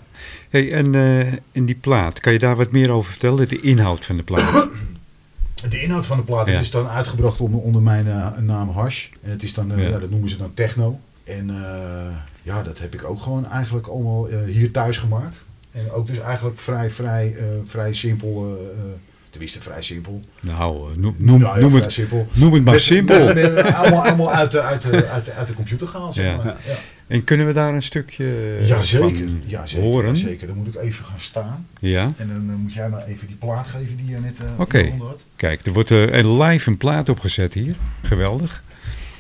Hey, 0.49 0.71
en 0.71 0.95
eh, 0.95 1.33
in 1.51 1.65
die 1.65 1.75
plaat, 1.75 2.19
kan 2.19 2.33
je 2.33 2.39
daar 2.39 2.55
wat 2.55 2.71
meer 2.71 2.89
over 2.89 3.11
vertellen? 3.11 3.47
De 3.47 3.59
inhoud 3.61 4.05
van 4.05 4.15
de 4.17 4.23
plaat. 4.23 4.67
De 5.69 5.81
inhoud 5.81 6.05
van 6.05 6.17
de 6.17 6.23
plaat 6.23 6.47
Ja. 6.47 6.59
is 6.59 6.71
dan 6.71 6.87
uitgebracht 6.87 7.39
onder, 7.41 7.59
onder 7.59 7.81
mijn 7.81 8.07
eh, 8.07 8.37
naam 8.37 8.69
Hash. 8.69 9.07
En 9.21 9.31
het 9.31 9.43
is 9.43 9.53
dan, 9.53 9.71
eh, 9.71 9.77
Ja. 9.83 9.89
ja. 9.89 9.97
dat 9.99 10.09
noemen 10.09 10.29
ze 10.29 10.37
dan 10.37 10.53
techno. 10.53 10.99
En 11.23 11.49
eh, 11.49 12.15
ja, 12.41 12.63
dat 12.63 12.79
heb 12.79 12.93
ik 12.93 13.03
ook 13.03 13.21
gewoon 13.21 13.45
eigenlijk 13.49 13.87
allemaal 13.87 14.29
eh, 14.29 14.37
hier 14.43 14.71
thuis 14.71 14.97
gemaakt. 14.97 15.37
En 15.79 15.91
ook 15.91 16.07
dus 16.07 16.19
eigenlijk 16.19 16.59
vrij, 16.59 16.89
vrij, 16.91 17.35
eh, 17.37 17.43
vrij 17.65 17.93
simpel, 17.93 18.57
eh, 18.75 18.81
tenminste 19.29 19.61
vrij 19.61 19.81
simpel. 19.81 20.21
nou, 20.41 20.97
noem, 20.97 21.15
noem, 21.17 21.39
Nou 21.39 21.55
ja, 21.55 21.61
noem, 21.61 21.69
vrij 21.69 21.83
het, 21.83 21.93
simpel. 21.93 22.27
noem 22.33 22.53
het 22.53 22.63
maar 22.63 22.73
Met- 22.73 22.83
simpel. 22.83 23.25
met- 23.33 23.53
met- 23.53 23.73
allemaal, 23.73 24.03
allemaal 24.05 24.31
uit, 24.33 24.51
de, 24.51 24.61
uit, 24.61 24.81
de, 24.81 25.07
uit, 25.07 25.25
de, 25.25 25.33
uit 25.33 25.47
de 25.47 25.53
computer 25.53 25.87
gehaald, 25.87 26.13
zeg 26.15 26.35
maar. 26.37 26.45
Ja. 26.45 26.55
En 27.07 27.23
kunnen 27.23 27.45
we 27.47 27.53
daar 27.53 27.73
een 27.73 27.83
stukje 27.83 28.57
Ja, 28.61 28.81
zeker. 28.81 29.27
Ja, 29.43 29.65
zeker. 29.65 29.85
horen? 29.85 30.09
Ja, 30.09 30.15
zeker. 30.15 30.47
Dan 30.47 30.55
moet 30.57 30.67
ik 30.67 30.75
even 30.75 31.05
gaan 31.05 31.19
staan. 31.19 31.67
Ja, 31.79 32.11
En 32.17 32.27
dan 32.27 32.55
moet 32.55 32.73
jij 32.73 32.89
maar 32.89 33.05
even 33.05 33.27
die 33.27 33.35
plaat 33.35 33.67
geven 33.67 33.95
die 33.97 34.05
je 34.07 34.17
net 34.19 34.37
eh 34.39 34.59
Oké. 34.59 34.91
kijk, 35.35 35.65
er 35.65 35.73
wordt 35.73 35.89
een 35.89 36.41
live 36.41 36.69
een 36.69 36.77
plaat 36.77 37.09
opgezet 37.09 37.53
hier. 37.53 37.75
Geweldig. 38.03 38.63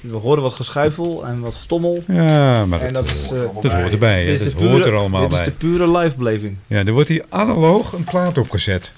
We 0.01 0.17
horen 0.17 0.41
wat 0.43 0.53
geschuifel 0.53 1.25
en 1.25 1.39
wat 1.39 1.55
gestommel. 1.55 2.03
Ja, 2.07 2.65
maar 2.65 2.81
En 2.81 2.93
dat, 2.93 3.05
dat 3.07 3.15
is, 3.15 3.23
eh, 3.23 3.29
dat 3.61 3.71
hoort 3.73 3.91
erbij. 3.91 4.25
dit 4.25 4.39
is 4.39 4.45
Dat 4.45 4.55
pure- 4.55 4.69
hoort 4.69 4.85
er 4.85 4.95
allemaal 4.95 5.21
Dit 5.21 5.31
is 5.31 5.37
bij. 5.37 5.45
de 5.45 5.51
pure 5.51 5.97
live-beleving. 5.97 6.57
Ja, 6.67 6.77
er 6.85 6.91
wordt 6.91 7.09
hier 7.09 7.25
analoog 7.29 7.93
een 7.93 8.03
plaat 8.03 8.37
opgezet. 8.37 8.91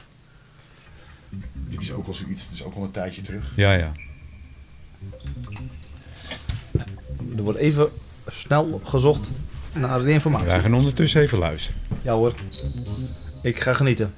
Dit 1.70 1.82
is 1.82 1.92
ook 1.94 2.08
al 2.08 2.14
zoiets. 2.14 2.44
Dat 2.50 2.54
is 2.54 2.64
ook 2.64 2.76
al 2.76 2.84
een 2.84 2.92
tijdje 2.92 3.22
terug. 3.22 3.54
Ja, 3.56 3.74
ja. 3.74 3.92
Er 7.38 7.44
wordt 7.44 7.60
even 7.60 7.90
snel 8.28 8.82
gezocht 8.84 9.30
naar 9.74 10.02
de 10.02 10.12
informatie. 10.12 10.48
Wij 10.48 10.62
gaan 10.62 10.74
ondertussen 10.74 11.22
even 11.22 11.38
luisteren. 11.38 11.82
Ja 12.02 12.14
hoor. 12.14 12.34
Ik 13.42 13.60
ga 13.60 13.74
genieten. 13.74 14.14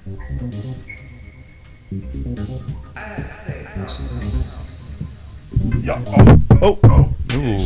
Ja. 5.81 5.97
Oh. 6.59 6.77
oh. 6.83 7.59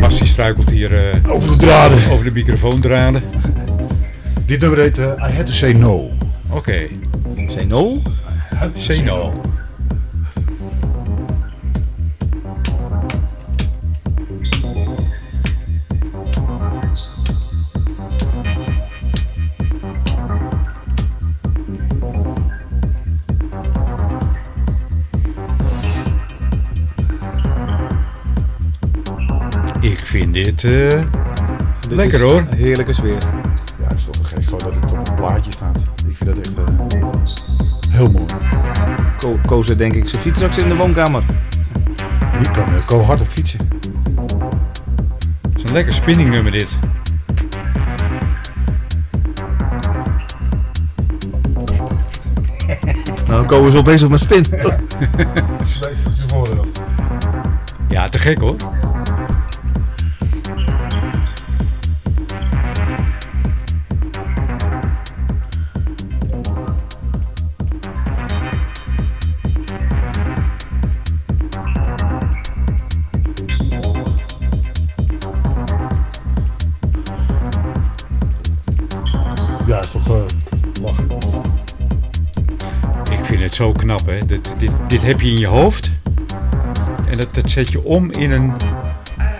Bas 0.00 0.18
die 0.18 0.26
struikelt 0.26 0.70
hier 0.70 0.92
eh, 1.10 1.30
Over 1.30 1.48
de 1.48 1.56
draden. 1.56 2.10
over 2.10 2.24
de 2.24 2.30
microfoondraden. 2.30 3.22
Dit 4.46 4.60
nummer 4.60 4.78
heet 4.78 4.98
eh, 4.98 5.06
I 5.30 5.32
Had 5.36 5.46
To 5.46 5.52
Say 5.52 5.72
No. 5.72 6.10
Oké, 6.50 6.86
Say 7.48 7.64
no? 7.64 8.02
say 8.76 9.02
no. 9.02 9.32
Ik 9.44 9.55
dit 30.56 30.92
eh, 30.92 31.00
Dit 31.80 31.96
Lekker, 31.96 32.24
is 32.24 32.30
hoor. 32.30 32.40
een 32.40 32.52
Heerlijke 32.56 32.92
sfeer. 32.92 33.16
Ja, 33.80 33.88
het 33.88 33.98
is 33.98 34.04
toch 34.04 34.14
te 34.16 34.24
gek 34.24 34.44
gewoon 34.44 34.58
dat 34.58 34.74
het 34.74 34.92
op 34.92 35.08
een 35.08 35.14
plaatje 35.14 35.52
staat. 35.52 35.78
Ik 36.06 36.16
vind 36.16 36.36
dat 36.36 36.38
echt 36.46 36.56
eh, 36.56 37.00
heel 37.90 38.10
mooi. 38.10 38.24
Ko 39.18 39.38
Koos 39.46 39.66
denk 39.66 39.94
ik 39.94 40.08
zijn 40.08 40.22
fiets 40.22 40.38
straks 40.38 40.56
in 40.58 40.68
de 40.68 40.74
woonkamer. 40.76 41.24
Hier 42.36 42.50
kan 42.50 42.68
uh, 42.72 42.86
Ko 42.86 43.02
hard 43.02 43.20
op 43.20 43.28
fietsen. 43.28 43.68
het 45.42 45.56
is 45.56 45.62
een 45.62 45.72
lekker 45.72 45.94
spinning 45.94 46.30
nummer 46.30 46.52
dit. 46.52 46.68
Nou, 53.28 53.46
Ko 53.46 53.66
is 53.66 53.74
al 53.74 53.82
bezig 53.82 54.08
met 54.08 54.20
spin. 54.20 54.44
Het 55.58 55.68
zweeft 55.68 56.02
zijn 56.16 56.28
voorhoofd. 56.28 56.82
Ja, 57.88 58.08
te 58.08 58.18
gek 58.18 58.38
hoor. 58.40 58.56
Dit, 84.88 85.02
heb 85.02 85.20
je 85.20 85.30
in 85.30 85.36
je 85.36 85.46
hoofd. 85.46 85.90
En 87.08 87.16
dat, 87.18 87.34
dat 87.34 87.50
zet 87.50 87.72
je 87.72 87.82
om 87.84 88.12
in, 88.12 88.30
een, 88.30 88.52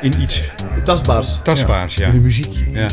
in 0.01 0.20
iets 0.20 0.42
Tastbaars. 0.84 1.38
tastbaars. 1.42 1.94
Ja. 1.94 2.07
In 2.07 2.14
een 2.14 2.22
muziekje. 2.22 2.70
Ja. 2.70 2.88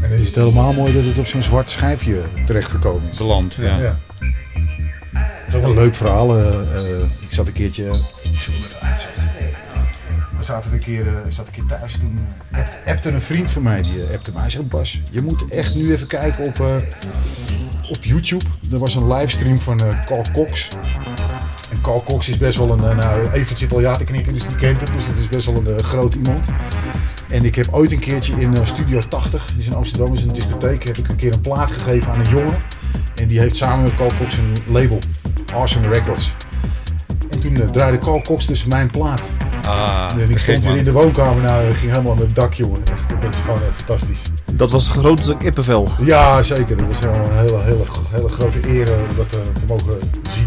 En 0.00 0.10
er 0.10 0.18
is 0.18 0.26
het 0.26 0.34
helemaal 0.34 0.72
mooi 0.72 0.92
dat 0.92 1.04
het 1.04 1.18
op 1.18 1.26
zo'n 1.26 1.42
zwart 1.42 1.70
schijfje 1.70 2.22
terechtgekomen 2.46 3.10
is. 3.10 3.18
Beland, 3.18 3.54
ja. 3.54 3.78
Ja. 3.78 3.98
Dat 5.12 5.22
is 5.48 5.54
ook 5.54 5.62
een 5.64 5.74
leuk 5.74 5.94
verhaal. 5.94 6.38
eh, 6.38 6.76
eh, 6.76 7.00
ik 7.20 7.32
zat 7.32 7.46
een 7.46 7.52
keertje. 7.52 7.84
Ik 8.32 8.40
zal 8.40 8.54
hem 8.54 8.62
even 8.64 8.80
uitzetten. 8.80 9.22
We 10.38 10.42
zaten 10.44 10.72
een 10.72 10.78
keer, 10.78 11.06
eh, 11.06 11.12
ik 11.26 11.32
zat 11.32 11.46
een 11.46 11.52
keer 11.52 11.64
thuis 11.78 11.92
toen. 11.92 12.18
eh, 12.50 12.58
appte- 12.58 12.76
appte 12.86 13.10
een 13.10 13.20
vriend 13.20 13.50
van 13.50 13.62
mij. 13.62 13.82
Die 13.82 14.02
appte 14.12 14.32
mij. 14.32 14.40
Hij 14.40 14.50
zegt: 14.50 14.68
Bas, 14.68 15.00
je 15.10 15.22
moet 15.22 15.48
echt 15.50 15.74
nu 15.74 15.92
even 15.92 16.06
kijken 16.06 16.44
op, 16.44 16.60
eh, 16.60 16.66
op 17.88 18.04
YouTube. 18.04 18.44
Er 18.72 18.78
was 18.78 18.94
een 18.94 19.12
livestream 19.12 19.58
van 19.58 19.80
eh, 19.80 20.04
Carl 20.06 20.24
Cox. 20.32 20.68
En 21.70 21.80
Carl 21.80 22.02
Cox 22.02 22.28
is 22.28 22.36
best 22.38 22.58
wel 22.58 22.70
een. 22.70 22.84
eh, 22.84 22.96
nou, 22.96 23.30
Evert 23.32 23.58
zit 23.58 23.72
al 23.72 23.80
ja 23.80 23.92
te 23.96 24.04
knikken, 24.04 24.34
dus 24.34 24.42
die 24.46 24.56
kent 24.56 24.80
hem. 24.80 24.96
Dus 24.96 25.06
dat 25.06 25.16
is 25.16 25.28
best 25.28 25.46
wel 25.46 25.56
een 25.56 25.66
eh, 25.76 25.84
groot 25.84 26.14
iemand. 26.14 26.48
En 27.28 27.44
ik 27.44 27.54
heb 27.54 27.66
ooit 27.70 27.92
een 27.92 27.98
keertje 27.98 28.32
in 28.40 28.56
Studio 28.66 28.98
80, 29.08 29.46
die 29.46 29.56
is 29.60 29.66
in 29.66 29.74
Amsterdam, 29.74 30.12
is 30.14 30.22
een 30.22 30.32
discotheek, 30.32 30.84
heb 30.84 30.98
ik 30.98 31.08
een 31.08 31.16
keer 31.16 31.32
een 31.34 31.40
plaat 31.40 31.70
gegeven 31.70 32.12
aan 32.12 32.18
een 32.18 32.30
jongen. 32.30 32.56
En 33.14 33.28
die 33.28 33.38
heeft 33.38 33.56
samen 33.56 33.82
met 33.82 33.94
Carl 33.94 34.10
Cox 34.18 34.36
een 34.36 34.52
label, 34.66 34.98
Awesome 35.54 35.88
Records. 35.88 36.32
En 37.30 37.40
toen 37.40 37.70
draaide 37.72 37.98
Carl 37.98 38.22
Cox 38.22 38.46
dus 38.46 38.64
mijn 38.64 38.90
plaat. 38.90 39.22
Ah, 39.66 40.08
en 40.18 40.30
ik 40.30 40.38
stond 40.38 40.64
hier 40.64 40.76
in 40.76 40.84
de 40.84 40.92
woonkamer, 40.92 41.42
nou, 41.42 41.72
ging 41.74 41.90
helemaal 41.92 42.12
aan 42.12 42.18
het 42.18 42.34
dak, 42.34 42.52
jongen. 42.54 42.80
Dat 43.20 43.34
is 43.34 43.40
gewoon 43.40 43.60
fantastisch. 43.76 44.20
Dat 44.56 44.70
was 44.70 44.86
een 44.86 44.92
grote 44.92 45.36
kippenvel. 45.36 45.88
Ja, 46.00 46.42
zeker. 46.42 46.76
Dat 46.76 46.86
was 46.86 46.98
helemaal 46.98 47.26
een 47.26 47.36
hele, 47.36 47.62
hele, 47.62 47.84
hele 48.10 48.28
grote 48.28 48.68
eer 48.68 48.92
eh, 48.92 49.08
om 49.08 49.16
dat 49.16 49.26
eh, 49.26 49.40
te 49.40 49.60
mogen 49.66 50.00
zien. 50.30 50.46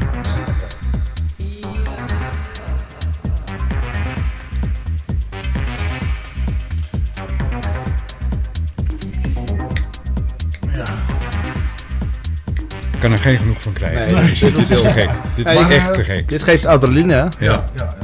Ik 12.94 13.04
kan 13.04 13.12
er 13.12 13.18
geen 13.18 13.38
genoeg 13.38 13.62
van 13.62 13.74
krijgen. 13.74 14.16
Nee, 14.16 14.24
dit, 14.24 14.32
is, 14.32 14.40
dit 14.40 14.70
is 14.70 14.82
te 14.82 14.90
gek. 14.90 15.10
Dit 15.36 15.50
is 15.50 15.58
echt 15.58 15.94
te 15.94 16.04
gek. 16.04 16.30
Dit 16.30 16.44
geeft 16.44 16.66
adrenaline, 16.66 17.14
hè? 17.14 17.46
Ja. 17.46 17.64
ja, 17.76 17.96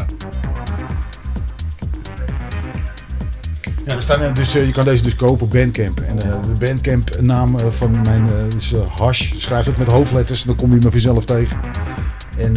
staan, 4.03 4.33
dus, 4.33 4.55
eh, 4.55 4.65
je 4.65 4.71
kan 4.71 4.83
deze 4.83 5.03
dus 5.03 5.15
kopen 5.15 5.45
op 5.45 5.51
Bandcamp. 5.51 5.99
En 5.99 6.21
eh, 6.21 6.31
de 6.43 6.65
Bandcamp 6.65 7.19
naam 7.19 7.59
eh, 7.59 7.67
van 7.69 8.01
mijn 8.03 8.29
is 8.57 8.73
Hash. 8.95 9.31
Schrijf 9.37 9.65
het 9.65 9.77
met 9.77 9.87
hoofdletters, 9.87 10.43
dan 10.43 10.55
kom 10.55 10.69
je 10.69 10.77
me 10.83 10.91
vanzelf 10.91 11.25
tegen. 11.25 11.57
En 12.37 12.53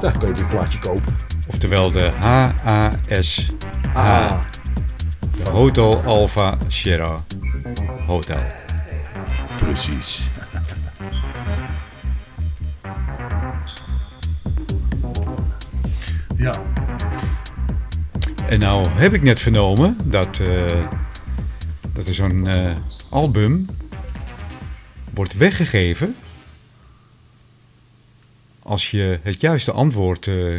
daar 0.00 0.18
kun 0.18 0.28
je 0.28 0.34
dit 0.34 0.48
plaatje 0.48 0.78
kopen. 0.78 1.16
Oftewel 1.46 1.90
de 1.90 2.10
HASH. 2.20 3.48
Ah. 3.94 4.40
De 5.44 5.50
Hotel 5.50 6.02
Alpha 6.04 6.58
Sierra 6.66 7.24
Hotel. 8.06 8.42
Precies. 9.58 10.22
ja. 16.36 16.71
En 18.52 18.58
nou 18.58 18.86
heb 18.90 19.14
ik 19.14 19.22
net 19.22 19.40
vernomen 19.40 19.96
dat, 20.04 20.38
eh, 20.38 20.78
dat 21.92 22.08
er 22.08 22.14
zo'n 22.14 22.48
eh, 22.48 22.72
album 23.08 23.66
wordt 25.14 25.36
weggegeven 25.36 26.14
als 28.62 28.90
je 28.90 29.18
het 29.22 29.40
juiste 29.40 29.72
antwoord 29.72 30.26
eh, 30.26 30.54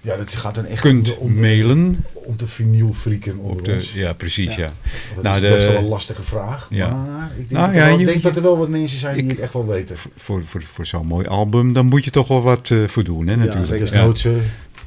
ja, 0.00 0.16
dat 0.16 0.36
gaat 0.36 0.54
dan 0.54 0.64
echt 0.66 0.80
kunt 0.80 1.08
om 1.08 1.14
de, 1.14 1.20
om 1.20 1.34
de, 1.34 1.40
mailen. 1.40 2.04
om 2.12 2.36
de 2.36 2.46
vinylfrieken 2.46 3.36
onder 3.38 3.58
Op 3.58 3.64
de, 3.64 3.72
ons. 3.74 3.92
ja, 3.92 4.12
precies, 4.12 4.54
ja. 4.54 4.70
Dat 5.14 5.22
Nou, 5.24 5.34
is 5.34 5.40
de- 5.42 5.48
best 5.48 5.66
wel 5.66 5.76
een 5.76 5.88
lastige 5.88 6.22
vraag. 6.22 6.66
Ja. 6.70 6.88
Maar 6.94 7.30
ik 7.30 7.36
denk, 7.36 7.50
Nou, 7.50 7.66
dat, 7.66 7.74
ja, 7.76 7.82
er 7.82 7.88
wel, 7.88 7.98
je- 7.98 8.04
denk 8.04 8.16
je- 8.16 8.22
dat 8.22 8.36
er 8.36 8.42
wel 8.42 8.58
wat 8.58 8.68
mensen 8.68 8.98
zijn 8.98 9.16
die 9.16 9.28
het 9.28 9.38
echt 9.40 9.52
wel 9.52 9.66
weten. 9.66 9.96
Voor, 10.16 10.42
voor, 10.44 10.62
voor 10.72 10.86
zo'n 10.86 11.06
mooi 11.06 11.26
album, 11.26 11.72
dan 11.72 11.86
moet 11.86 12.04
je 12.04 12.10
toch 12.10 12.28
wel 12.28 12.42
wat 12.42 12.70
eh 12.70 12.78
voor 12.88 13.04
doen, 13.04 13.26
hè, 13.26 13.36
natuurlijk. 13.36 13.72
Ja. 13.72 13.78
Desnoods 13.78 14.24
eh, 14.24 14.32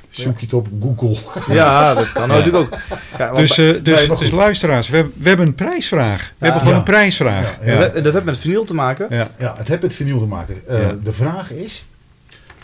zoek 0.09 0.39
je 0.39 0.45
het 0.45 0.53
op 0.53 0.67
Google. 0.81 1.15
Ja, 1.55 1.93
dat 1.93 2.11
kan 2.11 2.27
natuurlijk 2.27 2.55
ook. 2.73 2.79
Ja, 3.17 3.33
Dus, 3.33 3.57
eh, 3.57 3.73
dus, 3.83 4.07
Nee, 4.07 4.17
dus 4.17 4.31
luisteraars, 4.31 4.89
we, 4.89 4.95
hebben- 4.95 5.13
we 5.17 5.27
hebben 5.27 5.47
een 5.47 5.53
prijsvraag. 5.53 6.33
We 6.37 6.45
hebben 6.45 6.59
gewoon 6.61 6.73
Ja. 6.73 6.79
een 6.79 6.91
prijsvraag. 6.91 7.57
Ja, 7.65 7.71
Ja, 7.73 7.79
dat, 7.89 8.03
dat 8.03 8.13
heeft 8.13 8.25
met 8.25 8.37
vinyl 8.37 8.65
te 8.65 8.73
maken. 8.73 9.07
ja. 9.09 9.31
Ja, 9.39 9.55
het 9.57 9.67
heeft 9.67 9.81
met 9.81 9.93
vinyl 9.93 10.19
te 10.19 10.25
maken. 10.25 10.67
Eh, 10.67 10.81
Ja. 10.81 10.95
De 11.03 11.11
vraag 11.11 11.51
is, 11.51 11.85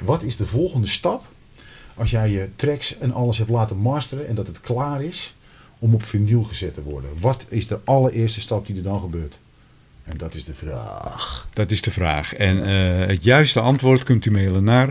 wat 0.02 0.24
is 0.24 0.36
de 0.38 0.46
volgende 0.46 0.88
stap 0.88 1.24
als 1.96 2.12
jij 2.12 2.30
je 2.30 2.50
tracks 2.56 2.98
en 2.98 3.14
alles 3.14 3.38
hebt 3.38 3.50
laten 3.50 3.78
masteren 3.78 4.28
en 4.28 4.36
dat 4.36 4.48
het 4.48 4.60
klaar 4.62 5.04
is 5.04 5.36
om 5.80 5.94
op 5.94 6.04
vinyl 6.04 6.44
gezet 6.44 6.74
te 6.74 6.82
worden? 6.84 7.10
Wat 7.20 7.46
is 7.50 7.68
de 7.68 7.80
allereerste 7.84 8.42
stap 8.42 8.66
die 8.66 8.76
er 8.76 8.84
dan 8.84 9.00
gebeurt? 9.00 9.40
En 10.04 10.18
dat 10.18 10.36
is 10.36 10.44
de 10.46 10.54
vraag. 10.54 11.48
Dat 11.54 11.72
is 11.72 11.82
de 11.82 11.92
vraag. 11.92 12.34
En 12.34 12.66
eh, 12.66 13.08
het 13.08 13.24
juiste 13.24 13.60
antwoord 13.60 14.04
kunt 14.04 14.26
u 14.26 14.32
mailen 14.32 14.64
naar 14.64 14.90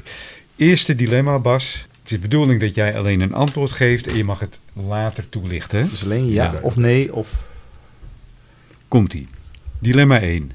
Eerste 0.56 0.94
dilemma, 0.94 1.38
Bas. 1.38 1.72
Het 1.72 1.90
is 2.04 2.10
de 2.10 2.18
bedoeling 2.18 2.60
dat 2.60 2.74
jij 2.74 2.96
alleen 2.96 3.20
een 3.20 3.32
antwoord 3.34 3.72
geeft 3.72 4.06
en 4.06 4.16
je 4.16 4.24
mag 4.24 4.40
het 4.40 4.60
later 4.72 5.28
toelichten. 5.28 5.88
Dus 5.90 6.04
alleen 6.04 6.30
ja, 6.30 6.44
Ja. 6.52 6.58
of 6.62 6.76
nee 6.76 7.14
of... 7.14 7.28
Komt-ie. 8.88 9.26
Dilemma 9.78 10.20
1. 10.20 10.50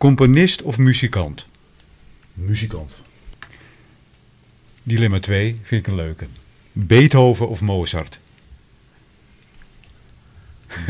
Componist 0.00 0.62
of 0.62 0.78
muzikant? 0.78 1.46
Muzikant. 2.32 2.92
Dilemma 4.82 5.18
2 5.18 5.60
vind 5.62 5.86
ik 5.86 5.92
een 5.92 5.98
leuke. 5.98 6.26
Beethoven 6.72 7.48
of 7.48 7.60
Mozart? 7.60 8.18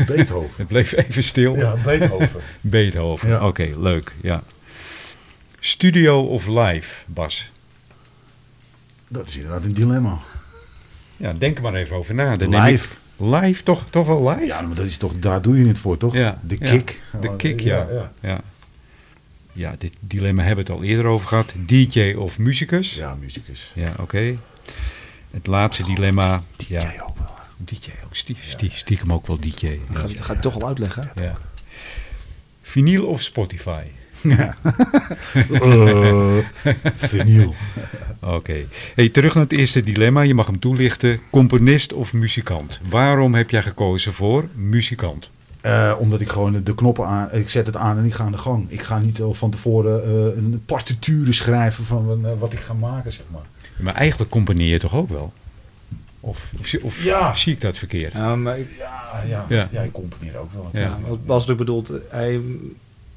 Beethoven. 0.05 0.51
Het 0.61 0.67
bleef 0.67 0.91
even 0.91 1.23
stil. 1.23 1.55
Ja, 1.55 1.75
Beethoven. 1.83 2.41
Beethoven, 2.61 3.29
Ja. 3.29 3.47
oké, 3.47 3.71
leuk. 3.77 4.15
Ja. 4.21 4.43
Studio 5.59 6.21
of 6.21 6.47
live, 6.47 6.93
Bas? 7.05 7.51
Dat 9.07 9.27
is 9.27 9.35
inderdaad 9.35 9.63
een 9.63 9.73
dilemma. 9.73 10.19
Ja, 11.17 11.33
denk 11.33 11.55
er 11.57 11.63
maar 11.63 11.73
even 11.75 11.95
over 11.95 12.13
na. 12.15 12.37
Dan 12.37 12.61
Live. 12.61 12.93
Live, 13.17 13.63
toch, 13.63 13.85
toch 13.89 14.07
wel 14.07 14.29
live? 14.29 14.45
Ja, 14.45 14.61
maar 14.61 14.75
dat 14.75 14.85
is 14.85 14.97
toch, 14.97 15.19
daar 15.19 15.41
doe 15.41 15.57
je 15.59 15.67
het 15.67 15.79
voor, 15.79 15.97
toch? 15.97 16.13
Ja, 16.13 16.39
De 16.43 16.55
ja. 16.59 16.71
kick. 16.71 17.01
De 17.21 17.35
kick, 17.35 17.59
ja. 17.59 17.87
Ja, 18.21 18.41
Ja, 19.53 19.69
ja. 19.69 19.75
dit 19.79 19.93
dilemma 19.99 20.43
hebben 20.43 20.65
we 20.65 20.71
het 20.71 20.81
al 20.81 20.87
eerder 20.87 21.05
over 21.05 21.27
gehad. 21.27 21.53
DJ 21.65 22.13
of 22.17 22.37
muzikus? 22.39 22.93
ja 22.93 23.15
muzikus. 23.15 23.71
Ja, 23.75 23.93
oké. 23.99 24.35
Het 25.31 25.47
laatste 25.47 25.83
dilemma. 25.83 26.41
Ja, 26.57 26.81
Jij 26.81 27.01
ook 27.01 27.17
wel. 27.17 27.33
DJ 27.57 27.75
ook. 28.05 28.15
Stie, 28.15 28.37
stie- 28.41 28.71
stiekem 28.73 29.13
ook 29.13 29.27
wel 29.27 29.39
DJ. 29.39 29.65
Ja. 29.67 29.77
Ga, 29.93 30.07
ga 30.19 30.33
ik 30.33 30.41
toch 30.41 30.55
al 30.61 30.67
uitleggen. 30.67 31.11
Ja. 31.15 31.33
Vinyl 32.61 33.05
of 33.05 33.21
Spotify? 33.21 33.81
Vinyl. 36.97 37.55
Oké. 38.19 38.65
Hey, 38.95 39.09
terug 39.09 39.33
naar 39.33 39.43
het 39.43 39.51
eerste 39.53 39.83
dilemma. 39.83 40.21
Je 40.21 40.33
mag 40.33 40.45
hem 40.45 40.59
toelichten. 40.59 41.19
Componist 41.31 41.93
of 41.93 42.13
muzikant? 42.13 42.79
Waarom 42.89 43.33
heb 43.35 43.49
jij 43.49 43.61
gekozen 43.61 44.13
voor 44.13 44.47
muzikant? 44.55 45.31
Eh, 45.61 45.95
omdat 45.99 46.21
ik 46.21 46.29
gewoon 46.29 46.63
de 46.63 46.75
knoppen 46.75 47.05
aan, 47.05 47.27
ik 47.31 47.49
zet 47.49 47.65
het 47.65 47.75
aan 47.75 47.97
en 47.97 48.05
ik 48.05 48.13
ga 48.13 48.23
aan 48.23 48.31
de 48.31 48.37
gang. 48.37 48.69
Ik 48.69 48.81
ga 48.81 48.99
niet 48.99 49.21
al 49.21 49.33
van 49.33 49.49
tevoren 49.49 50.03
eh, 50.03 50.37
een 50.37 50.63
partituren 50.65 51.33
schrijven 51.33 51.83
van 51.85 52.25
eh, 52.25 52.31
wat 52.39 52.53
ik 52.53 52.59
ga 52.59 52.73
maken, 52.73 53.11
zeg 53.13 53.23
maar. 53.31 53.41
Maar 53.77 53.93
eigenlijk 53.95 54.31
componeer 54.31 54.67
je 54.69 54.79
toch 54.79 54.95
ook 54.95 55.09
wel? 55.09 55.33
Of, 56.19 56.51
of, 56.81 57.03
Ja. 57.03 57.35
zie 57.35 57.53
ik 57.53 57.61
dat 57.61 57.77
verkeerd? 57.77 58.13
Ja, 58.13 58.35
maar 58.35 58.59
ik- 58.59 58.75
Ja, 58.77 59.23
ja, 59.27 59.45
Ja. 59.49 59.67
ja. 59.71 59.81
ik 59.81 59.91
componeer 59.91 60.37
ook 60.37 60.51
wel. 60.53 60.69
Ja. 60.73 60.97
wat 61.07 61.25
Bas 61.25 61.45
natuurlijk 61.45 61.57
bedoelt, 61.67 61.91
hij 62.09 62.41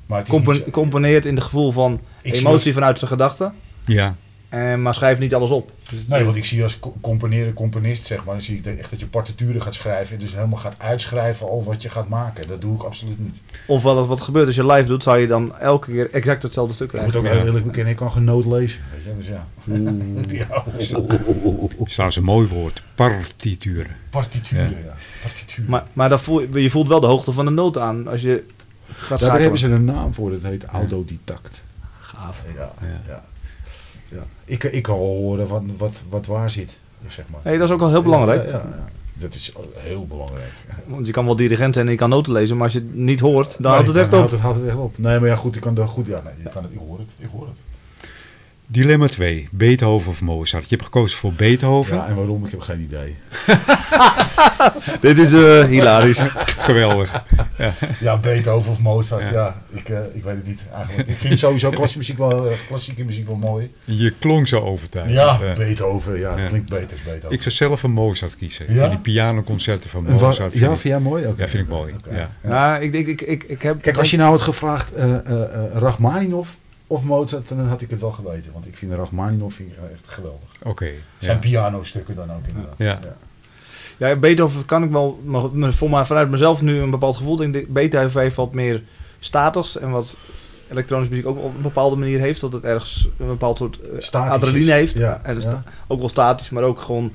Maar 0.07 0.19
het 0.19 0.29
is 0.29 0.35
compo- 0.35 0.53
niet 0.53 0.63
zo- 0.65 0.71
componeert 0.71 1.27
in 1.27 1.35
de 1.35 1.41
gevoel 1.41 1.73
van 1.73 2.01
emotie 2.23 2.73
vanuit 2.73 2.99
zijn 2.99 3.11
gedachten. 3.11 3.53
Ja. 3.87 4.17
En, 4.49 4.83
maar 4.83 4.95
schrijf 4.95 5.19
niet 5.19 5.35
alles 5.35 5.51
op. 5.51 5.71
Nee, 6.07 6.25
want 6.25 6.37
ik 6.37 6.45
zie 6.45 6.63
als 6.63 6.79
co- 6.79 6.95
componeren, 7.01 7.53
componist, 7.53 8.05
zeg 8.07 8.25
maar, 8.25 8.35
dan 8.35 8.43
zie 8.43 8.57
ik 8.57 8.65
dat- 8.65 8.77
echt 8.77 8.91
dat 8.91 9.01
je 9.01 9.07
partituren 9.07 9.63
gaat 9.63 9.75
schrijven. 9.75 10.19
Dus 10.19 10.35
helemaal 10.35 10.59
gaat 10.59 10.79
uitschrijven 10.79 11.49
al 11.49 11.65
wat 11.65 11.83
je 11.83 11.89
gaat 11.91 12.09
maken. 12.09 12.49
Dat 12.49 12.61
doe 12.61 12.75
ik 12.75 12.83
absoluut 12.83 13.19
niet. 13.19 13.41
Of 13.67 13.83
wat, 13.83 14.07
wat 14.07 14.21
gebeurt 14.21 14.47
als 14.47 14.55
je 14.55 14.67
live 14.67 14.87
doet, 14.89 15.03
zou 15.03 15.19
je 15.19 15.27
dan 15.27 15.59
elke 15.59 15.91
keer 15.91 16.11
exact 16.11 16.43
hetzelfde 16.43 16.75
stuk 16.75 16.93
Ik 16.93 17.01
moet 17.01 17.11
krijgen. 17.11 17.31
ook 17.31 17.37
heel 17.37 17.47
eerlijk 17.47 17.65
bekennen, 17.67 17.93
ik 17.93 17.99
kan 17.99 18.13
geen 18.13 18.25
noot 18.25 18.45
lezen. 18.47 18.81
Weet 18.95 19.05
je, 19.05 19.17
dus 19.17 19.27
ja. 19.27 19.47
ja. 20.49 20.63
Dat 21.79 21.87
is 21.87 21.93
trouwens 21.93 22.17
een 22.17 22.23
mooi 22.25 22.49
woord. 22.49 22.83
Partituren. 22.95 23.97
Partituren, 24.11 24.71
ja. 24.85 24.95
Partituren. 25.23 25.71
Maar, 25.71 25.83
maar 25.93 26.09
dan 26.09 26.21
voel 26.21 26.41
je, 26.41 26.63
je 26.63 26.71
voelt 26.71 26.89
wel 26.89 27.01
de 27.01 27.07
hoogte 27.07 27.33
van 27.33 27.45
de 27.45 27.51
noot 27.51 27.79
aan 27.79 28.09
als 28.09 28.23
je 28.23 28.45
gaat 28.93 29.21
Daar 29.21 29.41
hebben 29.41 29.59
ze 29.59 29.67
een 29.69 29.85
naam 29.85 30.15
voor, 30.15 30.31
dat 30.31 30.43
heet 30.43 30.65
autodidact. 30.65 31.63
Gaaf. 32.01 32.43
Ja, 32.57 32.73
Ja. 32.81 33.01
ja. 33.07 33.25
Ik, 34.45 34.65
ik 34.65 34.83
kan 34.83 34.99
wel 34.99 35.07
horen 35.07 35.47
wat, 35.49 35.63
wat, 35.77 36.03
wat 36.09 36.27
waar 36.27 36.51
zit, 36.51 36.71
zeg 37.09 37.25
maar. 37.31 37.41
Nee, 37.45 37.59
dat 37.59 37.67
is 37.67 37.73
ook 37.75 37.81
wel 37.81 37.91
heel 37.91 38.03
belangrijk. 38.03 38.43
Ja, 38.45 38.49
ja, 38.51 38.55
ja. 38.77 38.89
Dat 39.17 39.35
is 39.35 39.53
heel 39.75 40.07
belangrijk. 40.07 40.53
Want 40.87 41.07
je 41.07 41.13
kan 41.13 41.25
wel 41.25 41.37
dirigent 41.37 41.75
zijn 41.75 41.87
en 41.87 41.93
je 41.93 41.99
kan 41.99 42.09
noten 42.09 42.33
lezen, 42.33 42.57
maar 42.57 42.65
als 42.65 42.73
je 42.73 42.79
het 42.79 42.95
niet 42.95 43.21
hoort, 43.21 43.53
dan 43.53 43.63
Nee, 43.63 43.71
houdt 43.73 43.87
het 43.87 43.97
echt 43.97 44.13
op. 44.13 44.31
het, 44.31 44.41
houdt 44.41 44.59
het 44.59 44.67
echt 44.69 44.77
op. 44.79 44.99
Nee, 44.99 45.21
maar 45.21 45.29
ja, 45.29 45.37
goed, 45.37 45.55
ik 45.57 45.61
kan 45.61 45.79
er 45.79 45.89
goed. 45.89 46.07
Ja, 46.07 46.21
nee, 46.25 46.33
je 46.43 46.49
kan 46.49 46.63
het, 46.63 46.73
ik 46.73 46.79
hoor 46.79 46.99
het. 46.99 47.15
Ik 47.19 47.29
hoor 47.33 47.47
het. 47.47 47.57
Dilemma 48.67 49.07
2. 49.07 49.49
Beethoven 49.51 50.11
of 50.11 50.21
Mozart? 50.21 50.63
Je 50.63 50.71
hebt 50.71 50.83
gekozen 50.85 51.19
voor 51.19 51.33
Beethoven. 51.33 51.97
Ja, 51.97 52.07
en 52.07 52.15
waarom? 52.15 52.45
Ik 52.45 52.51
heb 52.51 52.61
geen 52.61 52.81
idee. 52.81 53.17
Dit 55.01 55.19
is 55.19 55.33
eh, 55.33 55.65
hilarisch. 55.65 56.21
Geweldig. 56.59 57.25
Ja, 58.01 58.17
Beethoven 58.17 58.73
of 58.73 58.79
Mozart, 58.81 59.23
ja. 59.23 59.33
Ja. 59.33 59.57
ik, 59.71 59.89
eh, 59.89 59.99
ik 60.13 60.25
weet 60.25 60.37
het 60.37 60.47
niet 60.47 60.63
eigenlijk. 60.75 61.09
Ik 61.09 61.17
vind 61.17 61.39
sowieso 61.39 61.71
klassieke 61.71 61.99
muziek 61.99 62.19
wel, 62.19 62.47
eh, 62.51 62.57
klassieke 62.69 63.05
muziek 63.05 63.27
wel 63.27 63.37
mooi. 63.37 63.73
Je 63.85 64.13
klonk 64.19 64.47
zo 64.47 64.61
overtuigd. 64.61 65.13
Ja, 65.13 65.39
Ja. 65.43 65.53
Beethoven, 65.53 66.19
ja, 66.19 66.33
het 66.33 66.43
Ja. 66.43 66.49
klinkt 66.49 66.69
beter 66.71 66.91
als 66.91 67.03
Beethoven. 67.05 67.31
Ik 67.37 67.43
zou 67.43 67.55
zelf 67.55 67.83
een 67.83 67.91
Mozart 67.93 68.37
kiezen. 68.37 68.69
Ik 68.69 68.75
Ja? 68.75 68.79
vind 68.81 68.91
die 68.91 69.01
pianoconcerten 69.15 69.91
van 69.91 70.03
Mozart... 70.05 70.37
ja, 70.37 70.43
vind 70.51 70.55
ik- 70.63 70.69
vind 70.69 70.83
jij 70.83 70.99
mooi? 71.01 71.27
Oké. 71.27 71.43
Ja, 71.43 71.49
vind 71.49 71.63
ik 71.63 71.69
mooi. 71.69 71.95
Ja. 72.13 72.31
Nou, 72.43 72.83
ik, 72.83 72.93
ik, 72.93 73.07
ik, 73.09 73.21
ik, 73.23 73.43
ik 73.43 73.63
heb... 73.63 73.83
Kijk, 73.83 73.97
als 73.99 74.11
je 74.11 74.17
nou 74.17 74.31
had 74.31 74.41
gevraagd 74.41 74.93
eh 74.93 75.05
eh 75.15 75.21
eh, 75.55 75.73
Rachmaninov 75.73 76.49
of 76.87 77.03
Mozart, 77.03 77.49
dan 77.49 77.69
had 77.69 77.81
ik 77.81 77.91
het 77.91 78.01
wel 78.01 78.13
geweten. 78.13 78.53
Want 78.53 78.67
ik 78.67 78.77
vind 78.77 78.93
ik 79.73 79.79
echt 79.93 80.15
geweldig. 80.15 80.49
Oké. 80.63 80.91
Zijn 81.19 81.33
Ja. 81.35 81.39
pianostukken 81.39 82.15
dan 82.15 82.33
ook 82.33 82.47
inderdaad. 82.49 82.75
Ja. 82.77 83.01
Ja, 83.97 84.17
Beethoven 84.17 84.65
kan 84.65 84.83
ik 84.85 84.91
wel, 84.91 85.21
maar 85.25 85.43
maar 85.53 85.73
voor 85.73 85.91
mij 85.91 86.05
vanuit 86.05 86.31
mezelf 86.31 86.63
nu 86.63 86.79
een 86.79 86.91
bepaald 86.91 87.17
gevoel. 87.17 87.43
Ik 87.43 87.73
Beethoven 87.73 88.21
heeft 88.21 88.37
wat 88.37 88.53
meer 88.53 88.83
status 89.19 89.79
en 89.79 89.91
wat 89.91 90.17
elektronische 90.71 91.11
muziek 91.13 91.29
ook 91.29 91.39
op 91.39 91.55
een 91.57 91.63
bepaalde 91.63 91.97
manier 91.97 92.19
heeft. 92.21 92.41
Dat 92.41 92.53
het 92.53 92.65
ergens 92.65 93.09
een 93.19 93.27
bepaald 93.27 93.59
soort 93.59 93.81
eh, 93.81 93.89
Statisch 94.01 94.33
adrenaline 94.33 94.65
is. 94.67 94.73
heeft. 94.73 94.99
Ja, 94.99 95.21
En 95.23 95.35
dus 95.35 95.45
ja. 95.45 95.63
Ook 95.87 95.99
wel 95.99 96.09
statisch, 96.09 96.51
maar 96.51 96.63
ook 96.63 96.81
gewoon 96.81 97.13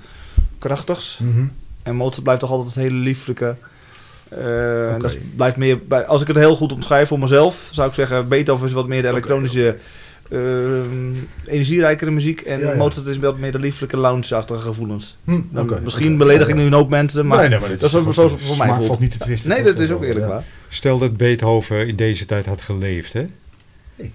krachtigs. 0.59 1.17
Mhm. 1.21 1.45
En 1.83 1.95
Mozart 1.95 2.23
blijft 2.23 2.41
toch 2.41 2.51
altijd 2.51 2.69
het 2.75 2.83
hele 2.83 2.95
lieflijke. 2.95 3.55
Eh, 4.29 4.93
en 4.93 4.99
dat 4.99 5.11
is- 5.13 5.17
blijft 5.35 5.57
meer 5.57 5.79
bij, 5.87 6.05
als 6.05 6.21
ik 6.21 6.27
het 6.27 6.35
heel 6.37 6.55
goed 6.55 6.71
omschrijf 6.71 7.07
voor 7.07 7.19
mezelf, 7.19 7.67
zou 7.71 7.87
ik 7.87 7.93
zeggen: 7.93 8.27
Beethoven 8.27 8.67
is 8.67 8.73
wat 8.73 8.87
meer 8.87 9.01
de 9.01 9.07
elektronische, 9.07 9.77
ehm, 10.31 11.13
energierijkere 11.45 12.11
muziek. 12.11 12.39
En 12.41 12.59
Ja, 12.59 12.69
ja. 12.71 12.75
Mozart 12.77 13.05
is 13.07 13.17
wat 13.17 13.37
meer 13.37 13.51
de 13.51 13.59
lieflijke 13.59 13.97
lounge-achtige 13.97 14.59
gevoelens. 14.59 15.17
Hm, 15.23 15.39
misschien 15.83 16.07
oké. 16.07 16.17
beledig 16.17 16.47
ik 16.47 16.53
Ja, 16.53 16.59
nu 16.59 16.65
een 16.65 16.73
hoop 16.73 16.89
mensen, 16.89 17.27
maar, 17.27 17.39
nee, 17.39 17.49
nee, 17.49 17.59
maar 17.59 17.69
dit 17.69 17.81
dat 17.81 17.93
is 18.07 18.15
zo 18.15 18.27
voor 18.37 18.57
mij 18.57 18.73
voelt. 18.73 18.85
valt 18.85 18.99
niet 18.99 19.11
te 19.11 19.17
twisten. 19.17 19.49
Nee, 19.49 19.63
dat 19.63 19.79
is 19.79 19.91
ook 19.91 20.03
eerlijk 20.03 20.25
Ja. 20.25 20.31
waar. 20.31 20.43
Stel 20.69 20.97
dat 20.97 21.17
Beethoven 21.17 21.87
in 21.87 21.95
deze 21.95 22.25
tijd 22.25 22.45
had 22.45 22.61
geleefd, 22.61 23.13
hè? 23.13 23.25
Hey. 23.95 24.11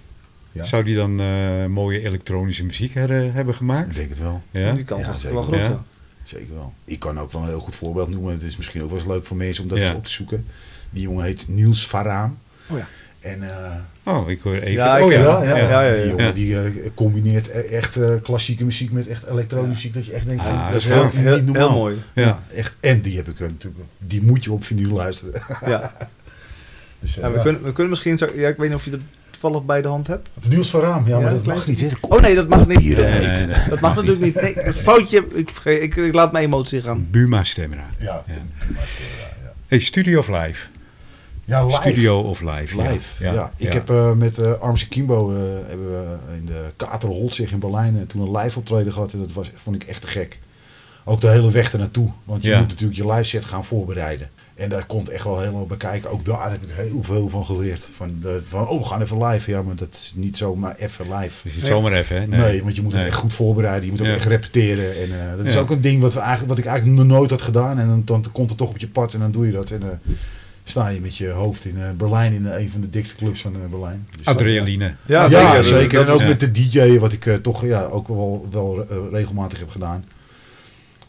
Zou 0.66 0.84
die 0.84 0.94
dan 0.96 1.20
eh, 1.20 1.66
mooie 1.68 2.06
elektronische 2.06 2.64
muziek 2.64 2.94
hebben 2.94 3.48
Ik 3.48 3.54
gemaakt? 3.54 3.94
denk 3.94 4.08
het 4.08 4.18
wel. 4.20 4.42
Ja? 4.50 4.72
Die 4.72 4.84
kans 4.84 5.06
Ja, 5.06 5.12
is 5.14 5.22
wel 5.22 5.42
groot. 5.42 5.68
Zeker 6.24 6.54
wel. 6.54 6.72
Ik 6.84 6.98
kan 6.98 7.20
ook 7.20 7.32
wel 7.32 7.42
een 7.42 7.48
heel 7.48 7.60
goed 7.60 7.74
voorbeeld 7.74 8.08
noemen. 8.08 8.32
Het 8.32 8.42
is 8.42 8.56
misschien 8.56 8.82
ook 8.82 8.88
wel 8.90 8.98
eens 8.98 9.08
leuk 9.08 9.26
voor 9.26 9.36
mensen 9.36 9.62
om 9.62 9.68
dat 9.68 9.78
Ja. 9.78 9.84
eens 9.88 9.96
op 9.96 10.04
te 10.04 10.10
zoeken. 10.10 10.46
Die 10.90 11.02
jongen 11.02 11.24
heet 11.24 11.48
Niels 11.48 11.86
Varaan. 11.86 12.38
Oh 12.68 12.78
ja. 12.78 12.86
En 13.20 13.42
eh, 13.42 13.74
Oh, 14.14 14.30
ik 14.30 14.40
hoor 14.40 14.54
even... 14.54 14.70
Ja, 14.72 14.96
ik 14.98 15.04
oh 15.04 15.12
ja. 15.12 15.18
Ja, 15.42 15.56
ja, 15.56 15.56
ja, 15.56 15.80
ja. 15.82 15.94
die 15.96 16.08
jongen 16.08 16.24
Ja. 16.26 16.32
die 16.32 16.58
eh, 16.60 16.90
combineert 16.94 17.46
e- 17.48 17.50
echt 17.52 17.96
eh, 17.96 18.10
klassieke 18.22 18.64
muziek 18.64 18.92
met 18.92 19.06
echt 19.06 19.24
elektronische 19.26 19.72
muziek. 19.74 19.94
Dat 19.94 20.06
je 20.06 20.12
echt 20.12 20.28
denkt, 20.28 20.44
van, 20.44 20.52
Ah, 20.52 20.66
dat 20.72 20.82
is 20.82 20.88
dat 20.88 21.12
is 21.12 21.18
heel, 21.18 21.22
Heel, 21.36 21.52
heel 21.54 21.70
mooi. 21.70 21.96
Ja. 22.14 22.22
Ja. 22.22 22.42
echt. 22.54 22.74
En 22.80 23.00
die 23.00 23.16
heb 23.16 23.28
ik 23.28 23.38
natuurlijk. 23.38 23.84
Die 23.98 24.22
moet 24.22 24.44
je 24.44 24.52
op 24.52 24.64
vinyl 24.64 24.90
luisteren. 24.90 25.42
Ja. 25.66 25.92
Dus, 27.00 27.14
Ja, 27.14 27.32
we. 27.32 27.40
Kunnen, 27.42 27.62
we 27.62 27.72
kunnen 27.72 27.90
misschien, 27.90 28.18
zo, 28.18 28.28
ja, 28.34 28.48
ik 28.48 28.56
weet 28.56 28.68
niet 28.68 28.76
of 28.78 28.84
je 28.84 28.90
dat 28.90 29.00
toevallig 29.44 29.66
bij 29.66 29.82
de 29.82 29.88
hand 29.88 30.06
hebt. 30.06 30.28
Of 30.38 30.48
Niels 30.48 30.70
Varaan, 30.70 31.02
ja, 31.06 31.16
Ja, 31.16 31.22
maar 31.22 31.30
dat 31.32 31.44
mag 31.46 31.66
niet. 31.66 31.80
hè. 31.80 31.88
Oh 32.00 32.20
nee, 32.20 32.34
dat 32.34 32.48
mag 32.48 32.66
niet. 32.66 32.96
Dat 33.68 33.80
mag 33.80 33.94
natuurlijk 33.94 34.24
niet. 34.24 34.34
Nee, 34.34 34.66
een 34.66 34.74
foutje. 34.74 35.26
Ik, 35.34 35.48
vergeet- 35.50 35.82
ik, 35.82 35.96
ik 35.96 36.14
laat 36.14 36.32
mijn 36.32 36.44
emotie 36.44 36.80
gaan. 36.82 37.06
Buma 37.10 37.44
Stemra. 37.44 37.86
Ja, 37.98 38.24
Ja. 38.26 38.32
Hey, 39.66 39.78
studio 39.78 40.18
of 40.18 40.28
live? 40.28 40.66
Ja, 41.44 41.66
live. 41.66 41.80
Studio 41.80 42.20
of 42.20 42.40
live? 42.40 42.76
ja. 42.76 42.90
Live, 42.92 43.24
ja. 43.24 43.50
Ik 43.56 43.72
heb 43.72 43.90
eh, 43.90 44.12
met 44.12 44.38
eh 44.38 44.52
Armse 44.60 44.88
Kimbo 44.88 45.30
eh, 45.34 45.38
hebben 45.68 45.86
we 45.90 46.16
in 46.36 46.46
de 46.46 46.64
Kater 46.76 47.08
Holtzig 47.08 47.52
in 47.52 47.58
Berlijn 47.58 48.06
toen 48.06 48.22
een 48.22 48.36
live 48.36 48.58
optreden 48.58 48.92
gehad. 48.92 49.12
En 49.12 49.18
dat 49.18 49.32
was, 49.32 49.50
vond 49.54 49.76
ik 49.76 49.88
echt 49.88 50.00
te 50.00 50.06
gek. 50.06 50.38
Ook 51.04 51.20
de 51.20 51.28
hele 51.28 51.50
weg 51.50 51.72
ernaartoe. 51.72 52.10
Want 52.24 52.42
je 52.42 52.48
Ja. 52.50 52.58
moet 52.58 52.68
natuurlijk 52.68 52.98
je 52.98 53.06
live 53.12 53.24
set 53.24 53.44
gaan 53.44 53.64
voorbereiden. 53.64 54.30
En 54.54 54.68
daar 54.68 54.86
komt 54.86 55.08
echt 55.08 55.24
wel 55.24 55.38
helemaal 55.38 55.66
bekijken. 55.66 56.10
Ook 56.10 56.24
daar 56.24 56.50
heb 56.50 56.62
ik 56.62 56.68
heel 56.74 57.02
veel 57.02 57.28
van 57.28 57.44
geleerd. 57.44 57.88
Van, 57.96 58.16
de, 58.22 58.42
van 58.48 58.68
oh, 58.68 58.78
we 58.82 58.84
gaan 58.88 59.02
even 59.02 59.24
live. 59.26 59.50
Ja, 59.50 59.62
maar 59.62 59.74
dat 59.76 59.88
is 59.92 60.12
niet 60.16 60.36
zomaar 60.36 60.74
even 60.78 61.14
live. 61.16 61.42
Dus 61.48 61.54
het 61.54 61.66
zomaar 61.66 61.92
even, 61.92 62.20
hè? 62.20 62.26
Nee, 62.26 62.62
want 62.62 62.76
je 62.76 62.82
moet 62.82 62.92
Nee. 62.92 63.00
het 63.02 63.10
echt 63.10 63.20
goed 63.20 63.34
voorbereiden. 63.34 63.84
Je 63.84 63.90
moet 63.90 64.00
ook 64.00 64.06
Ja. 64.06 64.14
echt 64.14 64.24
repeteren. 64.26 64.96
En 65.02 65.20
eh, 65.30 65.36
dat 65.36 65.46
is 65.46 65.52
Ja. 65.54 65.60
ook 65.60 65.70
een 65.70 65.80
ding 65.80 66.00
wat, 66.00 66.12
we 66.14 66.18
eigenlijk, 66.20 66.48
wat 66.48 66.58
ik 66.58 66.64
eigenlijk 66.66 66.98
nog 66.98 67.06
nooit 67.06 67.30
had 67.30 67.42
gedaan. 67.42 67.78
En 67.78 67.86
dan, 67.88 68.02
dan 68.04 68.24
komt 68.32 68.48
het 68.48 68.58
toch 68.58 68.68
op 68.68 68.78
je 68.78 68.88
pad 68.88 69.14
en 69.14 69.20
dan 69.20 69.30
doe 69.32 69.46
je 69.46 69.52
dat. 69.52 69.70
En 69.70 69.82
eh, 69.82 69.88
sta 70.64 70.88
je 70.88 71.00
met 71.00 71.16
je 71.16 71.28
hoofd 71.28 71.64
in 71.64 71.76
eh, 71.78 71.90
Berlijn 71.96 72.32
in 72.32 72.46
een 72.46 72.70
van 72.70 72.80
de 72.80 72.90
dikste 72.90 73.16
clubs 73.16 73.40
van 73.40 73.54
eh, 73.54 73.70
Berlijn. 73.70 74.06
Dus 74.16 74.24
dat- 74.24 74.34
Adrenaline. 74.34 74.94
Ja, 75.06 75.24
ja, 75.24 75.28
zeker. 75.28 75.64
zeker. 75.64 75.98
Dat 75.98 76.06
En 76.06 76.12
ook 76.14 76.20
is- 76.20 76.26
met 76.26 76.40
de 76.40 76.50
DJ, 76.50 76.98
wat 76.98 77.12
ik 77.12 77.26
eh, 77.26 77.34
toch 77.34 77.64
ja, 77.64 77.82
ook 77.84 78.08
wel, 78.08 78.48
wel 78.50 78.86
regelmatig 79.12 79.58
heb 79.58 79.70
gedaan. 79.70 80.04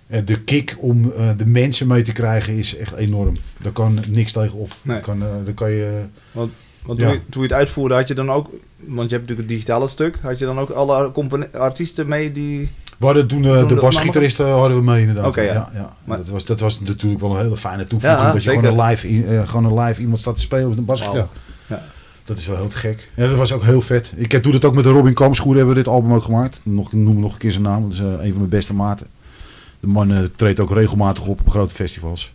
En 0.08 0.26
de 0.26 0.40
kick 0.40 0.76
om 0.80 1.12
eh, 1.12 1.30
de 1.38 1.46
mensen 1.46 1.88
mee 1.88 2.02
te 2.02 2.12
krijgen 2.12 2.54
is 2.58 2.78
echt 2.78 2.96
enorm. 2.96 3.38
Daar 3.62 3.72
kan 3.72 4.00
niks 4.10 4.32
tegen 4.32 4.58
op. 4.58 4.72
Nee. 4.82 4.96
Daar 4.96 5.06
kan, 5.06 5.22
eh, 5.22 5.28
daar 5.46 5.54
kan 5.54 5.72
je... 5.72 6.02
Want 6.32 6.52
toen, 6.86 6.96
Ja. 6.98 7.12
je, 7.12 7.20
toen 7.30 7.42
je 7.42 7.48
het 7.48 7.58
uitvoerde, 7.58 7.96
had 7.96 8.08
je 8.08 8.14
dan 8.14 8.32
ook... 8.32 8.50
Want 8.78 9.10
je 9.10 9.16
hebt 9.16 9.30
natuurlijk 9.30 9.40
het 9.40 9.50
digitale 9.50 9.88
stuk. 9.88 10.20
Had 10.22 10.40
je 10.40 10.46
dan 10.46 10.60
ook 10.60 10.70
alle 10.70 11.12
artiesten 11.52 12.08
mee 12.08 12.32
die... 12.32 12.70
We 12.98 13.06
hadden 13.06 13.28
toen, 13.28 13.46
eh, 13.46 13.60
Toen 13.60 13.68
de 13.68 13.76
basgitaristen 13.76 14.48
hadden 14.48 14.78
we 14.78 14.84
mee 14.84 15.02
inderdaad. 15.02 15.36
Ja. 15.36 15.42
ja. 15.42 15.70
ja. 15.74 15.94
Maar- 16.04 16.18
dat, 16.18 16.28
was, 16.30 16.46
dat 16.46 16.60
was 16.60 16.80
natuurlijk 16.80 17.22
wel 17.22 17.32
een 17.32 17.42
hele 17.42 17.58
fijne 17.58 17.86
toevoeging. 17.86 18.22
Ja, 18.24 18.34
dat 18.34 18.44
je 18.44 18.50
gewoon 18.50 18.80
een, 18.80 18.86
live, 18.86 19.26
eh, 19.28 19.48
gewoon 19.48 19.66
een 19.66 19.86
live 19.86 20.02
iemand 20.02 20.20
staat 20.20 20.36
te 20.36 20.42
spelen 20.42 20.70
met 20.70 20.78
een 20.78 20.86
basgitaar. 20.86 21.28
Ja. 21.68 21.84
Dat 22.26 22.38
is 22.38 22.48
wel 22.48 22.56
heel 22.58 22.68
te 22.68 22.78
gek. 22.78 23.12
Ja, 23.16 23.28
dat 23.28 23.38
was 23.38 23.54
ook 23.54 23.64
heel 23.64 23.82
vet. 23.82 24.14
Ik 24.16 24.32
heb, 24.32 24.44
doe 24.44 24.52
dat 24.52 24.66
ook 24.66 24.76
met 24.76 24.84
de 24.84 24.90
Robin 24.90 25.14
Kamschoer 25.14 25.56
hebben 25.56 25.74
we 25.74 25.80
dit 25.84 25.94
album 25.94 26.14
ook 26.14 26.24
gemaakt. 26.24 26.60
Nog, 26.64 26.94
noem 26.94 27.20
nog 27.20 27.34
een 27.34 27.38
keer 27.38 27.52
zijn 27.52 27.64
naam. 27.64 27.84
Dat 27.84 27.92
is 27.92 28.00
eh, 28.00 28.06
een 28.06 28.30
van 28.30 28.38
mijn 28.38 28.50
beste 28.50 28.74
maten. 28.74 29.08
De 29.86 29.92
man 29.92 30.12
eh, 30.12 30.24
treedt 30.36 30.60
ook 30.60 30.72
regelmatig 30.72 31.26
op 31.26 31.40
op 31.40 31.50
grote 31.50 31.76
festivals. 31.76 32.34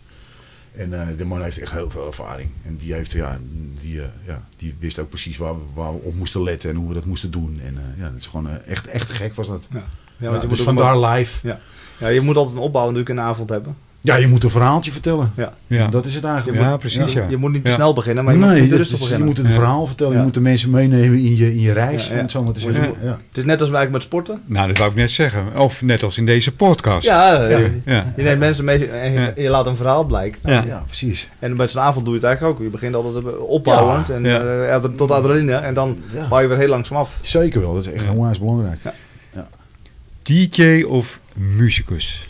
En 0.75 1.01
eh, 1.01 1.07
de 1.17 1.25
man 1.25 1.41
heeft 1.41 1.59
echt 1.59 1.71
heel 1.71 1.89
veel 1.89 2.05
ervaring. 2.05 2.49
En 2.65 2.77
die, 2.77 2.93
heeft, 2.93 3.11
ja, 3.11 3.39
die, 3.79 4.01
eh, 4.01 4.07
ja, 4.25 4.47
die 4.57 4.75
wist 4.79 4.99
ook 4.99 5.09
precies 5.09 5.37
waar 5.37 5.53
we, 5.53 5.61
waar 5.73 5.93
we 5.93 5.99
op 5.99 6.15
moesten 6.15 6.43
letten 6.43 6.69
en 6.69 6.75
hoe 6.75 6.87
we 6.87 6.93
dat 6.93 7.05
moesten 7.05 7.31
doen. 7.31 7.59
En 7.65 7.77
eh, 7.77 8.01
ja, 8.01 8.09
dat 8.09 8.19
is 8.19 8.27
gewoon 8.27 8.49
echt, 8.49 8.87
echt 8.87 9.09
gek 9.09 9.35
was 9.35 9.47
dat. 9.47 9.67
Ja, 9.69 9.77
Ja, 9.77 9.83
ja, 10.17 10.29
want 10.29 10.41
je 10.41 10.47
dus 10.47 10.57
moet 10.57 10.67
vandaar 10.67 10.99
live. 10.99 11.47
Ja. 11.47 11.59
ja, 11.97 12.07
je 12.07 12.21
moet 12.21 12.37
altijd 12.37 12.55
een 12.55 12.61
opbouw 12.61 12.83
natuurlijk 12.83 13.15
de 13.15 13.21
avond 13.21 13.49
hebben. 13.49 13.75
Ja, 14.03 14.15
je 14.15 14.27
moet 14.27 14.43
een 14.43 14.49
verhaaltje 14.49 14.91
vertellen. 14.91 15.31
Ja. 15.35 15.53
Ja. 15.67 15.87
Dat 15.87 16.05
is 16.05 16.15
het 16.15 16.23
eigenlijk. 16.23 16.59
Ja, 16.61 16.77
precies, 16.77 17.13
ja. 17.13 17.25
Je 17.29 17.37
moet 17.37 17.51
niet 17.51 17.67
snel 17.67 17.93
beginnen, 17.93 18.23
maar 18.23 18.33
je 18.33 18.39
moet 18.39 18.49
nee, 18.49 18.67
dat 18.67 18.77
rustig 18.77 18.85
is- 18.87 18.91
je 18.93 18.99
beginnen. 19.03 19.27
moet 19.27 19.37
een 19.37 19.45
Ja. 19.45 19.51
verhaal 19.51 19.85
vertellen. 19.87 20.11
Ja. 20.13 20.17
Je 20.19 20.23
moet 20.25 20.33
de 20.33 20.41
mensen 20.41 20.69
meenemen 20.69 21.19
in 21.19 21.35
je, 21.37 21.51
in 21.53 21.59
je 21.59 21.71
reis. 21.71 22.03
Ja, 22.05 22.09
om 22.11 22.15
ja. 22.15 22.21
het 22.21 22.31
zo 22.31 22.43
maar 22.43 22.53
te 22.53 22.59
Ja. 22.59 22.71
zeggen. 22.73 22.93
Ja. 23.01 23.19
Het 23.27 23.37
is 23.37 23.43
net 23.43 23.59
als 23.61 23.69
eigenlijk 23.69 23.91
met 23.91 24.01
sporten. 24.01 24.41
Nou, 24.45 24.67
dat 24.67 24.77
wou 24.77 24.89
ik 24.89 24.95
net 24.95 25.11
zeggen. 25.11 25.57
Of 25.57 25.81
net 25.81 26.03
als 26.03 26.17
in 26.17 26.25
deze 26.25 26.51
podcast. 26.51 27.05
Ja, 27.07 27.33
Ja. 27.49 27.57
je- 27.57 27.79
Ja. 27.85 28.13
je 28.15 28.23
neemt 28.23 28.39
mensen 28.39 28.65
mee 28.65 28.85
en 28.87 29.11
je, 29.11 29.19
Ja. 29.19 29.31
je 29.35 29.49
laat 29.49 29.65
een 29.65 29.75
verhaal 29.75 30.03
blijken. 30.03 30.39
Ja. 30.45 30.63
Ja, 30.65 30.83
precies. 30.85 31.29
En 31.39 31.55
bij 31.55 31.67
zo'n 31.67 31.81
avond 31.81 32.05
doe 32.05 32.13
je 32.13 32.19
het 32.19 32.27
eigenlijk 32.29 32.57
ook. 32.59 32.65
Je 32.65 32.71
begint 32.71 32.95
altijd 32.95 33.37
opbouwend 33.39 34.07
Ja. 34.07 34.13
en 34.13 34.23
Ja. 34.23 34.39
eh, 34.65 34.83
tot 34.83 35.11
adrenaline. 35.11 35.53
En 35.55 35.73
dan 35.73 35.97
Ja. 36.13 36.27
bouw 36.27 36.39
je 36.39 36.47
weer 36.47 36.57
heel 36.57 36.67
langzaam 36.67 36.97
af. 36.97 37.17
Zeker 37.21 37.61
wel. 37.61 37.73
Dat 37.73 37.85
is 37.85 37.91
echt 37.91 38.05
Ja. 38.05 38.11
onwijs 38.11 38.39
belangrijk. 38.39 38.79
Ja. 38.83 39.47
DJ 40.23 40.83
of 40.83 41.19
muzikus? 41.33 42.29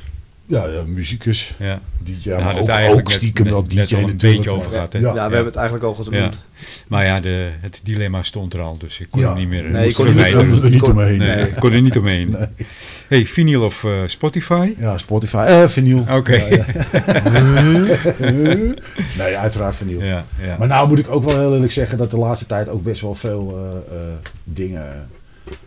Ja, 0.52 0.66
ja 0.68 0.84
muzikus. 0.88 1.54
Ja. 1.60 1.80
DJ, 2.04 2.30
maar 2.30 2.60
ook, 2.60 2.70
ook 3.00 3.12
stiekem 3.12 3.46
wel 3.46 3.64
DJ 3.64 3.80
een 3.94 4.18
beetje 4.18 4.50
over 4.50 4.72
hè? 4.72 4.78
Ja, 4.78 4.88
Ja, 4.92 5.00
we 5.00 5.00
Ja. 5.16 5.22
hebben 5.22 5.46
het 5.46 5.56
eigenlijk 5.56 5.86
al 5.86 5.94
genoemd. 5.94 6.42
Maar 6.88 7.06
ja, 7.06 7.20
de, 7.20 7.50
het 7.60 7.80
dilemma 7.84 8.22
stond 8.24 8.54
er 8.54 8.60
al, 8.62 8.78
dus 8.78 9.00
ik 9.00 9.08
kon 9.10 9.22
Ja. 9.22 9.30
er 9.30 9.36
niet 9.36 9.48
meer. 9.48 9.64
Nee, 9.70 9.88
je 9.88 9.94
kon 9.94 10.08
er, 10.08 10.36
er 10.64 10.70
niet 10.70 10.82
kon- 10.82 10.92
omheen. 10.92 11.18
Nee, 11.18 11.36
Nee. 11.36 11.48
ik 11.48 11.56
kon 11.56 11.72
er 11.72 11.82
niet 11.82 11.98
omheen. 11.98 12.36
Hey, 13.08 13.26
vinyl 13.26 13.64
of 13.64 13.84
eh, 13.84 13.92
Spotify? 14.06 14.74
Ja, 14.78 14.98
Spotify. 14.98 15.44
Eh, 15.48 15.68
vinyl. 15.68 16.06
Oké. 16.12 16.36
Ja, 16.36 16.48
ja. 16.56 16.66
nee, 19.18 19.38
uiteraard 19.38 19.76
vinyl. 19.76 20.04
Ja, 20.04 20.26
ja. 20.42 20.58
Maar 20.58 20.68
nou 20.68 20.88
moet 20.88 21.00
ik 21.00 21.10
ook 21.10 21.24
wel 21.24 21.40
heel 21.40 21.54
eerlijk 21.54 21.72
zeggen 21.72 21.98
dat 21.98 22.12
de 22.12 22.18
laatste 22.18 22.46
tijd 22.46 22.70
ook 22.70 22.84
best 22.84 23.02
wel 23.02 23.16
veel 23.16 23.58
eh, 23.58 23.98
eh, 23.98 24.04
dingen 24.44 25.10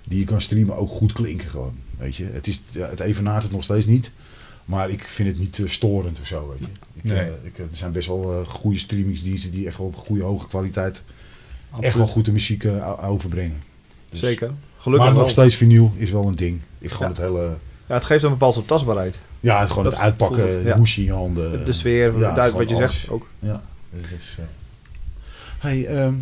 die 0.05 0.19
je 0.19 0.25
kan 0.25 0.41
streamen 0.41 0.77
ook 0.77 0.91
goed 0.91 1.13
klinken 1.13 1.49
gewoon. 1.49 1.75
Weet 1.99 2.17
je, 2.17 2.27
het, 2.33 2.47
is, 2.47 2.61
ja, 2.71 2.89
het 2.91 3.01
evenaart 3.01 3.43
het 3.43 3.53
nog 3.53 3.63
steeds 3.63 3.87
niet. 3.87 4.11
Maar 4.65 4.91
ik 4.91 5.05
vind 5.09 5.29
het 5.29 5.39
niet 5.39 5.59
eh, 5.59 5.69
storend 5.69 6.21
of 6.21 6.27
zo. 6.27 6.49
Weet 6.49 6.59
je. 6.59 6.67
Ik, 6.95 7.05
Nee. 7.05 7.19
eh, 7.19 7.27
ik, 7.43 7.59
er 7.59 7.67
zijn 7.73 7.93
best 7.93 8.09
wel 8.09 8.33
eh, 8.41 8.49
goede 8.49 8.79
streamingsdiensten 8.79 9.51
die 9.51 9.67
echt 9.67 9.77
wel 9.79 9.87
op 9.87 9.97
goede 9.97 10.23
hoge 10.23 10.49
kwaliteit 10.49 11.03
echt 11.81 11.97
wel 11.97 12.07
goed 12.07 12.25
de 12.25 12.33
muziek 12.33 12.65
eh, 12.65 13.11
overbrengen. 13.11 13.63
Dus- 14.11 14.21
Zeker. 14.21 14.51
Gelukkig 14.79 15.07
maar 15.09 15.17
nog 15.17 15.25
wel. 15.25 15.33
steeds 15.33 15.55
vinyl 15.57 15.93
is 15.97 16.11
wel 16.11 16.27
een 16.27 16.37
ding. 16.37 16.61
Ik 16.79 16.91
gewoon 16.91 17.09
Ja. 17.09 17.15
het 17.15 17.25
hele... 17.25 17.57
Ja, 17.89 17.95
het 17.95 18.05
geeft 18.05 18.23
een 18.25 18.31
bepaald 18.31 18.55
soort 18.55 18.67
tastbaarheid. 18.69 19.21
Ja, 19.41 19.61
het 19.61 19.69
gewoon 19.69 19.85
Dat 19.85 19.93
het 19.93 20.03
uitpakken, 20.03 20.41
het, 20.49 20.53
de 20.53 20.69
ja. 20.69 20.77
hoesje 20.77 21.01
in 21.01 21.07
je 21.07 21.13
handen. 21.13 21.65
De 21.65 21.73
sfeer, 21.73 22.13
Ja, 22.13 22.19
duidelijk 22.35 22.57
wat 22.57 22.69
je 22.69 22.85
alles. 22.85 22.97
zegt 23.01 23.11
ook. 23.11 23.29
Ja, 23.39 23.63
eh. 23.93 23.99
Hey, 25.59 25.87
ehm 25.87 26.15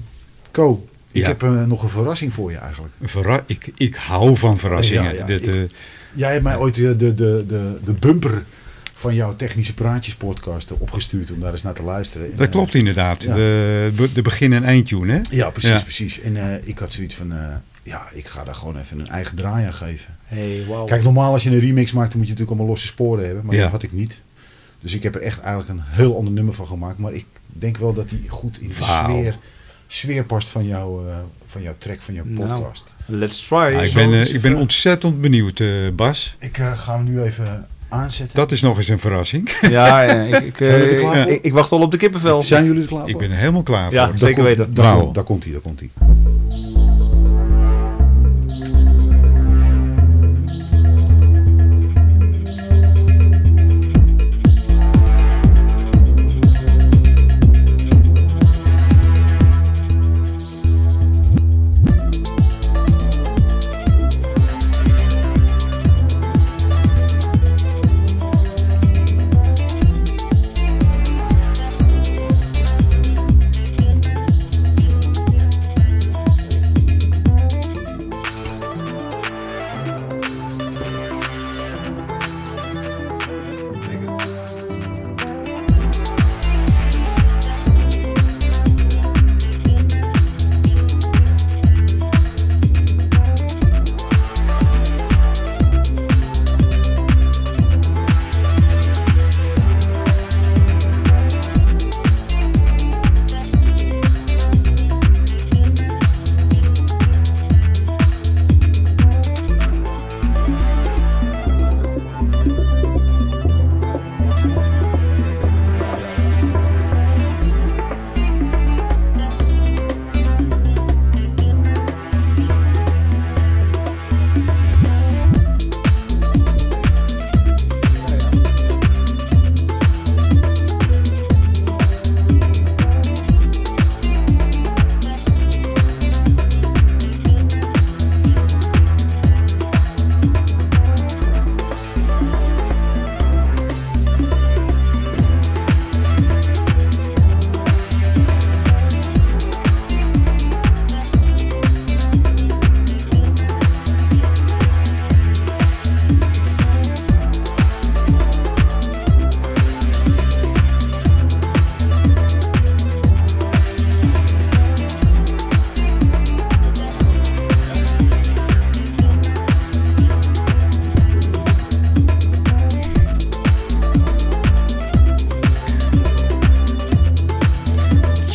Co, 0.50 0.86
ik 1.10 1.22
Ja. 1.22 1.26
heb 1.28 1.42
eh, 1.42 1.64
nog 1.64 1.82
een 1.82 1.88
verrassing 1.88 2.32
voor 2.32 2.50
je 2.50 2.56
eigenlijk. 2.56 2.94
Verra- 3.02 3.42
ik, 3.46 3.72
ik 3.76 3.94
hou 3.94 4.36
van 4.36 4.58
verrassingen. 4.58 5.02
Ja, 5.02 5.10
ja, 5.10 5.26
Dit, 5.26 5.46
ik- 5.46 5.54
eh, 5.54 5.60
Jij 6.14 6.32
hebt 6.32 6.44
mij 6.44 6.56
ooit 6.56 6.74
de, 6.74 6.96
de, 6.96 7.14
de, 7.14 7.78
de 7.84 7.92
bumper 7.92 8.44
van 8.94 9.14
jouw 9.14 9.36
Technische 9.36 9.74
Praatjes 9.74 10.14
podcast 10.14 10.72
opgestuurd 10.72 11.30
om 11.32 11.40
daar 11.40 11.52
eens 11.52 11.62
naar 11.62 11.74
te 11.74 11.82
luisteren. 11.82 12.30
En, 12.30 12.36
dat 12.36 12.46
eh, 12.46 12.52
klopt 12.52 12.74
inderdaad. 12.74 13.22
ja. 13.22 13.34
De, 13.34 14.08
de 14.14 14.22
begin- 14.22 14.52
en 14.52 14.64
eindtune, 14.64 15.12
hè? 15.12 15.20
Ja, 15.30 15.50
precies, 15.50 15.70
Ja. 15.70 15.82
precies. 15.82 16.20
En 16.20 16.36
eh, 16.36 16.66
ik 16.68 16.78
had 16.78 16.92
zoiets 16.92 17.14
van, 17.14 17.32
eh, 17.32 17.54
ja, 17.82 18.02
ik 18.12 18.26
ga 18.26 18.44
daar 18.44 18.54
gewoon 18.54 18.78
even 18.78 18.98
een 19.00 19.08
eigen 19.08 19.36
draai 19.36 19.66
aan 19.66 19.72
geven. 19.74 20.16
Hey, 20.24 20.64
wauw. 20.68 20.84
Kijk, 20.84 21.02
normaal 21.02 21.32
als 21.32 21.42
je 21.42 21.50
een 21.50 21.58
remix 21.60 21.92
maakt, 21.92 22.08
dan 22.10 22.18
moet 22.18 22.26
je 22.28 22.32
natuurlijk 22.32 22.50
allemaal 22.50 22.66
losse 22.66 22.86
sporen 22.86 23.24
hebben. 23.26 23.44
Maar 23.46 23.54
Ja. 23.54 23.62
dat 23.62 23.70
had 23.70 23.82
ik 23.82 23.92
niet. 23.92 24.20
Dus 24.80 24.94
ik 24.94 25.02
heb 25.02 25.14
er 25.14 25.20
echt 25.22 25.40
eigenlijk 25.40 25.68
een 25.68 25.82
heel 25.86 26.16
ander 26.16 26.32
nummer 26.32 26.54
van 26.54 26.66
gemaakt. 26.66 26.98
Maar 26.98 27.12
ik 27.12 27.26
denk 27.46 27.76
wel 27.76 27.92
dat 27.94 28.08
die 28.08 28.24
goed 28.28 28.60
in 28.60 28.68
de 28.68 28.74
sfeer, 28.74 29.38
sfeer 29.94 30.24
past 30.24 30.48
van, 30.48 30.66
jou, 30.66 31.08
eh, 31.08 31.14
van 31.46 31.62
jouw 31.62 31.74
track, 31.78 32.02
van 32.02 32.14
jouw 32.14 32.24
Nou. 32.26 32.48
podcast. 32.48 32.84
Let's 33.06 33.46
try. 33.46 33.56
Ah, 33.56 33.84
ik, 33.84 33.92
ben, 33.92 34.12
eh, 34.14 34.34
ik 34.34 34.40
ben 34.40 34.56
ontzettend 34.56 35.20
benieuwd, 35.20 35.60
eh, 35.60 35.68
Bas. 35.96 36.36
Ik 36.38 36.58
eh, 36.58 36.72
ga 36.78 36.94
hem 36.96 37.04
nu 37.04 37.22
even 37.22 37.66
aanzetten. 37.88 38.36
Dat 38.36 38.52
is 38.52 38.60
nog 38.60 38.76
eens 38.76 38.88
een 38.88 38.98
verrassing. 38.98 39.50
Ja, 39.60 40.02
ja, 40.02 40.12
ik, 40.12 40.44
ik, 40.44 40.60
ik, 41.28 41.42
ik 41.44 41.52
wacht 41.52 41.72
al 41.72 41.80
op 41.80 41.90
de 41.90 41.96
kippenvel. 41.96 42.42
Zijn 42.42 42.64
jullie 42.64 42.82
er 42.82 42.88
klaar 42.88 43.00
voor? 43.00 43.10
Ik 43.10 43.18
ben 43.18 43.30
er 43.30 43.36
helemaal 43.36 43.62
klaar 43.62 43.92
Ja, 43.92 44.06
voor. 44.08 44.18
zeker 44.18 44.42
weten. 44.44 44.74
Daar, 44.74 44.96
komt- 44.98 45.14
daar 45.14 45.24
komt 45.24 45.44
hij, 45.44 45.52
daar 45.52 45.62
komt 45.62 45.80
hij. 45.80 45.90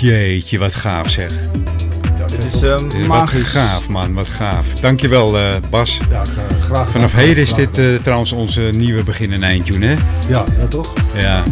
Jeetje, 0.08 0.58
wat 0.60 0.76
gaaf 0.76 1.10
zeg. 1.10 1.32
Vet, 2.18 2.44
is 2.46 2.62
Eh, 2.62 3.06
Wat 3.08 3.30
gaaf 3.30 3.88
man, 3.90 4.14
wat 4.14 4.30
gaaf. 4.30 4.74
Dankjewel 4.74 5.40
eh 5.40 5.56
Bas. 5.70 5.98
ja, 6.10 6.22
ik, 6.26 6.62
graag 6.62 6.90
Vanaf 6.90 7.14
heden 7.14 7.44
is 7.44 7.52
graag 7.52 7.70
dit 7.72 7.78
eh, 7.78 7.96
trouwens 7.96 8.32
onze 8.32 8.62
nieuwe 8.78 9.04
begin- 9.04 9.34
en 9.34 9.44
eindtune 9.44 9.86
hè? 9.86 9.92
Ja, 10.30 10.44
ja, 10.60 10.68
toch? 10.70 10.94
Ja, 11.20 11.44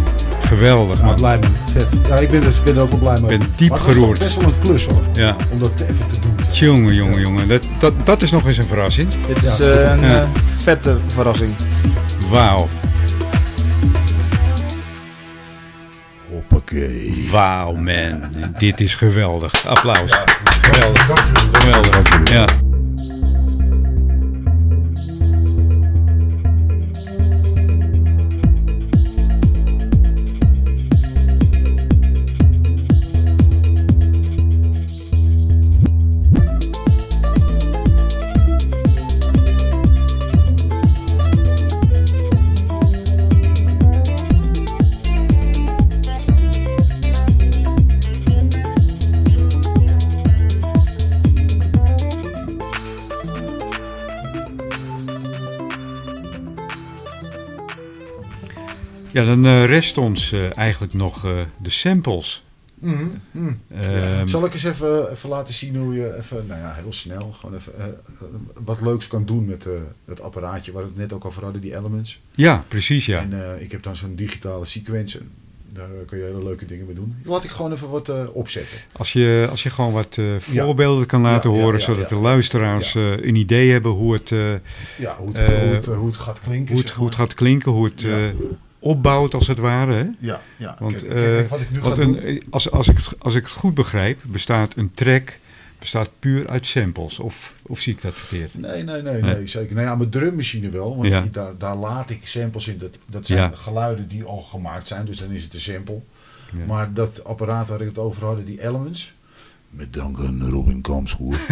geweldig 0.46 1.00
Ja, 1.00 1.06
man. 1.06 1.16
blij 1.16 1.38
mee. 1.40 1.50
Vet. 1.74 1.88
Ja, 2.10 2.16
ik 2.18 2.30
ben, 2.30 2.42
dus, 2.42 2.64
ben 2.64 2.76
er 2.76 2.82
ook 2.82 2.90
wel 2.90 3.00
blij 3.00 3.18
mee. 3.22 3.38
ben 3.38 3.48
diep 3.56 3.70
maar 3.70 3.80
het 3.80 3.88
geroerd. 3.88 4.18
toch 4.20 4.28
best 4.28 4.38
wel 4.40 4.48
een 4.54 4.60
klus 4.60 4.86
hoor. 4.86 5.02
Ja, 5.14 5.36
Om 5.52 5.60
dat 5.60 5.72
even 5.82 6.08
te 6.08 6.20
doen. 6.22 6.36
jongen, 6.52 6.94
jongen, 6.94 7.22
jongen. 7.22 7.48
Dat, 7.48 7.68
dat, 7.80 7.94
dat 8.04 8.22
is 8.22 8.32
nog 8.32 8.48
eens 8.48 8.58
een 8.58 8.64
verrassing. 8.64 9.10
Dit 9.28 9.38
is 9.38 9.58
Ja. 9.58 9.66
een 9.74 10.00
Ja. 10.02 10.22
eh, 10.22 10.28
vette 10.58 10.98
verrassing. 11.08 11.54
Wauw, 12.30 12.68
Hoppakee. 16.30 17.15
Wauw 17.30 17.74
man. 17.74 18.22
Dit 18.58 18.80
is 18.80 18.96
geweldig. 18.96 19.68
Applaus. 19.68 20.12
Geweldig, 20.62 21.26
geweldig. 21.52 22.30
Ja. 22.32 22.65
Ja, 59.16 59.26
dan 59.26 59.46
eh, 59.46 59.66
rest 59.66 59.98
ons 59.98 60.32
eh, 60.32 60.58
eigenlijk 60.58 60.94
nog 60.94 61.26
eh, 61.26 61.38
de 61.58 61.70
samples. 61.70 62.44
Mhm, 62.80 63.06
mhm. 63.32 63.54
Ehm, 63.80 64.28
Zal 64.28 64.46
ik 64.46 64.54
eens 64.54 64.64
even, 64.64 65.12
even 65.12 65.30
laten 65.30 65.54
zien 65.54 65.76
hoe 65.76 65.94
je 65.94 66.16
even, 66.18 66.46
nou 66.48 66.60
ja, 66.60 66.74
heel 66.74 66.94
snel, 66.94 67.32
gewoon 67.32 67.56
even 67.56 67.74
wat 68.64 68.82
leuks 68.82 69.08
kan 69.08 69.26
doen 69.26 69.46
met 69.46 69.68
het 70.06 70.22
apparaatje 70.22 70.72
waar 70.72 70.84
we 70.84 70.90
het 70.90 70.98
net 70.98 71.14
ook 71.14 71.26
over 71.26 71.44
hadden, 71.44 71.62
die 71.62 71.76
elements. 71.76 72.20
ja, 72.32 72.64
precies 72.68 73.06
ja. 73.06 73.20
En 73.20 73.62
ik 73.62 73.72
heb 73.72 73.84
dan 73.84 73.96
zo'n 73.96 74.16
digitale 74.16 74.66
sequencer. 74.66 75.22
Daar 75.74 75.88
kun 76.06 76.18
je 76.18 76.24
hele 76.24 76.44
leuke 76.44 76.66
dingen 76.66 76.86
mee 76.86 76.96
doen. 76.96 77.16
Laat 77.24 77.44
ik 77.44 77.50
gewoon 77.50 77.72
even 77.72 77.90
wat 77.90 78.32
opzetten. 78.34 78.78
Als 78.92 79.14
je, 79.14 79.48
als 79.50 79.64
je 79.64 79.70
gewoon 79.70 79.92
wat 79.92 80.16
Ja. 80.16 80.64
voorbeelden 80.64 81.06
kan 81.06 81.22
laten 81.22 81.52
Ja, 81.52 81.58
horen, 81.58 81.80
ja, 81.80 81.86
zodat 81.86 82.10
de 82.10 82.16
luisteraars 82.16 82.94
een 82.96 83.36
idee 83.36 83.72
hebben 83.72 83.92
hoe 83.92 84.14
het, 84.14 84.30
Ja, 84.30 85.16
hoe 85.18 85.28
het, 85.28 85.38
hoe 85.38 85.56
het, 85.56 85.86
hoe 85.86 86.08
het 86.08 86.18
gaat 86.18 86.40
klinken. 86.40 86.68
hoe 86.74 86.78
het, 86.78 86.88
zeg 86.88 86.98
hoe 86.98 87.06
het 87.08 87.16
gaat 87.16 87.34
klinken, 87.34 87.72
hoe 87.72 87.86
het 87.86 88.06
opbouwt 88.86 89.34
als 89.34 89.48
het 89.48 89.58
ware. 89.58 89.94
Hè? 89.94 90.06
Ja, 90.20 90.42
ja. 90.58 90.76
Want, 90.80 90.94
kijk, 90.98 91.04
eh, 91.04 91.14
kijk, 91.22 91.50
wat 91.50 91.60
ik 91.62 91.72
nu 91.72 91.80
Want 91.80 91.98
een, 91.98 92.12
doen... 92.14 92.42
als, 92.50 92.72
als, 92.72 92.88
ik 92.88 92.98
het, 92.98 93.14
als 93.20 93.36
ik 93.36 93.44
het 93.44 93.52
goed 93.52 93.74
begrijp, 93.74 94.20
bestaat 94.24 94.76
een 94.78 94.92
track 94.94 95.40
bestaat 95.80 96.10
puur 96.20 96.48
uit 96.48 96.66
samples. 96.66 97.20
Of, 97.20 97.54
of 97.62 97.80
zie 97.80 97.94
ik 97.94 98.02
dat 98.02 98.14
verkeerd? 98.14 98.58
Nee, 98.58 98.84
nee, 98.84 99.02
nee, 99.02 99.22
Nee. 99.22 99.34
nee, 99.36 99.48
zeker. 99.48 99.76
Nou 99.76 99.88
ja, 99.88 99.96
mijn 99.96 100.10
drummachine 100.10 100.70
wel. 100.70 100.98
Want 100.98 101.10
Ja. 101.10 101.22
die- 101.22 101.30
daar, 101.30 101.58
daar 101.58 101.76
laat 101.76 102.10
ik 102.10 102.28
samples 102.28 102.68
in. 102.68 102.78
Dat, 102.78 103.00
dat 103.10 103.28
zijn 103.28 103.40
Ja. 103.40 103.52
geluiden 103.56 104.08
die 104.08 104.24
al 104.24 104.42
gemaakt 104.42 104.88
zijn. 104.88 105.06
Dus 105.06 105.18
dan 105.18 105.32
is 105.32 105.44
het 105.44 105.54
een 105.54 105.60
sample. 105.60 106.00
Ja. 106.58 106.66
Maar 106.68 106.94
dat 106.94 107.24
apparaat 107.24 107.68
waar 107.68 107.82
ik 107.82 107.88
het 107.88 107.98
over 107.98 108.26
had, 108.26 108.46
die 108.46 108.64
Elements. 108.64 109.14
Met 109.70 109.94
dank 109.94 110.20
aan 110.20 110.50
Robin 110.50 110.82
Kamschoer. 110.82 111.40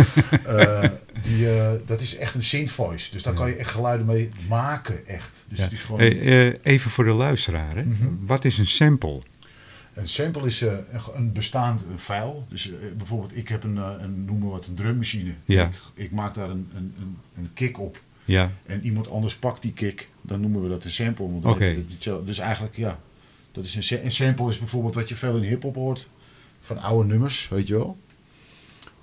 eh, 0.45 0.83
die, 1.21 1.59
eh, 1.59 1.71
dat 1.85 2.01
is 2.01 2.15
echt 2.17 2.35
een 2.35 2.43
synth 2.43 2.71
voice. 2.71 3.11
Dus 3.11 3.23
daar 3.23 3.33
kan 3.33 3.47
je 3.47 3.55
echt 3.55 3.69
geluiden 3.69 4.05
mee 4.05 4.29
maken. 4.47 5.07
Echt. 5.07 5.31
Dus 5.47 5.57
Ja. 5.57 5.63
het 5.63 5.73
is 5.73 5.81
gewoon... 5.81 5.99
Hey, 5.99 6.19
eh, 6.51 6.59
even 6.63 6.91
voor 6.91 7.03
de 7.03 7.11
luisteraar. 7.11 7.75
Hè? 7.75 7.83
Mhm. 7.83 8.07
Wat 8.25 8.45
is 8.45 8.57
een 8.57 8.67
sample? 8.67 9.21
Een 9.93 10.07
sample 10.07 10.45
is 10.45 10.61
een, 10.61 10.85
een 11.15 11.31
bestaand 11.31 11.81
file. 11.97 12.33
Dus 12.49 12.71
bijvoorbeeld, 12.97 13.37
ik 13.37 13.47
heb 13.47 13.63
een, 13.63 13.75
een, 13.77 14.25
noem 14.25 14.39
maar 14.39 14.49
wat, 14.49 14.67
een 14.67 14.75
drummachine. 14.75 15.33
Ja. 15.45 15.65
Ik, 15.65 15.73
ik 15.93 16.11
maak 16.11 16.33
daar 16.33 16.49
een, 16.49 16.69
een, 16.75 16.93
een, 16.99 17.17
een 17.37 17.49
kick 17.53 17.79
op. 17.79 18.01
Ja, 18.25 18.51
En 18.65 18.85
iemand 18.85 19.09
anders 19.09 19.35
pakt 19.35 19.61
die 19.61 19.73
kick. 19.73 20.09
Dan 20.21 20.41
noemen 20.41 20.63
we 20.63 20.69
dat 20.69 20.83
een 20.83 20.91
sample. 20.91 21.39
want. 21.39 21.59
Dus 22.25 22.37
eigenlijk, 22.37 22.75
ja. 22.75 22.99
Dat 23.51 23.63
is 23.63 23.91
een, 23.91 24.05
een 24.05 24.11
sample 24.11 24.49
is 24.49 24.59
bijvoorbeeld 24.59 24.95
wat 24.95 25.09
je 25.09 25.15
veel 25.15 25.35
in 25.37 25.43
hip-hop 25.43 25.75
hoort. 25.75 26.09
Van 26.59 26.77
oude 26.81 27.07
nummers, 27.07 27.47
weet 27.49 27.67
je 27.67 27.73
wel. 27.73 27.97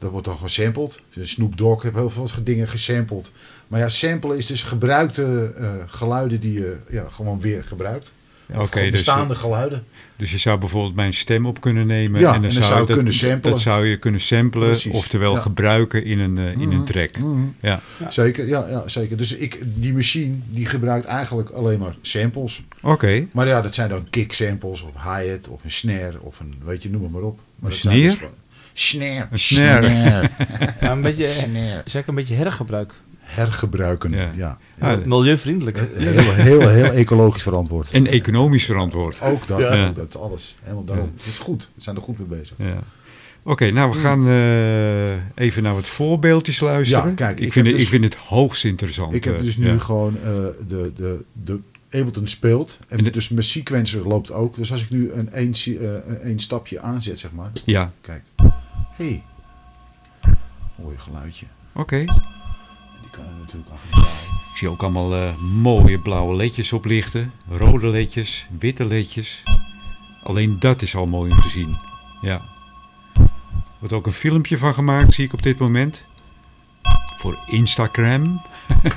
Dat 0.01 0.11
wordt 0.11 0.27
dan 0.27 0.39
gesampled. 0.39 1.01
Dus 1.15 1.31
Snoop 1.31 1.57
Dogg 1.57 1.83
heeft 1.83 1.95
heel 1.95 2.11
veel 2.11 2.29
dingen 2.43 2.69
gesampled. 2.69 3.33
Maar 3.69 3.81
ja, 3.81 3.89
samplen 3.89 4.39
is 4.39 4.47
dus 4.47 4.63
gebruikte 4.63 5.53
eh, 5.57 5.75
geluiden 5.87 6.41
die 6.41 6.53
je 6.53 6.77
ja, 6.89 7.05
gewoon 7.11 7.41
weer 7.41 7.65
gebruikt. 7.65 8.13
oké. 8.55 8.81
Dus, 8.81 8.91
bestaande 8.91 9.35
geluiden. 9.35 9.85
dus 10.17 10.31
je 10.31 10.39
zou 10.39 10.59
bijvoorbeeld 10.59 10.95
mijn 10.95 11.15
stem 11.15 11.47
op 11.47 11.61
kunnen 11.61 11.87
nemen. 11.87 12.21
Ja, 12.21 12.35
en 12.35 12.41
dan, 12.41 12.51
en 12.51 12.55
dan 12.55 12.63
zou 12.63 12.81
je 12.81 12.87
dat, 12.87 12.97
kunnen 12.97 13.13
samplen. 13.13 13.53
Dat 13.53 13.61
zou 13.61 13.87
je 13.87 13.99
kunnen 13.99 14.21
samplen, 14.21 14.69
Precies, 14.69 14.93
oftewel 14.93 15.35
ja. 15.35 15.41
gebruiken 15.41 16.05
in 16.05 16.19
een, 16.19 16.39
eh, 16.39 16.61
in 16.61 16.73
een 16.73 16.85
track. 16.85 17.19
Mhm. 17.19 17.43
Ja, 17.61 17.81
Zeker, 18.09 18.49
ja, 18.49 18.67
ja, 18.69 18.89
zeker. 18.89 19.17
Dus 19.17 19.35
ik, 19.35 19.59
die 19.65 19.93
machine 19.93 20.35
die 20.51 20.67
gebruikt 20.67 21.07
eigenlijk 21.07 21.51
alleen 21.51 21.79
maar 21.79 21.95
samples. 22.01 22.63
oké. 22.83 23.27
Maar 23.33 23.47
ja, 23.47 23.61
dat 23.61 23.75
zijn 23.75 23.89
dan 23.89 24.07
kick 24.11 24.33
samples 24.33 24.83
of 24.83 24.93
hi-hat 25.03 25.49
of 25.49 25.65
een 25.65 25.71
snare 25.73 26.21
of 26.21 26.41
een, 26.41 26.55
weet 26.65 26.83
je, 26.83 26.91
noem 26.91 27.03
het 27.03 27.13
maar 27.13 27.23
op. 27.23 27.39
Maar 27.59 27.71
Een 27.71 27.77
dus 27.77 28.13
snare? 28.13 28.31
Een 29.31 29.39
snare. 29.39 29.89
Ja, 30.81 30.91
een 30.93 31.03
beetje, 31.03 31.25
Snare. 31.25 31.83
zeg 31.85 32.03
ik 32.03 32.09
een 32.09 32.15
beetje 32.15 32.35
hergebruik. 32.35 32.93
Hergebruiken, 33.21 34.11
Ja. 34.11 34.31
ja. 34.37 34.59
Ah, 34.79 35.05
Milieuvriendelijk. 35.05 35.79
Heel, 35.95 36.21
heel, 36.35 36.69
heel 36.69 36.93
ecologisch 36.93 37.43
verantwoord. 37.43 37.91
En 37.91 38.07
economisch 38.07 38.65
verantwoord. 38.65 39.21
Ook 39.23 39.47
dat, 39.47 39.59
Ja. 39.59 39.89
ook 39.89 39.95
dat 39.95 40.17
alles. 40.21 40.55
Helemaal 40.63 40.85
daarom. 40.85 41.13
Het 41.17 41.27
is 41.27 41.39
goed. 41.39 41.71
We 41.75 41.83
zijn 41.83 41.97
er 41.97 42.03
goed 42.03 42.19
mee 42.19 42.39
bezig. 42.39 42.57
Ja. 42.59 42.79
Oké, 43.43 43.71
nou 43.71 43.91
we 43.91 43.99
gaan 43.99 44.29
eh, 44.29 45.45
even 45.45 45.63
naar 45.63 45.75
wat 45.75 45.87
voorbeeldjes 45.87 46.61
luisteren. 46.61 47.09
Ja, 47.09 47.15
kijk, 47.15 47.41
ik, 47.41 47.47
ik 47.47 47.53
vind 47.53 47.67
het, 47.67 47.75
dus- 47.75 47.85
ik 47.85 47.91
vind 47.91 48.05
het 48.05 48.15
hoogst 48.15 48.65
interessant. 48.65 49.15
Ik 49.15 49.25
heb 49.25 49.37
eh, 49.37 49.43
dus 49.43 49.57
nu 49.57 49.67
ja. 49.67 49.79
gewoon 49.79 50.17
eh, 50.25 50.31
de, 50.69 50.93
de, 50.97 51.25
de 51.33 51.59
Ableton 51.91 52.29
speelt. 52.29 52.79
En, 52.89 52.99
En 52.99 53.05
de- 53.05 53.11
dus 53.11 53.29
mijn 53.29 53.43
sequencer 53.45 54.09
loopt 54.09 54.33
ook. 54.33 54.57
Dus 54.57 54.73
als 54.73 54.83
ik 54.83 54.91
nu 54.91 55.13
een 55.13 55.33
één, 55.33 55.53
eh, 55.65 56.31
een 56.31 56.39
stapje 56.39 56.81
aanzet, 56.81 57.19
zeg 57.19 57.33
maar. 57.33 57.51
Ja, 57.65 57.91
Kijk. 58.01 58.23
Hey. 59.01 59.23
Mooi 60.75 60.99
geluidje. 60.99 61.47
oké. 61.73 61.97
En 61.97 62.07
die 63.01 63.11
kan 63.11 63.25
er 63.25 63.33
natuurlijk 63.41 63.71
achter 63.71 63.91
draaien. 63.91 64.39
Ik 64.53 64.57
zie 64.57 64.69
ook 64.69 64.83
allemaal 64.83 65.15
eh, 65.15 65.37
mooie 65.37 65.99
blauwe 65.99 66.37
ledjes 66.37 66.73
oplichten. 66.73 67.33
Rode 67.51 67.87
ledjes, 67.87 68.47
witte 68.59 68.85
ledjes. 68.85 69.43
Alleen 70.23 70.59
dat 70.59 70.83
is 70.83 70.97
al 70.97 71.07
mooi 71.07 71.33
om 71.33 71.41
te 71.41 71.49
zien. 71.49 71.77
Ja. 72.21 72.41
Er 73.15 73.29
wordt 73.79 73.95
ook 73.95 74.07
een 74.07 74.13
filmpje 74.13 74.59
van 74.59 74.75
gemaakt, 74.75 75.15
zie 75.15 75.25
ik 75.25 75.33
op 75.33 75.43
dit 75.43 75.59
moment. 75.59 76.03
Voor 77.19 77.39
Instagram. 77.47 78.43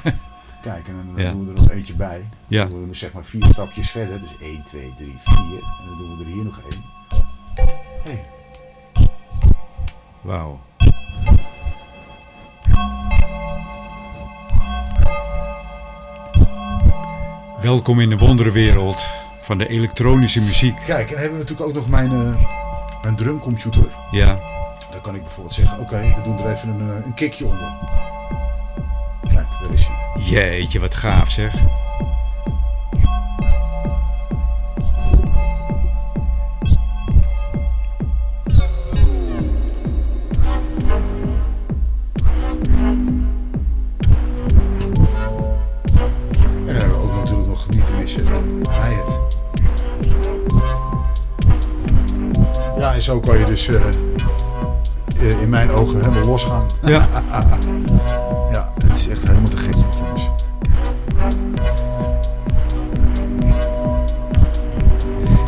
Kijk, 0.62 0.88
en 0.88 0.96
dan 1.14 1.24
Ja. 1.26 1.32
doen 1.32 1.46
we 1.46 1.54
er 1.54 1.62
nog 1.62 1.70
eentje 1.72 1.94
bij. 1.94 2.30
Ja. 2.48 2.62
Dan 2.62 2.70
doen 2.70 2.82
we 2.82 2.88
dus 2.88 3.00
zeg 3.00 3.14
maar 3.14 3.26
vier 3.26 3.44
stapjes 3.44 3.90
verder. 3.92 4.20
Dus 4.20 4.32
1, 4.42 4.64
2, 4.64 4.94
3, 4.98 5.14
4. 5.18 5.36
En 5.36 5.88
dan 5.88 5.98
doen 5.98 6.18
we 6.18 6.24
er 6.24 6.30
hier 6.30 6.44
nog 6.44 6.60
één. 6.72 6.84
Hey. 8.04 8.24
Wauw. 10.24 10.60
Welkom 17.62 18.00
in 18.00 18.10
de 18.10 18.18
wonderenwereld 18.18 19.06
van 19.41 19.58
de 19.58 19.68
elektronische 19.68 20.40
muziek. 20.40 20.76
Kijk, 20.86 21.08
en 21.08 21.14
dan 21.14 21.22
hebben 21.22 21.40
we 21.40 21.44
natuurlijk 21.45 21.70
ook 21.70 21.76
nog 21.76 21.90
mijn, 21.90 22.12
eh, 22.12 22.45
mijn 23.02 23.16
drumcomputer. 23.16 23.86
Ja, 24.12 24.38
Dan 24.91 25.02
kan 25.02 25.16
ik 25.16 25.22
bijvoorbeeld 25.22 25.56
zeggen, 25.56 25.80
oké, 25.80 26.00
we 26.00 26.22
doen 26.24 26.40
er 26.40 26.52
even 26.52 26.70
een, 26.70 26.90
eh, 26.90 27.06
een 27.06 27.14
kickje 27.14 27.45
onder. 27.45 27.72
Kijk, 29.24 29.48
daar 29.62 29.74
is 29.74 29.88
hij. 29.88 30.22
jeetje, 30.24 30.80
wat 30.80 30.95
gaaf 30.95 31.30
zeg. 31.30 31.54
Zo 53.14 53.19
kan 53.19 53.38
je 53.40 53.45
dus 53.45 53.68
eh, 53.68 53.76
eh, 55.19 55.41
in 55.41 55.49
mijn 55.49 55.72
ogen 55.72 55.99
helemaal 55.99 56.23
losgaan. 56.30 56.65
Ja, 56.81 57.07
Ja, 58.52 58.73
het 58.88 58.98
is 58.98 59.07
echt 59.07 59.22
helemaal 59.27 59.49
te 59.49 59.57
gek, 59.57 59.73
jongens. 59.73 60.30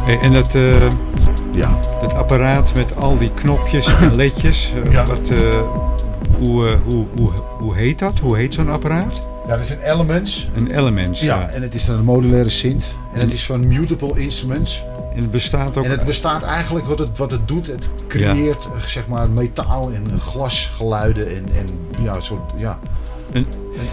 Hey, 0.03 0.19
en 0.19 0.33
dat, 0.33 0.55
eh, 0.55 0.89
Ja, 1.51 1.79
dat 2.01 2.13
apparaat 2.13 2.75
met 2.75 2.95
al 2.95 3.17
die 3.17 3.31
knopjes 3.33 3.99
en 4.01 4.15
ledjes, 4.21 4.73
Ja. 4.89 5.05
wat, 5.05 5.29
hoe, 6.43 6.77
hoe, 6.89 7.05
hoe, 7.15 7.31
hoe 7.59 7.75
heet 7.75 7.99
dat? 7.99 8.19
Hoe 8.19 8.37
heet 8.37 8.53
zo'n 8.53 8.69
apparaat? 8.69 9.27
ja 9.47 9.57
dat 9.57 9.65
zijn 9.67 9.79
Elements. 9.81 10.47
Een 10.55 10.71
Elements. 10.77 11.21
Ja, 11.21 11.39
Ja. 11.39 11.47
en 11.49 11.61
het 11.61 11.73
is 11.73 11.85
dan 11.85 11.97
een 11.97 12.05
modulaire 12.05 12.49
synth. 12.49 12.85
En 13.13 13.19
het 13.19 13.33
is 13.33 13.45
van 13.45 13.67
Mutable 13.67 14.19
Instruments. 14.19 14.83
En 15.15 15.21
het 15.21 15.31
bestaat 15.31 15.77
ook... 15.77 15.83
En 15.83 15.91
het 15.91 16.03
bestaat 16.03 16.43
eigenlijk, 16.43 16.85
wat 16.85 16.99
het, 16.99 17.17
wat 17.17 17.31
het 17.31 17.47
doet, 17.47 17.67
het 17.67 17.89
creëert 18.07 18.65
eh, 18.75 18.81
zeg 18.85 19.07
maar 19.07 19.29
metaal 19.29 19.91
en 19.91 20.03
eh, 20.11 20.19
glasgeluiden 20.19 21.27
en, 21.27 21.45
en 21.55 21.65
ja, 22.03 22.21
soort, 22.21 22.51
ja. 22.57 22.79
En- 23.31 23.45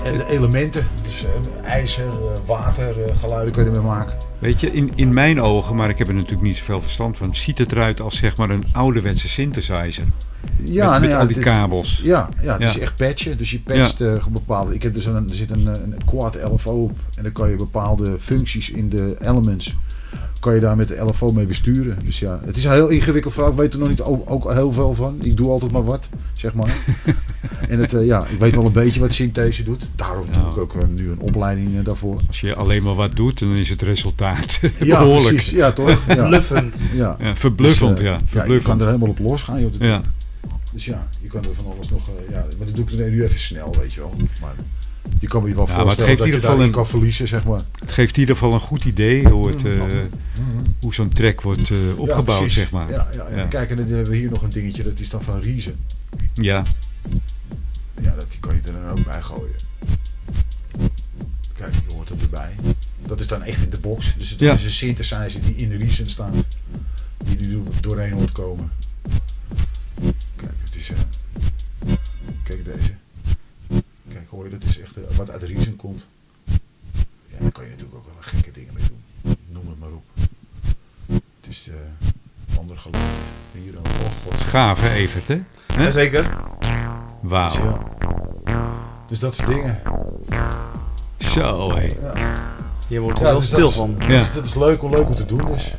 En, 0.04 0.12
en 0.12 0.16
de 0.18 0.26
elementen, 0.28 0.86
dus 1.02 1.24
eh, 1.24 1.68
ijzer, 1.70 2.10
water, 2.46 2.94
geluiden 3.20 3.52
kun 3.52 3.62
je 3.64 3.70
ermee 3.70 3.84
maken. 3.86 4.16
Weet 4.38 4.60
je, 4.60 4.72
in, 4.72 4.92
in 4.94 5.14
mijn 5.14 5.40
ogen, 5.40 5.76
maar 5.76 5.88
ik 5.88 5.98
heb 5.98 6.08
er 6.08 6.14
natuurlijk 6.14 6.42
niet 6.42 6.56
zoveel 6.56 6.80
verstand 6.80 7.16
van, 7.16 7.34
ziet 7.36 7.58
het 7.58 7.72
eruit 7.72 8.00
als 8.00 8.16
zeg 8.16 8.36
maar 8.36 8.50
een 8.50 8.64
ouderwetse 8.72 9.28
synthesizer. 9.28 10.04
Ja, 10.64 10.90
met, 10.90 11.00
met 11.00 11.00
nou 11.00 11.06
ja, 11.12 11.18
al 11.18 11.26
die 11.26 11.34
dit- 11.36 11.44
kabels. 11.44 12.00
Ja, 12.04 12.28
ja, 12.42 12.52
het 12.52 12.62
Ja. 12.62 12.68
is 12.68 12.78
echt 12.78 12.96
patchen. 12.96 13.38
Dus 13.38 13.50
je 13.50 13.60
patcht 13.60 13.98
bepaalde. 14.32 14.74
Ik 14.74 14.82
heb 14.82 14.94
dus 14.94 15.04
een, 15.04 15.28
er 15.28 15.34
zit 15.34 15.50
een, 15.50 15.66
een 15.66 15.94
quad 16.04 16.38
LFO 16.52 16.82
op. 16.82 16.96
En 17.16 17.22
dan 17.22 17.32
kan 17.32 17.50
je 17.50 17.56
bepaalde 17.56 18.16
functies 18.18 18.70
in 18.70 18.88
de 18.88 19.16
elements. 19.20 19.76
Kan 20.40 20.54
je 20.54 20.60
daar 20.60 20.76
met 20.76 20.88
de 20.88 20.96
LFO 20.96 21.32
mee 21.32 21.46
besturen. 21.46 21.98
Dus 22.04 22.18
ja, 22.18 22.40
het 22.44 22.56
is 22.56 22.64
een 22.64 22.72
heel 22.72 22.88
ingewikkeld 22.88 23.32
verhaal. 23.34 23.52
Ik 23.52 23.58
weet 23.58 23.72
er 23.72 23.78
nog 23.78 23.88
niet 23.88 24.00
ook, 24.00 24.30
ook 24.30 24.52
heel 24.52 24.72
veel 24.72 24.92
van. 24.94 25.18
Ik 25.22 25.36
doe 25.36 25.50
altijd 25.50 25.72
maar 25.72 25.84
wat, 25.84 26.08
zeg 26.32 26.54
maar. 26.54 26.76
en 27.68 27.80
het, 27.80 27.94
eh, 27.94 28.06
ja, 28.06 28.26
ik 28.26 28.38
weet 28.38 28.54
wel 28.54 28.66
een 28.66 28.72
beetje 28.72 29.00
wat 29.00 29.12
synthese 29.12 29.62
doet. 29.64 29.90
Daarom 29.96 30.26
doe 30.32 30.46
ik 30.50 30.56
ook 30.56 30.74
eh, 30.74 30.82
nu 30.96 31.10
een 31.10 31.18
opleiding 31.20 31.78
eh, 31.78 31.84
daarvoor. 31.84 32.20
Als 32.26 32.40
je 32.40 32.54
alleen 32.54 32.82
maar 32.82 32.94
wat 32.94 33.16
doet, 33.16 33.38
dan 33.38 33.56
is 33.56 33.68
het 33.68 33.82
resultaat 33.82 34.60
Ja, 34.80 34.98
behoorlijk. 34.98 35.28
precies. 35.34 35.50
Ja, 35.50 35.72
toch? 35.72 36.06
Ja. 36.06 36.26
Bluffend. 36.26 36.76
Ja. 36.94 37.16
Ja, 37.20 37.36
verbluffend, 37.36 37.96
Dus, 37.96 38.06
ja. 38.06 38.12
ja, 38.12 38.18
je 38.18 38.26
Verbluffend. 38.26 38.62
kan 38.68 38.80
er 38.80 38.86
helemaal 38.86 39.08
op 39.08 39.18
losgaan. 39.18 39.60
Joh. 39.60 39.70
Ja. 39.78 40.00
Dus 40.72 40.84
ja, 40.84 41.08
je 41.20 41.28
kan 41.28 41.42
er 41.44 41.54
van 41.54 41.72
alles 41.74 41.88
nog... 41.88 42.08
eh, 42.08 42.14
ja, 42.34 42.44
maar 42.58 42.66
dat 42.66 42.74
doe 42.74 42.84
ik 42.88 42.98
er 43.00 43.10
nu 43.10 43.22
even 43.24 43.38
snel, 43.38 43.74
weet 43.80 43.92
je 43.92 44.00
wel. 44.00 44.12
Maar 44.40 44.54
je 45.20 45.26
kan 45.28 45.42
me 45.42 45.48
je 45.48 45.54
wel 45.54 45.66
Ja, 45.68 45.74
voorstellen 45.74 46.08
geeft 46.08 46.18
dat 46.18 46.26
in 46.26 46.32
je 46.32 46.36
ieder 46.36 46.40
geval 46.40 46.50
daarin 46.56 46.66
een- 46.66 46.72
kan 46.74 46.86
verliezen, 46.86 47.28
zeg 47.28 47.44
maar. 47.44 47.60
Het 47.80 47.92
geeft 47.92 48.14
in 48.14 48.20
ieder 48.20 48.34
geval 48.36 48.52
een 48.54 48.60
goed 48.60 48.84
idee 48.84 49.28
hoe, 49.28 49.48
het, 49.50 49.64
eh, 49.64 49.80
hoe 50.80 50.94
zo'n 50.94 51.08
track 51.08 51.40
wordt 51.40 51.70
eh, 51.70 51.76
opgebouwd, 51.96 52.50
zeg 52.50 52.70
maar. 52.70 52.90
Ja, 52.90 53.06
ja, 53.12 53.28
ja. 53.30 53.36
Ja. 53.36 53.46
Kijk, 53.46 53.70
en 53.70 53.76
dan 53.76 53.86
hebben 53.86 54.10
we 54.10 54.16
hier 54.16 54.30
nog 54.30 54.42
een 54.42 54.50
dingetje, 54.50 54.82
dat 54.82 55.00
is 55.00 55.08
dan 55.08 55.22
van 55.22 55.40
Reason. 55.40 55.74
Ja. 56.34 56.62
Ja, 58.02 58.14
dat 58.14 58.30
die 58.30 58.40
kan 58.40 58.54
je 58.54 58.60
er 58.64 58.72
dan 58.72 58.88
ook 58.98 59.04
bij 59.04 59.22
gooien. 59.22 59.54
Kijk, 61.52 61.74
je 61.74 61.94
hoort 61.94 62.08
het 62.08 62.22
erbij. 62.22 62.54
Dat 63.06 63.20
is 63.20 63.26
dan 63.26 63.42
echt 63.42 63.64
in 63.64 63.70
de 63.70 63.78
box. 63.80 64.14
Dus 64.18 64.30
het 64.30 64.40
is 64.40 64.62
een 64.64 64.70
synthesizer 64.70 65.40
die 65.42 65.54
in 65.54 65.68
de 65.68 65.76
Reason 65.76 66.06
staat. 66.06 66.34
die 67.24 67.48
er 67.50 67.58
doorheen 67.80 68.12
hoort 68.12 68.32
komen. 68.32 68.70
Komt. 75.82 76.08
Ja, 77.26 77.36
daar 77.40 77.52
kan 77.52 77.64
je 77.64 77.70
natuurlijk 77.70 77.96
ook 77.96 78.04
wel 78.04 78.14
gekke 78.20 78.50
dingen 78.50 78.74
mee 78.74 78.84
doen. 78.88 79.36
Noem 79.48 79.68
het 79.68 79.78
maar 79.80 79.88
op. 79.88 80.04
Het 81.40 81.48
is 81.50 81.68
eh 81.68 82.58
ander 82.58 82.78
geluid. 82.78 83.04
Hier 83.52 83.78
ook. 83.78 83.86
Oh 83.86 84.10
god. 84.24 84.34
Gaaf 84.40 84.80
hè, 84.80 84.90
Evert, 84.92 85.28
hè? 85.28 85.38
Hè? 85.74 85.82
Jazeker. 85.82 86.22
Dus, 86.60 86.68
Wauw. 87.20 87.88
ja. 88.44 88.70
dus 89.08 89.18
dat 89.18 89.34
soort 89.36 89.48
dingen. 89.48 89.80
Zo, 91.18 91.74
hé. 91.76 91.86
Hier 92.88 93.00
wordt 93.00 93.18
er 93.18 93.24
Ja, 93.24 93.30
wel 93.30 93.40
dus 93.40 93.46
stil 93.48 93.58
dat 93.60 93.68
is- 93.70 93.76
van. 93.76 93.94
Dat, 93.98 94.08
Ja. 94.08 94.16
is, 94.18 94.32
dat 94.32 94.44
is 94.44 94.54
leuk 94.54 94.82
om 94.82 94.90
leuk 94.90 95.06
om 95.06 95.14
te 95.14 95.26
doen 95.26 95.52
dus. 95.52 95.74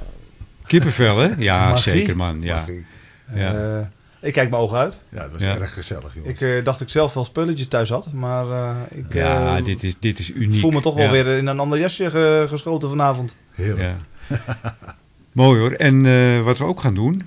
Kippenvel, 0.65 1.17
hè? 1.17 1.27
Ja, 1.37 1.67
Magie. 1.69 1.81
zeker, 1.93 2.15
man. 2.15 2.41
Ja. 2.41 2.55
Magie. 2.55 2.85
Ja. 3.33 3.53
Eh, 3.77 3.85
ik 4.23 4.33
kijk 4.33 4.49
mijn 4.49 4.61
ogen 4.61 4.77
uit. 4.77 4.97
Ja, 5.09 5.21
dat 5.21 5.31
was 5.31 5.41
Ja. 5.43 5.57
erg 5.57 5.73
gezellig, 5.73 6.13
joh. 6.15 6.25
Ik 6.27 6.41
eh, 6.41 6.63
dacht 6.63 6.81
ik 6.81 6.89
zelf 6.89 7.13
wel 7.13 7.25
spulletjes 7.25 7.67
thuis 7.67 7.89
had. 7.89 8.11
Maar 8.13 8.49
eh, 8.51 8.75
ik 8.99 9.13
Ja, 9.13 9.57
eh, 9.57 9.63
dit 9.65 9.83
is, 9.83 9.95
dit 9.99 10.19
is 10.19 10.29
uniek. 10.31 10.59
voel 10.59 10.71
me 10.71 10.79
toch 10.79 10.95
wel 10.95 11.05
Ja. 11.05 11.11
weer 11.11 11.27
in 11.27 11.47
een 11.47 11.59
ander 11.59 11.79
jasje 11.79 12.09
ge- 12.09 12.45
geschoten 12.49 12.89
vanavond. 12.89 13.35
Heerlijk. 13.51 13.95
Ja. 14.29 14.35
Mooi 15.31 15.59
hoor. 15.59 15.71
En 15.71 16.05
eh, 16.05 16.41
wat 16.41 16.57
we 16.57 16.63
ook 16.63 16.79
gaan 16.79 16.93
doen, 16.93 17.21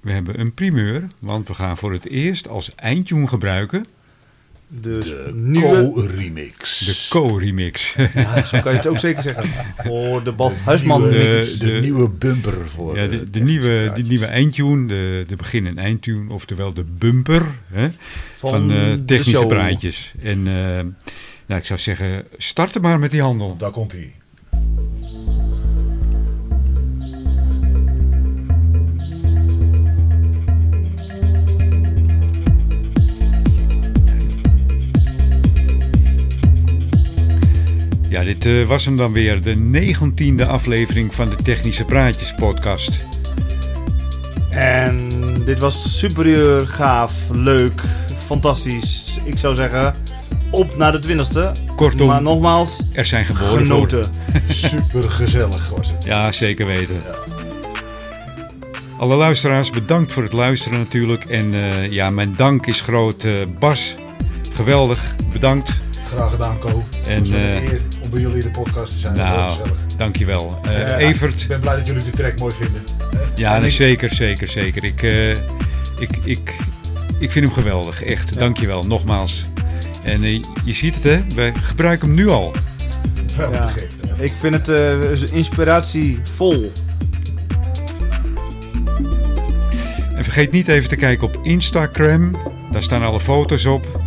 we 0.00 0.12
hebben 0.12 0.40
een 0.40 0.54
primeur, 0.54 1.06
want 1.20 1.48
we 1.48 1.54
gaan 1.54 1.76
voor 1.76 1.92
het 1.92 2.06
eerst 2.08 2.48
als 2.48 2.74
eindtune 2.74 3.26
gebruiken 3.28 3.84
De 4.80 5.30
nieuwe... 5.34 5.92
Co-remix. 5.94 6.78
de 6.78 7.06
Co-remix. 7.18 7.94
Ja, 8.14 8.44
zo 8.44 8.60
kan 8.60 8.72
je 8.72 8.78
het 8.78 8.86
ook 8.86 8.98
zeker 8.98 9.22
zeggen. 9.22 9.44
Oh, 9.88 10.24
de 10.24 10.32
Bas 10.32 10.62
Huisman. 10.62 11.00
nieuwe, 11.00 11.14
De- 11.18 11.56
de, 11.58 11.66
de- 11.72 11.78
nieuwe 11.80 12.08
bumper 12.08 12.54
voor 12.68 12.98
ja, 12.98 13.06
de, 13.06 13.30
de, 13.30 13.40
nieuwe, 13.40 13.68
die 13.68 13.84
praatjes. 13.84 14.08
nieuwe 14.08 14.26
eindtune, 14.26 14.86
de, 14.86 15.24
de 15.26 15.36
begin- 15.36 15.66
en 15.66 15.78
eindtune, 15.78 16.32
oftewel 16.32 16.72
de 16.72 16.84
bumper 16.98 17.46
hè, 17.72 17.88
van, 18.34 18.50
Van 18.50 18.70
eh, 18.70 18.76
de 18.90 19.04
technische 19.04 19.46
praatjes. 19.46 20.12
En 20.22 20.38
eh, 20.46 20.54
nou, 21.46 21.60
ik 21.60 21.64
zou 21.66 21.78
zeggen, 21.78 22.24
start 22.36 22.74
er 22.74 22.80
maar 22.80 22.98
met 22.98 23.10
die 23.10 23.22
handel. 23.22 23.56
Daar 23.56 23.70
komt 23.70 23.92
hij. 23.92 24.12
Ja, 38.10 38.22
dit 38.24 38.46
eh, 38.46 38.66
was 38.66 38.84
hem 38.84 38.96
dan 38.96 39.12
weer, 39.12 39.42
de 39.42 39.56
negentiende 39.56 40.46
aflevering 40.46 41.14
van 41.14 41.28
de 41.28 41.36
Technische 41.36 41.84
Praatjes 41.84 42.34
podcast. 42.34 42.90
En 44.50 45.08
dit 45.44 45.60
was 45.60 45.98
superieur, 45.98 46.68
gaaf, 46.68 47.14
leuk, 47.32 47.82
fantastisch. 48.26 49.18
Ik 49.24 49.38
zou 49.38 49.56
zeggen, 49.56 49.94
op 50.50 50.76
naar 50.76 50.92
de 50.92 50.98
twintigste. 50.98 51.50
Kortom, 51.76 52.06
Maar 52.06 52.22
nogmaals, 52.22 52.82
er 52.92 53.04
zijn 53.04 53.24
geboren 53.24 53.66
genoten. 53.66 54.04
Super 54.48 55.02
gezellig 55.02 55.68
was 55.76 55.90
het. 55.90 56.04
Ja, 56.04 56.32
zeker 56.32 56.66
weten. 56.66 56.96
Alle 58.98 59.14
luisteraars, 59.16 59.70
bedankt 59.70 60.12
voor 60.12 60.22
het 60.22 60.32
luisteren 60.32 60.78
natuurlijk. 60.78 61.24
En 61.24 61.54
eh, 61.54 61.90
ja, 61.90 62.10
mijn 62.10 62.34
dank 62.36 62.66
is 62.66 62.80
groot. 62.80 63.24
eh, 63.24 63.32
Bas, 63.58 63.94
geweldig, 64.54 65.14
bedankt. 65.32 65.72
Graag 66.14 66.30
gedaan, 66.30 66.58
Co. 66.58 66.84
En, 67.08 67.16
Het 67.18 67.28
een 67.28 67.40
eh, 67.42 67.62
eer 67.72 67.80
om 68.02 68.10
bij 68.10 68.20
jullie 68.20 68.36
in 68.36 68.52
de 68.52 68.58
podcast 68.60 68.92
te 68.92 68.98
zijn. 68.98 69.14
Nou, 69.16 69.38
heel 69.38 69.48
gezellig. 69.48 69.72
dankjewel. 69.96 70.60
Eh 70.64 70.80
Eh, 71.00 71.08
Evert, 71.08 71.42
Ik 71.42 71.48
ben 71.48 71.60
blij 71.60 71.76
dat 71.76 71.86
jullie 71.86 72.04
de 72.04 72.10
track 72.10 72.38
mooi 72.38 72.54
vinden. 72.54 72.82
ja, 73.34 73.54
en 73.54 73.60
nee, 73.60 73.68
ik- 73.70 73.76
zeker, 73.76 74.14
zeker, 74.14 74.48
zeker. 74.48 74.84
Ik, 74.84 75.02
eh, 75.02 75.30
ik, 76.00 76.16
ik, 76.24 76.54
ik 77.18 77.30
vind 77.30 77.44
hem 77.46 77.54
geweldig, 77.54 78.02
echt. 78.02 78.38
Dankjewel, 78.38 78.82
nogmaals. 78.82 79.46
En 80.04 80.22
je 80.64 80.72
ziet 80.72 80.94
het, 80.94 81.04
hè? 81.04 81.20
Wij 81.34 81.52
gebruiken 81.62 82.06
hem 82.06 82.16
nu 82.16 82.28
al. 82.28 82.52
Wel 83.36 83.52
Ja. 83.52 83.70
Ik 84.18 84.32
vind 84.40 84.54
het 84.54 84.68
eh, 84.68 85.32
inspiratievol. 85.32 86.72
En 90.16 90.24
vergeet 90.24 90.52
niet 90.52 90.68
even 90.68 90.88
te 90.88 90.96
kijken 90.96 91.26
op 91.26 91.38
Instagram. 91.42 92.36
Daar 92.70 92.82
staan 92.82 93.02
alle 93.02 93.20
foto's 93.20 93.64
op. 93.64 93.99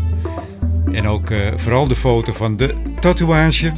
En 0.91 1.07
ook 1.07 1.29
eh, 1.29 1.39
vooral 1.55 1.87
de 1.87 1.95
foto 1.95 2.33
van 2.33 2.57
de 2.57 2.73
tatoeage. 2.99 3.71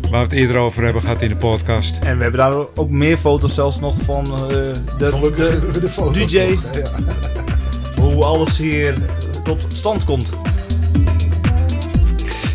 Waar 0.00 0.10
we 0.10 0.16
het 0.16 0.32
eerder 0.32 0.56
over 0.56 0.84
hebben 0.84 1.02
gehad 1.02 1.22
in 1.22 1.28
de 1.28 1.36
podcast. 1.36 1.98
En 1.98 2.16
we 2.16 2.22
hebben 2.22 2.40
daar 2.40 2.54
ook 2.74 2.90
meer 2.90 3.16
foto's 3.16 3.54
zelfs 3.54 3.80
nog 3.80 3.94
van 4.04 4.24
eh, 4.24 4.48
de, 4.48 4.72
de, 4.98 5.80
de 5.80 5.88
foto's 5.98 6.28
DJ. 6.28 6.38
nog, 6.38 6.62
hè, 6.72 6.78
ja. 6.78 8.02
hoe 8.02 8.24
alles 8.24 8.58
hier 8.58 8.94
tot 9.42 9.64
stand 9.68 10.04
komt. 10.04 10.30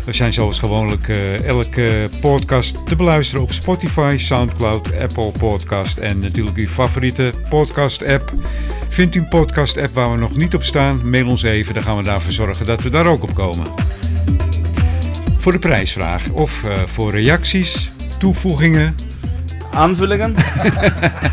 We 0.04 0.16
zijn 0.16 0.32
zoals 0.32 0.58
gewoonlijk 0.58 1.08
eh, 1.08 1.44
elke 1.44 2.08
podcast 2.20 2.86
te 2.86 2.96
beluisteren 2.96 3.42
op 3.42 3.52
Spotify, 3.52 4.16
Soundcloud, 4.18 5.00
Apple 5.00 5.32
Podcast 5.38 5.98
en 5.98 6.20
natuurlijk 6.20 6.56
uw 6.56 6.68
favoriete 6.68 7.32
podcast 7.48 8.06
app. 8.06 8.32
Vindt 8.90 9.14
u 9.14 9.18
een 9.18 9.28
podcast 9.28 9.76
app 9.76 9.94
waar 9.94 10.12
we 10.12 10.18
nog 10.18 10.36
niet 10.36 10.54
op 10.54 10.62
staan, 10.64 11.10
mail 11.10 11.28
ons 11.28 11.42
even, 11.42 11.74
dan 11.74 11.82
gaan 11.82 11.96
we 11.96 12.02
daarvoor 12.02 12.32
zorgen 12.32 12.66
dat 12.66 12.82
we 12.82 12.88
daar 12.90 13.06
ook 13.06 13.22
op 13.22 13.34
komen. 13.34 13.66
Voor 15.38 15.52
de 15.52 15.58
prijsvraag 15.58 16.28
of 16.28 16.64
eh, 16.64 16.82
voor 16.86 17.10
reacties, 17.10 17.92
toevoegingen, 18.18 18.94
Aanvullingen, 19.72 20.34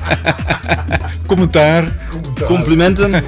commentaar, 1.27 1.27
Commentaar. 1.27 1.91
complimenten. 2.47 3.11
Ja, 3.11 3.21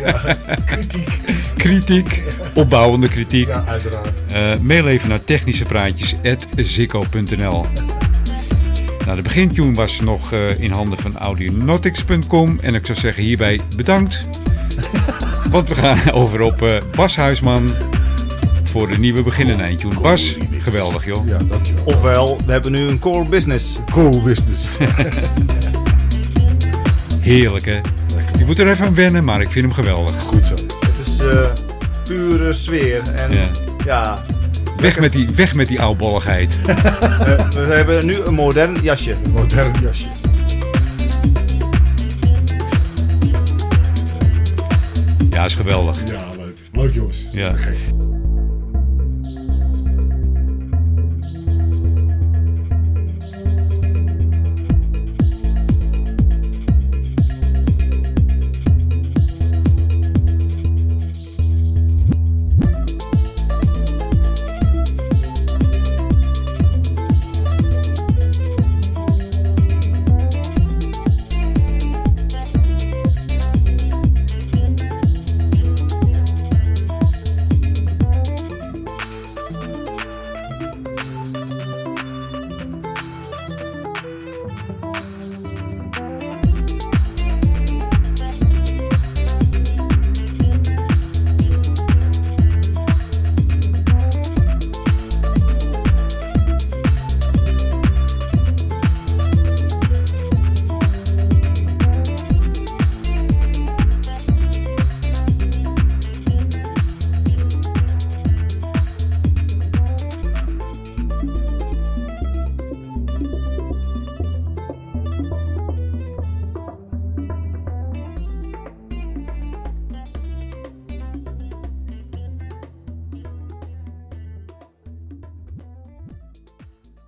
kritiek. 0.65 1.09
kritiek, 1.57 2.21
opbouwende 2.53 3.07
kritiek. 3.07 3.47
Ja, 3.47 3.63
uiteraard. 3.67 4.09
Eh, 4.33 4.51
mail 4.61 4.87
even 4.87 5.09
naar 5.09 5.23
technischepraatjes.zikko.nl 5.23 7.65
Nou, 9.09 9.21
de 9.21 9.27
begintune 9.29 9.73
was 9.73 9.99
nog 9.99 10.31
eh, 10.31 10.59
in 10.59 10.71
handen 10.71 10.99
van 10.99 11.17
audionautics.com. 11.17 12.57
En 12.61 12.73
ik 12.73 12.85
zou 12.85 12.97
zeggen 12.97 13.23
hierbij 13.23 13.59
bedankt. 13.75 14.29
Want 15.51 15.69
we 15.69 15.75
gaan 15.75 16.11
over 16.11 16.41
op 16.41 16.61
eh, 16.61 16.81
Bas 16.95 17.15
Huisman 17.15 17.69
voor 18.63 18.89
de 18.89 18.97
nieuwe 18.97 19.23
begin- 19.23 19.49
en 19.49 19.59
eindtune. 19.59 20.01
Bas, 20.01 20.35
geweldig 20.59 21.05
joh. 21.05 21.27
Ja, 21.27 21.37
dankjewel. 21.47 21.83
Ofwel, 21.85 22.37
we 22.45 22.51
hebben 22.51 22.71
nu 22.71 22.79
een 22.79 22.99
core 22.99 23.25
business. 23.29 23.77
Co-business. 23.91 24.67
Heerlijk 27.21 27.65
hè. 27.65 27.77
Ik 28.39 28.45
moet 28.45 28.59
er 28.59 28.69
even 28.69 28.85
aan 28.85 28.95
wennen, 28.95 29.23
maar 29.23 29.41
ik 29.41 29.51
vind 29.51 29.65
hem 29.65 29.73
geweldig. 29.73 30.21
Goed 30.21 30.45
zo. 30.45 30.53
Het 30.53 31.07
is 31.07 31.19
eh, 31.19 31.45
pure 32.03 32.53
sfeer. 32.53 33.01
En 33.15 33.31
Ja. 33.33 33.47
ja, 33.85 34.23
Weg 34.79 34.99
met 34.99 35.11
die, 35.11 35.29
weg 35.35 35.53
met 35.53 35.67
die 35.67 35.81
oudbolligheid. 35.81 36.59
eh, 36.65 37.49
we 37.49 37.73
hebben 37.73 38.05
nu 38.05 38.15
een 38.15 38.33
modern 38.33 38.77
jasje. 38.81 39.15
Een 39.23 39.31
modern 39.31 39.73
jasje. 39.81 40.07
Ja, 45.29 45.45
is 45.45 45.55
geweldig. 45.55 46.11
Ja, 46.11 46.29
leuk. 46.37 46.57
Leuk 46.71 46.93
jongens. 46.93 47.25
Ja. 47.31 47.51
Gek. 47.51 47.98